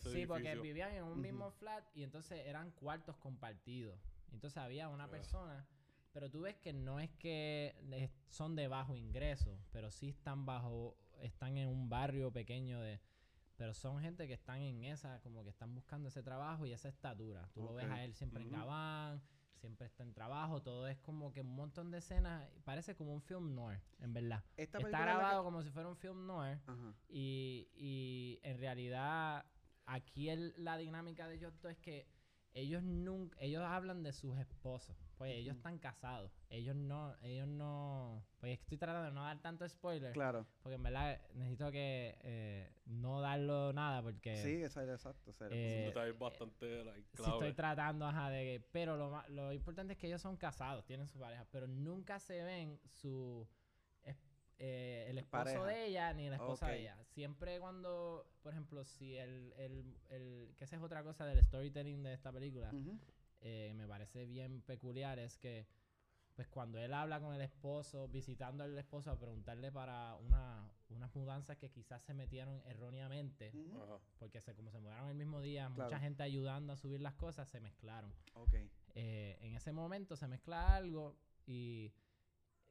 sí, 0.02 0.26
porque 0.28 0.50
edificio. 0.52 0.62
vivían 0.62 0.92
en 0.94 1.04
un 1.04 1.20
mismo 1.20 1.50
flat 1.52 1.84
y 1.96 2.04
entonces 2.04 2.46
eran 2.46 2.70
cuartos 2.72 3.16
compartidos. 3.18 4.00
Entonces 4.32 4.58
había 4.58 4.88
una 4.90 5.10
persona, 5.10 5.66
pero 6.16 6.32
tú 6.32 6.40
ves 6.44 6.56
que 6.56 6.72
no 6.72 7.02
es 7.02 7.12
que 7.20 7.76
es- 7.92 8.10
son 8.30 8.56
de 8.56 8.70
bajo 8.70 8.96
ingreso, 8.96 9.60
pero 9.74 9.92
sí 9.92 10.08
están 10.08 10.46
bajo, 10.46 10.96
están 11.20 11.58
en 11.58 11.68
un 11.68 11.90
barrio 11.90 12.32
pequeño 12.32 12.80
de... 12.80 13.02
Pero 13.58 13.74
son 13.74 14.00
gente 14.00 14.26
que 14.26 14.34
están 14.34 14.62
en 14.62 14.86
esa, 14.86 15.20
como 15.22 15.44
que 15.44 15.50
están 15.50 15.76
buscando 15.76 16.08
ese 16.08 16.24
trabajo 16.24 16.66
y 16.66 16.72
esa 16.72 16.88
estatura. 16.88 17.50
Tú 17.54 17.64
lo 17.64 17.74
ves 17.74 17.86
a 17.88 18.02
él 18.06 18.14
siempre 18.14 18.44
en 18.44 18.50
gabán, 18.52 19.22
siempre 19.56 19.88
está 19.88 20.04
en 20.04 20.14
trabajo, 20.14 20.62
todo 20.62 20.88
es 20.88 20.98
como 21.00 21.34
que 21.34 21.42
un 21.42 21.54
montón 21.54 21.92
de 21.92 21.98
escenas, 21.98 22.50
parece 22.64 22.96
como 22.96 23.14
un 23.14 23.22
film 23.22 23.54
noir, 23.54 23.82
en 24.00 24.14
verdad. 24.14 24.42
Esta 24.56 24.78
Está 24.78 24.90
que- 24.98 25.04
grabado 25.04 25.44
como 25.44 25.62
si 25.64 25.70
fuera 25.70 25.90
un 25.90 25.98
film 25.98 26.26
noir. 26.26 26.60
Ajá. 26.66 26.94
Y, 27.10 27.68
y 27.76 28.40
en 28.44 28.58
realidad, 28.58 29.46
aquí 29.86 30.30
el- 30.30 30.54
la 30.58 30.78
dinámica 30.78 31.28
de 31.28 31.36
ellos 31.36 31.54
dos 31.62 31.72
es 31.74 31.78
que 31.80 32.08
ellos 32.54 32.84
nunca, 32.84 33.38
ellos 33.42 33.64
hablan 33.64 34.02
de 34.02 34.14
sus 34.14 34.38
esposos. 34.38 34.96
Pues 35.18 35.34
ellos 35.34 35.56
están 35.56 35.80
casados. 35.80 36.32
Ellos 36.50 36.76
no, 36.76 37.16
ellos 37.22 37.48
no. 37.48 38.22
Pues 38.40 38.52
es 38.54 38.58
que 38.60 38.64
estoy 38.64 38.78
tratando 38.78 39.06
de 39.08 39.12
no 39.14 39.24
dar 39.24 39.42
tanto 39.42 39.68
spoiler. 39.68 40.12
Claro. 40.12 40.46
Porque 40.62 40.76
en 40.76 40.84
verdad 40.84 41.22
necesito 41.34 41.72
que 41.72 42.18
eh, 42.22 42.74
no 42.86 43.22
darlo 43.22 43.72
nada 43.72 44.02
porque 44.02 44.36
Sí, 44.36 44.62
eso 44.62 44.82
es 44.82 44.90
exacto. 44.90 45.32
Eh, 45.52 45.94
bastante 46.20 46.84
like, 46.84 47.08
sí 47.16 47.24
estoy 47.24 47.54
tratando, 47.54 48.06
ajá, 48.06 48.30
de 48.30 48.44
que, 48.44 48.68
pero 48.72 48.98
lo, 48.98 49.24
lo 49.30 49.54
importante 49.54 49.94
es 49.94 50.00
que 50.00 50.08
ellos 50.08 50.22
son 50.22 50.36
casados, 50.36 50.86
tienen 50.86 51.08
su 51.08 51.18
pareja, 51.18 51.46
pero 51.50 51.66
nunca 51.68 52.20
se 52.20 52.44
ven 52.44 52.80
su 52.86 53.48
es- 54.04 54.18
eh, 54.58 55.08
el 55.10 55.18
esposo 55.18 55.44
Pareja. 55.44 55.66
de 55.66 55.86
ella 55.88 56.14
ni 56.14 56.30
la 56.30 56.36
esposa 56.36 56.68
de 56.68 56.82
ella. 56.82 56.98
Siempre 57.06 57.60
cuando, 57.60 58.30
por 58.42 58.52
ejemplo, 58.52 58.84
si 58.84 59.16
el, 59.18 59.54
el, 59.58 59.98
el 60.10 60.54
que 60.58 60.66
esa 60.66 60.76
es 60.76 60.82
otra 60.82 61.04
cosa 61.04 61.26
del 61.26 61.42
storytelling 61.44 62.04
de 62.04 62.14
esta 62.14 62.32
película, 62.32 62.70
Ujú. 62.74 62.98
Eh, 63.48 63.74
me 63.76 63.88
parece 63.88 64.26
bien 64.26 64.62
peculiar, 64.64 65.20
es 65.20 65.38
que 65.38 65.68
pues 66.34 66.48
cuando 66.48 66.80
él 66.80 66.94
habla 66.96 67.22
con 67.22 67.34
el 67.36 67.42
esposo, 67.42 68.08
visitando 68.08 68.64
al 68.64 68.76
esposo 68.78 69.12
a 69.12 69.20
preguntarle 69.20 69.72
para 69.72 70.16
una, 70.16 70.68
unas 70.90 71.16
mudanzas 71.16 71.56
que 71.58 71.70
quizás 71.70 72.02
se 72.04 72.16
metieron 72.16 72.62
erróneamente, 72.66 73.52
Ujú. 73.54 73.84
Ajá. 73.84 74.00
porque 74.18 74.42
se, 74.42 74.56
como 74.56 74.72
se 74.72 74.80
mudaron 74.80 75.10
el 75.10 75.16
mismo 75.16 75.42
día, 75.42 75.70
mucha 75.70 75.90
Claro. 75.90 76.00
gente 76.04 76.24
ayudando 76.24 76.74
a 76.74 76.76
subir 76.76 77.00
las 77.02 77.14
cosas, 77.14 77.48
se 77.48 77.62
mezclaron. 77.62 78.12
Ok. 78.34 78.56
Eh, 78.96 79.38
en 79.42 79.54
ese 79.54 79.72
momento 79.72 80.16
se 80.16 80.28
mezcla 80.28 80.76
algo 80.76 81.16
y 81.46 81.94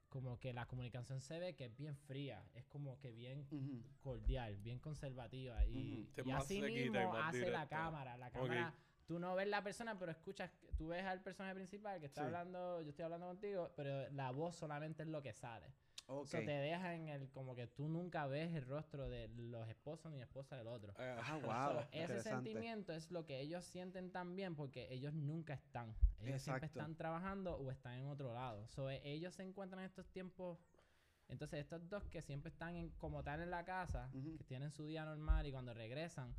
como 0.08 0.38
que 0.40 0.52
la 0.52 0.66
comunicación 0.66 1.20
se 1.20 1.38
ve 1.38 1.54
que 1.54 1.66
es 1.66 1.76
bien 1.76 1.96
fría, 1.96 2.44
es 2.54 2.66
como 2.66 2.98
que 2.98 3.12
bien 3.12 3.46
Ujú. 3.50 3.82
cordial, 4.02 4.56
bien 4.56 4.80
conservativa 4.80 5.64
y, 5.66 6.02
Ujú. 6.02 6.12
Sí, 6.16 6.20
y 6.24 6.32
más 6.32 6.44
así 6.44 6.60
mismo 6.62 7.12
más 7.12 7.28
hace 7.28 7.38
la 7.38 7.46
directa. 7.46 7.68
cámara, 7.68 8.16
la 8.18 8.30
cámara 8.30 8.74
tú 9.06 9.18
no 9.18 9.34
ves 9.34 9.48
la 9.48 9.62
persona 9.62 9.98
pero 9.98 10.12
escuchas, 10.12 10.50
tú 10.76 10.88
ves 10.88 11.04
al 11.04 11.22
personaje 11.22 11.54
principal 11.54 12.00
que 12.00 12.06
está 12.06 12.22
Sí. 12.22 12.26
hablando, 12.26 12.80
yo 12.82 12.90
estoy 12.90 13.04
hablando 13.04 13.26
contigo, 13.26 13.72
pero 13.76 14.08
la 14.10 14.30
voz 14.30 14.56
solamente 14.56 15.02
es 15.02 15.08
lo 15.08 15.22
que 15.22 15.32
sale. 15.32 15.72
Ok. 16.06 16.26
So, 16.26 16.36
te 16.38 16.50
deja 16.50 16.94
en 16.94 17.08
el 17.08 17.30
como 17.30 17.54
que 17.54 17.66
tú 17.66 17.88
nunca 17.88 18.26
ves 18.26 18.52
el 18.54 18.66
rostro 18.66 19.08
de 19.08 19.28
los 19.28 19.66
esposos 19.70 20.12
ni 20.12 20.20
esposa 20.20 20.54
del 20.56 20.66
otro. 20.66 20.92
Eh, 20.98 21.16
Ah, 21.22 21.38
wow. 21.42 21.80
ese 21.92 22.20
sentimiento 22.22 22.92
es 22.92 23.10
lo 23.10 23.24
que 23.24 23.40
ellos 23.40 23.64
sienten 23.64 24.12
también 24.12 24.54
porque 24.54 24.92
ellos 24.92 25.14
nunca 25.14 25.54
están. 25.54 25.94
Ellos 26.20 26.42
siempre 26.42 26.66
están 26.66 26.94
trabajando 26.94 27.56
o 27.56 27.70
están 27.70 27.94
en 27.94 28.06
otro 28.08 28.34
lado. 28.34 28.66
So, 28.68 28.90
e- 28.90 29.00
ellos 29.02 29.32
se 29.34 29.44
encuentran 29.44 29.80
en 29.80 29.86
estos 29.86 30.06
tiempos. 30.10 30.58
Entonces, 31.26 31.60
estos 31.60 31.88
dos 31.88 32.04
que 32.08 32.20
siempre 32.20 32.50
están 32.50 32.74
en- 32.76 32.90
como 32.90 33.22
tal 33.24 33.40
en 33.40 33.50
la 33.50 33.64
casa, 33.64 34.10
que 34.12 34.44
tienen 34.44 34.70
su 34.70 34.86
día 34.86 35.06
normal 35.06 35.46
y 35.46 35.52
cuando 35.52 35.72
regresan, 35.72 36.34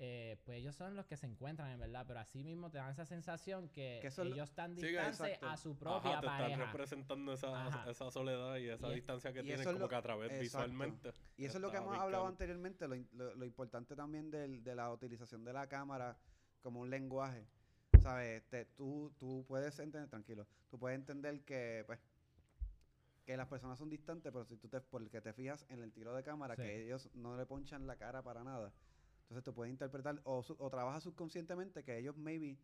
eh, 0.00 0.36
pues 0.44 0.58
ellos 0.58 0.76
son 0.76 0.94
los 0.94 1.06
que 1.06 1.16
se 1.16 1.26
encuentran 1.26 1.70
en 1.70 1.80
verdad. 1.80 2.04
Pero 2.06 2.20
así 2.20 2.44
mismo 2.44 2.70
te 2.70 2.78
dan 2.78 2.90
esa 2.90 3.04
sensación 3.04 3.68
que, 3.68 3.98
Que 4.00 4.10
lo- 4.22 4.32
ellos 4.34 4.48
están 4.48 4.74
distantes 4.76 5.42
a 5.42 5.56
su 5.56 5.76
propia 5.76 6.12
Ajá, 6.12 6.20
te 6.20 6.26
están 6.26 6.38
pareja. 6.40 6.66
representando 6.66 7.32
esa, 7.32 7.90
esa 7.90 8.10
soledad 8.10 8.56
y 8.56 8.68
esa 8.68 8.88
Y 8.90 8.94
distancia 8.94 9.32
que 9.32 9.42
tienen 9.42 9.64
como 9.64 9.78
lo- 9.80 9.88
que 9.88 9.96
a 9.96 10.02
través 10.02 10.26
exacto. 10.30 10.42
visualmente. 10.42 11.12
Y 11.36 11.44
eso 11.46 11.58
es 11.58 11.62
lo 11.62 11.70
que 11.70 11.78
hemos 11.78 11.98
hablado 11.98 12.26
anteriormente, 12.26 12.86
lo, 12.86 12.94
lo- 13.12 13.34
lo 13.34 13.44
importante 13.44 13.96
también 13.96 14.30
del- 14.30 14.62
de 14.62 14.74
la 14.74 14.92
utilización 14.92 15.44
de 15.44 15.52
la 15.52 15.66
cámara 15.68 16.16
como 16.62 16.80
un 16.80 16.90
lenguaje. 16.90 17.44
¿Sabes? 18.00 18.44
Te- 18.48 18.64
tú, 18.66 19.12
tú 19.18 19.44
puedes 19.48 19.76
entender, 19.80 20.08
tranquilo, 20.08 20.46
tú 20.70 20.78
puedes 20.78 20.96
entender 20.96 21.40
que, 21.44 21.82
pues, 21.86 21.98
que 23.26 23.36
las 23.36 23.48
personas 23.48 23.76
son 23.78 23.90
distantes, 23.90 24.32
pero 24.32 24.44
si 24.44 24.56
tú 24.56 24.68
te, 24.68 24.80
porque 24.80 25.20
te 25.20 25.32
fijas 25.32 25.66
en 25.68 25.82
el 25.82 25.92
tiro 25.92 26.14
de 26.14 26.22
cámara, 26.22 26.54
Sí. 26.54 26.62
que 26.62 26.84
ellos 26.84 27.10
no 27.14 27.36
le 27.36 27.44
ponchan 27.44 27.86
la 27.86 27.96
cara 27.96 28.22
para 28.22 28.44
nada. 28.44 28.72
Entonces 29.28 29.44
tú 29.44 29.54
puedes 29.54 29.70
interpretar, 29.70 30.20
o, 30.24 30.42
o 30.58 30.70
trabajas 30.70 31.02
subconscientemente 31.02 31.84
que 31.84 31.98
ellos 31.98 32.16
maybe 32.16 32.58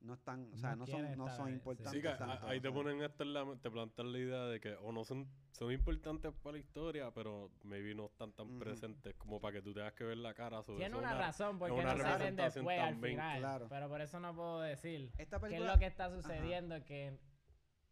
no 0.00 0.14
están, 0.14 0.52
o 0.52 0.56
sea, 0.56 0.70
No 0.70 0.78
no, 0.78 0.86
son, 0.86 1.16
no 1.16 1.28
son 1.30 1.48
importantes. 1.50 1.92
Sí, 1.92 2.02
que 2.02 2.08
a- 2.08 2.16
tanto, 2.18 2.46
ahí 2.48 2.58
o 2.58 2.60
te 2.62 2.68
sea. 2.68 2.74
ponen 2.74 3.00
esto 3.02 3.22
en 3.22 3.32
la, 3.32 3.56
te 3.62 3.70
plantean 3.70 4.12
la 4.12 4.18
idea 4.18 4.44
de 4.46 4.60
que 4.60 4.74
o 4.74 4.90
no 4.92 5.04
son, 5.04 5.28
son 5.52 5.70
importantes 5.72 6.32
para 6.42 6.54
la 6.54 6.58
historia, 6.58 7.10
pero 7.12 7.52
maybe 7.62 7.94
no 7.94 8.06
están 8.06 8.32
tan 8.32 8.58
presentes 8.58 9.14
como 9.14 9.40
para 9.40 9.54
que 9.54 9.62
tú 9.62 9.72
tengas 9.72 9.92
que 9.94 10.02
ver 10.04 10.18
la 10.18 10.34
cara 10.34 10.60
sobre 10.64 10.78
Tiene 10.80 10.96
eso. 10.96 10.98
una 11.06 11.14
razón 11.14 11.58
porque 11.58 11.72
una 11.74 11.94
no 11.94 12.02
representación 12.02 12.64
después 12.66 12.80
al 12.80 12.96
final. 13.00 13.38
Claro. 13.38 13.66
Pero 13.68 13.88
por 13.88 14.00
eso 14.00 14.18
no 14.20 14.34
puedo 14.34 14.60
decir. 14.60 15.12
Esta 15.18 15.38
¿Qué 15.40 15.54
es 15.56 15.62
lo 15.62 15.78
que 15.78 15.86
está 15.86 16.10
sucediendo? 16.10 16.82
Que 16.84 17.16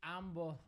ambos 0.02 0.58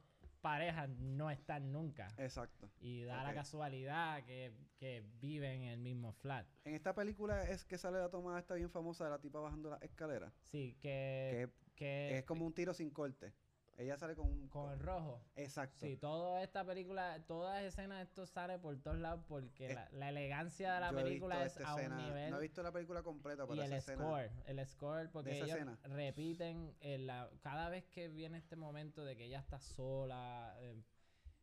parejas 0.43 0.91
no 0.91 1.31
están 1.31 1.73
nunca. 1.73 2.09
exacto. 2.19 2.69
Y 2.81 3.05
da 3.05 3.23
la 3.23 3.33
casualidad 3.33 4.23
que, 4.25 4.53
que 4.77 5.03
viven 5.21 5.63
en 5.63 5.71
el 5.71 5.79
mismo 5.79 6.13
flat. 6.13 6.47
En 6.65 6.75
esta 6.75 6.95
película 6.95 7.43
es 7.45 7.65
que 7.65 7.79
sale 7.79 7.99
la 7.99 8.11
toma 8.11 8.39
esta 8.39 8.55
bien 8.55 8.71
famosa 8.71 9.05
de 9.05 9.11
la 9.11 9.21
tipa 9.21 9.41
bajando 9.41 9.71
las 9.71 9.81
escaleras. 9.83 10.35
Sí, 10.43 10.77
que, 10.81 11.49
Que 11.55 11.63
que 11.75 12.19
es 12.19 12.25
como 12.25 12.45
un 12.47 12.53
tiro 12.53 12.75
sin 12.75 12.91
corte. 12.91 13.33
Ella 13.79 13.97
sale 13.97 14.15
con 14.15 14.27
un... 14.29 14.49
con 14.49 14.71
el 14.71 14.79
rojo. 14.79 15.21
Exacto. 15.35 15.79
Sí, 15.81 15.97
toda 15.97 16.43
esta 16.43 16.65
película, 16.65 17.19
todas 17.27 17.55
las 17.63 17.73
escenas, 17.73 18.03
esto 18.07 18.27
sale 18.27 18.59
por 18.59 18.77
todos 18.81 18.99
lados 18.99 19.25
porque 19.27 19.69
Es- 19.69 19.75
la, 19.75 19.89
la 19.93 20.09
elegancia 20.11 20.75
de 20.75 20.81
la 20.81 20.93
película 20.93 21.45
es 21.45 21.59
a 21.61 21.75
un 21.75 21.81
escena. 21.81 21.97
nivel. 21.97 22.31
No 22.31 22.37
he 22.39 22.41
visto 22.43 22.63
la 22.63 22.71
película 22.71 23.03
completa, 23.03 23.45
pero 23.47 23.57
y 23.57 23.65
esa 23.65 23.75
el 23.75 23.79
escena... 23.79 24.05
score, 24.05 24.31
el 24.47 24.67
score, 24.67 25.11
porque 25.11 25.37
ellos 25.37 25.49
escena. 25.49 25.79
repiten 25.85 26.77
en 26.81 27.07
la, 27.07 27.31
cada 27.41 27.71
vez 27.71 27.85
que 27.87 28.09
viene 28.09 28.39
este 28.39 28.57
momento 28.57 29.05
de 29.05 29.17
que 29.17 29.25
ella 29.25 29.41
está 29.41 29.59
sola, 29.59 30.55
eh, 30.59 30.81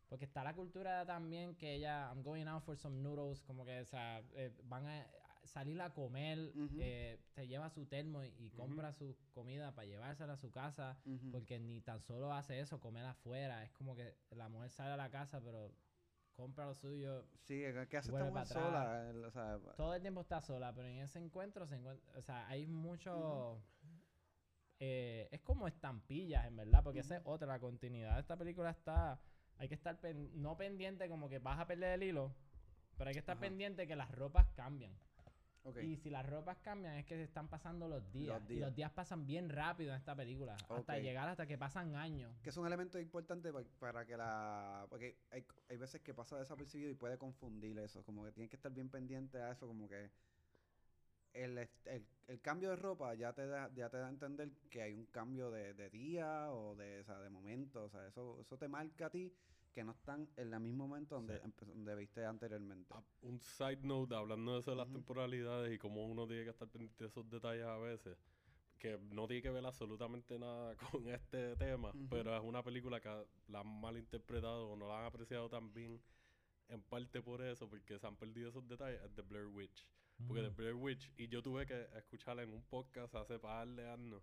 porque 0.08 0.26
está 0.26 0.44
la 0.44 0.54
cultura 0.56 1.06
también 1.06 1.56
que 1.56 1.74
ella, 1.76 2.10
I'm 2.12 2.24
going 2.24 2.46
out 2.48 2.64
for 2.64 2.78
some 2.78 3.02
noodles, 3.02 3.42
como 3.44 3.66
que, 3.66 3.80
o 3.82 3.86
sea, 3.86 4.24
eh, 4.34 4.52
van 4.64 4.88
a, 4.88 5.08
salir 5.44 5.82
a 5.82 5.94
comer, 5.94 6.52
Ujú. 6.56 6.78
eh, 6.80 7.20
se 7.34 7.48
lleva 7.48 7.70
su 7.70 7.86
termo 7.86 8.24
y, 8.24 8.50
compra 8.52 8.92
su 8.94 9.16
comida 9.34 9.74
para 9.74 9.88
llevársela 9.88 10.34
a 10.34 10.38
su 10.38 10.52
casa, 10.52 11.00
porque 11.32 11.60
ni 11.60 11.82
tan 11.82 12.02
solo 12.02 12.34
hace 12.34 12.60
eso, 12.60 12.80
comer 12.80 13.06
afuera. 13.06 13.64
Es 13.64 13.72
como 13.72 13.96
que 13.96 14.16
la 14.32 14.50
mujer 14.50 14.70
sale 14.70 14.92
a 14.92 14.98
la 14.98 15.10
casa, 15.10 15.42
pero 15.42 15.74
compra 16.34 16.66
lo 16.66 16.76
suyo. 16.76 17.26
Sí, 17.42 17.56
¿qué 17.60 17.88
qué 17.90 17.98
hace 17.98 18.12
esta 18.12 18.46
sola? 18.46 19.12
O 19.26 19.32
sea, 19.32 19.60
Todo 19.76 19.94
el 19.94 20.02
tiempo 20.02 20.22
está 20.22 20.42
sola, 20.42 20.74
pero 20.74 20.88
en 20.88 21.00
ese 21.00 21.20
encuentro 21.20 21.66
se 21.68 21.76
encuentra, 21.76 22.18
o 22.18 22.22
sea, 22.22 22.48
hay 22.48 22.68
mucho... 22.68 23.62
eh, 24.80 25.28
es 25.32 25.42
como 25.42 25.68
estampillas, 25.68 26.46
en 26.46 26.56
verdad, 26.56 26.84
porque 26.84 27.00
esa 27.00 27.18
es 27.18 27.22
otra, 27.26 27.48
la 27.48 27.60
continuidad 27.60 28.16
de 28.16 28.22
esta 28.22 28.38
película 28.38 28.70
está... 28.72 29.20
Hay 29.58 29.68
que 29.68 29.76
estar 29.76 30.00
pen- 30.00 30.32
no 30.42 30.56
pendiente 30.56 31.10
como 31.10 31.28
que 31.28 31.40
vas 31.40 31.60
a 31.60 31.68
perder 31.68 31.96
el 31.96 32.04
hilo, 32.04 32.34
pero 32.98 33.10
hay 33.10 33.14
que 33.14 33.20
estar 33.20 33.36
Ajá. 33.36 33.42
pendiente 33.42 33.88
que 33.88 33.96
las 33.98 34.10
ropas 34.12 34.48
cambian. 34.56 34.98
Y 35.82 35.98
si 35.98 36.10
las 36.10 36.28
ropas 36.28 36.58
cambian 36.60 36.96
es 36.96 37.06
que 37.06 37.16
se 37.16 37.24
están 37.24 37.48
pasando 37.48 37.88
los 37.88 38.12
días. 38.12 38.42
Los 38.42 38.50
Y 38.50 38.54
días. 38.56 38.68
los 38.68 38.76
días 38.76 38.92
pasan 38.92 39.26
bien 39.26 39.50
rápido 39.50 39.92
en 39.92 39.98
esta 39.98 40.16
película. 40.16 40.56
Hasta 40.70 40.98
llegar 40.98 41.28
hasta 41.30 41.46
que 41.46 41.58
pasan 41.58 41.96
años. 41.96 42.32
Que 42.42 42.50
es 42.50 42.58
un 42.58 42.66
elemento 42.66 43.00
importante 43.00 43.52
pa- 43.52 43.64
para 43.80 44.06
que 44.06 44.18
la... 44.18 44.88
Porque 44.90 45.18
hay, 45.32 45.46
hay 45.70 45.78
veces 45.78 46.02
que 46.02 46.14
pasa 46.14 46.38
desapercibido 46.40 46.90
y 46.90 46.96
puede 46.96 47.18
confundir 47.18 47.78
eso. 47.80 48.04
Como 48.04 48.24
que 48.24 48.32
tienes 48.32 48.50
que 48.50 48.56
estar 48.56 48.72
bien 48.72 48.90
pendiente 48.90 49.38
a 49.38 49.52
eso, 49.52 49.68
como 49.68 49.88
que... 49.88 50.10
El, 51.34 51.58
el, 51.86 52.06
el 52.28 52.42
cambio 52.42 52.72
de 52.72 52.76
ropa 52.76 53.14
ya 53.14 53.34
te 53.34 53.46
da 53.46 53.70
ya 53.76 53.88
te 53.90 53.98
da 53.98 54.08
a 54.08 54.10
entender 54.10 54.50
que 54.72 54.82
hay 54.82 54.94
un 54.96 55.06
cambio 55.06 55.52
de, 55.52 55.76
de 55.76 55.90
día 55.92 56.52
o 56.52 56.76
de, 56.76 57.02
o 57.02 57.04
sea, 57.04 57.20
de 57.20 57.30
momento. 57.30 57.84
O 57.84 57.90
sea, 57.90 58.08
eso, 58.08 58.40
eso 58.42 58.58
te 58.58 58.68
marca 58.68 59.06
a 59.06 59.10
ti 59.12 59.32
que 59.74 59.84
no 59.84 59.92
están 59.92 60.28
en 60.36 60.54
el 60.54 60.60
mismo 60.60 60.88
momento 60.88 61.16
donde, 61.16 61.40
Sí. 61.40 61.46
empe- 61.48 61.66
donde 61.68 61.96
viste 61.96 62.26
anteriormente. 62.26 62.94
Ah, 62.96 63.04
Un 63.22 63.40
side 63.40 63.82
note, 63.84 64.16
hablando 64.16 64.54
de 64.54 64.60
eso 64.60 64.72
de 64.72 64.78
las 64.78 64.90
temporalidades 64.92 65.74
y 65.74 65.78
cómo 65.78 66.06
uno 66.06 66.28
tiene 66.28 66.44
que 66.44 66.50
estar 66.50 66.68
pendiente 66.68 67.04
de 67.04 67.08
esos 67.10 67.30
detalles 67.30 67.66
a 67.66 67.78
veces, 67.78 68.18
que 68.80 68.98
no 69.12 69.28
tiene 69.28 69.42
que 69.42 69.50
ver 69.52 69.66
absolutamente 69.66 70.40
nada 70.40 70.76
con 71.04 71.08
este 71.08 71.56
tema, 71.58 71.92
pero 72.10 72.36
es 72.36 72.42
una 72.44 72.64
película 72.64 73.00
que 73.00 73.10
la 73.48 73.60
han 73.60 73.82
malinterpretado 73.82 74.70
o 74.72 74.76
no 74.76 74.88
la 74.88 75.00
han 75.00 75.06
apreciado 75.06 75.50
tan 75.50 75.74
bien, 75.74 76.02
en 76.70 76.82
parte 76.84 77.22
por 77.22 77.42
eso, 77.42 77.68
porque 77.68 77.98
se 78.00 78.08
han 78.08 78.16
perdido 78.16 78.50
esos 78.50 78.68
detalles, 78.68 79.02
es 79.02 79.14
The 79.16 79.22
Blair 79.24 79.48
Witch. 79.48 79.86
Porque 80.28 80.42
The 80.44 80.50
Mm. 80.50 80.56
Blair 80.56 80.76
Witch, 80.76 81.12
y 81.18 81.28
yo 81.30 81.42
tuve 81.42 81.66
que 81.66 81.88
escucharla 81.96 82.44
en 82.44 82.54
un 82.54 82.62
podcast 82.64 83.16
hace 83.16 83.40
par 83.40 83.68
de 83.70 83.88
años, 83.90 84.22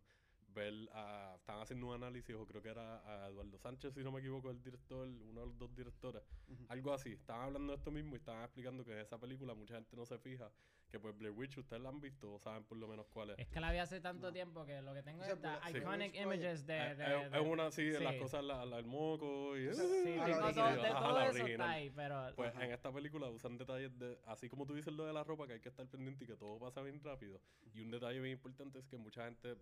ver, 0.57 0.89
a, 0.93 1.35
estaban 1.37 1.63
haciendo 1.63 1.87
un 1.87 1.95
análisis, 1.95 2.35
o 2.35 2.47
creo 2.47 2.63
que 2.63 2.71
era 2.71 3.25
a 3.25 3.29
Eduardo 3.29 3.59
Sánchez, 3.59 3.95
si 3.95 4.03
no 4.03 4.11
me 4.11 4.21
equivoco, 4.21 4.51
el 4.51 4.63
director, 4.63 5.07
uno 5.07 5.41
de 5.41 5.47
los 5.47 5.59
dos 5.59 5.75
directores, 5.77 6.23
Ujú. 6.49 6.65
algo 6.69 6.93
así. 6.95 7.13
Estaban 7.13 7.45
hablando 7.47 7.73
de 7.73 7.77
esto 7.79 7.91
mismo 7.91 8.15
y 8.15 8.19
estaban 8.19 8.43
explicando 8.43 8.85
que 8.85 8.93
en 8.93 8.99
esa 9.01 9.19
película 9.19 9.55
mucha 9.55 9.75
gente 9.75 9.95
no 9.97 10.07
se 10.07 10.19
fija, 10.19 10.51
que 10.91 10.99
pues 11.01 11.17
Blair 11.19 11.35
Witch, 11.37 11.59
ustedes 11.59 11.83
la 11.83 11.89
han 11.89 12.01
visto 12.01 12.33
o 12.35 12.39
saben 12.39 12.65
por 12.65 12.79
lo 12.79 12.87
menos 12.89 13.07
cuál 13.09 13.31
es. 13.31 13.39
Es 13.41 13.49
que 13.49 13.61
la 13.61 13.73
vi 13.73 13.79
hace 13.79 14.01
tanto 14.01 14.29
No. 14.29 14.33
tiempo 14.33 14.65
que 14.65 14.81
lo 14.81 14.95
que 14.95 15.03
tengo 15.03 15.21
O 15.23 15.25
sea, 15.25 15.35
es 15.35 15.41
Blair- 15.43 15.73
sí. 15.73 15.79
iconic 15.79 16.13
Witch 16.13 16.23
images 16.23 16.67
de... 16.67 16.77
Eh, 16.77 16.95
de- 16.95 17.05
es, 17.25 17.31
de- 17.33 17.39
es 17.39 17.47
una 17.47 17.67
así, 17.67 17.85
de 17.85 18.01
las 18.01 18.15
sí. 18.15 18.21
cosas, 18.21 18.45
la, 18.45 18.65
la- 18.65 18.79
el 18.79 18.87
moco 18.87 19.57
y... 19.57 19.75
Sí, 19.75 19.81
Ah, 20.19 20.25
tengo 20.27 20.41
la 20.41 20.53
todo, 20.55 20.65
original. 20.65 20.83
de 20.83 20.89
todo 20.89 21.13
la 21.19 21.27
eso 21.29 21.47
está 21.47 21.71
ahí, 21.71 21.91
pero... 21.91 22.33
Pues 22.37 22.55
Ajá. 22.55 22.65
en 22.65 22.73
esta 22.73 22.93
película 22.93 23.29
usan 23.29 23.59
detalles 23.59 23.99
de, 23.99 24.19
así 24.27 24.49
como 24.49 24.65
tú 24.65 24.75
dices 24.75 24.93
lo 24.95 25.05
de 25.05 25.13
la 25.13 25.25
ropa, 25.25 25.47
que 25.49 25.55
hay 25.55 25.61
que 25.61 25.69
estar 25.69 25.87
pendiente 25.89 26.25
y 26.25 26.29
que 26.29 26.37
todo 26.37 26.59
pasa 26.59 26.81
bien 26.83 27.03
rápido. 27.03 27.41
Y 27.75 27.81
un 27.81 27.91
detalle 27.91 28.21
bien 28.21 28.33
importante 28.35 28.79
es 28.79 28.87
que 28.87 28.97
mucha 28.97 29.25
gente, 29.25 29.57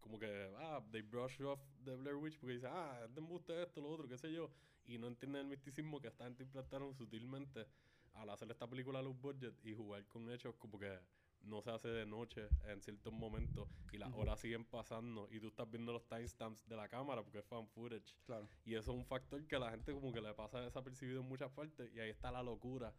como 0.00 0.18
que, 0.18 0.52
ah, 0.58 0.82
they 0.90 1.02
brush 1.02 1.40
off 1.42 1.60
the 1.84 1.94
Blair 1.96 2.16
Witch 2.16 2.38
porque 2.38 2.54
dice, 2.54 2.66
ah, 2.68 3.00
es 3.04 3.14
de 3.14 3.62
esto, 3.62 3.80
lo 3.80 3.88
otro, 3.90 4.08
qué 4.08 4.18
sé 4.18 4.32
yo. 4.32 4.50
Y 4.86 4.98
no 4.98 5.06
entienden 5.06 5.42
el 5.42 5.48
misticismo 5.48 6.00
que 6.00 6.08
esta 6.08 6.24
gente 6.24 6.42
implantaron 6.42 6.94
sutilmente 6.94 7.66
al 8.14 8.30
hacer 8.30 8.50
esta 8.50 8.68
película 8.68 8.98
a 8.98 9.02
los 9.02 9.18
budget 9.20 9.54
y 9.64 9.74
jugar 9.74 10.04
con 10.06 10.30
hechos 10.30 10.56
como 10.56 10.78
que 10.78 10.98
no 11.42 11.62
se 11.62 11.70
hace 11.70 11.88
de 11.88 12.06
noche 12.06 12.48
en 12.64 12.82
ciertos 12.82 13.12
momentos 13.12 13.68
y 13.92 13.98
las 13.98 14.10
Ujú. 14.10 14.20
horas 14.20 14.40
siguen 14.40 14.64
pasando 14.64 15.28
y 15.30 15.40
tú 15.40 15.48
estás 15.48 15.70
viendo 15.70 15.92
los 15.92 16.06
timestamps 16.06 16.66
de 16.68 16.76
la 16.76 16.88
cámara 16.88 17.22
porque 17.22 17.38
es 17.38 17.46
fan 17.46 17.66
footage. 17.68 18.14
Claro. 18.26 18.48
Y 18.64 18.74
eso 18.74 18.92
es 18.92 18.98
un 18.98 19.06
factor 19.06 19.46
que 19.46 19.56
a 19.56 19.58
la 19.58 19.70
gente 19.70 19.92
como 19.92 20.12
que 20.12 20.20
le 20.20 20.34
pasa 20.34 20.60
desapercibido 20.60 21.20
en 21.20 21.28
muchas 21.28 21.50
partes. 21.50 21.90
Y 21.94 22.00
ahí 22.00 22.10
está 22.10 22.30
la 22.30 22.42
locura 22.42 22.92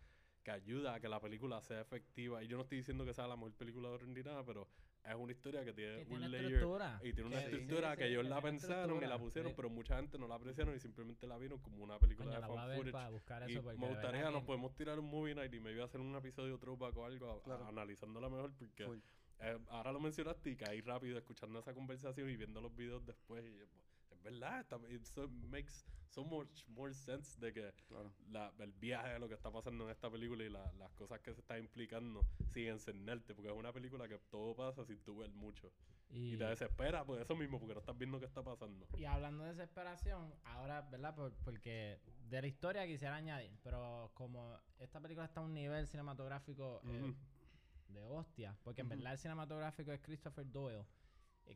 que 0.44 0.52
ayuda 0.52 0.96
a 0.96 1.00
que 1.00 1.08
la 1.10 1.20
película 1.20 1.62
sea 1.62 1.82
efectiva. 1.82 2.44
Y 2.44 2.48
yo 2.48 2.58
no 2.58 2.64
estoy 2.64 2.80
diciendo 2.80 3.06
que 3.06 3.14
sea 3.14 3.28
la 3.28 3.36
mejor 3.36 3.54
película 3.54 3.90
de 3.90 4.06
ni 4.08 4.22
nada, 4.24 4.44
pero 4.44 4.68
es 5.04 5.16
una 5.16 5.32
historia 5.32 5.64
que 5.66 5.74
tiene 5.74 5.96
que 5.98 6.02
un 6.02 6.08
tiene 6.10 6.30
layer. 6.30 6.52
estructura. 6.54 7.00
Y 7.04 7.14
tiene 7.14 7.30
una 7.30 7.40
sí. 7.40 7.46
estructura 7.46 7.92
Sí, 7.92 7.98
que 7.98 8.04
sí, 8.06 8.10
ellos 8.12 8.24
que 8.24 8.30
la 8.30 8.42
pensaron 8.42 9.04
y 9.04 9.08
la 9.08 9.18
pusieron, 9.20 9.52
sí. 9.52 9.56
pero 9.56 9.70
mucha 9.70 9.96
gente 9.98 10.18
no 10.18 10.28
la 10.28 10.36
apreciaron 10.36 10.76
y 10.76 10.80
simplemente 10.80 11.28
la 11.28 11.38
vieron 11.38 11.60
como 11.60 11.84
una 11.84 12.00
película 12.00 12.26
Coño, 12.30 12.42
de 12.42 12.48
fan 12.48 12.68
voy 12.68 12.76
footage. 12.78 12.92
para 12.92 13.10
buscar 13.10 13.50
Y 13.50 13.54
eso 13.54 13.64
me 13.64 13.88
gustaría, 13.88 14.32
nos 14.32 14.44
podemos 14.44 14.74
tirar 14.76 15.00
un 15.00 15.06
movie 15.10 15.36
night 15.36 15.54
y 15.54 15.60
me 15.60 15.72
iba 15.72 15.84
a 15.84 15.86
hacer 15.86 16.02
un 16.02 16.16
episodio 16.16 16.58
throwback 16.58 16.96
o 16.98 17.06
algo, 17.06 17.32
a- 17.32 17.44
Claro. 17.44 17.66
analizándola 17.68 18.30
mejor, 18.30 18.52
porque 18.58 19.02
eh, 19.40 19.58
ahora 19.70 19.92
lo 19.92 20.00
mencionaste 20.00 20.52
y 20.52 20.56
caí 20.56 20.82
rápido 20.82 21.18
escuchando 21.18 21.58
esa 21.60 21.74
conversación 21.74 22.30
y 22.30 22.36
viendo 22.36 22.62
los 22.62 22.76
videos 22.76 23.04
después. 23.06 23.44
Y, 23.44 23.58
yo, 23.58 23.66
pues, 23.68 23.84
es 23.86 24.01
verdad, 24.24 24.60
está, 24.62 24.78
it 24.90 25.04
so- 25.06 25.28
makes 25.50 25.86
so 26.10 26.24
much 26.26 26.66
more 26.68 26.94
sense 26.94 27.40
de 27.40 27.54
que 27.54 27.74
Claro. 27.88 28.12
la- 28.30 28.54
el 28.60 28.74
viaje 28.74 29.14
de 29.14 29.20
lo 29.20 29.28
que 29.28 29.36
está 29.36 29.50
pasando 29.52 29.86
en 29.86 29.92
esta 29.92 30.10
película 30.10 30.44
y 30.44 30.50
la- 30.50 30.72
las 30.74 30.92
cosas 30.94 31.20
que 31.22 31.34
se 31.34 31.40
están 31.42 31.60
implicando 31.60 32.26
sin 32.50 32.68
encenderte, 32.68 33.34
porque 33.34 33.50
es 33.52 33.56
una 33.58 33.72
película 33.72 34.08
que 34.08 34.18
todo 34.30 34.56
pasa 34.56 34.84
sin 34.86 35.00
tú 35.04 35.18
ver 35.18 35.32
mucho. 35.32 35.72
Y, 36.10 36.34
Y, 36.34 36.38
te 36.38 36.44
desespera 36.44 37.06
por 37.06 37.22
eso 37.22 37.34
mismo, 37.36 37.58
porque 37.60 37.74
no 37.74 37.80
estás 37.80 37.98
viendo 37.98 38.20
qué 38.20 38.26
está 38.26 38.44
pasando. 38.44 38.86
y 38.98 39.06
hablando 39.06 39.44
de 39.46 39.52
desesperación, 39.52 40.34
ahora, 40.44 40.82
¿verdad? 40.82 41.16
Por- 41.16 41.34
porque 41.46 42.00
de 42.30 42.42
la 42.42 42.48
historia 42.48 42.86
quisiera 42.86 43.16
añadir, 43.16 43.58
pero 43.64 44.12
como 44.14 44.60
esta 44.80 45.00
película 45.00 45.26
está 45.26 45.40
a 45.40 45.44
un 45.44 45.54
nivel 45.54 45.88
cinematográfico 45.88 46.82
eh, 46.86 47.14
de 47.88 48.02
hostia, 48.04 48.58
porque 48.64 48.82
en 48.82 48.88
Ujú. 48.88 48.96
verdad 48.98 49.14
el 49.14 49.20
cinematográfico 49.20 49.92
es 49.94 50.02
Christopher 50.02 50.50
Doyle, 50.52 50.86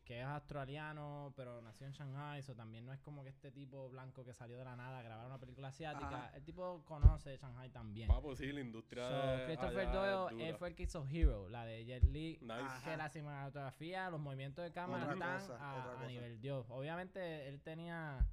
que 0.03 0.21
es 0.21 0.25
australiano, 0.25 1.33
pero 1.35 1.61
nació 1.61 1.87
en 1.87 1.93
Shanghai, 1.93 2.39
eso 2.39 2.55
también 2.55 2.85
no 2.85 2.93
es 2.93 2.99
como 2.99 3.23
que 3.23 3.29
este 3.29 3.51
tipo 3.51 3.89
blanco 3.89 4.23
que 4.23 4.33
salió 4.33 4.57
de 4.57 4.65
la 4.65 4.75
nada 4.75 4.99
a 4.99 5.01
grabar 5.01 5.25
una 5.25 5.39
película 5.39 5.69
asiática. 5.69 6.25
Ajá. 6.25 6.31
El 6.35 6.43
tipo 6.43 6.83
conoce 6.85 7.37
Shanghai 7.37 7.69
también. 7.69 8.07
Papo, 8.07 8.35
sí, 8.35 8.51
la 8.51 8.61
industria 8.61 9.07
So, 9.07 9.15
de 9.15 9.45
Christopher 9.45 9.91
Doyle 9.91 10.49
él 10.49 10.55
fue 10.55 10.69
el 10.69 10.75
que 10.75 10.83
hizo 10.83 11.05
Hero, 11.07 11.49
la 11.49 11.65
de 11.65 11.85
Jet 11.85 12.03
Li. 12.03 12.37
Nice. 12.41 12.53
Ajá. 12.53 12.91
Que 12.91 12.97
la 12.97 13.09
cinematografía, 13.09 14.09
los 14.09 14.19
movimientos 14.19 14.63
de 14.63 14.71
cámara 14.71 15.03
Otra 15.03 15.13
están 15.13 15.39
cosa, 15.39 15.57
a, 15.59 16.01
a 16.01 16.07
nivel 16.07 16.39
Dios. 16.39 16.65
Obviamente 16.69 17.47
él 17.47 17.61
tenía. 17.61 18.25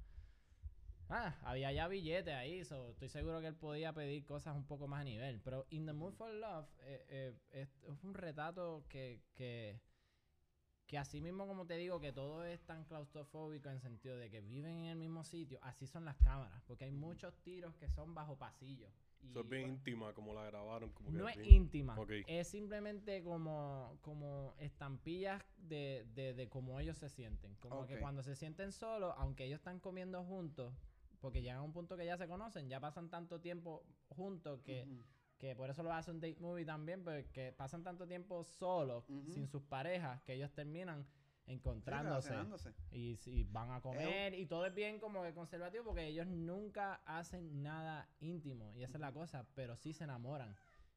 Ah, 1.09 1.35
había 1.43 1.71
ya 1.71 1.87
billetes 1.87 2.33
ahí, 2.33 2.63
so, 2.63 2.89
estoy 2.89 3.09
seguro 3.09 3.39
que 3.41 3.47
él 3.47 3.55
podía 3.55 3.93
pedir 3.93 4.25
cosas 4.25 4.55
un 4.55 4.65
poco 4.65 4.87
más 4.87 5.01
a 5.01 5.03
nivel. 5.03 5.41
Pero 5.41 5.65
In 5.69 5.85
the 5.85 5.93
Mood 5.93 6.13
for 6.13 6.31
Love 6.33 6.67
eh, 6.79 7.05
eh, 7.09 7.33
es, 7.51 7.83
es 7.83 8.03
un 8.03 8.13
retrato 8.13 8.85
que, 8.89 9.21
que, 9.35 9.79
que 10.93 10.99
así 10.99 11.21
mismo 11.21 11.47
como 11.47 11.65
te 11.65 11.75
digo 11.75 11.99
que 11.99 12.11
todo 12.13 12.45
es 12.45 12.61
tan 12.67 12.83
claustrofóbico 12.85 13.67
en 13.67 13.79
sentido 13.81 14.15
de 14.15 14.29
que 14.29 14.41
viven 14.41 14.77
en 14.77 14.85
el 14.85 14.95
mismo 14.95 15.23
sitio, 15.23 15.57
así 15.63 15.87
son 15.87 16.05
las 16.05 16.15
cámaras, 16.17 16.61
porque 16.67 16.85
hay 16.85 16.91
muchos 16.91 17.33
tiros 17.41 17.73
que 17.77 17.89
son 17.89 18.13
bajo 18.13 18.37
pasillo. 18.37 18.89
Y, 19.23 19.31
Eso 19.31 19.39
es 19.39 19.49
bien 19.49 19.63
por- 19.63 19.69
íntima 19.71 20.13
como 20.13 20.35
la 20.35 20.43
grabaron. 20.45 20.91
Como 20.91 21.09
que 21.09 21.17
no 21.17 21.27
es 21.27 21.35
bien- 21.37 21.55
íntima. 21.63 21.95
Es 22.27 22.47
simplemente 22.47 23.23
como, 23.23 23.97
como 24.03 24.53
estampillas 24.59 25.41
de, 25.57 26.05
de, 26.13 26.35
de 26.35 26.47
cómo 26.47 26.79
ellos 26.79 26.99
se 26.99 27.09
sienten. 27.09 27.55
Como 27.55 27.87
que 27.87 27.99
cuando 27.99 28.21
se 28.21 28.35
sienten 28.35 28.71
solos, 28.71 29.15
aunque 29.17 29.45
ellos 29.45 29.61
están 29.61 29.79
comiendo 29.79 30.23
juntos, 30.23 30.75
porque 31.21 31.41
llegan 31.41 31.57
a 31.57 31.61
un 31.63 31.73
punto 31.73 31.97
que 31.97 32.05
ya 32.05 32.17
se 32.19 32.27
conocen, 32.27 32.69
ya 32.69 32.79
pasan 32.79 33.09
tanto 33.09 33.39
tiempo 33.41 33.83
juntos 34.09 34.61
que. 34.61 34.85
Que 35.43 35.55
por 35.57 35.69
eso 35.69 35.83
lo 35.83 35.91
hace 35.91 36.09
un 36.09 36.21
date 36.21 36.39
movie 36.39 36.65
también, 36.65 37.03
porque 37.03 37.53
pasan 37.57 37.83
tanto 37.83 38.07
tiempo 38.07 38.45
solos, 38.45 39.05
sin 39.27 39.45
sus 39.47 39.61
parejas, 39.61 40.21
que 40.21 40.35
ellos 40.35 40.53
terminan 40.53 41.05
encontrándose. 41.47 42.33
Y 42.91 43.17
si 43.17 43.43
van 43.43 43.71
a 43.71 43.81
comer 43.81 44.33
y 44.33 44.45
todo 44.45 44.65
es 44.65 44.73
bien 44.73 44.99
como 45.01 45.21
que 45.21 45.33
conservativo 45.33 45.83
porque 45.83 46.07
ellos 46.07 46.27
nunca 46.27 47.01
hacen 47.05 47.61
nada 47.61 48.07
íntimo 48.21 48.73
y 48.77 48.83
esa 48.83 48.95
es 48.95 49.01
la 49.01 49.11
cosa, 49.11 49.45
pero 49.53 49.75
sí 49.75 49.91
se 49.91 50.05
enamoran. 50.05 50.55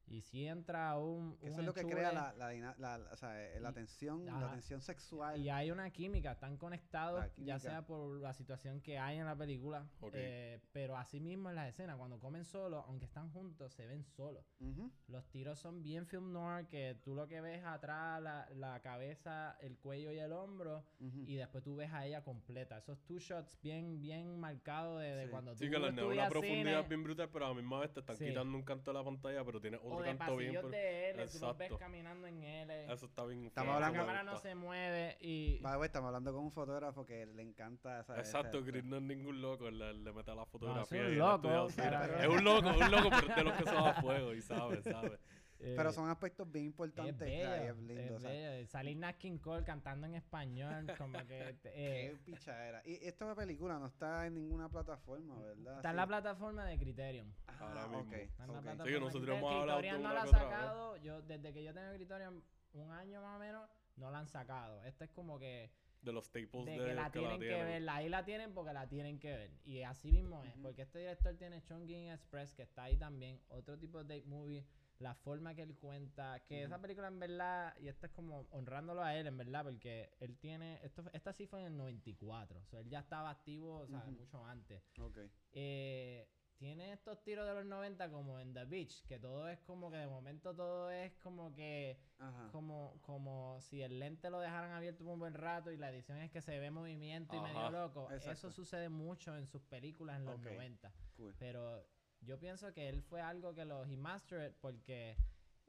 Y 0.09 0.21
si 0.21 0.47
entra 0.47 0.97
un, 0.97 1.35
Que 1.37 1.47
eso 1.47 1.55
un 1.55 1.59
es 1.61 1.65
lo 1.67 1.73
que 1.73 1.83
crea 1.85 2.13
la, 2.13 2.33
la, 2.33 2.49
dina- 2.49 2.75
la- 2.79 3.09
o 3.11 3.17
sea, 3.17 3.43
eh, 3.43 3.59
la 3.59 3.71
Y- 3.71 3.73
tensión, 3.73 4.25
la 4.25 4.37
ajá. 4.37 4.51
tensión 4.51 4.81
sexual. 4.81 5.37
y 5.39 5.49
hay 5.49 5.69
una 5.69 5.89
química, 5.91 6.31
están 6.31 6.55
conectados 6.57 7.19
La 7.19 7.27
ya 7.27 7.33
química. 7.33 7.59
sea 7.59 7.85
por 7.85 8.19
la 8.21 8.33
situación 8.33 8.79
que 8.81 8.97
hay 8.99 9.17
en 9.17 9.25
la 9.25 9.35
película, 9.35 9.85
Ok. 9.99 10.13
eh, 10.15 10.61
pero 10.71 10.95
así 10.95 11.19
mismo 11.19 11.49
en 11.49 11.55
las 11.55 11.67
escenas, 11.67 11.97
cuando 11.97 12.19
comen 12.19 12.45
solos, 12.45 12.83
aunque 12.87 13.05
están 13.05 13.29
juntos, 13.31 13.73
se 13.73 13.85
ven 13.85 14.05
solos. 14.05 14.45
Ujú. 14.61 14.89
Los 15.07 15.27
tiros 15.29 15.59
son 15.59 15.83
bien 15.83 16.05
film 16.07 16.31
noir, 16.31 16.67
que 16.67 16.97
tú 17.03 17.13
lo 17.13 17.27
que 17.27 17.41
ves 17.41 17.63
atrás, 17.65 18.21
la, 18.21 18.47
la 18.55 18.79
cabeza, 18.79 19.57
el 19.59 19.77
cuello 19.77 20.11
y 20.13 20.19
el 20.19 20.31
hombro, 20.31 20.85
Ujú. 21.01 21.25
y 21.27 21.35
después 21.35 21.63
tú 21.63 21.75
ves 21.75 21.91
a 21.91 22.05
ella 22.05 22.23
completa. 22.23 22.77
Esos 22.77 23.03
two 23.03 23.19
shots 23.19 23.59
bien, 23.61 23.99
bien 23.99 24.39
marcados 24.39 25.01
de, 25.01 25.15
de 25.15 25.25
Sí. 25.25 25.31
cuando 25.31 25.51
tú 25.51 25.57
Sí, 25.59 25.65
que 25.69 25.79
dan 25.79 25.99
una 25.99 26.29
profundidad 26.29 26.77
cine, 26.83 26.87
bien 26.87 27.03
brutal, 27.03 27.29
pero 27.31 27.45
a 27.45 27.49
la 27.49 27.55
misma 27.55 27.79
vez 27.79 27.91
te 27.93 27.99
están 27.99 28.15
Sí. 28.15 28.25
quitando 28.25 28.55
un 28.57 28.63
canto 28.63 28.91
de 28.91 28.97
la 28.97 29.03
pantalla, 29.03 29.43
pero 29.43 29.59
tienes 29.59 29.81
o 29.99 30.03
de 30.03 30.15
pasillos 30.15 30.61
por- 30.63 30.71
de 30.71 31.09
L, 31.11 31.27
tú 31.27 31.39
los 31.39 31.57
ves 31.57 31.65
Exacto. 31.67 31.77
caminando 31.77 32.27
en 32.27 32.43
L. 32.43 32.93
Eso 32.93 33.05
está 33.05 33.25
bien. 33.25 33.45
Estamos 33.45 33.75
hablando- 33.75 33.97
La 33.97 34.05
cámara 34.05 34.23
no 34.23 34.37
se 34.37 34.55
mueve 34.55 35.17
y... 35.21 35.61
Estamos 35.83 36.07
hablando 36.07 36.33
con 36.33 36.43
un 36.43 36.51
fotógrafo 36.51 37.05
que 37.05 37.25
le 37.25 37.41
encanta 37.43 37.99
esa 38.01 38.17
Exacto, 38.19 38.59
esa- 38.59 38.67
Chris 38.71 38.83
no 38.83 38.97
es 38.97 39.03
ningún 39.03 39.41
loco, 39.41 39.69
le, 39.69 39.93
le 39.93 40.13
mete 40.13 40.31
a 40.31 40.35
la 40.35 40.45
fotografía. 40.45 41.01
un 41.01 41.07
y 41.09 41.15
él 41.15 41.21
ha 41.21 41.25
loco, 41.37 41.41
pero- 41.75 42.19
Es 42.19 42.27
un 42.27 42.43
loco, 42.43 42.69
un 42.69 42.91
loco, 42.91 43.09
pero 43.09 43.27
es 43.27 43.35
de 43.35 43.43
los 43.43 43.53
que 43.53 43.63
se 43.63 43.75
va 43.75 43.89
a 43.89 44.01
fuego 44.01 44.33
y 44.33 44.41
sabe, 44.41 44.81
sabe. 44.81 45.17
Pero 45.59 45.89
Eh, 45.89 45.93
son 45.93 46.07
aspectos 46.07 46.51
bien 46.51 46.65
es 46.65 46.69
importantes. 46.69 47.17
bello, 47.17 47.49
ay, 47.51 47.65
es 47.67 47.77
lindo. 47.77 48.01
es 48.03 48.11
o 48.11 48.19
sea, 48.19 48.29
bello. 48.29 48.36
Salir 48.77 48.97
Nat 48.97 49.17
King 49.17 49.37
Cole 49.39 49.63
cantando 49.63 50.05
en 50.07 50.13
español, 50.15 50.85
como 50.97 51.17
que... 51.25 51.55
eh, 51.63 52.11
Qué 52.13 52.17
pichadera. 52.25 52.81
Y 52.85 52.93
esta 53.05 53.33
película 53.35 53.79
no 53.79 53.87
está 53.87 54.27
en 54.27 54.35
ninguna 54.35 54.69
plataforma, 54.69 55.35
¿verdad? 55.39 55.77
está 55.77 55.89
en 55.89 55.93
Sí. 55.95 55.97
la 55.97 56.07
plataforma 56.07 56.65
de 56.65 56.77
Criterion. 56.77 57.33
Ah, 57.47 57.57
Ahora 57.59 57.87
mismo. 57.87 57.99
ok, 58.03 58.13
Está 58.13 58.43
en 58.45 58.53
la 58.53 58.61
plataforma 58.61 58.85
Sí, 58.85 58.93
que 58.93 58.99
nosotros 58.99 59.25
de 59.27 59.37
hemos 59.37 59.49
Criterion. 59.49 59.61
hablado 59.61 59.79
Criterion 59.79 60.01
de 60.01 60.07
no 60.07 60.13
la 60.13 60.21
ha 60.21 60.23
vez. 60.25 60.31
sacado, 60.31 60.97
yo, 60.97 61.21
desde 61.23 61.53
que 61.53 61.63
yo 61.63 61.73
tengo 61.73 61.93
Criterion, 61.93 62.43
un 62.73 62.91
año 62.91 63.21
más 63.21 63.35
o 63.35 63.39
menos, 63.39 63.69
no 63.95 64.11
la 64.11 64.19
han 64.19 64.27
sacado. 64.27 64.83
Este 64.83 65.05
es 65.05 65.11
como 65.11 65.39
que... 65.39 65.71
De 66.03 66.13
los 66.13 66.25
staples 66.25 66.63
de 66.65 66.71
de, 66.73 66.77
que 66.77 66.93
la 66.93 67.11
que 67.11 67.19
la 67.21 67.29
tienen 67.29 67.39
que 67.39 67.63
ver, 67.63 67.89
ahí 67.89 68.07
la 68.09 68.23
tienen 68.23 68.53
porque 68.53 68.71
la 68.71 68.87
tienen 68.87 69.19
que 69.19 69.31
ver. 69.35 69.51
Y 69.65 69.81
así 69.81 70.11
mismo 70.11 70.43
es, 70.43 70.53
porque 70.61 70.83
este 70.83 70.99
director 70.99 71.35
tiene 71.35 71.63
Chongqing 71.63 72.09
Express, 72.11 72.53
que 72.53 72.61
está 72.61 72.83
ahí 72.83 72.95
también, 72.97 73.41
otro 73.49 73.77
tipo 73.79 74.03
de 74.03 74.17
date 74.19 74.27
movie, 74.29 74.63
la 74.99 75.13
forma 75.13 75.53
que 75.53 75.61
él 75.61 75.75
cuenta, 75.75 76.39
que 76.45 76.63
esa 76.63 76.75
Ujú. 76.75 76.81
película 76.81 77.07
en 77.07 77.19
verdad, 77.19 77.75
y 77.79 77.87
esto 77.87 78.05
es 78.07 78.11
como 78.11 78.47
honrándolo 78.51 79.03
a 79.03 79.15
él 79.15 79.27
en 79.27 79.37
verdad, 79.37 79.63
porque 79.63 80.09
él 80.19 80.37
tiene, 80.37 80.79
esto, 80.83 81.03
esta 81.13 81.33
sí 81.33 81.45
fue 81.45 81.59
en 81.61 81.67
el 81.67 81.77
94, 81.77 82.59
o 82.59 82.65
sea, 82.65 82.79
él 82.79 82.89
ya 82.89 82.99
estaba 82.99 83.29
activo, 83.29 83.77
o 83.79 83.87
sea, 83.87 83.99
mucho 84.05 84.43
antes. 84.45 84.83
Ok. 84.99 85.19
Eh, 85.51 86.27
tiene 86.57 86.91
estos 86.91 87.21
tiros 87.23 87.45
de 87.45 87.53
los 87.53 87.65
90 87.65 88.09
como 88.09 88.39
en 88.39 88.51
The 88.55 88.65
Beach, 88.65 89.05
que 89.05 89.19
todo 89.19 89.47
es 89.47 89.59
como 89.59 89.91
que 89.91 89.97
de 89.97 90.07
momento 90.07 90.55
todo 90.55 90.89
es 90.89 91.13
como 91.17 91.53
que 91.53 91.99
Ajá. 92.17 92.49
como, 92.51 92.99
como 93.03 93.61
si 93.61 93.83
el 93.83 93.99
lente 93.99 94.31
lo 94.31 94.39
dejaran 94.39 94.71
abierto 94.71 95.03
por 95.03 95.13
un 95.13 95.19
buen 95.19 95.35
rato 95.35 95.71
y 95.71 95.77
la 95.77 95.91
edición 95.91 96.17
es 96.17 96.31
que 96.31 96.41
se 96.41 96.57
ve 96.57 96.71
movimiento 96.71 97.35
y 97.35 97.41
medio 97.41 97.59
Ajá, 97.59 97.69
loco. 97.69 98.05
exacto. 98.11 98.31
Eso 98.31 98.51
sucede 98.51 98.89
mucho 98.89 99.37
en 99.37 99.45
sus 99.45 99.61
películas 99.61 100.17
en 100.17 100.25
los 100.25 100.39
Ok. 100.39 100.45
90. 100.47 100.91
Cool. 101.15 101.35
Pero 101.37 101.85
yo 102.21 102.37
pienso 102.39 102.73
que 102.73 102.89
él 102.89 103.01
fue 103.03 103.21
algo 103.21 103.53
que 103.53 103.65
los 103.65 103.87
he 103.89 103.97
mastered 103.97 104.53
porque 104.61 105.15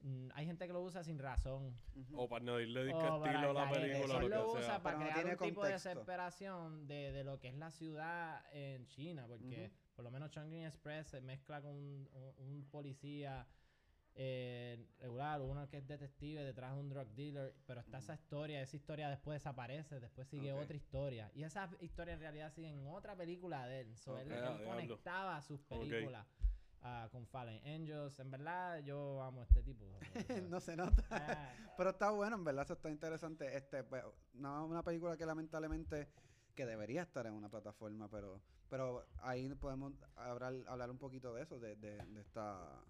mm, 0.00 0.28
hay 0.34 0.46
gente 0.46 0.66
que 0.66 0.72
lo 0.72 0.82
usa 0.82 1.02
sin 1.04 1.18
razón. 1.18 1.76
O 2.14 2.28
para 2.28 2.42
añadirle 2.42 2.84
disque 2.84 2.98
O 2.98 3.20
para 3.20 3.32
estilo 3.32 3.50
a 3.50 3.52
la 3.54 3.68
añadirle- 3.68 3.92
película, 3.92 4.14
Él 4.14 4.20
lo 4.22 4.28
lo 4.28 4.44
que 4.52 4.58
usa 4.58 4.62
sea. 4.66 4.82
para 4.82 4.96
Pero 4.96 4.98
no 4.98 5.04
crear 5.04 5.14
tiene 5.14 5.30
un 5.32 5.38
tipo 5.38 5.64
de 5.64 5.70
contexto. 5.72 5.88
desesperación 5.88 6.86
de, 6.86 7.12
de 7.12 7.24
lo 7.24 7.38
que 7.38 7.48
es 7.48 7.54
la 7.54 7.70
ciudad 7.70 8.44
en 8.52 8.86
China, 8.86 9.26
porque 9.28 9.70
por 9.94 10.04
lo 10.04 10.10
menos 10.10 10.30
Chongqing 10.30 10.64
Express 10.64 11.08
se 11.08 11.20
mezcla 11.20 11.60
con 11.60 11.72
un, 11.72 12.08
un- 12.12 12.34
un 12.38 12.68
policía 12.70 13.46
eh, 14.20 14.84
regular, 14.98 15.40
uno 15.40 15.68
que 15.68 15.76
es 15.76 15.86
detective 15.86 16.42
detrás 16.42 16.74
de 16.74 16.80
un 16.80 16.88
drug 16.88 17.06
dealer, 17.14 17.54
pero 17.66 17.80
está 17.80 17.98
esa 17.98 18.14
historia, 18.14 18.60
esa 18.60 18.74
historia 18.74 19.08
después 19.08 19.36
desaparece, 19.36 20.00
después 20.00 20.26
sigue 20.26 20.52
otra 20.52 20.76
historia, 20.76 21.30
y 21.36 21.44
esa 21.44 21.70
historia 21.80 22.14
en 22.14 22.20
realidad 22.20 22.52
sigue 22.52 22.68
en 22.68 22.84
otra 22.88 23.14
película 23.14 23.64
de 23.68 23.82
él, 23.82 23.96
so, 23.96 24.18
él, 24.18 24.28
Ah, 24.32 24.58
conectaba 24.64 25.40
sus 25.40 25.60
películas 25.60 26.26
ah, 26.82 27.08
con 27.12 27.28
Fallen 27.28 27.64
Angels, 27.64 28.18
en 28.18 28.30
verdad 28.32 28.80
yo 28.80 29.22
amo 29.22 29.42
a 29.42 29.44
este 29.44 29.62
tipo. 29.62 29.86
no 30.50 30.58
se 30.58 30.74
nota. 30.74 31.04
ah, 31.12 31.52
Pero 31.76 31.90
está 31.90 32.10
bueno, 32.10 32.34
en 32.34 32.44
verdad, 32.44 32.64
eso 32.64 32.72
está 32.72 32.90
interesante. 32.90 33.56
Este, 33.56 33.84
pues, 33.84 34.02
no, 34.32 34.66
una 34.66 34.82
película 34.82 35.16
que 35.16 35.26
lamentablemente 35.26 36.08
que 36.56 36.66
debería 36.66 37.02
estar 37.02 37.24
en 37.24 37.34
una 37.34 37.48
plataforma, 37.48 38.08
pero 38.08 38.42
pero 38.68 39.06
ahí 39.22 39.48
podemos 39.54 39.92
hablar, 40.16 40.54
hablar 40.66 40.90
un 40.90 40.98
poquito 40.98 41.32
de 41.32 41.42
eso, 41.42 41.58
de, 41.60 41.76
de, 41.76 41.96
de 42.04 42.20
esta 42.20 42.82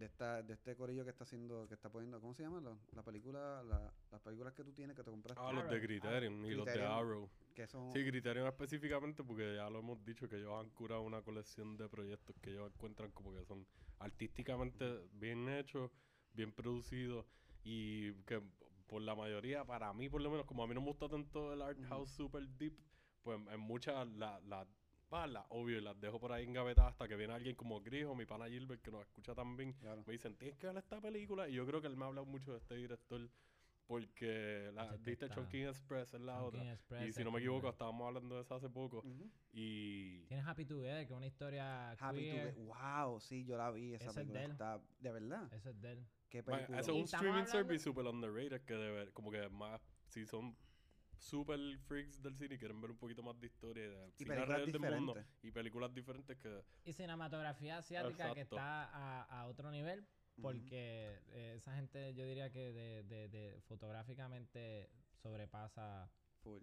de 0.00 0.06
esta 0.06 0.42
de 0.42 0.54
este 0.54 0.74
corillo 0.74 1.04
que 1.04 1.10
está 1.10 1.24
haciendo, 1.24 1.68
que 1.68 1.74
está 1.74 1.90
poniendo, 1.90 2.20
¿cómo 2.20 2.32
se 2.34 2.42
llama? 2.42 2.60
La, 2.60 2.76
la 2.92 3.02
película, 3.02 3.62
la- 3.62 3.92
las 4.10 4.20
películas 4.22 4.54
que 4.54 4.64
tú 4.64 4.72
tienes 4.72 4.96
que 4.96 5.04
te 5.04 5.10
compraste, 5.10 5.40
Ah, 5.44 5.52
los 5.52 5.68
de 5.70 5.80
Criterion 5.80 6.44
y 6.44 6.50
los 6.52 6.64
de. 6.66 6.82
Arrow. 6.82 7.30
que 7.54 7.66
son 7.66 7.92
Sí, 7.92 8.02
Criterion 8.04 8.46
específicamente 8.46 9.22
porque 9.22 9.54
ya 9.56 9.68
lo 9.68 9.80
hemos 9.80 10.02
dicho 10.04 10.26
que 10.28 10.36
ellos 10.36 10.52
han 10.58 10.70
curado 10.70 11.02
una 11.02 11.20
colección 11.22 11.76
de 11.76 11.88
proyectos 11.88 12.34
que 12.40 12.50
ellos 12.52 12.72
encuentran 12.72 13.10
como 13.12 13.32
que 13.34 13.44
son 13.44 13.66
artísticamente 13.98 15.08
bien 15.12 15.48
hechos, 15.48 15.90
bien 16.32 16.52
producidos 16.52 17.26
y 17.62 18.12
que 18.24 18.42
por 18.86 19.02
la 19.02 19.14
mayoría, 19.14 19.64
para 19.64 19.92
mí 19.92 20.08
por 20.08 20.20
lo 20.22 20.30
menos, 20.30 20.46
como 20.46 20.62
a 20.64 20.66
mí 20.66 20.74
no 20.74 20.80
me 20.80 20.88
gusta 20.88 21.08
tanto 21.08 21.52
el 21.52 21.62
art 21.62 21.78
house 21.88 22.10
super 22.10 22.46
deep, 22.58 22.74
pues 23.22 23.38
en 23.48 23.60
muchas 23.60 24.08
las 24.08 24.42
la, 24.44 24.66
las 25.10 25.44
obvio 25.48 25.78
y 25.78 25.80
las 25.80 26.00
dejo 26.00 26.20
por 26.20 26.32
ahí 26.32 26.44
engavetadas 26.44 26.92
hasta 26.92 27.08
que 27.08 27.16
viene 27.16 27.32
alguien 27.34 27.56
como 27.56 27.80
Gris 27.80 28.04
o 28.06 28.14
mi 28.14 28.26
pana 28.26 28.46
Gilbert 28.48 28.80
que 28.80 28.90
nos 28.90 29.02
escucha 29.02 29.34
también 29.34 29.72
claro. 29.74 30.02
me 30.06 30.12
dicen, 30.12 30.36
tienes 30.36 30.56
que 30.56 30.66
ver 30.68 30.76
esta 30.76 31.00
película. 31.00 31.48
Y 31.48 31.54
yo 31.54 31.66
creo 31.66 31.80
que 31.80 31.88
él 31.88 31.96
me 31.96 32.04
ha 32.04 32.08
hablado 32.08 32.26
mucho 32.26 32.52
de 32.52 32.58
este 32.58 32.76
director 32.76 33.28
porque 33.86 34.70
la, 34.72 34.94
Ese 34.94 35.12
está- 35.12 35.28
Chunking 35.30 35.66
Express 35.66 36.14
es 36.14 36.20
la 36.20 36.42
otra. 36.44 36.72
Express 36.72 37.08
Y 37.08 37.12
si 37.12 37.24
no 37.24 37.32
me 37.32 37.40
equivoco, 37.40 37.68
estábamos 37.68 38.06
hablando 38.06 38.36
de 38.36 38.42
eso 38.42 38.54
hace 38.54 38.70
poco. 38.70 39.02
Y 39.52 40.20
Tienes 40.26 40.46
Happy 40.46 40.64
Together, 40.64 41.06
que 41.06 41.12
es 41.12 41.16
una 41.16 41.26
historia 41.26 41.90
Happy 41.92 42.16
to 42.18 42.20
queer. 42.20 42.54
Be- 42.54 42.60
wow, 42.62 43.20
sí, 43.20 43.44
yo 43.44 43.56
la 43.56 43.70
vi 43.72 43.94
esa 43.94 44.04
Ese 44.10 44.10
es 44.10 44.14
película 44.28 44.38
de 44.38 44.44
él. 44.46 44.50
está 44.52 44.80
de 45.00 45.12
verdad. 45.12 45.52
Eso 45.52 45.70
es 45.70 45.80
de 45.80 45.92
él. 45.92 46.06
Qué 46.28 46.42
bueno, 46.42 46.58
película. 46.58 46.80
eso 46.80 46.90
es 46.92 46.96
un 46.98 47.04
streaming 47.04 47.28
hablando- 47.30 47.50
service 47.50 47.82
super 47.84 48.06
underrated 48.06 48.60
que 48.64 48.74
de 48.74 48.90
ver, 48.92 49.12
como 49.12 49.32
que 49.32 49.48
más, 49.48 49.80
si 50.06 50.24
son 50.24 50.56
super 51.20 51.58
freaks 51.86 52.22
del 52.22 52.34
cine 52.36 52.54
y 52.54 52.58
quieren 52.58 52.80
ver 52.80 52.90
un 52.90 52.96
poquito 52.98 53.22
más 53.22 53.38
de 53.40 53.46
historia 53.46 53.84
y 53.84 53.88
de 53.88 54.08
y 54.08 54.24
cine 54.24 54.34
alrededor 54.34 54.72
del 54.72 54.80
mundo 54.80 55.14
diferentes. 55.14 55.44
y 55.44 55.50
películas 55.50 55.94
diferentes 55.94 56.36
que 56.38 56.64
Y 56.84 56.92
cinematografía 56.92 57.78
asiática 57.78 58.34
que 58.34 58.40
está 58.40 58.84
a, 58.86 59.22
a 59.24 59.46
otro 59.46 59.70
nivel, 59.70 60.06
porque 60.40 61.18
eh, 61.28 61.54
esa 61.56 61.74
gente 61.76 62.14
yo 62.14 62.24
diría 62.24 62.50
que 62.50 62.72
de, 62.72 63.02
de, 63.04 63.28
de 63.28 63.60
fotográficamente 63.68 64.90
sobrepasa, 65.12 66.10
Full. 66.42 66.62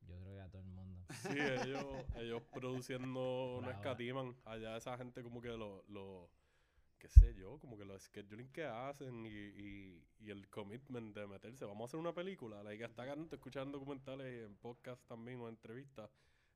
yo 0.00 0.18
creo 0.20 0.34
que 0.34 0.40
a 0.40 0.48
todo 0.50 0.62
el 0.62 0.68
mundo. 0.68 1.04
Sí, 1.22 1.38
ellos, 1.38 1.84
ellos 2.16 2.42
produciendo 2.52 3.60
no 3.62 3.70
escatiman. 3.70 4.36
Allá 4.44 4.76
esa 4.76 4.96
gente 4.98 5.22
como 5.22 5.40
que 5.40 5.48
lo, 5.48 5.84
lo 5.88 6.28
qué 6.98 7.08
sé 7.08 7.34
yo, 7.34 7.58
como 7.58 7.78
que 7.78 7.84
los 7.84 8.02
scheduling 8.02 8.50
que 8.50 8.64
hacen 8.64 9.24
y, 9.24 9.30
y, 9.30 10.04
y 10.20 10.30
el 10.30 10.48
commitment 10.48 11.14
de 11.14 11.26
meterse. 11.26 11.64
Vamos 11.64 11.82
a 11.82 11.84
hacer 11.86 12.00
una 12.00 12.12
película. 12.12 12.62
La 12.62 12.76
que 12.76 12.84
está 12.84 13.04
acá, 13.04 13.16
escuchando 13.32 13.78
documentales 13.78 14.44
en 14.44 14.56
podcast 14.56 15.06
también 15.06 15.40
o 15.40 15.48
entrevistas. 15.48 16.10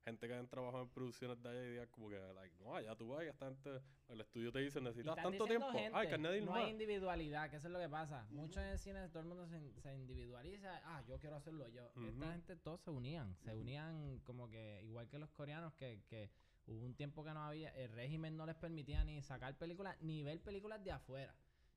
Gente 0.04 0.26
que 0.26 0.34
han 0.34 0.48
trabajado 0.48 0.82
en 0.82 0.88
producciones 0.88 1.40
de 1.40 1.48
allá 1.48 1.64
y 1.64 1.72
días 1.74 1.88
como 1.90 2.08
que, 2.08 2.18
like, 2.34 2.56
no, 2.58 2.74
allá 2.74 2.96
tú 2.96 3.06
vas 3.06 3.22
y 3.22 3.28
esta 3.28 3.46
gente, 3.46 3.80
el 4.08 4.20
estudio 4.20 4.50
te 4.50 4.58
dice, 4.58 4.80
Y 4.80 4.82
necesitas 4.82 5.14
tanto 5.14 5.46
tiempo. 5.46 5.68
Ay, 5.70 6.08
que 6.08 6.14
gente, 6.14 6.14
añadir 6.14 6.44
no 6.44 6.56
hay 6.56 6.70
individualidad, 6.70 7.48
que 7.48 7.56
eso 7.56 7.68
es 7.68 7.72
lo 7.72 7.78
que 7.78 7.88
pasa. 7.88 8.26
Mucho 8.30 8.60
en 8.60 8.66
el 8.66 8.78
cine 8.80 9.08
todo 9.10 9.20
el 9.20 9.28
mundo 9.28 9.46
se, 9.46 9.60
se 9.80 9.94
individualiza. 9.94 10.80
Ah, 10.84 11.02
yo 11.06 11.20
quiero 11.20 11.36
hacerlo 11.36 11.68
yo. 11.68 11.88
Ujú. 11.94 12.06
Esta 12.06 12.32
gente 12.32 12.56
todos 12.56 12.80
se 12.80 12.90
unían. 12.90 13.36
Se 13.36 13.54
unían 13.54 14.18
como 14.24 14.48
que, 14.48 14.82
igual 14.82 15.08
que 15.08 15.20
los 15.20 15.30
coreanos, 15.30 15.72
que, 15.74 16.02
que 16.08 16.30
hubo 16.66 16.84
un 16.84 16.94
tiempo 16.94 17.24
que 17.24 17.32
no 17.32 17.42
había, 17.44 17.70
el 17.70 17.90
régimen 17.90 18.36
no 18.36 18.46
les 18.46 18.56
permitía 18.56 19.04
ni 19.04 19.20
sacar 19.22 19.56
películas, 19.58 19.96
ni 20.00 20.22
ver 20.22 20.40
películas 20.40 20.82
de 20.84 20.92
afuera. 20.92 21.34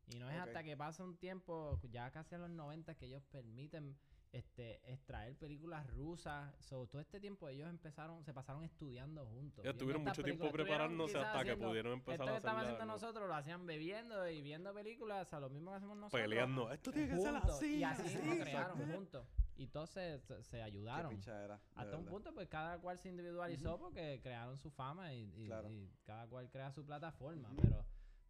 Y 0.08 0.20
no 0.20 0.30
es 0.30 0.36
Ok. 0.40 0.48
hasta 0.48 0.64
que 0.64 0.78
pasa 0.78 1.04
un 1.04 1.18
tiempo, 1.18 1.80
ya 1.90 2.12
casi 2.12 2.36
a 2.36 2.38
los 2.38 2.50
90, 2.52 2.96
que 2.96 3.08
ellos 3.08 3.24
permiten 3.32 3.98
este 4.32 4.82
extraer 4.92 5.36
películas 5.38 5.88
rusas. 5.88 6.54
So, 6.60 6.86
todo 6.88 7.02
este 7.02 7.20
tiempo 7.22 7.48
ellos 7.48 7.70
empezaron, 7.70 8.24
se 8.24 8.34
pasaron 8.34 8.64
estudiando 8.66 9.26
juntos. 9.26 9.64
Ya 9.64 9.74
tuvieron 9.74 10.04
mucho 10.04 10.22
tiempo 10.22 10.52
preparándose 10.52 11.18
hasta 11.18 11.44
que 11.44 11.52
haciendo- 11.52 11.68
pudieron 11.70 11.94
empezar 11.94 12.14
esto 12.16 12.24
a 12.24 12.32
que 12.34 12.38
estamos 12.38 12.58
hacerla, 12.58 12.74
haciendo 12.76 12.86
¿no? 12.86 12.94
nosotros 12.94 13.28
lo 13.30 13.34
hacían 13.36 13.66
bebiendo 13.66 14.30
y 14.30 14.42
viendo 14.42 14.74
películas, 14.74 15.34
a 15.34 15.40
lo 15.40 15.50
mismo 15.50 15.72
que 15.72 15.78
hacemos 15.78 15.98
nosotros. 15.98 16.22
Peleando. 16.22 16.70
Esto 16.72 16.92
tiene 16.92 17.08
que 17.16 17.18
ser 17.22 17.36
así. 17.36 17.76
Y 17.78 17.84
así 17.84 18.02
así, 18.04 18.18
nos 18.28 18.38
crearon 18.40 18.92
juntos. 18.94 19.26
Y 19.58 19.68
todos 19.68 19.90
se, 19.90 20.20
se, 20.20 20.44
se 20.44 20.58
Qué 20.58 20.64
ayudaron. 20.64 21.10
pichadera, 21.16 21.60
Hasta 21.76 21.98
un 21.98 22.06
punto, 22.06 22.34
pues 22.34 22.48
cada 22.50 22.78
cual 22.80 23.00
se 23.00 23.10
individualizó 23.10 23.78
porque 23.80 24.20
crearon 24.22 24.58
su 24.58 24.70
fama 24.70 25.14
y, 25.14 25.32
y- 25.36 25.46
Claro. 25.48 25.70
y 25.70 25.90
cada 26.06 26.28
cual 26.28 26.50
crea 26.50 26.72
su 26.72 26.86
plataforma. 26.86 27.50
Pero 27.62 27.86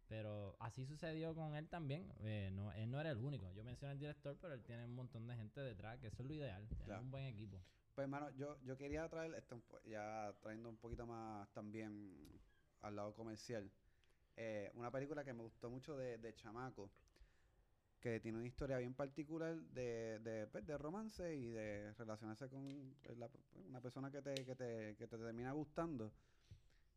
pero 0.08 0.54
así 0.60 0.86
sucedió 0.86 1.34
con 1.34 1.56
él 1.56 1.68
también. 1.68 2.08
Eh, 2.20 2.50
no, 2.52 2.70
él 2.74 2.88
no 2.88 3.00
era 3.00 3.10
el 3.10 3.18
único. 3.18 3.50
Yo 3.54 3.64
mencioné 3.64 3.90
al 3.90 3.98
director, 3.98 4.36
pero 4.40 4.54
él 4.54 4.62
tiene 4.62 4.84
un 4.84 4.94
montón 4.94 5.26
de 5.26 5.34
gente 5.34 5.60
detrás, 5.60 5.98
que 5.98 6.06
eso 6.06 6.22
es 6.22 6.28
lo 6.28 6.34
ideal. 6.34 6.64
Claro. 6.84 7.02
un 7.02 7.10
buen 7.10 7.24
equipo. 7.24 7.60
Pues, 7.92 8.04
hermano, 8.04 8.30
yo, 8.36 8.56
yo 8.62 8.76
quería 8.76 9.08
traer, 9.08 9.34
esto 9.34 9.56
un 9.56 9.62
po- 9.62 9.80
ya 9.82 10.32
trayendo 10.42 10.68
un 10.68 10.76
poquito 10.76 11.06
más 11.08 11.48
también 11.52 12.14
al 12.82 12.94
lado 12.94 13.14
comercial, 13.16 13.68
eh, 14.36 14.70
una 14.74 14.92
película 14.92 15.24
que 15.24 15.32
me 15.32 15.42
gustó 15.42 15.70
mucho 15.70 15.96
de, 15.96 16.18
de 16.18 16.34
Chamaco, 16.36 16.88
que 18.00 18.20
tiene 18.20 18.38
una 18.38 18.46
historia 18.46 18.78
bien 18.78 18.94
particular 18.94 19.56
de, 19.56 20.18
de, 20.20 20.46
pues, 20.46 20.66
de 20.66 20.76
romance 20.78 21.34
y 21.34 21.48
de 21.48 21.92
relacionarse 21.94 22.48
con 22.48 22.94
la- 23.16 23.30
una 23.68 23.80
persona 23.80 24.10
que 24.10 24.22
te, 24.22 24.44
que 24.44 24.54
te, 24.54 24.96
que 24.96 25.06
te 25.06 25.18
termina 25.18 25.52
gustando, 25.52 26.12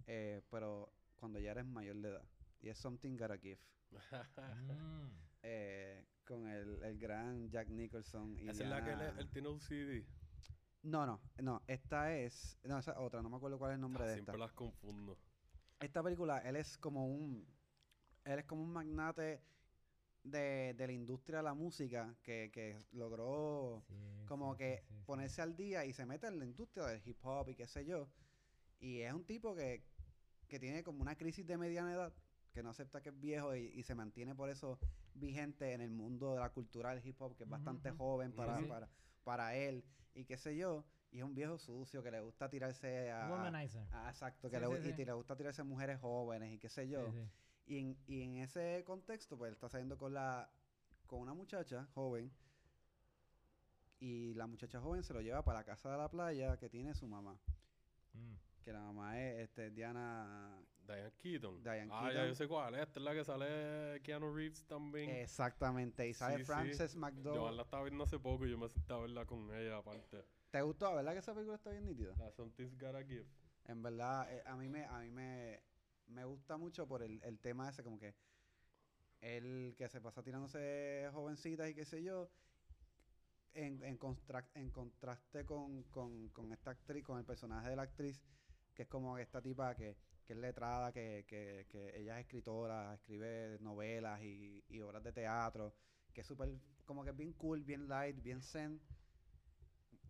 eh, 0.07 0.41
pero 0.51 0.89
cuando 1.19 1.39
ya 1.39 1.51
eres 1.51 1.65
mayor 1.65 1.95
de 1.97 2.09
edad. 2.09 2.23
Y 2.61 2.69
es 2.69 2.77
Something 2.77 3.17
Gotta 3.17 3.37
Give. 3.37 3.57
Mm. 3.91 5.07
eh, 5.43 6.05
con 6.27 6.47
el, 6.47 6.83
el 6.83 6.99
gran 6.99 7.49
Jack 7.49 7.69
Nicholson 7.69 8.37
y 8.37 8.49
Esa 8.49 8.63
es 8.63 8.69
la 8.69 8.83
que 8.83 8.91
él, 8.91 9.29
tiene 9.31 9.47
OCD. 9.47 10.05
No, 10.83 11.05
no, 11.05 11.19
no, 11.41 11.61
esta 11.67 12.15
es, 12.15 12.57
no, 12.63 12.77
esa 12.77 12.91
es 12.91 12.97
otra, 12.99 13.21
no 13.21 13.29
me 13.29 13.35
acuerdo 13.37 13.57
cuál 13.57 13.71
es 13.71 13.75
el 13.75 13.81
nombre 13.81 14.03
Ah, 14.03 14.07
de 14.07 14.13
esta. 14.13 14.31
siempre 14.33 14.39
las 14.39 14.51
confundo. 14.53 15.17
Esta 15.79 16.01
película, 16.03 16.39
él 16.39 16.55
es 16.55 16.77
como 16.77 17.05
un, 17.07 17.45
él 18.25 18.39
es 18.39 18.45
como 18.45 18.63
un 18.63 18.71
magnate 18.71 19.41
de, 20.23 20.73
de 20.77 20.87
la 20.87 20.93
industria 20.93 21.37
de 21.37 21.43
la 21.43 21.53
música 21.53 22.15
que, 22.23 22.49
que 22.51 22.77
logró 22.91 23.83
Sí, 23.87 23.95
como 24.27 24.53
sí, 24.53 24.57
que 24.57 24.83
sí, 24.87 24.93
ponerse 25.05 25.41
al 25.41 25.55
día 25.55 25.85
y 25.85 25.93
se 25.93 26.05
mete 26.05 26.27
en 26.27 26.39
la 26.39 26.45
industria 26.45 26.85
del 26.85 27.01
hip 27.05 27.17
hop 27.23 27.49
y 27.49 27.55
qué 27.55 27.67
sé 27.67 27.85
yo. 27.85 28.07
Y 28.79 28.99
es 29.01 29.13
un 29.13 29.25
tipo 29.25 29.55
que, 29.55 29.83
que 30.47 30.59
tiene 30.59 30.83
como 30.83 31.01
una 31.01 31.15
crisis 31.15 31.45
de 31.45 31.57
mediana 31.57 31.93
edad 31.93 32.13
que 32.53 32.63
no 32.63 32.69
acepta 32.69 33.01
que 33.01 33.09
es 33.09 33.19
viejo 33.19 33.55
y, 33.55 33.65
y 33.75 33.83
se 33.83 33.95
mantiene 33.95 34.35
por 34.35 34.49
eso 34.49 34.79
vigente 35.15 35.73
en 35.73 35.81
el 35.81 35.91
mundo 35.91 36.33
de 36.33 36.39
la 36.39 36.49
cultura 36.49 36.93
del 36.93 37.05
hip 37.05 37.21
hop, 37.21 37.35
que 37.35 37.43
es 37.43 37.49
bastante 37.49 37.91
joven 37.91 38.31
para, 38.33 38.67
para, 38.67 38.89
para 39.23 39.55
él, 39.55 39.83
y 40.13 40.25
qué 40.25 40.37
sé 40.37 40.55
yo, 40.55 40.85
y 41.11 41.17
es 41.19 41.23
un 41.23 41.35
viejo 41.35 41.57
sucio 41.57 42.01
que 42.03 42.11
le 42.11 42.21
gusta 42.21 42.49
tirarse 42.49 43.11
a... 43.11 43.29
Womanizer. 43.29 43.81
a- 43.91 44.09
exacto, 44.09 44.49
que 44.49 44.59
le, 44.59 44.67
y 44.89 44.93
sí. 44.93 45.05
le 45.05 45.13
gusta 45.13 45.35
tirarse 45.35 45.61
a 45.61 45.65
mujeres 45.65 45.99
jóvenes 45.99 46.53
y 46.53 46.59
qué 46.59 46.69
sé 46.69 46.87
yo. 46.87 47.13
Y 47.69 47.77
en, 47.77 47.97
y 48.07 48.23
en 48.23 48.37
ese 48.37 48.83
contexto, 48.83 49.37
pues 49.37 49.49
él 49.49 49.53
está 49.53 49.69
saliendo 49.69 49.97
con 49.97 50.13
la 50.13 50.49
con 51.07 51.21
una 51.21 51.33
muchacha 51.33 51.87
joven 51.93 52.31
y 53.99 54.33
la 54.33 54.47
muchacha 54.47 54.79
joven 54.79 55.03
se 55.03 55.13
lo 55.13 55.21
lleva 55.21 55.43
para 55.43 55.59
la 55.59 55.65
casa 55.65 55.91
de 55.91 55.97
la 55.97 56.09
playa 56.09 56.57
que 56.57 56.69
tiene 56.69 56.93
su 56.93 57.07
mamá. 57.07 57.37
Mm. 58.13 58.35
Que 58.63 58.73
la 58.73 58.81
mamá 58.81 59.19
es 59.19 59.39
este, 59.39 59.71
Diana. 59.71 60.61
Diane 60.85 61.11
Keaton. 61.17 61.63
Diane 61.63 61.89
ah, 61.91 62.11
ya 62.11 62.25
yo 62.25 62.35
sé 62.35 62.47
cuál 62.47 62.75
es. 62.75 62.81
Esta 62.81 62.99
es 62.99 63.03
la 63.03 63.13
que 63.13 63.23
sale 63.23 64.01
Keanu 64.01 64.33
Reeves 64.33 64.65
también. 64.65 65.09
Exactamente. 65.09 66.07
Y 66.07 66.13
sale 66.13 66.37
Sí, 66.37 66.41
sí. 66.41 66.45
Frances 66.45 66.97
Yo 67.23 67.51
la 67.51 67.63
estaba 67.63 67.83
viendo 67.83 68.03
hace 68.03 68.19
poco 68.19 68.45
y 68.45 68.51
yo 68.51 68.57
me 68.57 68.69
senté 68.69 68.93
a 68.93 68.97
verla 68.97 69.25
con 69.25 69.53
ella 69.53 69.77
aparte. 69.77 70.23
¿Te 70.49 70.61
gustó? 70.61 70.95
¿Verdad 70.95 71.13
que 71.13 71.19
esa 71.19 71.33
película 71.33 71.57
está 71.57 71.69
bien 71.69 71.85
nítida? 71.85 72.15
La 72.17 72.31
Something's 72.31 72.77
Gotta 72.79 73.03
Give. 73.03 73.25
En 73.65 73.83
verdad, 73.83 74.31
eh, 74.33 74.41
a 74.45 74.55
mí 74.55 74.67
me, 74.67 74.85
a 74.85 74.99
mí 74.99 75.11
me, 75.11 75.61
me 76.09 76.25
gusta 76.25 76.57
mucho 76.57 76.87
por 76.87 77.03
el, 77.03 77.21
el 77.23 77.39
tema 77.39 77.69
ese, 77.69 77.83
como 77.83 77.99
que 77.99 78.15
él 79.21 79.75
que 79.77 79.87
se 79.89 80.01
pasa 80.01 80.23
tirándose 80.23 81.09
jovencitas 81.13 81.69
y 81.69 81.75
qué 81.75 81.85
sé 81.85 82.03
yo, 82.03 82.29
en, 83.53 83.81
en, 83.83 83.97
constra- 83.97 84.47
en 84.55 84.69
contraste 84.71 85.45
con, 85.45 85.83
con, 85.83 86.29
con 86.29 86.51
esta 86.51 86.71
actriz, 86.71 87.03
con 87.03 87.17
el 87.19 87.25
personaje 87.25 87.69
de 87.69 87.75
la 87.75 87.83
actriz, 87.83 88.21
que 88.73 88.83
es 88.83 88.87
como 88.89 89.17
esta 89.17 89.41
tipa 89.41 89.75
que, 89.75 89.95
que 90.25 90.33
es 90.33 90.39
letrada, 90.39 90.91
que, 90.91 91.25
que, 91.27 91.65
que 91.69 91.97
ella 91.99 92.19
es 92.19 92.25
escritora, 92.25 92.93
escribe 92.95 93.57
novelas 93.61 94.21
y, 94.21 94.63
y 94.69 94.81
obras 94.81 95.03
de 95.03 95.11
teatro, 95.13 95.73
que 96.13 96.21
es 96.21 96.27
súper, 96.27 96.49
como 96.85 97.03
que 97.03 97.11
es 97.11 97.17
bien 97.17 97.33
cool, 97.33 97.63
bien 97.63 97.87
light, 97.87 98.21
bien 98.21 98.41
zen. 98.41 98.79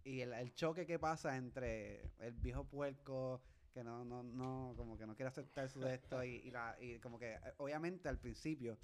Y 0.04 0.22
el, 0.22 0.34
el 0.34 0.54
choque 0.56 0.86
que 0.86 1.00
pasa 1.00 1.38
entre 1.38 2.12
el 2.20 2.34
viejo 2.34 2.64
puerco 2.66 3.42
que 3.72 3.84
no, 3.84 4.04
no, 4.06 4.24
no, 4.24 4.74
como 4.76 4.98
que 4.98 5.06
no 5.06 5.16
quiere 5.16 5.30
aceptar 5.30 5.70
su 5.70 5.80
de 5.80 5.96
esto 5.96 6.24
y, 6.24 6.36
y 6.38 6.52
la, 6.52 6.76
y 6.80 7.00
como 7.00 7.18
que 7.20 7.34
eh, 7.34 7.54
obviamente 7.58 8.10
al 8.10 8.18
principio 8.18 8.78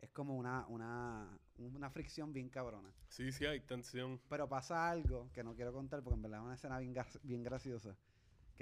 es 0.00 0.10
como 0.10 0.36
una, 0.36 0.66
una, 0.66 1.38
una 1.58 1.90
fricción 1.90 2.32
bien 2.32 2.48
cabrona. 2.48 2.92
Sí, 3.08 3.30
sí, 3.30 3.46
hay 3.46 3.60
tensión. 3.60 4.20
Pero 4.28 4.48
pasa 4.48 4.90
algo 4.90 5.30
que 5.32 5.44
no 5.44 5.54
quiero 5.54 5.72
contar 5.72 6.02
porque 6.02 6.16
en 6.16 6.22
verdad 6.22 6.40
es 6.40 6.44
una 6.44 6.54
escena 6.54 6.78
bien, 6.78 6.94
bien 7.22 7.42
graciosa 7.42 7.96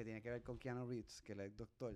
que 0.00 0.04
tiene 0.04 0.22
que 0.22 0.30
ver 0.30 0.42
con 0.42 0.58
Keanu 0.58 0.86
Reeves, 0.88 1.20
que 1.20 1.32
él 1.32 1.40
es 1.40 1.54
doctor, 1.58 1.94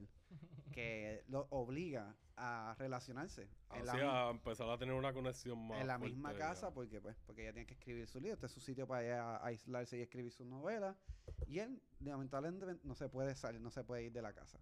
que 0.73 1.25
lo 1.29 1.47
obliga 1.51 2.15
a 2.37 2.75
relacionarse 2.79 3.49
en 3.71 3.87
la, 3.87 3.93
Así 3.95 4.03
mi- 4.03 4.09
a 4.09 4.29
empezar 4.31 4.69
a 4.69 4.77
tener 4.77 4.95
una 4.95 5.15
conexión 5.15 5.67
más 5.67 5.81
en 5.81 5.87
la 5.87 5.97
fuerte, 5.99 6.15
misma 6.15 6.33
ya. 6.33 6.39
casa 6.39 6.71
porque 6.75 7.01
pues 7.01 7.17
porque 7.27 7.43
ella 7.45 7.53
tiene 7.55 7.67
que 7.67 7.73
escribir 7.75 8.07
su 8.07 8.21
libro, 8.21 8.35
este 8.35 8.45
es 8.47 8.53
su 8.53 8.61
sitio 8.61 8.87
para 8.87 9.03
ella 9.05 9.43
aislarse 9.43 9.97
y 9.97 10.03
escribir 10.03 10.31
su 10.33 10.45
novela 10.45 10.95
y 11.47 11.61
él 11.61 11.81
lamentablemente 12.01 12.79
no 12.85 12.95
se 12.95 13.09
puede 13.09 13.35
salir, 13.37 13.63
no 13.63 13.71
se 13.71 13.83
puede 13.85 14.03
ir 14.05 14.13
de 14.13 14.21
la 14.21 14.35
casa. 14.35 14.59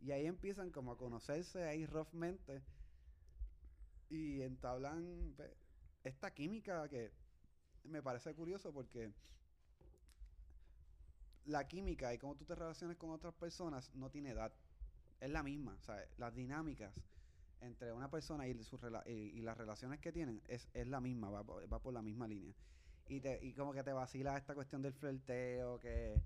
Y 0.00 0.12
ahí 0.12 0.26
empiezan 0.26 0.70
como 0.70 0.92
a 0.92 0.96
conocerse 0.96 1.64
ahí 1.64 1.84
roughmente 1.84 2.62
y 4.08 4.42
entablan 4.42 5.32
pues, 5.36 5.50
esta 6.04 6.32
química 6.32 6.88
que 6.88 7.10
me 7.82 8.02
parece 8.02 8.32
curioso 8.36 8.72
porque 8.72 9.10
la 11.44 11.66
química 11.66 12.12
y 12.14 12.18
cómo 12.18 12.36
tú 12.36 12.44
te 12.44 12.54
relacionas 12.54 12.96
con 12.96 13.10
otras 13.10 13.34
personas 13.34 13.94
no 13.94 14.10
tiene 14.10 14.30
edad. 14.30 14.52
Es 15.20 15.30
la 15.30 15.42
misma, 15.42 15.74
o 15.74 15.82
sea, 15.82 16.04
las 16.16 16.34
dinámicas 16.34 16.92
entre 17.60 17.92
una 17.92 18.10
persona 18.10 18.48
y, 18.48 18.60
sus 18.64 18.80
rela- 18.80 19.04
y, 19.06 19.38
y 19.38 19.40
las 19.42 19.56
relaciones 19.56 20.00
que 20.00 20.12
tienen 20.12 20.42
es, 20.48 20.68
es 20.74 20.86
la 20.88 21.00
misma, 21.00 21.30
va, 21.30 21.44
por- 21.44 21.72
va 21.72 21.78
por 21.80 21.94
la 21.94 22.02
misma 22.02 22.26
línea. 22.26 22.52
Y, 23.08 23.20
te, 23.20 23.38
y 23.44 23.52
como 23.54 23.72
que 23.72 23.82
te 23.82 23.92
vacila 23.92 24.36
esta 24.36 24.54
cuestión 24.54 24.82
del 24.82 24.92
flirteo, 24.94 25.78
que, 25.78 26.20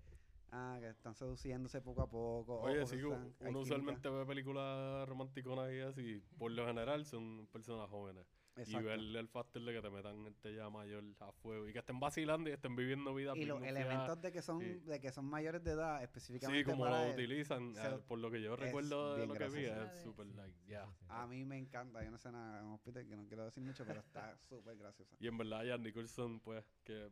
ah, 0.53 0.77
que 0.81 0.89
están 0.89 1.15
seduciéndose 1.15 1.81
poco 1.83 2.03
a 2.03 2.09
poco. 2.09 2.61
Oye, 2.61 2.83
o 2.83 2.87
sí, 2.87 2.97
están- 2.97 3.35
uno 3.41 3.61
usualmente 3.61 4.09
ve 4.09 4.25
películas 4.25 5.09
romanticonas 5.09 5.73
y 5.73 5.81
así. 5.81 6.23
Por 6.39 6.53
lo 6.53 6.67
general 6.67 7.05
son 7.05 7.47
personas 7.53 7.91
jóvenes. 7.91 8.27
Y 8.65 8.77
ver 8.83 8.99
el 8.99 9.29
factor 9.29 9.63
de 9.63 9.73
que 9.75 9.83
te 9.83 9.91
metan 9.91 10.25
gente 10.25 10.55
ya 10.55 10.71
mayor 10.71 11.05
a 11.21 11.31
fuego 11.33 11.69
y 11.69 11.73
que 11.73 11.81
estén 11.81 12.01
vacilando 12.01 12.49
y 12.49 12.55
estén 12.55 12.75
viviendo 12.75 13.15
vidas 13.15 13.37
Y 13.37 13.45
los 13.45 13.63
elementos 13.63 14.21
de 14.21 14.33
que 14.33 14.41
son 14.41 14.85
de 14.87 15.01
que 15.01 15.13
son 15.13 15.27
mayores 15.27 15.63
de 15.63 15.73
edad 15.73 15.99
Sí, 15.99 16.05
específicamente 16.05 16.65
como 16.65 16.85
para 16.85 17.03
lo 17.03 17.05
él, 17.09 17.13
utilizan, 17.13 17.75
se 17.75 17.91
por 18.09 18.19
lo 18.19 18.31
que 18.31 18.41
yo 18.41 18.57
recuerdo 18.57 19.17
de 19.17 19.27
lo 19.27 19.35
que 19.35 19.49
vi, 19.49 19.65
es 19.65 20.03
súper 20.03 20.27
like, 20.29 20.57
ya. 20.67 20.89
a 21.09 21.27
mí 21.27 21.45
me 21.45 21.59
encanta. 21.59 21.99
Hay 21.99 22.09
una 22.09 22.17
escena 22.17 22.61
en 22.61 22.67
un 22.67 22.73
hospital 22.75 23.07
que 23.07 23.17
no 23.17 23.27
quiero 23.27 23.45
decir 23.45 23.63
mucho, 23.63 23.85
pero 23.85 24.01
está 24.01 24.37
súper 24.49 24.77
graciosa. 24.77 25.15
Y 25.19 25.27
en 25.27 25.37
verdad, 25.37 25.65
Jan 25.67 25.83
Nicholson, 25.83 26.41
pues, 26.41 26.65
que 26.85 27.11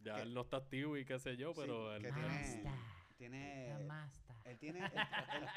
ya 0.00 0.22
él 0.22 0.34
no 0.34 0.40
está 0.40 0.56
activo 0.56 0.96
y 0.96 1.04
qué 1.04 1.18
sé 1.18 1.36
yo, 1.36 1.52
Sí, 1.52 1.60
pero 1.60 1.94
él 1.94 2.02
que 2.02 2.12
tiene- 2.12 2.64
tiene, 3.20 3.70
él 4.44 4.58
tiene, 4.58 4.78
él, 4.80 4.92
él- 4.94 5.48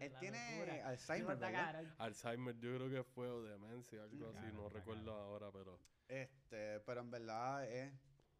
él 0.00 0.12
tiene 0.20 0.82
Alzheimer, 0.82 1.36
¿verdad? 1.38 1.94
Alzheimer, 1.98 2.58
yo 2.58 2.74
creo 2.74 2.90
que 2.90 3.04
fue 3.04 3.28
o 3.30 3.42
demencia, 3.42 4.02
algo 4.02 4.28
así, 4.30 4.38
Claro, 4.40 4.52
no 4.56 4.68
recuerdo 4.68 5.12
ahora, 5.14 5.50
pero 5.52 5.78
Este, 6.08 6.80
pero 6.80 7.00
en 7.02 7.10
verdad 7.12 7.64
es, 7.70 7.92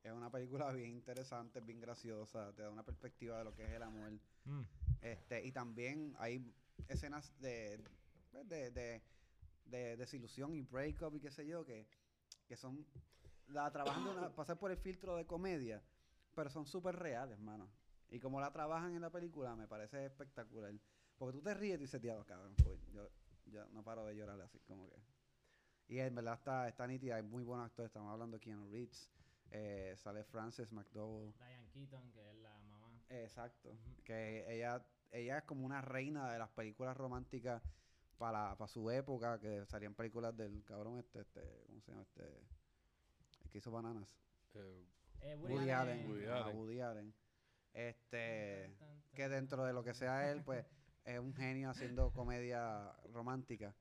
es 0.02 0.12
una 0.12 0.28
película 0.28 0.72
bien 0.72 0.90
interesante, 0.90 1.60
bien 1.60 1.80
graciosa, 1.80 2.52
te 2.52 2.62
da 2.62 2.70
una 2.70 2.82
perspectiva 2.82 3.38
de 3.38 3.44
lo 3.44 3.54
que 3.54 3.64
es 3.64 3.70
el 3.70 3.82
amor. 3.84 4.10
Mm. 4.44 4.62
Este, 5.02 5.44
y 5.46 5.52
también 5.52 6.14
hay 6.18 6.52
escenas 6.88 7.32
de, 7.40 7.80
pues, 8.32 8.48
de, 8.48 8.70
de, 8.72 9.02
de 9.66 9.96
desilusión 9.96 10.52
y 10.52 10.62
breakup 10.62 11.14
y 11.14 11.20
qué 11.20 11.30
sé 11.30 11.46
yo, 11.46 11.64
que, 11.64 11.86
que 12.48 12.56
son, 12.56 12.84
la 13.46 13.70
trabajan 13.70 14.02
de 14.02 14.10
una, 14.10 14.28
pasar 14.34 14.58
por 14.58 14.72
el 14.72 14.78
filtro 14.78 15.16
de 15.16 15.26
comedia, 15.26 15.80
pero 16.34 16.50
son 16.50 16.66
súper 16.66 16.96
reales, 16.96 17.38
mano. 17.38 17.68
Y 18.14 18.20
como 18.20 18.40
la 18.40 18.52
trabajan 18.52 18.94
en 18.94 19.00
la 19.02 19.10
película, 19.10 19.56
me 19.56 19.66
parece 19.66 20.06
espectacular. 20.06 20.72
Porque 21.18 21.36
tú 21.36 21.42
te 21.42 21.52
ríes 21.52 21.78
y 21.78 21.82
dices, 21.82 22.00
diablo, 22.00 22.24
cabrón, 22.24 22.54
pues, 22.62 22.78
yo, 22.92 23.10
yo 23.46 23.66
no 23.72 23.82
paro 23.82 24.06
de 24.06 24.14
llorar 24.14 24.40
así, 24.40 24.60
como 24.60 24.88
que. 24.88 24.96
Y 25.88 25.98
en 25.98 26.14
verdad 26.14 26.34
está, 26.34 26.68
está 26.68 26.86
nítida, 26.86 27.16
hay 27.16 27.24
muy 27.24 27.42
buenos 27.42 27.66
actores, 27.66 27.88
estamos 27.90 28.12
hablando 28.12 28.36
de 28.36 28.40
Keanu 28.40 28.68
Reeves, 28.70 29.10
eh, 29.50 29.94
sale 29.96 30.22
Frances 30.22 30.70
McDowell. 30.70 31.32
Diane 31.34 31.68
Keaton, 31.72 32.12
que 32.12 32.30
es 32.30 32.36
la 32.36 32.56
mamá. 32.60 33.02
Exacto. 33.08 33.76
Que 34.04 34.44
ella, 34.48 34.80
ella 35.10 35.38
es 35.38 35.44
como 35.44 35.66
una 35.66 35.80
reina 35.82 36.32
de 36.32 36.38
las 36.38 36.50
películas 36.50 36.96
románticas 36.96 37.62
para, 38.16 38.56
para 38.56 38.68
su 38.68 38.90
época, 38.92 39.40
que 39.40 39.66
salían 39.66 39.94
películas 39.94 40.36
del 40.36 40.62
cabrón 40.64 41.00
este, 41.00 41.20
este, 41.20 41.64
¿cómo 41.66 41.80
se 41.80 41.90
llama 41.90 42.02
este? 42.04 42.22
El 43.42 43.50
que 43.50 43.58
hizo 43.58 43.72
Bananas. 43.72 44.08
eh, 44.54 44.86
Eh, 45.20 45.34
Woody, 45.34 45.70
Allen. 45.70 46.08
Woody 46.08 46.26
Allen. 46.26 46.56
Woody 46.56 46.80
Allen. 46.80 47.14
Este, 47.74 48.70
que 49.14 49.28
dentro 49.28 49.64
de 49.64 49.72
lo 49.72 49.84
que 49.84 49.94
sea 49.94 50.30
él, 50.30 50.42
pues, 50.42 50.64
es 51.04 51.18
un 51.18 51.34
genio 51.34 51.70
haciendo 51.70 52.12
comedia 52.12 52.92
romántica. 53.12 53.74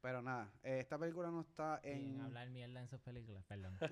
Pero 0.00 0.22
nada, 0.22 0.50
eh, 0.62 0.78
esta 0.80 0.98
película 0.98 1.30
no 1.30 1.40
está 1.40 1.80
Sin 1.82 1.92
en... 1.92 2.20
hablar 2.20 2.48
mierda 2.50 2.80
en 2.80 2.88
sus 2.88 3.00
películas, 3.00 3.44
perdón. 3.44 3.76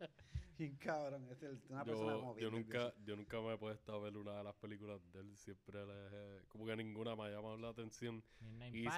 Bien 0.56 0.76
cabrón, 0.76 1.28
es 1.30 1.42
el- 1.42 1.60
una 1.68 1.84
persona 1.84 2.12
yo, 2.12 2.20
como 2.20 2.32
yo 2.34 2.50
bien 2.50 2.52
nunca 2.52 2.78
nerviosa. 2.78 3.04
yo 3.04 3.16
nunca 3.16 3.40
me 3.40 3.54
he 3.54 3.58
puesto 3.58 3.92
a 3.94 3.98
ver 3.98 4.16
una 4.16 4.36
de 4.38 4.44
las 4.44 4.54
películas 4.54 5.00
de 5.12 5.20
él, 5.20 5.36
siempre 5.36 5.84
le 5.84 5.92
he- 6.38 6.42
como 6.48 6.64
que 6.66 6.76
ninguna 6.76 7.16
me 7.16 7.24
ha 7.24 7.30
llamado 7.30 7.56
la 7.56 7.68
atención. 7.70 8.22
Midnight 8.40 8.74
Y 8.74 8.82
que 8.84 8.88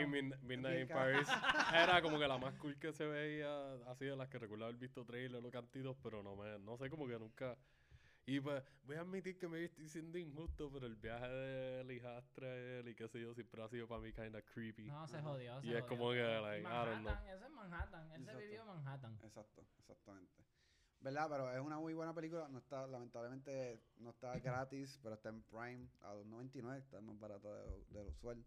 y, 0.00 0.04
y 0.04 0.46
Midnight 0.46 0.80
in. 0.82 0.88
Paris 0.88 1.28
era 1.74 2.02
como 2.02 2.18
que 2.18 2.28
la 2.28 2.38
más 2.38 2.54
cool 2.54 2.78
que 2.78 2.92
se 2.92 3.06
veía, 3.06 3.74
así 3.86 4.04
de 4.04 4.16
las 4.16 4.28
que 4.28 4.38
recuerdo 4.38 4.64
haber 4.64 4.76
visto 4.76 5.04
trailer 5.04 5.44
o 5.44 5.50
cantitos, 5.50 5.96
pero 6.02 6.22
no 6.22 6.36
me, 6.36 6.58
no 6.58 6.76
sé, 6.76 6.90
como 6.90 7.06
que 7.06 7.18
nunca. 7.18 7.56
Y 8.26 8.40
pues 8.40 8.62
voy 8.84 8.96
a 8.96 9.00
admitir 9.02 9.36
que 9.38 9.46
me 9.48 9.64
estoy 9.64 9.86
siendo 9.88 10.16
injusto, 10.16 10.70
pero 10.72 10.86
el 10.86 10.96
viaje 10.96 11.28
de 11.28 11.80
él 11.82 12.88
y 12.88 12.94
qué 12.94 13.06
sé 13.06 13.20
yo, 13.20 13.34
siempre 13.34 13.62
ha 13.62 13.68
sido 13.68 13.86
para 13.86 14.00
mí 14.00 14.12
kinda 14.12 14.40
creepy. 14.40 14.84
No, 14.86 15.06
se 15.06 15.20
jodió, 15.20 15.60
se 15.60 15.66
Y 15.66 15.74
es 15.74 15.82
jodió. 15.82 15.88
como 15.98 16.10
que, 16.12 16.22
like, 16.22 16.60
I 16.60 16.70
don't 16.70 16.84
know. 16.86 17.02
Manhattan, 17.04 17.28
eso 17.28 17.44
es 17.44 17.50
Manhattan. 17.50 18.12
Él 18.12 18.16
se 18.16 18.22
Exacto. 18.22 18.38
vivió 18.40 18.60
en 18.62 18.66
Manhattan. 18.68 19.18
Exacto, 19.22 19.66
exactamente. 19.78 20.42
¿Verdad? 21.00 21.26
Pero 21.28 21.52
es 21.52 21.60
una 21.60 21.78
muy 21.78 21.92
buena 21.92 22.14
película. 22.14 22.48
No 22.48 22.56
está, 22.58 22.86
lamentablemente, 22.86 23.82
no 23.98 24.08
está 24.08 24.38
gratis, 24.38 24.98
pero 25.02 25.16
está 25.16 25.28
en 25.28 25.42
Prime 25.42 25.86
a 26.00 26.14
2.99. 26.14 26.78
Está 26.78 27.00
más 27.02 27.18
barato 27.20 27.52
de, 27.52 27.66
lo- 27.66 27.84
de 27.90 28.04
lo 28.04 28.10
usual. 28.10 28.42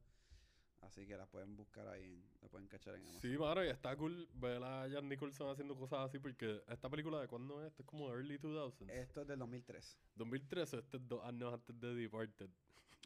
Así 0.81 1.05
que 1.07 1.17
la 1.17 1.25
pueden 1.25 1.55
buscar 1.55 1.87
ahí, 1.87 2.13
en- 2.13 2.23
la 2.41 2.47
pueden 2.49 2.67
cachar 2.67 2.95
en 2.95 3.01
Amazon. 3.01 3.21
Sí, 3.21 3.37
mano, 3.37 3.63
y 3.65 3.67
está 3.67 3.95
cool 3.97 4.27
ver 4.35 4.63
a 4.63 4.87
Jan 4.89 5.09
Nicholson 5.09 5.49
haciendo 5.49 5.75
cosas 5.75 5.99
así, 5.99 6.19
porque 6.19 6.61
esta 6.69 6.89
película 6.89 7.19
de 7.19 7.27
cuándo 7.27 7.61
es, 7.61 7.67
esto 7.67 7.81
es 7.83 7.87
como 7.87 8.09
early 8.13 8.37
2000s. 8.37 8.89
Esto 8.91 9.21
es 9.21 9.27
del 9.27 9.39
2003. 9.39 9.97
2013, 10.15 10.77
este 10.77 10.97
es 10.97 11.07
dos 11.07 11.23
años 11.25 11.53
antes 11.53 11.79
de 11.79 11.93
Departed. 11.95 12.49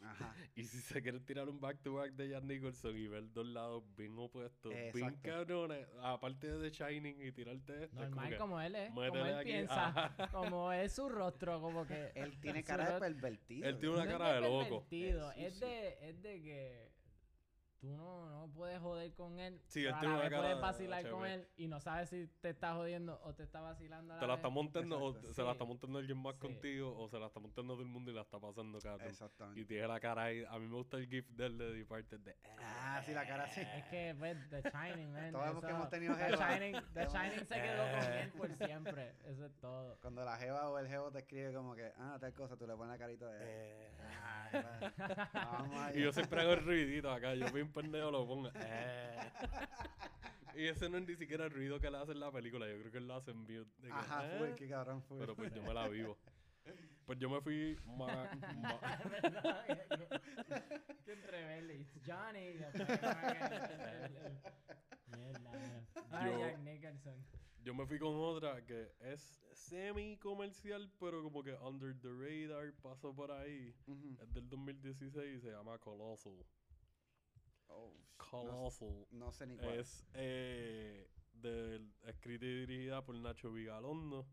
Ajá. 0.04 0.34
Y 0.56 0.64
si 0.64 0.78
se 0.80 1.00
quiere 1.00 1.20
tirar 1.20 1.48
un 1.48 1.60
back 1.60 1.80
to 1.82 1.94
back 1.94 2.12
de 2.12 2.28
Jack 2.28 2.44
Nicholson 2.44 2.96
y 2.96 3.06
ver 3.08 3.32
dos 3.32 3.46
lados 3.46 3.82
bien 3.96 4.18
opuestos, 4.18 4.70
bien 4.72 4.88
Exacto. 4.88 5.20
cabrones, 5.22 5.86
aparte 6.02 6.46
de 6.52 6.70
The 6.70 6.76
Shining 6.76 7.22
y 7.22 7.32
tirarte 7.32 7.84
esto. 7.84 8.02
es 8.02 8.08
como 8.10 8.16
Normal 8.16 8.30
que- 8.30 8.36
como 8.38 8.60
él 8.60 8.74
es, 8.74 8.90
como 8.90 9.04
él 9.04 9.34
aquí. 9.34 9.48
piensa, 9.50 9.88
Ajá. 9.88 10.28
como 10.32 10.72
es 10.72 10.92
su 10.92 11.08
rostro, 11.08 11.60
como 11.60 11.86
que... 11.86 12.12
Él 12.16 12.38
tiene 12.40 12.62
cara 12.64 12.94
de 12.94 13.00
pervertido. 13.00 13.66
Él 13.68 13.78
tiene 13.78 13.94
una 13.94 14.04
no 14.04 14.10
es 14.10 14.16
cara 14.18 14.34
de 14.34 14.40
loco. 14.42 14.58
pervertido, 14.64 15.32
Es 15.32 15.54
Es 15.54 15.60
de, 15.60 16.08
es 16.10 16.22
de 16.22 16.42
que 16.42 16.91
tú 17.82 17.88
no, 17.96 18.30
no 18.30 18.48
puedes 18.54 18.78
joder 18.80 19.12
con 19.14 19.38
él. 19.40 19.60
Sí, 19.66 19.84
él 19.84 19.92
a 19.92 19.98
tiene 19.98 20.14
una 20.14 20.22
cara 20.30 20.38
puedes 20.38 20.54
de 20.56 20.62
vacilar 20.62 21.10
con 21.10 21.26
él 21.26 21.48
y 21.56 21.66
no 21.66 21.80
sabes 21.80 22.08
si 22.10 22.28
te 22.40 22.50
está 22.50 22.74
jodiendo 22.74 23.20
o 23.24 23.34
te 23.34 23.42
está 23.42 23.60
vacilando 23.60 24.12
a 24.12 24.16
la 24.16 24.20
Te 24.20 24.26
la 24.28 24.32
vez. 24.34 24.38
está 24.38 24.48
montando 24.48 25.02
o 25.04 25.12
se 25.20 25.42
la 25.42 25.50
está 25.52 25.64
montando 25.64 25.98
alguien 25.98 26.16
más 26.18 26.34
Sí. 26.36 26.40
contigo 26.40 26.96
o 26.96 27.08
se 27.08 27.18
la 27.18 27.26
está 27.26 27.40
montando 27.40 27.74
todo 27.74 27.82
el 27.82 27.88
mundo 27.88 28.10
y 28.12 28.14
la 28.14 28.20
está 28.22 28.38
pasando. 28.38 28.78
Y 28.78 29.06
Exactamente. 29.08 29.64
tiene 29.64 29.88
la 29.88 29.98
cara 30.00 30.22
ahí. 30.24 30.44
A 30.48 30.58
mí 30.60 30.66
me 30.68 30.76
gusta 30.76 30.96
el 30.96 31.08
gif 31.08 31.28
del 31.30 31.58
de 31.58 31.72
Departed 31.72 32.20
de... 32.20 32.36
Ah, 32.58 33.02
sí, 33.04 33.12
la 33.12 33.26
cara 33.26 33.44
así. 33.44 33.60
Es 33.62 33.84
que, 33.86 34.14
pues, 34.16 34.36
The 34.48 34.62
Shining, 34.70 35.12
man. 35.12 35.32
Todos 35.32 35.46
los 35.54 35.60
que 35.60 35.66
eso- 35.66 35.76
hemos 35.76 35.90
tenido 35.90 36.14
The 36.16 36.24
jeva. 36.24 36.36
Shining, 36.56 36.80
The 36.94 37.06
Shining 37.06 37.46
se 37.46 37.54
quedó 37.62 37.82
con 38.00 38.12
Eh. 38.12 38.20
él 38.22 38.30
por 38.32 38.56
siempre. 38.66 39.12
Eso 39.26 39.46
es 39.46 39.56
todo. 39.60 39.98
Cuando 40.00 40.24
la 40.24 40.36
jeva 40.36 40.70
o 40.70 40.78
el 40.78 40.86
jevo 40.86 41.10
te 41.10 41.18
escribe 41.18 41.52
como 41.52 41.74
que, 41.74 41.92
ah, 41.98 42.16
tal 42.20 42.32
cosa, 42.32 42.56
tú 42.56 42.64
le 42.66 42.76
pones 42.76 42.92
la 42.92 42.98
carita 42.98 43.26
de... 43.28 43.90
Ay, 44.22 44.62
va. 44.62 45.30
Vamos 45.34 45.96
Y 45.96 46.00
yo 46.02 46.12
siempre 46.12 46.40
hago 46.42 46.52
el 46.52 46.64
ruidito 46.64 47.10
acá. 47.10 47.34
Yo 47.34 47.46
pendejo 47.72 48.10
lo 48.10 48.26
pongo. 48.26 48.50
eh. 48.56 49.18
y 50.54 50.66
ese 50.66 50.88
no 50.88 50.98
es 50.98 51.08
ni 51.08 51.16
siquiera 51.16 51.46
el 51.46 51.50
ruido 51.50 51.80
que 51.80 51.90
le 51.90 51.98
hace 51.98 52.12
en 52.12 52.20
la 52.20 52.30
película. 52.30 52.68
Yo 52.68 52.78
creo 52.78 52.92
que 52.92 52.98
él 52.98 53.08
lo 53.08 53.14
hace 53.14 53.32
en 53.32 53.38
mute. 53.38 53.54
de 53.78 53.88
que, 53.88 53.92
Ajá, 53.92 54.26
eh. 54.26 54.38
full, 54.38 54.54
qué 54.56 54.68
cabrón, 54.68 55.02
full. 55.02 55.18
Pero 55.18 55.34
pues 55.34 55.52
yo 55.54 55.62
me 55.62 55.74
la 55.74 55.88
vivo. 55.88 56.16
Pues 57.06 57.18
yo 57.18 57.28
me 57.28 57.40
fui 57.40 57.76
verle, 61.30 61.74
it's 61.80 61.98
Johnny. 62.06 62.54
Mierda, 65.08 66.24
Yo- 66.24 66.38
Jack 66.38 66.58
Nicholson. 66.60 67.14
yo 67.64 67.74
me 67.74 67.86
fui 67.86 67.98
con 67.98 68.14
otra 68.14 68.64
que 68.64 68.92
es 69.00 69.40
semi 69.52 70.16
comercial, 70.18 70.90
pero 70.98 71.22
como 71.22 71.42
que 71.42 71.54
under 71.54 71.94
the 72.00 72.08
radar 72.08 72.72
pasó 72.82 73.14
por 73.14 73.30
ahí. 73.30 73.74
Es 74.20 74.32
del 74.32 74.48
2016 74.48 75.38
y 75.38 75.40
se 75.40 75.50
llama 75.50 75.78
Colossal. 75.78 76.32
Oh, 77.74 77.92
no, 78.32 78.68
Colossal. 78.70 79.06
no 79.10 79.32
sé 79.32 79.46
ni 79.46 79.56
cuál. 79.56 79.78
Es 79.80 80.06
eh, 80.14 81.08
del- 81.32 81.92
escrita 82.06 82.44
y 82.46 82.60
dirigida 82.66 83.04
por 83.04 83.14
Nacho 83.16 83.52
Vigalondo, 83.52 84.26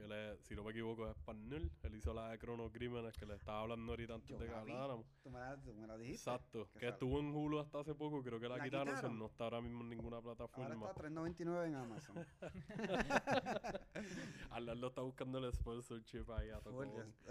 que 0.00 0.08
le- 0.08 0.36
si 0.42 0.54
no 0.54 0.64
me 0.64 0.70
equivoco 0.70 1.08
es 1.10 1.16
español. 1.16 1.70
Él 1.82 1.94
hizo 1.94 2.14
la 2.14 2.30
de 2.30 2.38
Crono 2.38 2.70
Crímenes 2.70 3.16
que 3.16 3.26
le 3.26 3.34
estaba 3.34 3.60
hablando 3.62 3.92
ahorita 3.92 4.14
antes 4.14 4.30
Yo 4.30 4.38
de 4.38 4.46
que 4.46 4.54
habláramos. 4.54 5.06
Tú 5.22 5.30
me 5.30 5.38
la, 5.38 5.56
tú 5.56 5.74
me 5.74 5.86
la 5.86 5.96
dijiste. 5.98 6.30
Exacto, 6.30 6.68
que 6.72 6.80
que 6.80 6.88
estuvo 6.88 7.20
en 7.20 7.34
Hulu 7.34 7.58
hasta 7.60 7.80
hace 7.80 7.94
poco, 7.94 8.22
creo 8.22 8.40
que 8.40 8.48
la, 8.48 8.56
¿La 8.56 8.64
quitaron, 8.64 8.94
quitaron? 8.94 9.18
no 9.18 9.26
está 9.26 9.44
ahora 9.44 9.60
mismo 9.60 9.82
en 9.82 9.90
ninguna 9.90 10.16
Ahora 10.16 10.34
plataforma. 10.34 10.86
está 10.88 11.06
a 11.06 11.10
3.99 11.10 11.66
en 11.66 11.74
Amazon. 11.74 12.26
Arnaldo 14.50 14.88
está 14.88 15.02
buscando 15.02 15.38
el 15.38 15.52
sponsorship 15.52 16.24
ahí 16.32 16.50
a 16.50 16.60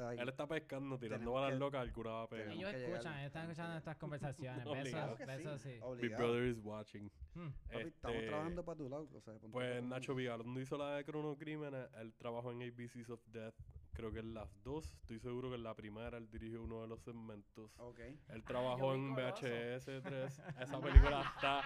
ay, 0.10 0.18
Él 0.20 0.30
está 0.30 0.48
pescando, 0.48 0.98
tirando 0.98 1.34
balas 1.34 1.58
locas, 1.60 1.82
alguna 1.82 2.10
va 2.12 2.24
a 2.24 2.30
pegar. 2.30 2.52
Ellos 2.52 2.74
escuchan, 2.74 3.20
están 3.20 3.44
escuchando 3.50 3.78
estas 3.78 3.98
conversaciones. 3.98 4.66
Besos, 4.70 4.90
Claro 4.92 5.18
besos, 5.38 5.62
sí, 5.62 5.80
sí. 5.80 6.02
Big. 6.02 6.16
Brother 6.16 6.44
is 6.46 6.60
watching. 6.64 7.12
Hmm. 7.34 7.50
Papi, 7.72 7.88
estamos 7.88 8.16
Este, 8.18 8.28
trabajando 8.28 8.66
para 8.66 8.78
tu 8.78 8.90
lado. 8.90 9.08
O 9.16 9.22
sea, 9.22 9.34
Pues 9.52 9.84
Nacho. 9.84 10.16
Vigalondo 10.16 10.60
hizo 10.60 10.78
la 10.78 10.96
de 10.96 11.06
Crono 11.06 11.36
Crímenes, 11.38 11.88
él 12.00 12.14
trabajó 12.14 12.52
en 12.52 12.59
ABCs 12.62 13.10
of 13.10 13.22
Death, 13.28 13.56
creo 13.94 14.12
que 14.14 14.20
en 14.20 14.34
las 14.34 14.50
dos, 14.64 14.94
estoy 15.02 15.20
seguro 15.20 15.50
que 15.50 15.56
en 15.56 15.64
la 15.64 15.74
primera 15.76 16.18
él 16.18 16.30
dirigió 16.30 16.64
uno 16.64 16.82
de 16.82 16.88
los 16.88 17.02
segmentos. 17.02 17.72
Ok. 17.78 18.00
Él 18.30 18.44
trabajó 18.44 18.92
Ah, 18.92 18.94
vi 18.94 19.00
en. 19.00 19.16
VHS 19.16 20.02
3, 20.04 20.42
esa 20.62 20.80
película 20.80 21.22
está 21.36 21.60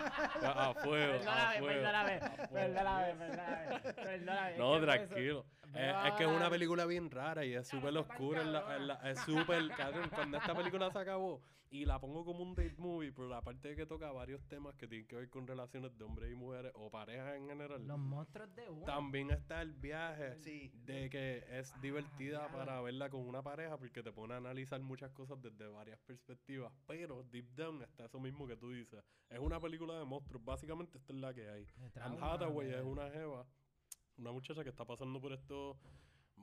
a 0.70 0.74
fuego, 0.74 1.14
a 1.14 1.18
Perdóname, 1.18 1.60
fuego. 1.60 1.68
perdóname, 1.68 2.14
a 2.14 2.20
fuego. 2.48 2.54
perdóname, 2.54 3.14
perdóname, 3.16 3.94
perdóname. 3.94 4.52
es 4.54 4.58
No, 4.60 4.82
tranquilo. 4.82 5.46
veo 5.68 5.74
Eh, 5.76 6.08
es 6.08 6.14
que 6.14 6.24
es 6.24 6.30
una 6.30 6.50
película 6.50 6.86
bien 6.86 7.10
rara 7.12 7.46
y 7.46 7.54
es 7.56 7.68
súper 7.68 7.98
oscura. 7.98 8.42
en 8.42 8.54
la- 8.54 8.76
en 8.78 8.88
la- 8.88 9.10
es 9.10 9.20
súper. 9.22 9.64
Cuando 10.14 10.38
esta 10.38 10.56
película 10.56 10.92
se 10.92 11.00
acabó 11.00 11.42
y 11.74 11.86
la 11.86 12.00
pongo 12.00 12.24
como 12.24 12.44
un 12.44 12.54
date 12.54 12.76
movie, 12.78 13.12
pero 13.12 13.34
aparte 13.34 13.70
de 13.70 13.76
que 13.76 13.86
toca 13.88 14.12
varios 14.12 14.42
temas 14.48 14.76
que 14.76 14.88
tienen 14.88 15.08
que 15.08 15.16
ver 15.16 15.30
con 15.32 15.48
relaciones 15.48 15.98
de 15.98 16.04
hombres 16.04 16.32
y 16.32 16.36
mujeres 16.36 16.72
o 16.76 16.92
parejas 16.92 17.36
en 17.36 17.48
general, 17.48 17.88
Los 17.88 17.98
monstruos 17.98 18.54
de 18.54 18.70
uno. 18.70 18.86
también 18.86 19.32
está 19.32 19.60
el 19.64 19.74
viaje 19.74 20.36
Sí. 20.36 20.72
de 20.86 21.10
que 21.10 21.44
es 21.50 21.74
divertida 21.82 22.40
diablo. 22.42 22.58
para 22.60 22.80
verla 22.82 23.10
con 23.10 23.22
una 23.28 23.42
pareja 23.42 23.76
porque 23.78 24.04
te 24.04 24.12
pone 24.12 24.36
a 24.36 24.38
analizar 24.38 24.80
muchas 24.82 25.10
cosas 25.14 25.42
desde 25.42 25.68
varias 25.68 26.00
perspectivas. 26.02 26.72
Pero 26.86 27.24
deep 27.24 27.56
down 27.56 27.82
está 27.82 28.06
eso 28.06 28.20
mismo 28.20 28.46
que 28.46 28.56
tú 28.56 28.70
dices. 28.72 29.04
Es 29.30 29.40
una 29.40 29.60
película 29.60 29.98
de 29.98 30.06
monstruos. 30.06 30.46
Básicamente 30.46 31.00
esta 31.00 31.12
es 31.12 31.20
la 31.20 31.34
que 31.34 31.50
hay. 31.50 31.68
Anne 31.96 32.18
Hathaway 32.22 32.70
es 32.72 32.84
una 32.84 33.10
jeva, 33.10 33.48
una 34.18 34.32
muchacha 34.32 34.64
que 34.64 34.70
está 34.70 34.86
pasando 34.86 35.20
por 35.20 35.34
esto. 35.34 35.80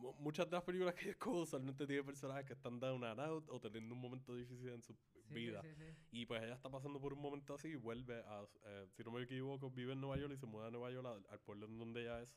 Mu- 0.00 0.14
Muchas 0.14 0.46
de 0.48 0.56
las 0.56 0.64
películas 0.64 0.94
que 0.94 1.04
yo 1.06 1.10
escojo 1.12 1.40
usualmente 1.42 1.86
tienen 1.86 2.04
personajes 2.06 2.46
que 2.46 2.54
están 2.54 2.80
down 2.80 3.04
and 3.04 3.20
out 3.20 3.44
o 3.48 3.60
teniendo 3.60 3.94
un 3.94 4.00
momento 4.00 4.34
difícil 4.34 4.68
en 4.70 4.82
su 4.82 4.94
sí, 4.94 5.34
vida. 5.34 5.62
sí, 5.62 5.74
sí. 5.74 5.84
Y 6.12 6.26
pues 6.26 6.42
ella 6.42 6.54
está 6.54 6.70
pasando 6.70 7.00
por 7.00 7.12
un 7.12 7.20
momento 7.20 7.54
así 7.54 7.68
y 7.68 7.76
vuelve 7.76 8.16
a, 8.26 8.44
eh, 8.64 8.86
si 8.96 9.04
no 9.04 9.10
me 9.12 9.22
equivoco, 9.22 9.70
vive 9.70 9.92
en 9.92 10.00
Nueva 10.00 10.16
York 10.18 10.32
y 10.34 10.36
se 10.38 10.46
muda 10.46 10.66
a 10.68 10.70
Nueva 10.70 10.90
York 10.90 11.06
al, 11.06 11.26
al 11.30 11.40
pueblo 11.40 11.66
en 11.66 11.78
donde 11.78 12.02
ella 12.02 12.22
es. 12.22 12.28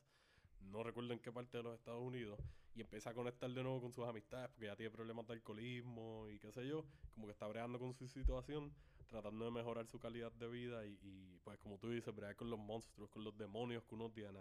No 0.60 0.82
recuerdo 0.82 1.12
en 1.12 1.18
qué 1.20 1.30
parte 1.32 1.58
de 1.58 1.62
los 1.62 1.74
Estados 1.74 2.02
Unidos. 2.02 2.40
Y 2.74 2.80
empieza 2.80 3.10
a 3.10 3.14
conectar 3.14 3.50
de 3.50 3.62
nuevo 3.62 3.80
con 3.80 3.92
sus 3.92 4.04
amistades 4.06 4.48
porque 4.50 4.66
ya 4.66 4.76
tiene 4.76 4.90
problemas 4.90 5.26
de 5.26 5.34
alcoholismo 5.34 6.28
y 6.30 6.38
qué 6.38 6.50
sé 6.52 6.66
yo. 6.66 6.84
Como 7.14 7.26
que 7.26 7.32
está 7.32 7.46
bregando 7.46 7.78
con 7.78 7.94
su 7.94 8.08
situación, 8.08 8.72
tratando 9.08 9.44
de 9.44 9.50
mejorar 9.52 9.86
su 9.86 9.98
calidad 10.00 10.32
de 10.32 10.48
vida 10.48 10.84
y, 10.86 10.98
y, 11.02 11.38
pues 11.44 11.58
como 11.58 11.78
tú 11.78 11.90
dices, 11.90 12.12
bregar 12.14 12.34
con 12.34 12.50
los 12.50 12.58
monstruos, 12.58 13.10
con 13.10 13.22
los 13.22 13.36
demonios 13.36 13.84
que 13.84 13.94
uno 13.94 14.10
tiene. 14.10 14.40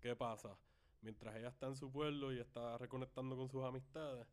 ¿Qué 0.00 0.14
pasa? 0.14 0.58
Mientras 1.04 1.36
ella 1.36 1.48
está 1.48 1.66
en 1.66 1.76
su 1.76 1.90
pueblo 1.92 2.32
y 2.32 2.40
está 2.40 2.78
reconectando 2.78 3.36
con 3.36 3.48
sus 3.48 3.62
amistades, 3.62 4.26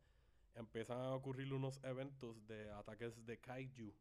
empiezan 0.56 1.00
a 1.02 1.14
ocurrir 1.14 1.54
unos 1.54 1.80
eventos 1.84 2.48
de 2.48 2.72
ataques 2.72 3.26
de 3.26 3.40
kaiju 3.40 3.94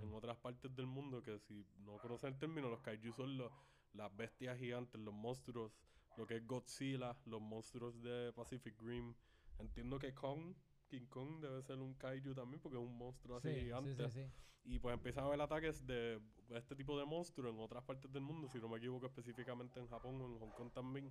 en 0.00 0.08
Mm. 0.10 0.14
otras 0.14 0.36
partes 0.38 0.74
del 0.74 0.86
mundo 0.86 1.22
que 1.22 1.38
si 1.38 1.64
no 1.78 1.98
conocen 1.98 2.32
el 2.32 2.38
término, 2.38 2.68
los 2.68 2.80
kaiju 2.80 3.12
son 3.12 3.36
los, 3.38 3.52
las 3.92 4.14
bestias 4.16 4.58
gigantes, 4.58 5.00
los 5.00 5.14
monstruos, 5.14 5.78
lo 6.16 6.26
que 6.26 6.36
es 6.36 6.46
Godzilla, 6.46 7.16
los 7.26 7.40
monstruos 7.40 8.00
de 8.02 8.32
Pacific 8.34 8.74
Rim. 8.80 9.14
Entiendo 9.58 9.98
que 9.98 10.14
Kong, 10.14 10.54
King 10.88 11.06
Kong 11.08 11.40
debe 11.40 11.62
ser 11.62 11.78
un 11.80 11.94
kaiju 11.94 12.34
también 12.34 12.60
porque 12.62 12.78
es 12.78 12.84
un 12.84 12.96
monstruo 12.96 13.36
así 13.36 13.48
Sí, 13.48 13.54
sí, 13.54 13.60
gigante. 13.64 14.10
sí, 14.10 14.10
sí. 14.10 14.30
Y 14.64 14.78
pues 14.80 14.94
empiezan 14.94 15.24
a 15.24 15.26
haber 15.28 15.40
ataques 15.40 15.86
de 15.86 16.20
este 16.50 16.74
tipo 16.74 16.98
de 16.98 17.04
monstruos 17.04 17.54
en 17.54 17.60
otras 17.60 17.84
partes 17.84 18.10
del 18.12 18.22
mundo, 18.22 18.48
si 18.48 18.58
no 18.58 18.68
me 18.68 18.78
equivoco 18.78 19.06
específicamente 19.06 19.78
en 19.80 19.86
Japón 19.88 20.20
o 20.20 20.26
en 20.26 20.38
Hong 20.40 20.50
Kong 20.50 20.72
también. 20.72 21.10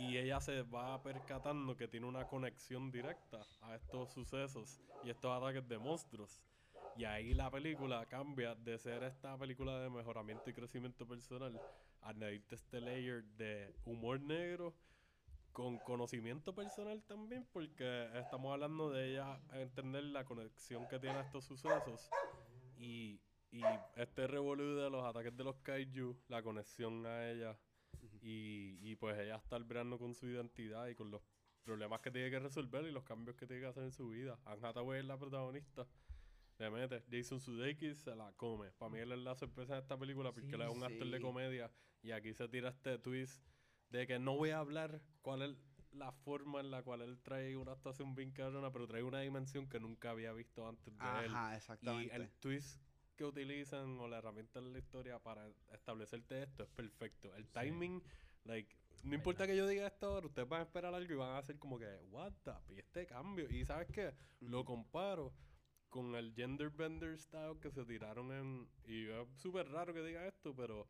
Y 0.00 0.16
ella 0.16 0.40
se 0.40 0.62
va 0.62 1.02
percatando 1.02 1.76
que 1.76 1.86
tiene 1.86 2.06
una 2.06 2.26
conexión 2.26 2.90
directa 2.90 3.46
a 3.60 3.74
estos 3.76 4.10
sucesos 4.10 4.80
y 5.04 5.10
estos 5.10 5.30
ataques 5.30 5.68
de 5.68 5.78
monstruos. 5.78 6.40
Y 6.96 7.04
ahí 7.04 7.34
la 7.34 7.50
película 7.50 8.06
cambia 8.06 8.54
de 8.54 8.78
ser 8.78 9.02
esta 9.02 9.36
película 9.36 9.78
de 9.78 9.90
mejoramiento 9.90 10.48
y 10.48 10.54
crecimiento 10.54 11.06
personal 11.06 11.60
a 12.00 12.08
añadirte 12.08 12.54
este 12.54 12.80
layer 12.80 13.24
de 13.36 13.74
humor 13.84 14.18
negro 14.22 14.74
con 15.52 15.76
conocimiento 15.76 16.54
personal 16.54 17.02
también, 17.02 17.46
porque 17.52 18.08
estamos 18.14 18.54
hablando 18.54 18.88
de 18.90 19.12
ella 19.12 19.38
entender 19.52 20.04
la 20.04 20.24
conexión 20.24 20.88
que 20.88 20.98
tiene 20.98 21.18
a 21.18 21.22
estos 21.22 21.44
sucesos 21.44 22.08
y, 22.78 23.20
y 23.52 23.60
este 23.96 24.26
revolú 24.26 24.76
de 24.76 24.88
los 24.88 25.04
ataques 25.04 25.36
de 25.36 25.44
los 25.44 25.58
kaiju, 25.58 26.16
la 26.28 26.42
conexión 26.42 27.04
a 27.04 27.28
ella 27.28 27.58
y, 28.22 28.78
y 28.82 28.96
pues 28.96 29.18
ella 29.18 29.36
está 29.36 29.56
albreando 29.56 29.98
con 29.98 30.14
su 30.14 30.26
identidad 30.28 30.86
y 30.88 30.94
con 30.94 31.10
los 31.10 31.22
problemas 31.62 32.00
que 32.00 32.10
tiene 32.10 32.30
que 32.30 32.38
resolver 32.40 32.84
y 32.86 32.90
los 32.92 33.04
cambios 33.04 33.36
que 33.36 33.46
tiene 33.46 33.62
que 33.62 33.68
hacer 33.68 33.82
en 33.84 33.92
su 33.92 34.08
vida. 34.08 34.38
Anne 34.44 34.66
Hathaway 34.66 35.00
es 35.00 35.04
la 35.06 35.18
protagonista. 35.18 35.86
Le 36.58 36.70
mete. 36.70 37.02
Jason 37.10 37.40
Sudeikis 37.40 37.98
se 37.98 38.14
la 38.14 38.32
come. 38.32 38.70
Para 38.72 38.90
mí 38.90 38.98
él 38.98 39.12
es 39.12 39.18
la 39.18 39.34
sorpresa 39.34 39.74
de 39.74 39.80
esta 39.80 39.96
película 39.98 40.32
porque 40.32 40.48
Sí, 40.48 40.54
él 40.54 40.62
es 40.62 40.68
un 40.76 40.82
actor 40.84 41.08
de 41.08 41.16
sí. 41.16 41.22
comedia 41.22 41.70
y 42.02 42.10
aquí 42.12 42.32
se 42.34 42.48
tira 42.48 42.68
este 42.70 42.98
twist 42.98 43.42
de 43.90 44.06
que 44.06 44.18
no 44.18 44.36
voy 44.36 44.50
a 44.50 44.58
hablar 44.58 45.00
cuál 45.22 45.42
es 45.42 45.56
la 45.92 46.12
forma 46.12 46.60
en 46.60 46.70
la 46.70 46.82
cual 46.82 47.00
él 47.02 47.18
trae 47.20 47.56
una 47.56 47.72
actuación 47.72 48.14
bien 48.14 48.30
cabrona, 48.30 48.70
pero 48.70 48.86
trae 48.86 49.02
una 49.02 49.20
dimensión 49.20 49.68
que 49.68 49.80
nunca 49.80 50.10
había 50.10 50.32
visto 50.32 50.68
antes 50.68 50.96
de 50.96 51.04
él. 51.24 51.34
Ajá, 51.34 51.52
Y 51.52 51.56
exactamente. 51.56 52.14
el 52.14 52.30
twist 52.40 52.80
que 53.20 53.26
utilizan 53.26 54.00
o 54.00 54.08
la 54.08 54.16
herramienta 54.16 54.60
en 54.60 54.72
la 54.72 54.78
historia 54.78 55.18
para 55.18 55.46
establecerte 55.74 56.42
esto 56.42 56.62
es 56.62 56.70
perfecto. 56.70 57.34
El 57.34 57.50
timing, 57.50 58.02
like, 58.44 58.74
no 59.02 59.14
importa 59.14 59.46
que 59.46 59.54
yo 59.54 59.66
diga 59.66 59.86
esto 59.86 60.06
ahora, 60.06 60.26
ustedes 60.26 60.48
van 60.48 60.60
a 60.60 60.64
esperar 60.64 60.94
algo 60.94 61.12
y 61.12 61.16
van 61.16 61.32
a 61.32 61.38
hacer 61.38 61.58
como 61.58 61.78
que, 61.78 61.98
what 62.10 62.32
the, 62.44 62.52
y 62.72 62.78
este 62.78 63.06
cambio. 63.06 63.46
Y 63.50 63.62
¿sabes 63.66 63.88
qué? 63.92 64.14
Lo 64.40 64.64
comparo 64.64 65.34
con 65.90 66.14
el 66.14 66.32
gender 66.34 66.70
bender 66.70 67.18
style 67.18 67.60
que 67.60 67.70
se 67.70 67.84
tiraron 67.84 68.32
en, 68.32 68.66
y 68.86 69.08
es 69.08 69.28
súper 69.36 69.68
raro 69.68 69.92
que 69.92 70.00
diga 70.00 70.26
esto, 70.26 70.56
pero 70.56 70.88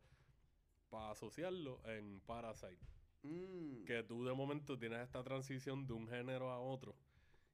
para 0.89 1.11
asociarlo 1.11 1.81
en 1.83 2.21
Parasite. 2.21 2.79
Mm, 3.23 3.83
que 3.83 4.03
tú 4.03 4.23
de 4.23 4.33
momento 4.33 4.79
tienes 4.79 5.01
esta 5.01 5.21
transición 5.21 5.85
de 5.85 5.91
un 5.91 6.07
género 6.07 6.49
a 6.49 6.61
otro 6.61 6.95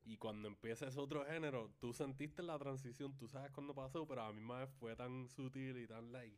Y 0.08 0.18
cuando 0.18 0.48
empieza 0.48 0.88
ese 0.88 1.00
otro 1.00 1.26
género, 1.26 1.70
tú 1.80 1.94
sentiste 1.94 2.42
la 2.42 2.58
transición, 2.58 3.18
tú 3.18 3.28
sabes 3.28 3.52
cuándo 3.52 3.76
pasó, 3.76 4.08
pero 4.08 4.22
a 4.24 4.32
mí 4.32 4.40
me 4.42 4.66
fue 4.68 4.96
tan 4.96 5.28
sutil 5.28 5.78
y 5.78 5.86
tan 5.88 6.12
like. 6.14 6.38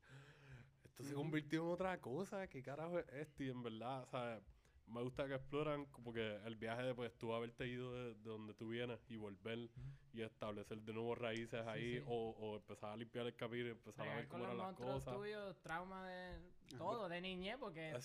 Esto 0.84 1.04
se 1.04 1.14
Ujú. 1.14 1.22
convirtió 1.22 1.62
en 1.64 1.70
otra 1.70 2.00
cosa, 2.02 2.48
¿qué 2.48 2.64
carajo 2.64 3.00
es 3.00 3.08
esto? 3.10 3.44
Y 3.44 3.50
en 3.50 3.62
verdad, 3.62 4.08
¿sabes? 4.08 4.44
Me 4.90 5.02
gusta 5.03 5.28
que 5.28 5.36
exploran 5.36 5.86
como 5.88 6.11
que 6.14 6.36
el 6.45 6.56
viaje 6.56 6.84
de 6.84 6.95
pues 6.95 7.16
tú 7.18 7.34
haberte 7.34 7.68
ido 7.68 7.94
de, 7.94 8.16
de 8.16 8.30
donde 8.30 8.53
tú 8.53 8.68
vienes 8.70 8.99
y 9.07 9.18
volver 9.18 9.70
y 10.14 10.22
establecer 10.22 10.82
de 10.82 10.94
nuevo 10.94 11.14
raíces 11.16 11.61
Sí, 11.64 11.70
ahí 11.70 11.98
sí. 11.99 12.03
O, 12.07 12.30
o 12.32 12.56
empezar 12.57 12.91
a 12.91 12.98
limpiar 12.98 13.28
el 13.28 13.36
capítulo 13.36 13.68
y 13.68 13.72
empezar 13.72 14.07
a 14.07 14.16
ver 14.16 14.28
cómo 14.28 14.44
eran 14.45 14.57
las 14.57 14.76
cosas. 14.76 15.16
tuyos, 15.16 15.61
trauma 15.61 16.07
de 16.07 16.40
todo, 16.78 17.07
de 17.07 17.22
niñez, 17.22 17.57
porque 17.60 17.91
es- 17.91 18.03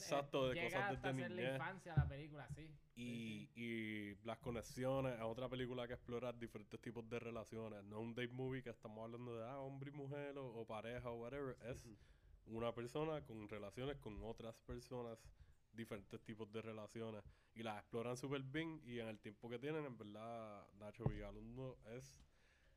de 0.48 0.55
llega 0.55 0.65
cosas 0.66 0.82
hasta 0.97 1.12
desde 1.12 1.28
la 1.31 1.52
infancia 1.55 1.97
la 1.97 2.09
película, 2.09 2.48
sí. 2.55 2.70
Y, 2.97 3.51
y 3.56 4.15
las 4.24 4.39
conexiones, 4.39 5.15
es 5.16 5.23
otra 5.23 5.48
película 5.48 5.89
que 5.89 5.94
explora 5.94 6.32
diferentes 6.32 6.81
tipos 6.81 7.09
de 7.09 7.19
relaciones. 7.19 7.82
No 7.85 7.97
es 7.97 8.02
un 8.02 8.15
date 8.15 8.28
movie 8.32 8.62
que 8.62 8.70
estamos 8.70 9.02
hablando 9.05 9.36
de 9.36 9.44
ah, 9.44 9.59
hombre 9.59 9.90
y 9.90 9.94
mujer 9.97 10.39
o, 10.39 10.47
o 10.47 10.65
pareja 10.66 11.11
o 11.11 11.15
whatever. 11.16 11.56
Es 11.66 11.89
una 12.47 12.73
persona 12.73 13.23
con 13.23 13.48
relaciones 13.48 13.97
con 13.97 14.23
otras 14.23 14.55
personas, 14.61 15.19
diferentes 15.74 16.20
tipos 16.22 16.51
de 16.52 16.62
relaciones. 16.62 17.22
Y 17.55 17.62
las 17.62 17.78
exploran 17.78 18.16
súper 18.16 18.42
bien. 18.42 18.80
Y 18.84 18.98
en 18.98 19.09
el 19.09 19.18
tiempo 19.18 19.48
que 19.48 19.59
tienen, 19.59 19.84
en 19.84 19.96
verdad, 19.96 20.66
Nacho 20.78 21.05
Vigalondo 21.05 21.78
es. 21.96 22.22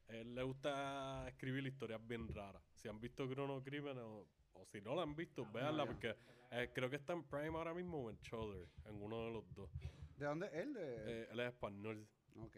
Él 0.08 0.36
le 0.36 0.44
gusta 0.44 1.28
escribir 1.28 1.66
historias 1.68 2.06
bien 2.08 2.28
raras. 2.30 2.64
Si 2.74 2.88
han 2.88 3.00
visto 3.00 3.28
Chrono 3.28 3.62
Crimen 3.62 3.98
o, 3.98 4.26
o 4.54 4.66
si 4.66 4.80
no 4.80 4.96
la 4.96 5.04
han 5.04 5.16
visto, 5.16 5.46
véanla 5.52 5.84
ya. 5.84 5.92
porque 5.92 6.16
eh, 6.52 6.72
creo 6.74 6.90
que 6.90 6.96
está 6.96 7.14
en 7.14 7.24
Prime 7.24 7.58
ahora 7.58 7.74
mismo 7.74 7.98
o 7.98 8.10
en 8.10 8.18
Shudder, 8.20 8.68
en 8.86 9.02
uno 9.02 9.26
de 9.26 9.32
los 9.32 9.54
dos. 9.54 9.70
¿De 10.18 10.26
dónde 10.26 10.48
es 10.48 10.54
él? 10.54 10.74
De... 10.74 10.82
Eh, 10.84 11.28
él 11.32 11.40
es 11.42 11.48
español. 11.48 12.08
ok. 12.38 12.58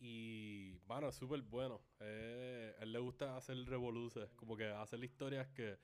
Y, 0.00 0.78
bueno, 0.88 1.10
es 1.10 1.14
súper 1.14 1.40
bueno. 1.42 1.80
Eh, 2.00 2.74
él 2.80 2.92
le 2.92 2.98
gusta 2.98 3.36
hacer 3.36 3.56
revoluces, 3.66 4.28
como 4.34 4.56
que 4.56 4.66
hacer 4.66 5.02
historias 5.04 5.48
que, 5.50 5.78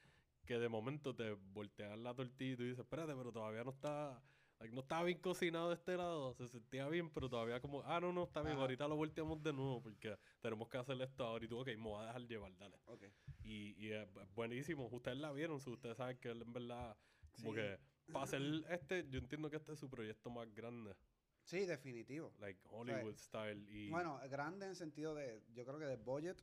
que 0.49 0.59
de 0.59 0.69
momento 0.71 1.15
te 1.15 1.33
voltean 1.53 2.03
la 2.03 2.15
tortilla 2.15 2.55
y 2.55 2.57
tú 2.57 2.63
dices, 2.63 2.79
espérate, 2.79 3.15
pero 3.15 3.31
todavía 3.31 3.63
no 3.65 3.71
está, 3.71 4.19
like, 4.59 4.75
no 4.75 4.81
está 4.81 5.03
bien 5.03 5.19
cocinado 5.19 5.69
de 5.69 5.75
este 5.75 5.95
lado. 5.95 6.33
Se 6.33 6.49
sentía 6.49 6.89
bien, 6.89 7.11
pero 7.11 7.29
todavía 7.29 7.61
como, 7.61 7.83
ah, 7.85 8.01
no, 8.01 8.15
no, 8.15 8.25
está 8.25 8.41
bien, 8.41 8.55
Ajá. 8.55 8.63
ahorita 8.63 8.89
lo 8.89 8.97
volteamos 8.97 9.43
de 9.43 9.53
nuevo 9.53 9.83
porque 9.83 10.17
tenemos 10.41 10.67
que 10.71 10.79
hacer 10.79 10.99
esto 11.03 11.23
ahora. 11.27 11.45
Y 11.45 11.49
tú, 11.49 11.59
ok, 11.59 11.67
me 11.77 11.83
voy 11.83 12.03
a 12.03 12.07
dejar 12.07 12.23
llevar, 12.27 12.57
dale. 12.57 12.79
Ok. 12.87 13.05
Y, 13.45 13.75
y 13.77 13.93
es 13.93 14.09
bu- 14.11 14.27
buenísimo. 14.35 14.89
Ustedes 14.91 15.19
la 15.19 15.33
vieron, 15.33 15.61
so 15.61 15.73
ustedes 15.73 15.99
saben 15.99 16.17
que 16.17 16.31
él 16.31 16.41
en 16.41 16.53
verdad, 16.55 16.97
como 17.37 17.51
Sí. 17.51 17.57
que 17.57 17.79
para 18.11 18.25
hacer 18.25 18.41
este, 18.71 19.07
yo 19.11 19.19
entiendo 19.19 19.51
que 19.51 19.57
este 19.57 19.73
es 19.75 19.79
su 19.79 19.91
proyecto 19.91 20.31
más 20.31 20.51
grande, 20.55 20.97
Sí, 21.45 21.67
definitivo. 21.67 22.33
like 22.39 22.59
Hollywood 22.65 23.17
style. 23.19 23.67
Y 23.71 23.91
Bueno, 23.91 24.19
grande 24.31 24.65
en 24.65 24.75
sentido 24.77 25.15
de, 25.15 25.43
yo 25.53 25.67
creo 25.67 25.79
que 25.79 25.85
de 25.85 25.97
budget. 25.97 26.43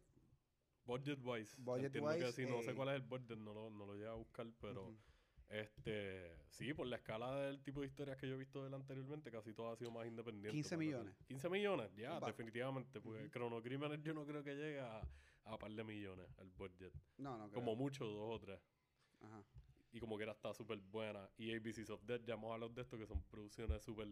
Budget 0.85 1.19
wise. 1.23 1.55
Budget 1.57 1.85
entiendo 1.85 2.11
que 2.17 2.31
sí, 2.31 2.45
no 2.45 2.61
sé 2.61 2.71
eh, 2.71 2.75
cuál 2.75 2.89
es 2.89 2.95
el 2.95 3.01
budget, 3.01 3.37
no 3.37 3.53
lo, 3.53 3.69
no 3.69 3.85
lo 3.85 3.95
llevo 3.95 4.11
a 4.11 4.15
buscar, 4.15 4.47
pero 4.59 4.95
este 5.49 6.37
sí, 6.49 6.73
por 6.73 6.87
la 6.87 6.97
escala 6.97 7.35
del 7.41 7.61
tipo 7.61 7.81
de 7.81 7.87
historias 7.87 8.17
que 8.17 8.27
yo 8.27 8.35
he 8.35 8.37
visto 8.37 8.61
de 8.61 8.69
él 8.69 8.73
anteriormente, 8.73 9.31
casi 9.31 9.53
todo 9.53 9.71
ha 9.71 9.75
sido 9.75 9.91
más 9.91 10.07
independiente. 10.07 10.51
15 10.51 10.69
por 10.69 10.79
decir. 10.79 10.93
millones. 10.93 11.15
15 11.27 11.49
millones, 11.49 11.95
ya, 11.95 12.19
Va. 12.19 12.27
definitivamente, 12.27 13.01
porque. 13.01 13.29
Chrono 13.29 13.61
Criminal 13.61 14.01
yo 14.01 14.13
no 14.13 14.25
creo 14.25 14.43
que 14.43 14.55
llegue 14.55 14.79
a, 14.79 15.01
a 15.45 15.57
par 15.57 15.71
de 15.71 15.83
millones 15.83 16.27
el 16.39 16.49
budget. 16.51 16.93
No, 17.17 17.37
no 17.37 17.49
creo. 17.49 17.63
Como 17.63 17.75
mucho, 17.75 18.05
dos 18.05 18.35
o 18.35 18.39
tres. 18.39 18.59
Ajá. 19.21 19.43
Y 19.91 19.99
como 19.99 20.17
que 20.17 20.23
era 20.23 20.33
está 20.33 20.53
súper 20.53 20.79
buena. 20.79 21.29
Y 21.37 21.55
ABCs 21.55 21.89
of 21.89 22.03
Death, 22.03 22.25
ya 22.25 22.33
hemos 22.33 22.51
hablado 22.51 22.73
de 22.73 22.81
esto, 22.81 22.97
que 22.97 23.07
son 23.07 23.23
producciones 23.23 23.81
súper 23.81 24.09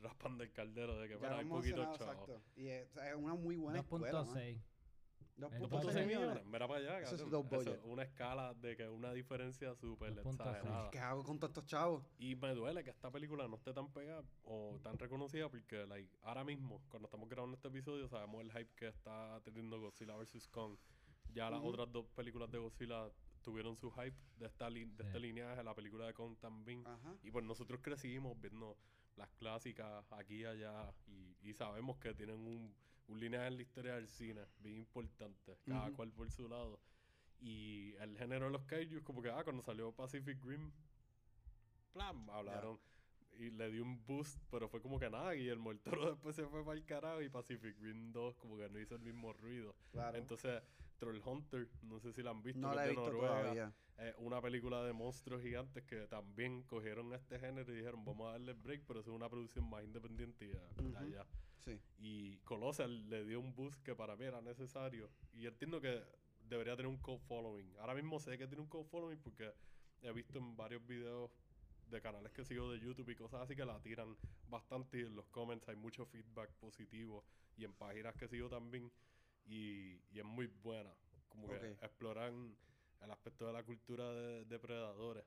raspan 0.00 0.36
del 0.38 0.52
caldero, 0.52 0.98
de 0.98 1.08
que 1.08 1.16
para 1.18 1.40
hemos 1.40 1.60
poquito 1.60 1.82
chavo. 1.82 1.94
exacto. 1.94 2.42
Y 2.56 2.66
es, 2.66 2.88
una 3.16 3.34
muy 3.34 3.56
buena 3.56 3.80
escuela, 3.80 4.24
man. 4.24 4.34
2.6. 4.34 4.60
Dos 5.40 5.52
El 5.52 5.60
punto 5.60 5.78
2.6 5.88 5.92
seis 5.92 6.06
millones, 6.06 6.44
mira 6.46 6.68
para 6.68 6.80
allá, 6.80 7.00
Eso 7.00 7.14
es 7.14 7.80
una 7.84 8.02
escala 8.02 8.54
de 8.54 8.76
que 8.76 8.88
una 8.88 9.12
diferencia 9.12 9.74
súper 9.74 10.14
2.6. 10.14 10.30
exagerada. 10.32 10.90
¿Qué 10.90 10.98
hago 10.98 11.24
con 11.24 11.38
todos 11.38 11.50
estos 11.50 11.66
chavos? 11.66 12.04
Y 12.18 12.36
me 12.36 12.54
duele 12.54 12.84
que 12.84 12.90
esta 12.90 13.10
película 13.10 13.48
no 13.48 13.56
esté 13.56 13.72
tan 13.72 13.90
pegada 13.92 14.22
o 14.44 14.78
tan 14.82 14.98
reconocida 14.98 15.48
porque 15.48 15.86
like, 15.86 16.14
ahora 16.22 16.44
mismo, 16.44 16.82
cuando 16.88 17.06
estamos 17.06 17.28
grabando 17.28 17.56
este 17.56 17.68
episodio, 17.68 18.06
sabemos 18.08 18.42
el 18.42 18.52
hype 18.52 18.70
que 18.76 18.88
está 18.88 19.40
teniendo 19.42 19.80
Godzilla 19.80 20.14
vs. 20.16 20.46
Kong. 20.48 20.76
Ya 21.32 21.48
las 21.48 21.62
otras 21.62 21.90
dos 21.90 22.06
películas 22.08 22.50
de 22.50 22.58
Godzilla 22.58 23.08
tuvieron 23.42 23.76
su 23.76 23.90
hype 23.92 24.16
de, 24.36 24.46
esta 24.46 24.68
de 24.68 24.84
Sí. 24.84 24.92
este 24.98 25.20
lineaje, 25.20 25.62
la 25.64 25.74
película 25.74 26.06
de 26.06 26.12
Kong 26.12 26.36
también. 26.38 26.86
Ajá. 26.86 27.14
Y 27.22 27.30
pues 27.30 27.44
nosotros 27.44 27.80
crecimos 27.82 28.38
viendo 28.40 28.76
las 29.16 29.30
clásicas 29.38 30.04
aquí 30.12 30.42
y 30.42 30.44
allá 30.44 30.92
y, 31.06 31.36
y 31.42 31.54
sabemos 31.54 31.98
que 31.98 32.14
tienen 32.14 32.36
un, 32.36 32.74
un 33.08 33.20
lineaje 33.20 33.48
en 33.48 33.56
la 33.56 33.62
historia 33.62 33.94
del 33.94 34.08
cine 34.08 34.42
bien 34.58 34.76
importante, 34.76 35.58
cada 35.66 35.90
cual 35.92 36.12
por 36.12 36.30
su 36.30 36.48
lado. 36.48 36.80
Y 37.40 37.94
el 37.94 38.16
género 38.18 38.46
de 38.46 38.52
los 38.52 38.62
kaijus, 38.64 39.02
como 39.02 39.22
que, 39.22 39.30
ah, 39.30 39.42
cuando 39.44 39.62
salió 39.62 39.92
Pacific 39.92 40.38
Rim, 40.44 40.70
plan, 41.92 42.28
hablaron 42.30 42.78
y 43.38 43.50
le 43.50 43.70
dio 43.70 43.82
un 43.82 44.04
boost, 44.04 44.38
pero 44.50 44.68
fue 44.68 44.82
como 44.82 44.98
que 44.98 45.08
nada, 45.08 45.34
y 45.34 45.48
el 45.48 45.58
Toro 45.80 46.10
después 46.14 46.36
se 46.36 46.46
fue 46.46 46.64
para 46.64 46.76
el 46.76 46.84
carajo 46.84 47.22
y 47.22 47.28
Pacific 47.28 47.76
Rim 47.80 48.12
2 48.12 48.36
como 48.36 48.56
que 48.58 48.68
no 48.68 48.78
hizo 48.78 48.94
el 48.94 49.00
mismo 49.00 49.32
ruido. 49.32 49.74
Claro. 49.92 50.18
Entonces, 50.18 50.62
Troll 50.98 51.20
Hunter, 51.24 51.68
no 51.82 51.98
sé 52.00 52.12
si 52.12 52.22
la 52.22 52.30
han 52.30 52.42
visto, 52.42 52.60
no 52.60 52.74
la 52.74 52.84
he 52.84 52.88
de 52.88 52.90
visto 52.92 53.06
Noruega, 53.06 53.40
todavía. 53.42 53.72
eh, 53.98 54.14
una 54.18 54.42
película 54.42 54.84
de 54.84 54.92
monstruos 54.92 55.40
gigantes 55.42 55.84
que 55.84 56.06
también 56.08 56.62
cogieron 56.64 57.12
este 57.14 57.38
género 57.38 57.72
y 57.72 57.76
dijeron, 57.76 58.04
vamos 58.04 58.28
a 58.28 58.32
darle 58.32 58.52
break, 58.52 58.82
pero 58.86 59.00
eso 59.00 59.10
es 59.10 59.16
una 59.16 59.28
producción 59.30 59.68
más 59.70 59.82
independiente 59.84 60.44
y 60.46 60.52
ya, 60.52 61.06
ya. 61.06 61.26
Sí. 61.64 61.78
Y 61.98 62.38
Colossal 62.38 63.08
le 63.10 63.24
dio 63.24 63.40
un 63.40 63.54
boost 63.54 63.82
que 63.82 63.94
para 63.94 64.16
mí 64.16 64.24
era 64.24 64.40
necesario. 64.40 65.10
Y 65.32 65.46
entiendo 65.46 65.80
que 65.80 66.02
debería 66.48 66.74
tener 66.76 66.88
un 66.88 66.98
cult 66.98 67.22
following. 67.22 67.74
Ahora 67.78 67.94
mismo 67.94 68.18
sé 68.18 68.38
que 68.38 68.46
tiene 68.46 68.62
un 68.62 68.68
cult 68.68 68.88
following 68.88 69.18
porque 69.20 69.52
he 70.02 70.12
visto 70.12 70.38
en 70.38 70.56
varios 70.56 70.84
videos 70.86 71.30
de 71.86 72.00
canales 72.00 72.32
que 72.32 72.44
sigo 72.44 72.70
de 72.70 72.78
YouTube 72.80 73.10
y 73.10 73.16
cosas 73.16 73.42
así 73.42 73.56
que 73.56 73.64
la 73.64 73.80
tiran 73.82 74.16
bastante 74.48 74.98
y 74.98 75.02
en 75.02 75.16
los 75.16 75.26
comments 75.26 75.68
hay 75.68 75.76
mucho 75.76 76.06
feedback 76.06 76.50
positivo 76.54 77.24
y 77.56 77.64
en 77.64 77.72
páginas 77.74 78.14
que 78.16 78.28
sigo 78.28 78.48
también 78.48 78.90
y, 79.44 80.00
y 80.10 80.18
es 80.18 80.24
muy 80.24 80.46
buena. 80.46 80.94
Como 81.28 81.46
Ok. 81.46 81.60
que 81.60 81.72
exploran 81.72 82.56
el 83.02 83.10
aspecto 83.10 83.46
de 83.46 83.52
la 83.52 83.62
cultura 83.64 84.12
de 84.12 84.44
depredadores. 84.44 85.24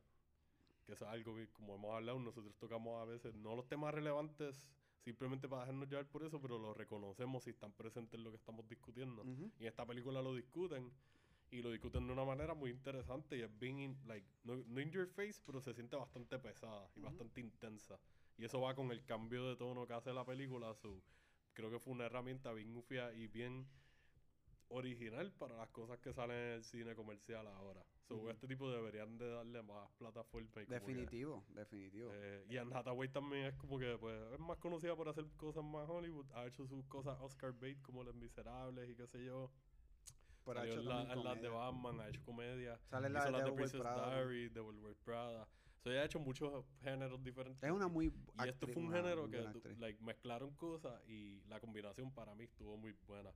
Que 0.86 0.94
eso 0.94 1.06
es 1.06 1.12
algo 1.12 1.36
que, 1.36 1.48
como 1.50 1.76
hemos 1.76 1.96
hablado, 1.96 2.20
nosotros 2.20 2.56
tocamos 2.58 3.02
a 3.02 3.06
veces, 3.06 3.34
no 3.36 3.56
los 3.56 3.68
temas 3.68 3.94
relevantes 3.94 4.68
simplemente 5.04 5.48
para 5.48 5.62
dejarnos 5.64 5.90
llevar 5.90 6.08
por 6.08 6.24
eso, 6.24 6.40
pero 6.42 6.58
los 6.60 6.76
reconocemos 6.78 7.46
y 7.48 7.52
están 7.52 7.72
presentes 7.74 8.18
en 8.18 8.24
lo 8.24 8.32
que 8.32 8.38
estamos 8.38 8.68
discutiendo. 8.68 9.24
Y 9.60 9.64
en 9.64 9.68
esta 9.68 9.86
película 9.86 10.22
lo 10.22 10.34
discuten 10.36 10.92
y 11.52 11.62
lo 11.62 11.70
discuten 11.72 12.08
de 12.08 12.14
una 12.14 12.26
manera 12.26 12.54
muy 12.56 12.72
interesante 12.72 13.38
y 13.38 13.42
es 13.42 13.60
bien, 13.60 13.80
in- 13.80 13.98
like, 14.08 14.26
no, 14.44 14.56
no 14.68 14.82
in 14.82 14.90
your 14.92 15.08
face, 15.08 15.42
pero 15.46 15.62
se 15.62 15.74
siente 15.74 15.96
bastante 15.96 16.40
pesada 16.40 16.90
y 16.96 17.02
bastante 17.02 17.42
intensa. 17.42 18.00
Y 18.38 18.46
eso 18.46 18.60
va 18.62 18.74
con 18.74 18.92
el 18.92 19.04
cambio 19.06 19.48
de 19.50 19.56
tono 19.56 19.86
que 19.86 19.94
hace 19.94 20.14
la 20.14 20.26
película. 20.26 20.74
so, 20.74 21.04
creo 21.54 21.70
que 21.70 21.80
fue 21.80 21.94
una 21.94 22.06
herramienta 22.06 22.52
bien 22.54 22.76
ufia 22.76 23.14
y 23.14 23.28
bien 23.28 23.68
original 24.70 25.32
para 25.34 25.56
las 25.58 25.70
cosas 25.70 26.00
que 26.00 26.14
salen 26.14 26.38
en 26.38 26.52
el 26.54 26.64
cine 26.64 26.96
comercial 26.96 27.46
ahora. 27.48 27.84
So, 28.08 28.16
Ujú. 28.16 28.30
Este 28.32 28.48
tipo 28.48 28.70
deberían 28.72 29.18
de 29.18 29.30
darle 29.30 29.62
más 29.62 29.90
plataforma. 29.98 30.48
y 30.62 30.66
que, 30.66 30.74
Definitivo, 30.74 31.44
definitivo. 31.50 32.10
eh, 32.14 32.46
y 32.50 32.58
Anne 32.58 32.76
Hathaway 32.76 33.10
también 33.10 33.46
es 33.46 33.56
como 33.56 33.80
que 33.80 33.98
pues, 33.98 34.20
es 34.34 34.40
más 34.40 34.58
conocida 34.58 34.96
por 34.96 35.08
hacer 35.10 35.26
cosas 35.38 35.64
más 35.64 35.88
Hollywood. 35.90 36.26
Ha 36.34 36.46
hecho 36.48 36.66
sus 36.68 36.84
cosas 36.86 37.18
Oscar 37.22 37.54
bait 37.54 37.82
como 37.82 38.04
Los 38.04 38.16
Miserables 38.16 38.90
y 38.90 38.96
qué 38.96 39.08
sé 39.08 39.24
yo. 39.24 39.52
Pero 40.46 40.60
ha 40.60 40.68
hecho 40.68 40.80
en, 40.82 40.88
la- 40.90 40.98
también 41.08 41.18
en 41.20 41.24
las 41.24 41.42
de. 41.42 41.50
Batman, 41.50 42.00
ha 42.02 42.10
hecho 42.10 42.22
comedia. 42.26 42.78
Sale 42.90 43.10
la 43.10 43.24
de 43.26 43.32
las 43.32 43.46
de 43.46 43.52
Princess 43.54 43.80
Prada. 43.82 44.16
Diary, 44.24 44.50
Devil 44.50 44.76
Wears 44.80 45.00
Prada. 45.00 45.48
So, 45.84 45.92
ella 45.92 46.02
ha 46.02 46.06
hecho 46.06 46.20
muchos 46.20 46.66
géneros 46.82 47.22
diferentes. 47.24 47.62
Es 47.64 47.72
una 47.72 47.88
muy 47.88 48.08
y 48.08 48.48
esto 48.48 48.68
fue 48.68 48.82
un 48.82 48.92
género 48.92 49.30
que 49.30 49.42
like, 49.80 50.02
mezclaron 50.02 50.54
cosas 50.56 51.02
y 51.08 51.42
la 51.48 51.60
combinación 51.60 52.14
para 52.14 52.34
mí 52.36 52.46
estuvo 52.46 52.76
muy 52.78 52.94
buena. 53.06 53.32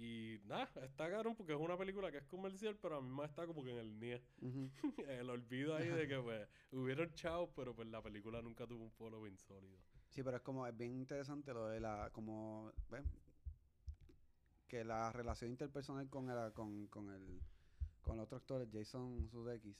Y 0.00 0.40
nada, 0.46 0.70
está 0.82 1.10
caro 1.10 1.34
porque 1.34 1.52
es 1.52 1.60
una 1.60 1.76
película 1.76 2.10
que 2.10 2.16
es 2.16 2.24
comercial, 2.24 2.74
pero 2.80 2.96
a 2.96 3.02
mí 3.02 3.10
me 3.14 3.26
está 3.26 3.46
como 3.46 3.62
que 3.62 3.72
en 3.72 3.78
el 3.78 4.00
NIE. 4.00 4.22
El 5.20 5.28
olvido 5.28 5.76
ahí 5.76 5.88
de 5.88 6.08
que 6.08 6.18
pues 6.22 6.48
hubieron 6.72 7.12
chavos, 7.12 7.50
pero 7.54 7.76
pues 7.76 7.86
la 7.88 8.00
película 8.02 8.40
nunca 8.40 8.66
tuvo 8.66 8.82
un 8.82 8.90
following 8.92 9.36
sólido. 9.36 9.76
Sí, 10.08 10.22
pero 10.22 10.38
es 10.38 10.42
como, 10.42 10.66
es 10.66 10.74
bien 10.74 10.94
interesante 10.94 11.52
lo 11.52 11.68
de 11.68 11.80
la, 11.80 12.08
como, 12.14 12.72
¿ves? 12.90 13.04
Que 14.66 14.84
la 14.84 15.12
relación 15.12 15.50
interpersonal 15.50 16.08
con 16.08 16.30
el, 16.30 16.52
con, 16.54 16.86
con 16.86 17.10
el, 17.10 17.42
con 18.00 18.14
el 18.14 18.20
otro 18.20 18.38
actor, 18.38 18.66
Jason 18.72 19.28
Sudeikis, 19.28 19.76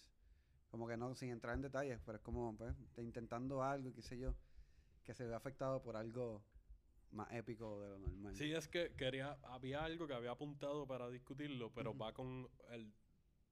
como 0.69 0.87
que 0.87 0.99
no, 0.99 1.15
sin 1.15 1.31
entrar 1.31 1.55
en 1.55 1.63
detalles, 1.63 1.99
pero 2.05 2.19
es 2.19 2.23
como, 2.23 2.55
pues, 2.59 2.77
intentando 2.99 3.63
algo, 3.63 3.95
qué 3.95 4.03
sé 4.03 4.19
yo, 4.19 4.35
que 5.03 5.15
se 5.15 5.27
ve 5.27 5.35
afectado 5.35 5.81
por 5.81 5.97
algo 5.97 6.43
más 7.13 7.33
épico 7.33 7.81
de 7.81 7.89
lo 7.89 7.99
normal. 7.99 8.35
Sí, 8.35 8.53
es 8.53 8.69
que 8.69 8.93
quería, 8.97 9.39
había 9.43 9.85
algo 9.85 10.07
que 10.07 10.15
había 10.15 10.33
apuntado 10.33 10.87
para 10.87 11.09
discutirlo, 11.11 11.73
pero 11.75 11.91
Ujú. 11.91 11.99
va 11.99 12.13
con 12.13 12.49
el, 12.71 12.93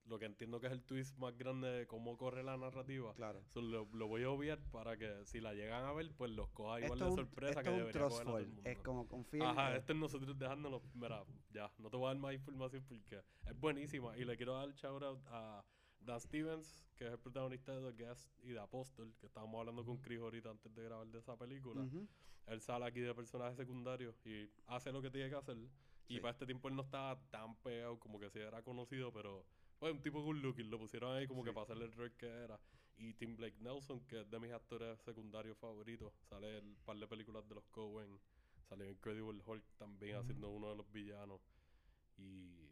lo 0.04 0.18
que 0.18 0.26
entiendo 0.26 0.60
que 0.60 0.68
es 0.68 0.72
el 0.72 0.82
twist 0.82 1.16
más 1.18 1.36
grande 1.36 1.68
de 1.68 1.86
cómo 1.86 2.16
corre 2.16 2.42
la 2.42 2.56
narrativa. 2.56 3.12
Claro. 3.14 3.42
So, 3.46 3.60
lo, 3.60 3.88
lo 3.92 4.08
voy 4.08 4.22
a 4.22 4.30
obviar 4.30 4.58
para 4.70 4.96
que 4.96 5.24
si 5.26 5.40
la 5.40 5.54
llegan 5.54 5.84
a 5.84 5.92
ver, 5.92 6.12
pues 6.16 6.30
los 6.30 6.48
coja 6.50 6.80
igual 6.80 6.92
Esto 6.98 7.04
de 7.04 7.10
un, 7.10 7.16
sorpresa 7.16 7.62
que 7.62 7.70
debería 7.70 8.08
coger 8.08 8.26
todo 8.26 8.38
el 8.38 8.46
mundo. 8.48 8.62
Es 8.64 8.78
como 8.78 9.06
confía. 9.06 9.50
Ajá, 9.50 9.76
este 9.76 9.92
es 9.92 9.98
nosotros 9.98 10.38
dejándonos. 10.38 10.82
Mira, 10.94 11.24
ya, 11.50 11.70
no 11.78 11.90
te 11.90 11.96
voy 11.96 12.06
a 12.06 12.08
dar 12.08 12.18
más 12.18 12.34
información 12.34 12.84
porque 12.86 13.22
es 13.46 13.58
buenísima. 13.58 14.16
Y 14.16 14.24
le 14.24 14.36
quiero 14.36 14.54
dar 14.54 14.72
shout 14.72 15.02
out 15.02 15.20
a 15.26 15.64
Dan 16.00 16.20
Stevens, 16.20 16.84
que 16.96 17.06
es 17.06 17.12
el 17.12 17.18
protagonista 17.18 17.78
de 17.78 17.92
The 17.92 18.04
Guest 18.04 18.30
y 18.42 18.48
de 18.50 18.60
Apostle, 18.60 19.12
que 19.20 19.26
estábamos 19.26 19.58
hablando 19.60 19.84
con 19.84 19.98
Chris 19.98 20.20
ahorita 20.20 20.50
antes 20.50 20.74
de 20.74 20.82
grabar 20.82 21.06
de 21.06 21.18
esa 21.18 21.36
película. 21.36 21.88
Él 22.46 22.60
sale 22.60 22.86
aquí 22.86 23.00
de 23.00 23.14
personaje 23.14 23.54
secundario 23.56 24.14
y 24.24 24.48
hace 24.66 24.90
lo 24.90 25.02
que 25.02 25.10
tiene 25.10 25.28
que 25.28 25.36
hacer. 25.36 25.56
Y 26.08 26.20
para 26.20 26.32
este 26.32 26.46
tiempo 26.46 26.68
él 26.68 26.76
no 26.76 26.82
estaba 26.82 27.20
tan 27.30 27.54
pegado 27.56 27.98
como 27.98 28.18
que 28.18 28.30
sí 28.30 28.38
era 28.38 28.62
conocido, 28.62 29.12
pero 29.12 29.44
fue 29.78 29.92
un 29.92 30.00
tipo 30.00 30.22
good 30.22 30.36
looking. 30.36 30.70
Lo 30.70 30.78
pusieron 30.78 31.14
ahí 31.14 31.26
como 31.26 31.44
que 31.44 31.52
para 31.52 31.64
hacerle 31.64 31.84
el 31.84 31.92
rol 31.92 32.12
que 32.16 32.26
era. 32.26 32.58
Y 32.96 33.12
Tim 33.14 33.36
Blake 33.36 33.58
Nelson, 33.60 34.00
que 34.06 34.22
es 34.22 34.30
de 34.30 34.40
mis 34.40 34.50
actores 34.50 34.98
secundarios 35.02 35.56
favoritos, 35.58 36.12
sale 36.28 36.58
en 36.58 36.66
un 36.66 36.76
par 36.84 36.96
de 36.96 37.06
películas 37.06 37.46
de 37.48 37.54
los 37.54 37.64
Coen. 37.68 38.18
Sale 38.68 38.86
en 38.86 38.90
Incredible 38.92 39.40
Hulk 39.44 39.64
también 39.76 40.16
haciendo 40.16 40.50
uno 40.50 40.70
de 40.70 40.76
los 40.76 40.90
villanos. 40.90 41.40
Y. 42.16 42.67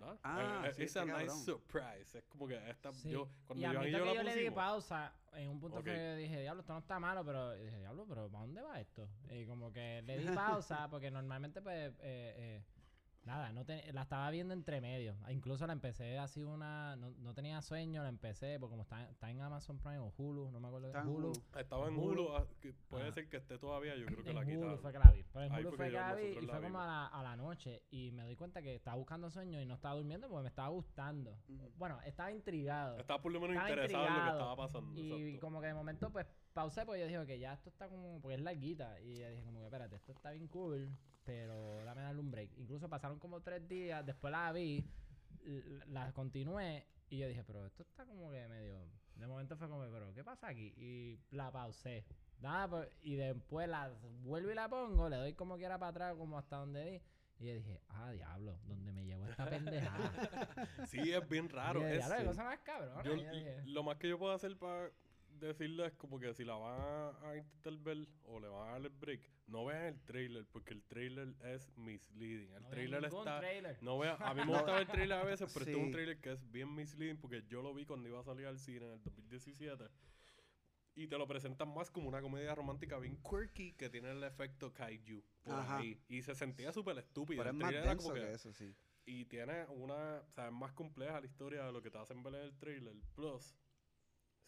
Nada. 0.00 0.18
Ah, 0.22 0.62
eh, 0.64 0.68
eh, 0.68 0.72
sí, 0.74 0.82
it's 0.82 0.96
está 0.96 1.02
a 1.02 1.04
nice 1.04 1.26
cabrón. 1.26 1.44
surprise. 1.44 2.18
Es 2.18 2.24
como 2.24 2.48
que 2.48 2.70
esta. 2.70 2.92
Sí. 2.92 3.10
Yo, 3.10 3.28
cuando 3.46 3.62
y 3.62 3.64
a 3.64 3.72
mí 3.80 3.90
yo 3.90 4.22
le 4.22 4.36
di 4.36 4.50
pausa, 4.50 5.12
en 5.32 5.48
un 5.50 5.60
punto 5.60 5.78
Ok. 5.78 5.84
fue 5.84 5.94
que 5.94 6.16
dije, 6.16 6.40
diablo, 6.40 6.60
esto 6.62 6.72
no 6.72 6.78
está 6.80 6.98
malo, 6.98 7.24
pero 7.24 7.56
y 7.56 7.64
dije, 7.64 7.78
diablo, 7.78 8.06
pero 8.08 8.28
¿para 8.28 8.44
dónde 8.44 8.62
va 8.62 8.80
esto? 8.80 9.08
Y 9.30 9.46
como 9.46 9.72
que 9.72 10.02
le 10.02 10.18
di 10.18 10.26
pausa, 10.34 10.88
porque 10.90 11.10
normalmente 11.10 11.62
pues, 11.62 11.92
eh, 12.00 12.34
eh, 12.36 12.62
nada, 13.24 13.52
no 13.52 13.64
te- 13.64 13.92
la 13.92 14.02
estaba 14.02 14.30
viendo 14.30 14.54
entre 14.54 14.80
medio. 14.80 15.16
Incluso 15.28 15.66
la 15.66 15.72
empecé 15.72 16.18
así 16.18 16.42
una, 16.42 16.96
no, 16.96 17.10
no 17.18 17.34
tenía 17.34 17.60
sueño, 17.62 18.02
la 18.02 18.08
empecé, 18.08 18.58
porque 18.58 18.72
como 18.72 18.82
está, 18.82 19.08
está 19.10 19.30
en 19.30 19.40
Amazon 19.40 19.78
Prime 19.78 19.98
o 19.98 20.12
Hulu, 20.16 20.50
no 20.50 20.58
me 20.60 20.68
acuerdo, 20.68 20.88
Está 20.88 21.02
en 21.02 21.08
Hulu. 21.08 21.28
Hulu. 21.28 21.42
Estaba 21.58 21.88
en 21.88 21.96
Hulu. 21.96 22.22
Hulu. 22.22 22.36
ah, 22.36 22.46
puede 22.88 23.08
Ah. 23.08 23.12
ser 23.12 23.28
que 23.28 23.36
esté 23.36 23.58
todavía. 23.58 23.94
Yo 23.96 24.06
creo 24.06 24.22
que 24.24 24.30
en 24.30 24.36
la 24.36 24.40
Hulu 24.42 24.50
quitaron. 24.50 24.78
fue 24.78 24.92
que 24.92 24.98
la 24.98 25.10
vi. 25.12 25.22
Pero 25.32 25.44
en 25.44 25.52
Ahí 25.52 25.64
Hulu 25.64 25.76
fue 25.76 25.86
que 25.86 25.92
la 25.92 26.14
vi 26.14 26.22
y 26.40 26.46
fue 26.46 26.60
como 26.62 26.80
a 26.80 26.86
la, 26.86 27.06
a 27.06 27.22
la 27.22 27.36
noche. 27.36 27.82
Y 27.90 28.10
me 28.12 28.22
doy 28.24 28.36
cuenta 28.36 28.62
que 28.62 28.74
estaba 28.74 28.96
buscando 28.96 29.30
sueño 29.30 29.60
y 29.60 29.66
no 29.66 29.74
estaba 29.74 29.94
durmiendo 29.94 30.28
porque 30.28 30.42
me 30.42 30.48
estaba 30.48 30.68
gustando. 30.68 31.38
Bueno, 31.76 32.00
estaba 32.04 32.32
intrigado. 32.32 32.98
Estaba 32.98 33.20
por 33.20 33.32
lo 33.32 33.40
menos 33.40 33.54
Estaba 33.56 33.70
interesado 33.70 34.04
en 34.04 34.08
lo 34.08 34.14
que 34.14 34.18
intrigado. 34.20 34.38
estaba 34.40 34.56
pasando. 34.56 35.00
Y 35.00 35.12
exacto. 35.12 35.46
como 35.46 35.60
que 35.60 35.66
de 35.68 35.74
momento 35.74 36.10
pues 36.10 36.26
pausé 36.52 36.84
porque 36.84 37.00
yo 37.00 37.06
dije 37.06 37.26
que 37.26 37.38
ya 37.38 37.52
esto 37.54 37.68
está 37.68 37.88
como, 37.88 38.20
porque 38.20 38.34
es 38.36 38.40
larguita. 38.40 39.00
Y 39.00 39.18
yo 39.18 39.28
dije 39.28 39.44
como 39.44 39.60
que 39.60 39.66
espérate, 39.66 39.96
esto 39.96 40.12
está 40.12 40.30
bien 40.32 40.48
cool, 40.48 40.90
pero 41.24 41.84
dame 41.84 42.02
darle 42.02 42.20
un 42.20 42.30
break. 42.30 42.50
Incluso 42.58 42.88
pasaron 42.88 43.18
como 43.18 43.40
tres 43.40 43.66
días, 43.68 44.04
después 44.04 44.30
la 44.32 44.52
vi, 44.52 44.84
la 45.88 46.12
continué 46.12 46.86
y 47.08 47.18
yo 47.18 47.28
dije, 47.28 47.42
pero 47.44 47.66
esto 47.66 47.82
está 47.82 48.04
como 48.06 48.30
que 48.30 48.46
medio... 48.48 48.84
De 49.16 49.26
momento 49.26 49.54
fue 49.56 49.68
como, 49.68 49.84
pero 49.90 50.14
¿qué 50.14 50.24
pasa 50.24 50.48
aquí? 50.48 50.72
Y 50.78 51.20
la 51.30 51.50
pausé. 51.52 52.06
Nada, 52.40 52.68
pues, 52.68 52.88
y 53.02 53.16
después 53.16 53.68
la 53.68 53.92
vuelvo 54.22 54.50
y 54.50 54.54
la 54.54 54.66
pongo, 54.68 55.10
le 55.10 55.16
doy 55.16 55.34
como 55.34 55.56
quiera 55.58 55.78
para 55.78 55.90
atrás, 55.90 56.14
como 56.16 56.38
hasta 56.38 56.56
donde 56.56 56.84
di. 56.90 57.02
Y 57.44 57.48
yo 57.48 57.54
dije, 57.54 57.80
ah, 57.88 58.12
diablo, 58.12 58.58
¿dónde 58.64 58.92
me 58.92 59.04
llevó 59.04 59.26
esta 59.26 59.48
pendejada? 59.48 60.10
Sí, 60.86 61.12
es 61.12 61.28
bien 61.28 61.50
raro. 61.50 61.80
Y 61.80 61.82
yo, 61.82 61.88
es- 61.88 62.06
diablo, 62.08 62.26
cosa 62.30 62.44
más 62.44 62.58
yo- 63.04 63.14
yo 63.16 63.30
dije, 63.30 63.62
lo 63.66 63.82
más 63.82 63.96
que 63.96 64.08
yo 64.08 64.18
puedo 64.18 64.32
hacer 64.32 64.56
para 64.56 64.90
decirle 65.46 65.86
es 65.86 65.94
como 65.94 66.18
que 66.18 66.32
si 66.34 66.44
la 66.44 66.54
van 66.54 66.80
a, 67.22 67.36
intentar 67.36 67.76
ver 67.78 68.06
o 68.24 68.38
le 68.40 68.48
van 68.48 68.68
a 68.68 68.72
dar 68.72 68.80
el 68.82 68.88
break, 68.90 69.20
no 69.46 69.64
vean 69.64 69.84
el 69.84 70.00
trailer 70.02 70.46
porque 70.46 70.74
el 70.74 70.82
trailer 70.84 71.34
es 71.44 71.68
misleading. 71.76 72.52
El 72.54 72.62
no 72.62 72.68
trailer 72.68 73.04
está... 73.04 73.38
trailer. 73.40 73.82
No 73.82 73.98
vean, 73.98 74.16
a 74.20 74.34
mí 74.34 74.40
me 74.44 74.46
gusta 74.64 74.72
ver 74.72 74.82
el 74.82 74.88
trailer 74.88 75.18
a 75.18 75.24
veces, 75.24 75.50
pero 75.52 75.64
este 75.64 75.72
es 75.72 75.78
un 75.78 75.86
Sí. 75.86 75.92
trailer 75.92 76.20
que 76.20 76.32
es 76.32 76.50
bien 76.50 76.74
misleading 76.74 77.16
porque 77.18 77.42
yo 77.48 77.62
lo 77.62 77.74
vi 77.74 77.84
cuando 77.86 78.08
iba 78.08 78.20
a 78.20 78.24
salir 78.24 78.46
al 78.46 78.58
cine 78.58 78.86
en 78.86 78.92
el 78.92 79.02
2017. 79.02 79.84
Y 80.96 81.06
te 81.06 81.16
lo 81.16 81.26
presentan 81.26 81.72
más 81.72 81.90
como 81.90 82.08
una 82.08 82.20
comedia 82.20 82.54
romántica 82.54 82.98
bien 82.98 83.16
quirky 83.22 83.72
que 83.74 83.88
tiene 83.88 84.10
el 84.10 84.22
efecto 84.24 84.72
kaiju 84.72 85.22
por 85.42 85.54
Ajá. 85.54 85.78
ahí. 85.78 85.98
Y 86.08 86.22
se 86.22 86.34
sentía 86.34 86.72
súper 86.72 86.98
estúpido. 86.98 87.42
Pero 87.42 87.50
es 87.50 87.56
más 87.56 87.72
denso 87.72 87.96
como 87.96 88.14
que, 88.14 88.20
que- 88.20 88.32
eso, 88.32 88.52
sí. 88.52 88.74
y 89.06 89.24
tiene 89.26 89.66
una, 89.68 90.20
o 90.20 90.30
sea, 90.32 90.46
es 90.48 90.52
más 90.52 90.72
compleja 90.72 91.20
la 91.20 91.26
historia 91.26 91.64
de 91.64 91.72
lo 91.72 91.80
que 91.80 91.90
te 91.90 91.98
hacen 91.98 92.22
ver 92.22 92.34
en 92.34 92.40
el 92.42 92.58
trailer. 92.58 92.94
Plus, 93.14 93.56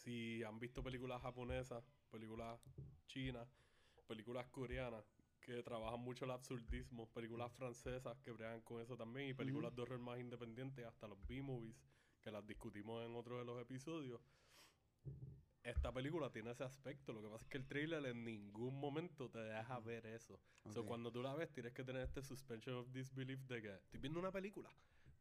si 0.03 0.43
han 0.43 0.59
visto 0.59 0.83
películas 0.83 1.23
japonesas, 1.23 1.85
películas 2.11 2.61
chinas, 3.07 3.49
películas 4.07 4.47
coreanas 4.49 5.05
que 5.41 5.63
trabajan 5.63 6.01
mucho 6.01 6.25
el 6.25 6.31
absurdismo, 6.33 7.09
películas 7.11 7.53
francesas 7.53 8.17
que 8.21 8.31
bregan 8.31 8.61
con 8.63 8.81
eso 8.81 8.97
también 8.97 9.29
y 9.29 9.35
películas 9.35 9.75
de 9.75 9.83
horror 9.83 9.99
más 9.99 10.19
independientes, 10.21 10.85
hasta 10.85 11.09
los 11.09 11.19
B-movies, 11.27 11.77
que 12.21 12.31
las 12.31 12.47
discutimos 12.47 13.05
en 13.05 13.15
otro 13.17 13.39
de 13.39 13.45
los 13.45 13.61
episodios. 13.61 14.21
Esta 15.65 15.93
película 15.93 16.31
tiene 16.31 16.51
ese 16.51 16.65
aspecto, 16.65 17.13
lo 17.13 17.23
que 17.23 17.29
pasa 17.29 17.45
es 17.45 17.51
que 17.51 17.59
el 17.59 17.67
trailer 17.67 18.05
en 18.07 18.25
ningún 18.25 18.79
momento 18.79 19.31
te 19.31 19.39
deja 19.39 19.79
ver 19.81 20.07
eso. 20.07 20.41
So, 20.73 20.81
Ok. 20.81 20.87
cuando 20.89 21.13
tú 21.13 21.23
la 21.23 21.35
ves, 21.35 21.53
tienes 21.53 21.73
que 21.73 21.85
tener 21.85 22.03
este 22.03 22.23
suspension 22.23 22.77
of 22.77 22.89
disbelief 22.93 23.41
de 23.47 23.63
que 23.63 23.75
estoy 23.77 24.01
viendo 24.01 24.19
una 24.19 24.33
película. 24.33 24.69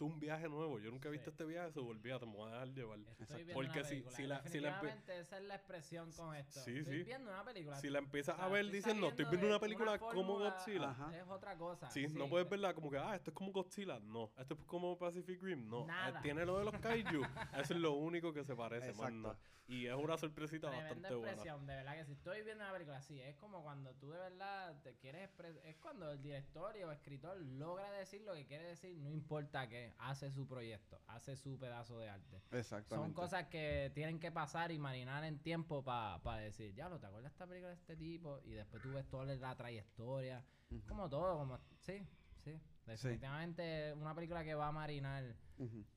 Esto 0.01 0.07
es 0.07 0.13
un 0.15 0.19
viaje 0.19 0.49
nuevo. 0.49 0.79
Yo 0.79 0.89
nunca 0.89 1.09
he 1.09 1.11
visto 1.11 1.29
Sí. 1.29 1.29
este 1.29 1.45
viaje, 1.45 1.71
me 2.25 2.35
voy 2.35 2.49
a 2.49 2.53
dejar 2.53 2.69
llevar. 2.73 2.99
Estoy 3.19 3.35
viendo 3.43 3.53
Porque 3.53 3.79
una 3.79 3.83
si- 3.87 4.03
si 4.09 4.23
la- 4.25 4.41
si 4.47 4.59
la 4.59 4.79
esa 5.19 5.37
es 5.37 5.43
la 5.43 5.55
expresión 5.55 6.11
con 6.13 6.35
esto. 6.35 6.59
Sí, 6.61 6.77
estoy 6.79 6.97
sí. 6.99 7.03
viendo 7.03 7.29
una 7.29 7.43
película. 7.43 7.75
Si 7.77 7.87
la 7.89 7.99
empiezas 7.99 8.33
O 8.33 8.37
sea, 8.39 8.45
a 8.45 8.49
ver 8.49 8.61
estoy 8.65 8.77
diciendo, 8.77 9.09
estoy 9.09 9.25
viendo 9.25 9.45
una 9.45 9.59
película 9.59 9.99
como 9.99 10.39
Godzilla. 10.39 10.89
Ajá. 10.89 11.15
Es 11.15 11.27
otra 11.27 11.55
cosa. 11.55 11.87
Sí, 11.91 12.07
no 12.07 12.27
puedes 12.29 12.49
verla 12.49 12.73
como 12.73 12.89
que, 12.89 12.97
ah, 12.97 13.15
esto 13.15 13.29
es 13.29 13.35
como 13.35 13.51
Godzilla. 13.51 13.99
No, 13.99 14.31
esto 14.39 14.55
es 14.55 14.59
como 14.65 14.97
Pacific 14.97 15.39
Rim. 15.39 15.69
No, 15.69 15.83
Eh, 15.83 15.87
Nada. 15.87 16.21
tiene 16.23 16.45
lo 16.47 16.57
de 16.57 16.65
los 16.65 16.73
kaiju. 16.79 17.21
Eso 17.71 17.73
es 17.75 17.79
lo 17.79 17.91
único 17.93 18.33
que 18.33 18.43
se 18.43 18.55
parece, 18.55 18.93
nada. 18.93 19.37
Y 19.67 19.85
es 19.85 19.93
una 19.93 20.17
sorpresita 20.17 20.67
Tremenda 20.67 20.89
bastante 20.95 21.15
buena. 21.15 21.31
expresión, 21.31 21.65
de 21.67 21.75
verdad 21.75 21.95
que 21.95 22.05
si 22.05 22.11
estoy 22.13 22.41
viendo 22.43 22.63
una 22.63 22.73
película 22.73 22.97
así, 22.97 23.21
es 23.21 23.35
como 23.37 23.63
cuando 23.63 23.93
tú 23.95 24.09
de 24.09 24.17
verdad 24.17 24.75
te 24.83 24.95
quieres 24.95 25.23
expresar, 25.23 25.65
es 25.65 25.77
cuando 25.77 26.11
el 26.11 26.21
director 26.21 26.75
o 26.83 26.91
escritor 26.91 27.39
logra 27.39 27.89
decir 27.91 28.21
lo 28.23 28.33
que 28.33 28.45
quiere 28.45 28.65
decir, 28.65 28.97
no 28.97 29.09
importa 29.09 29.69
qué, 29.69 29.90
hace 29.99 30.31
su 30.31 30.47
proyecto, 30.47 30.99
hace 31.07 31.35
su 31.35 31.57
pedazo 31.57 31.99
de 31.99 32.09
arte. 32.09 32.41
Exactamente. 32.51 33.07
Son 33.07 33.13
cosas 33.13 33.47
que 33.47 33.91
tienen 33.93 34.19
que 34.19 34.31
pasar 34.31 34.71
y 34.71 34.79
marinar 34.79 35.23
en 35.23 35.39
tiempo 35.39 35.83
para 35.83 36.37
decir, 36.37 36.73
ya, 36.73 36.89
¿te 36.89 37.05
acuerdas 37.05 37.23
de 37.23 37.27
esta 37.29 37.47
película 37.47 37.69
de 37.69 37.75
este 37.75 37.95
tipo? 37.95 38.39
Y 38.43 38.51
después 38.51 38.81
tú 38.81 38.91
ves 38.93 39.07
toda 39.09 39.25
la 39.25 39.55
trayectoria, 39.55 40.43
como 40.87 41.09
todo, 41.09 41.37
como, 41.37 41.59
sí, 41.79 42.05
sí, 42.43 42.59
definitivamente 42.85 43.93
una 43.93 44.15
película 44.15 44.43
que 44.43 44.55
va 44.55 44.67
a 44.67 44.71
marinar 44.71 45.35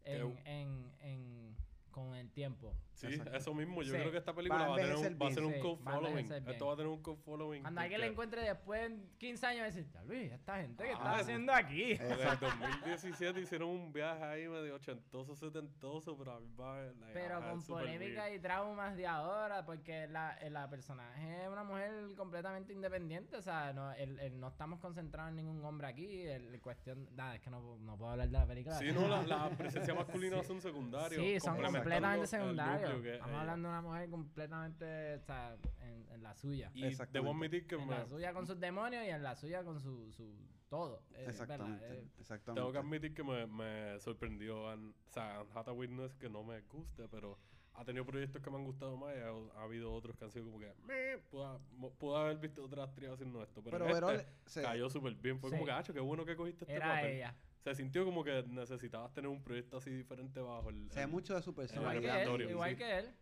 en, 0.05 0.93
en, 1.01 1.57
con 1.91 2.15
el 2.15 2.31
tiempo. 2.31 2.75
Sí, 2.95 3.07
Exacto. 3.09 3.37
eso 3.37 3.55
mismo. 3.55 3.83
Yo 3.83 3.93
Sí. 3.93 3.99
creo 3.99 4.13
que 4.13 4.19
esta 4.19 4.33
película 4.33 4.61
Va 4.61 4.67
a 4.67 4.69
va 4.69 4.75
a, 4.77 4.79
tener 4.79 4.97
un, 4.97 5.19
va 5.21 5.27
a 5.29 5.31
ser 5.33 5.45
un 5.45 5.53
sí, 5.55 5.61
cult 5.61 5.81
following. 5.83 6.33
Esto 6.33 6.67
va 6.67 6.73
a 6.73 6.77
tener 6.77 6.93
un 6.93 7.03
cult 7.03 7.19
following. 7.25 7.63
Cuando 7.63 7.81
alguien 7.81 8.01
la 8.01 8.07
encuentre 8.07 8.43
después 8.43 8.87
en 8.87 9.11
15 9.19 9.47
años, 9.47 9.61
va 9.61 9.65
a 9.65 9.67
decir, 9.71 9.87
ya 9.93 10.03
Luis, 10.05 10.33
esta 10.33 10.57
gente 10.61 10.85
que 10.85 10.91
Ah, 10.91 10.93
está 10.95 11.17
haciendo 11.17 11.53
aquí. 11.53 11.93
En 11.93 12.03
el 12.13 12.39
2017 12.41 13.41
hicieron 13.41 13.69
un 13.71 13.93
viaje 13.93 14.23
ahí 14.25 14.49
medio 14.49 14.77
ochentoso, 14.77 15.35
setentoso, 15.35 16.17
pero 16.17 16.33
a 16.33 16.41
mí 16.41 16.49
va 16.59 16.79
a 16.79 16.83
like, 16.85 17.13
Pero 17.13 17.37
ah, 17.39 17.51
con 17.51 17.63
polémica 17.65 18.31
y 18.33 18.39
traumas 18.39 18.97
de 18.97 19.07
ahora, 19.07 19.65
porque 19.65 20.07
la, 20.07 20.39
la 20.51 20.69
personaje 20.71 21.43
es 21.43 21.49
una 21.49 21.65
mujer 21.65 21.93
completamente 22.17 22.73
independiente, 22.73 23.37
o 23.37 23.43
sea, 23.43 23.73
no, 23.73 23.93
el, 23.93 24.19
el- 24.21 24.39
no 24.39 24.49
estamos 24.49 24.79
concentrados 24.81 25.31
en 25.31 25.37
ningún 25.37 25.65
hombre 25.65 25.89
aquí, 25.89 26.23
el, 26.23 26.55
el 26.55 26.61
cuestión, 26.61 27.09
nada, 27.17 27.35
es 27.37 27.41
que 27.41 27.51
no, 27.51 27.77
no 27.79 27.97
puedo 27.97 28.13
hablar 28.13 28.29
de 28.29 28.39
la 28.39 28.47
película. 28.47 28.77
Sí, 28.79 28.93
no, 28.93 29.09
la, 29.09 29.23
la 29.23 29.51
presencia 29.59 29.95
masculina 29.95 30.43
son 30.45 30.61
secundarios. 30.61 31.21
Sí, 31.21 31.41
son 31.41 31.61
completamente 31.61 32.27
secundarios. 32.27 32.84
Que 33.03 33.13
Estamos 33.15 33.31
ella. 33.33 33.41
hablando 33.41 33.69
de 33.69 33.73
una 33.75 33.83
mujer 33.83 34.11
completamente, 34.11 35.15
o 35.15 35.21
sea, 35.21 35.57
en, 35.81 36.09
en 36.11 36.23
la 36.23 36.35
suya. 36.35 36.71
Y 36.75 36.81
debo 36.81 36.91
Exactamente. 36.91 37.31
admitir 37.37 37.67
que 37.67 37.75
En 37.77 37.87
me, 37.87 37.95
la 37.99 38.07
suya 38.07 38.33
con 38.33 38.47
sus 38.47 38.59
demonios 38.61 39.05
y 39.05 39.09
en 39.11 39.23
la 39.23 39.35
suya 39.35 39.65
con 39.65 39.81
su, 39.81 40.13
su 40.13 40.35
todo. 40.69 41.03
Exactamente. 41.15 41.85
eh, 41.87 42.09
Exactamente. 42.19 42.61
tengo 42.61 42.73
que 42.73 42.79
admitir 42.79 43.15
que 43.15 43.23
me, 43.25 43.47
me 43.47 43.99
sorprendió 44.01 44.69
Anne- 44.69 44.93
o 45.09 45.11
sea, 45.13 45.41
Anne 45.41 45.51
Hathaway 45.55 45.89
no 45.89 46.05
es 46.05 46.15
que 46.15 46.29
no 46.29 46.43
me 46.43 46.61
guste, 46.63 47.09
pero 47.09 47.39
ha 47.77 47.85
tenido 47.85 48.05
proyectos 48.07 48.41
que 48.41 48.51
me 48.51 48.57
han 48.57 48.65
gustado 48.65 48.97
más 48.97 49.15
y 49.17 49.19
ha, 49.21 49.59
ha 49.61 49.65
habido 49.65 49.93
otros 49.93 50.17
que 50.17 50.25
han 50.25 50.31
sido 50.31 50.45
como 50.45 50.61
que 50.61 50.73
"Meh", 50.87 51.19
puedo, 51.31 51.61
mo- 51.73 51.93
puedo 51.93 52.17
haber 52.17 52.39
visto 52.39 52.63
otras 52.65 52.89
actriz 52.89 53.11
haciendo 53.11 53.43
esto, 53.43 53.63
pero, 53.65 53.79
Pero 53.85 54.11
este 54.11 54.63
cayó 54.63 54.89
súper 54.89 55.15
bien. 55.17 55.41
Fue 55.41 55.51
Sí. 55.51 55.57
como 55.57 55.67
que, 55.67 55.73
"Acho, 55.73 55.93
qué 55.93 56.01
bueno 56.01 56.25
que 56.25 56.37
cogiste 56.37 56.65
este 56.65 56.75
era 56.77 56.89
papel. 56.95 57.13
ella. 57.17 57.35
Se 57.65 57.75
sintió 57.75 58.05
como 58.05 58.23
que 58.23 58.43
necesitabas 58.47 59.13
tener 59.15 59.31
un 59.31 59.43
proyecto 59.43 59.79
así 59.79 59.91
diferente 59.91 60.39
bajo 60.39 60.69
el... 60.69 60.91
se 60.91 61.01
ve 61.01 61.07
mucho 61.07 61.35
de 61.35 61.41
su 61.41 61.51
Igual 61.51 62.01
que 62.01 62.23
él, 62.23 62.51
igual 62.51 62.71
sí. 62.71 62.77
que 62.77 62.99
él. 62.99 63.15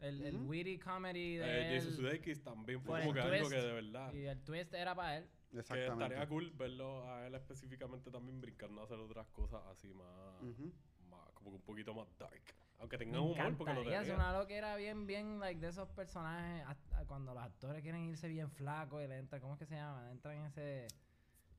El, 0.00 0.22
el 0.22 0.36
witty 0.36 0.78
comedy 0.78 1.36
de 1.36 1.44
eh, 1.44 1.68
él. 1.68 1.78
Jason 1.78 1.92
Sudeikis 1.92 2.42
también 2.42 2.80
fue 2.80 3.00
como 3.00 3.12
que 3.12 3.20
algo 3.20 3.36
twist. 3.36 3.50
que 3.50 3.60
de 3.60 3.72
verdad... 3.74 4.12
Y 4.14 4.24
el 4.24 4.42
twist 4.42 4.72
era 4.72 4.94
para 4.94 5.18
él. 5.18 5.28
Que 5.50 5.58
Exactamente. 5.58 6.04
estaría 6.04 6.28
cool 6.28 6.50
verlo 6.52 7.10
a 7.10 7.26
él 7.26 7.34
específicamente 7.34 8.10
también 8.10 8.40
brincando 8.40 8.80
a 8.80 8.84
hacer 8.84 8.98
otras 8.98 9.26
cosas 9.28 9.60
así 9.70 9.92
más, 9.92 10.42
Ujú. 10.42 10.72
más- 11.10 11.30
como 11.34 11.50
que 11.50 11.56
un 11.56 11.62
poquito 11.62 11.92
más 11.92 12.06
dark. 12.16 12.42
Aunque 12.78 12.96
tenga 12.96 13.20
humor 13.20 13.36
porque 13.58 13.74
lo 13.74 13.80
encantaría, 13.80 14.00
es 14.00 14.06
tenía. 14.06 14.14
una 14.14 14.38
loquera 14.38 14.76
bien, 14.76 15.06
bien, 15.06 15.40
like, 15.40 15.60
de 15.60 15.68
esos 15.68 15.88
personajes, 15.90 16.64
hasta 16.66 17.04
cuando 17.06 17.34
los 17.34 17.42
actores 17.42 17.82
quieren 17.82 18.04
irse 18.04 18.28
bien 18.28 18.50
flacos 18.50 19.02
y 19.04 19.08
le 19.08 19.18
entran, 19.18 19.40
¿cómo 19.42 19.54
es 19.54 19.58
que 19.58 19.66
se 19.66 19.74
llama? 19.74 20.10
Entran 20.12 20.36
en 20.36 20.44
ese, 20.44 20.86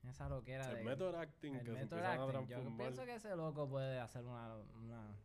esa 0.08 0.30
loquera 0.30 0.70
El 0.72 0.78
de... 0.78 0.84
method 0.84 1.16
acting 1.16 1.54
el 1.56 1.60
que 1.60 1.66
se 1.66 1.72
method 1.74 1.98
a 2.00 2.12
acting. 2.14 2.26
Yo 2.26 2.32
transformar. 2.32 2.78
pienso 2.78 3.06
que 3.06 3.16
ese 3.16 3.36
loco 3.36 3.68
puede 3.70 4.00
hacer 4.00 4.24
una, 4.26 4.56
una 4.84 5.16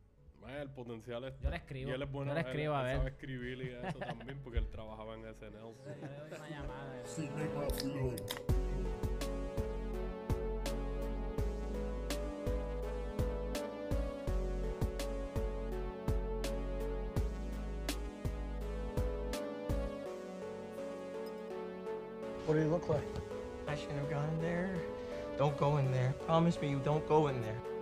Man, 0.41 0.51
el 0.57 0.69
potencial 0.69 1.23
es. 1.23 1.39
Yo 1.39 1.49
le 1.49 1.55
escribo, 1.55 1.89
Y 1.89 1.93
él 1.93 2.01
es 2.03 2.11
bueno. 2.11 2.31
yo 2.31 2.35
le 2.35 2.41
él- 2.41 2.45
escribo 2.47 2.75
a 2.75 2.79
él 2.81 2.85
ver. 2.87 2.97
sabe 2.97 3.09
escribir 3.09 3.61
y 3.61 3.87
eso 3.87 3.99
también 3.99 4.39
porque 4.43 4.59
él 4.59 4.69
trabajaba 4.69 5.15
en 5.15 5.21
SNL. 5.33 5.51
Yo 5.51 5.73
le 5.85 6.17
doy 6.19 6.37
una 6.37 6.49
llamada. 6.49 7.03
Flow. 7.05 8.15
What 22.45 22.53
did 22.55 22.63
it 22.63 22.69
look 22.69 22.87
like? 22.89 23.03
I 23.75 23.77
shouldn't 23.77 23.99
have 23.99 24.09
gone 24.09 24.29
in 24.29 24.41
there. 24.41 24.69
Don't 25.37 25.57
go 25.57 25.75
in 25.75 25.91
there. 25.91 26.15
Promise 26.25 26.61
me 26.61 26.69
you 26.69 26.79
don't 26.85 27.05
go 27.09 27.27
in 27.27 27.41
there. 27.41 27.74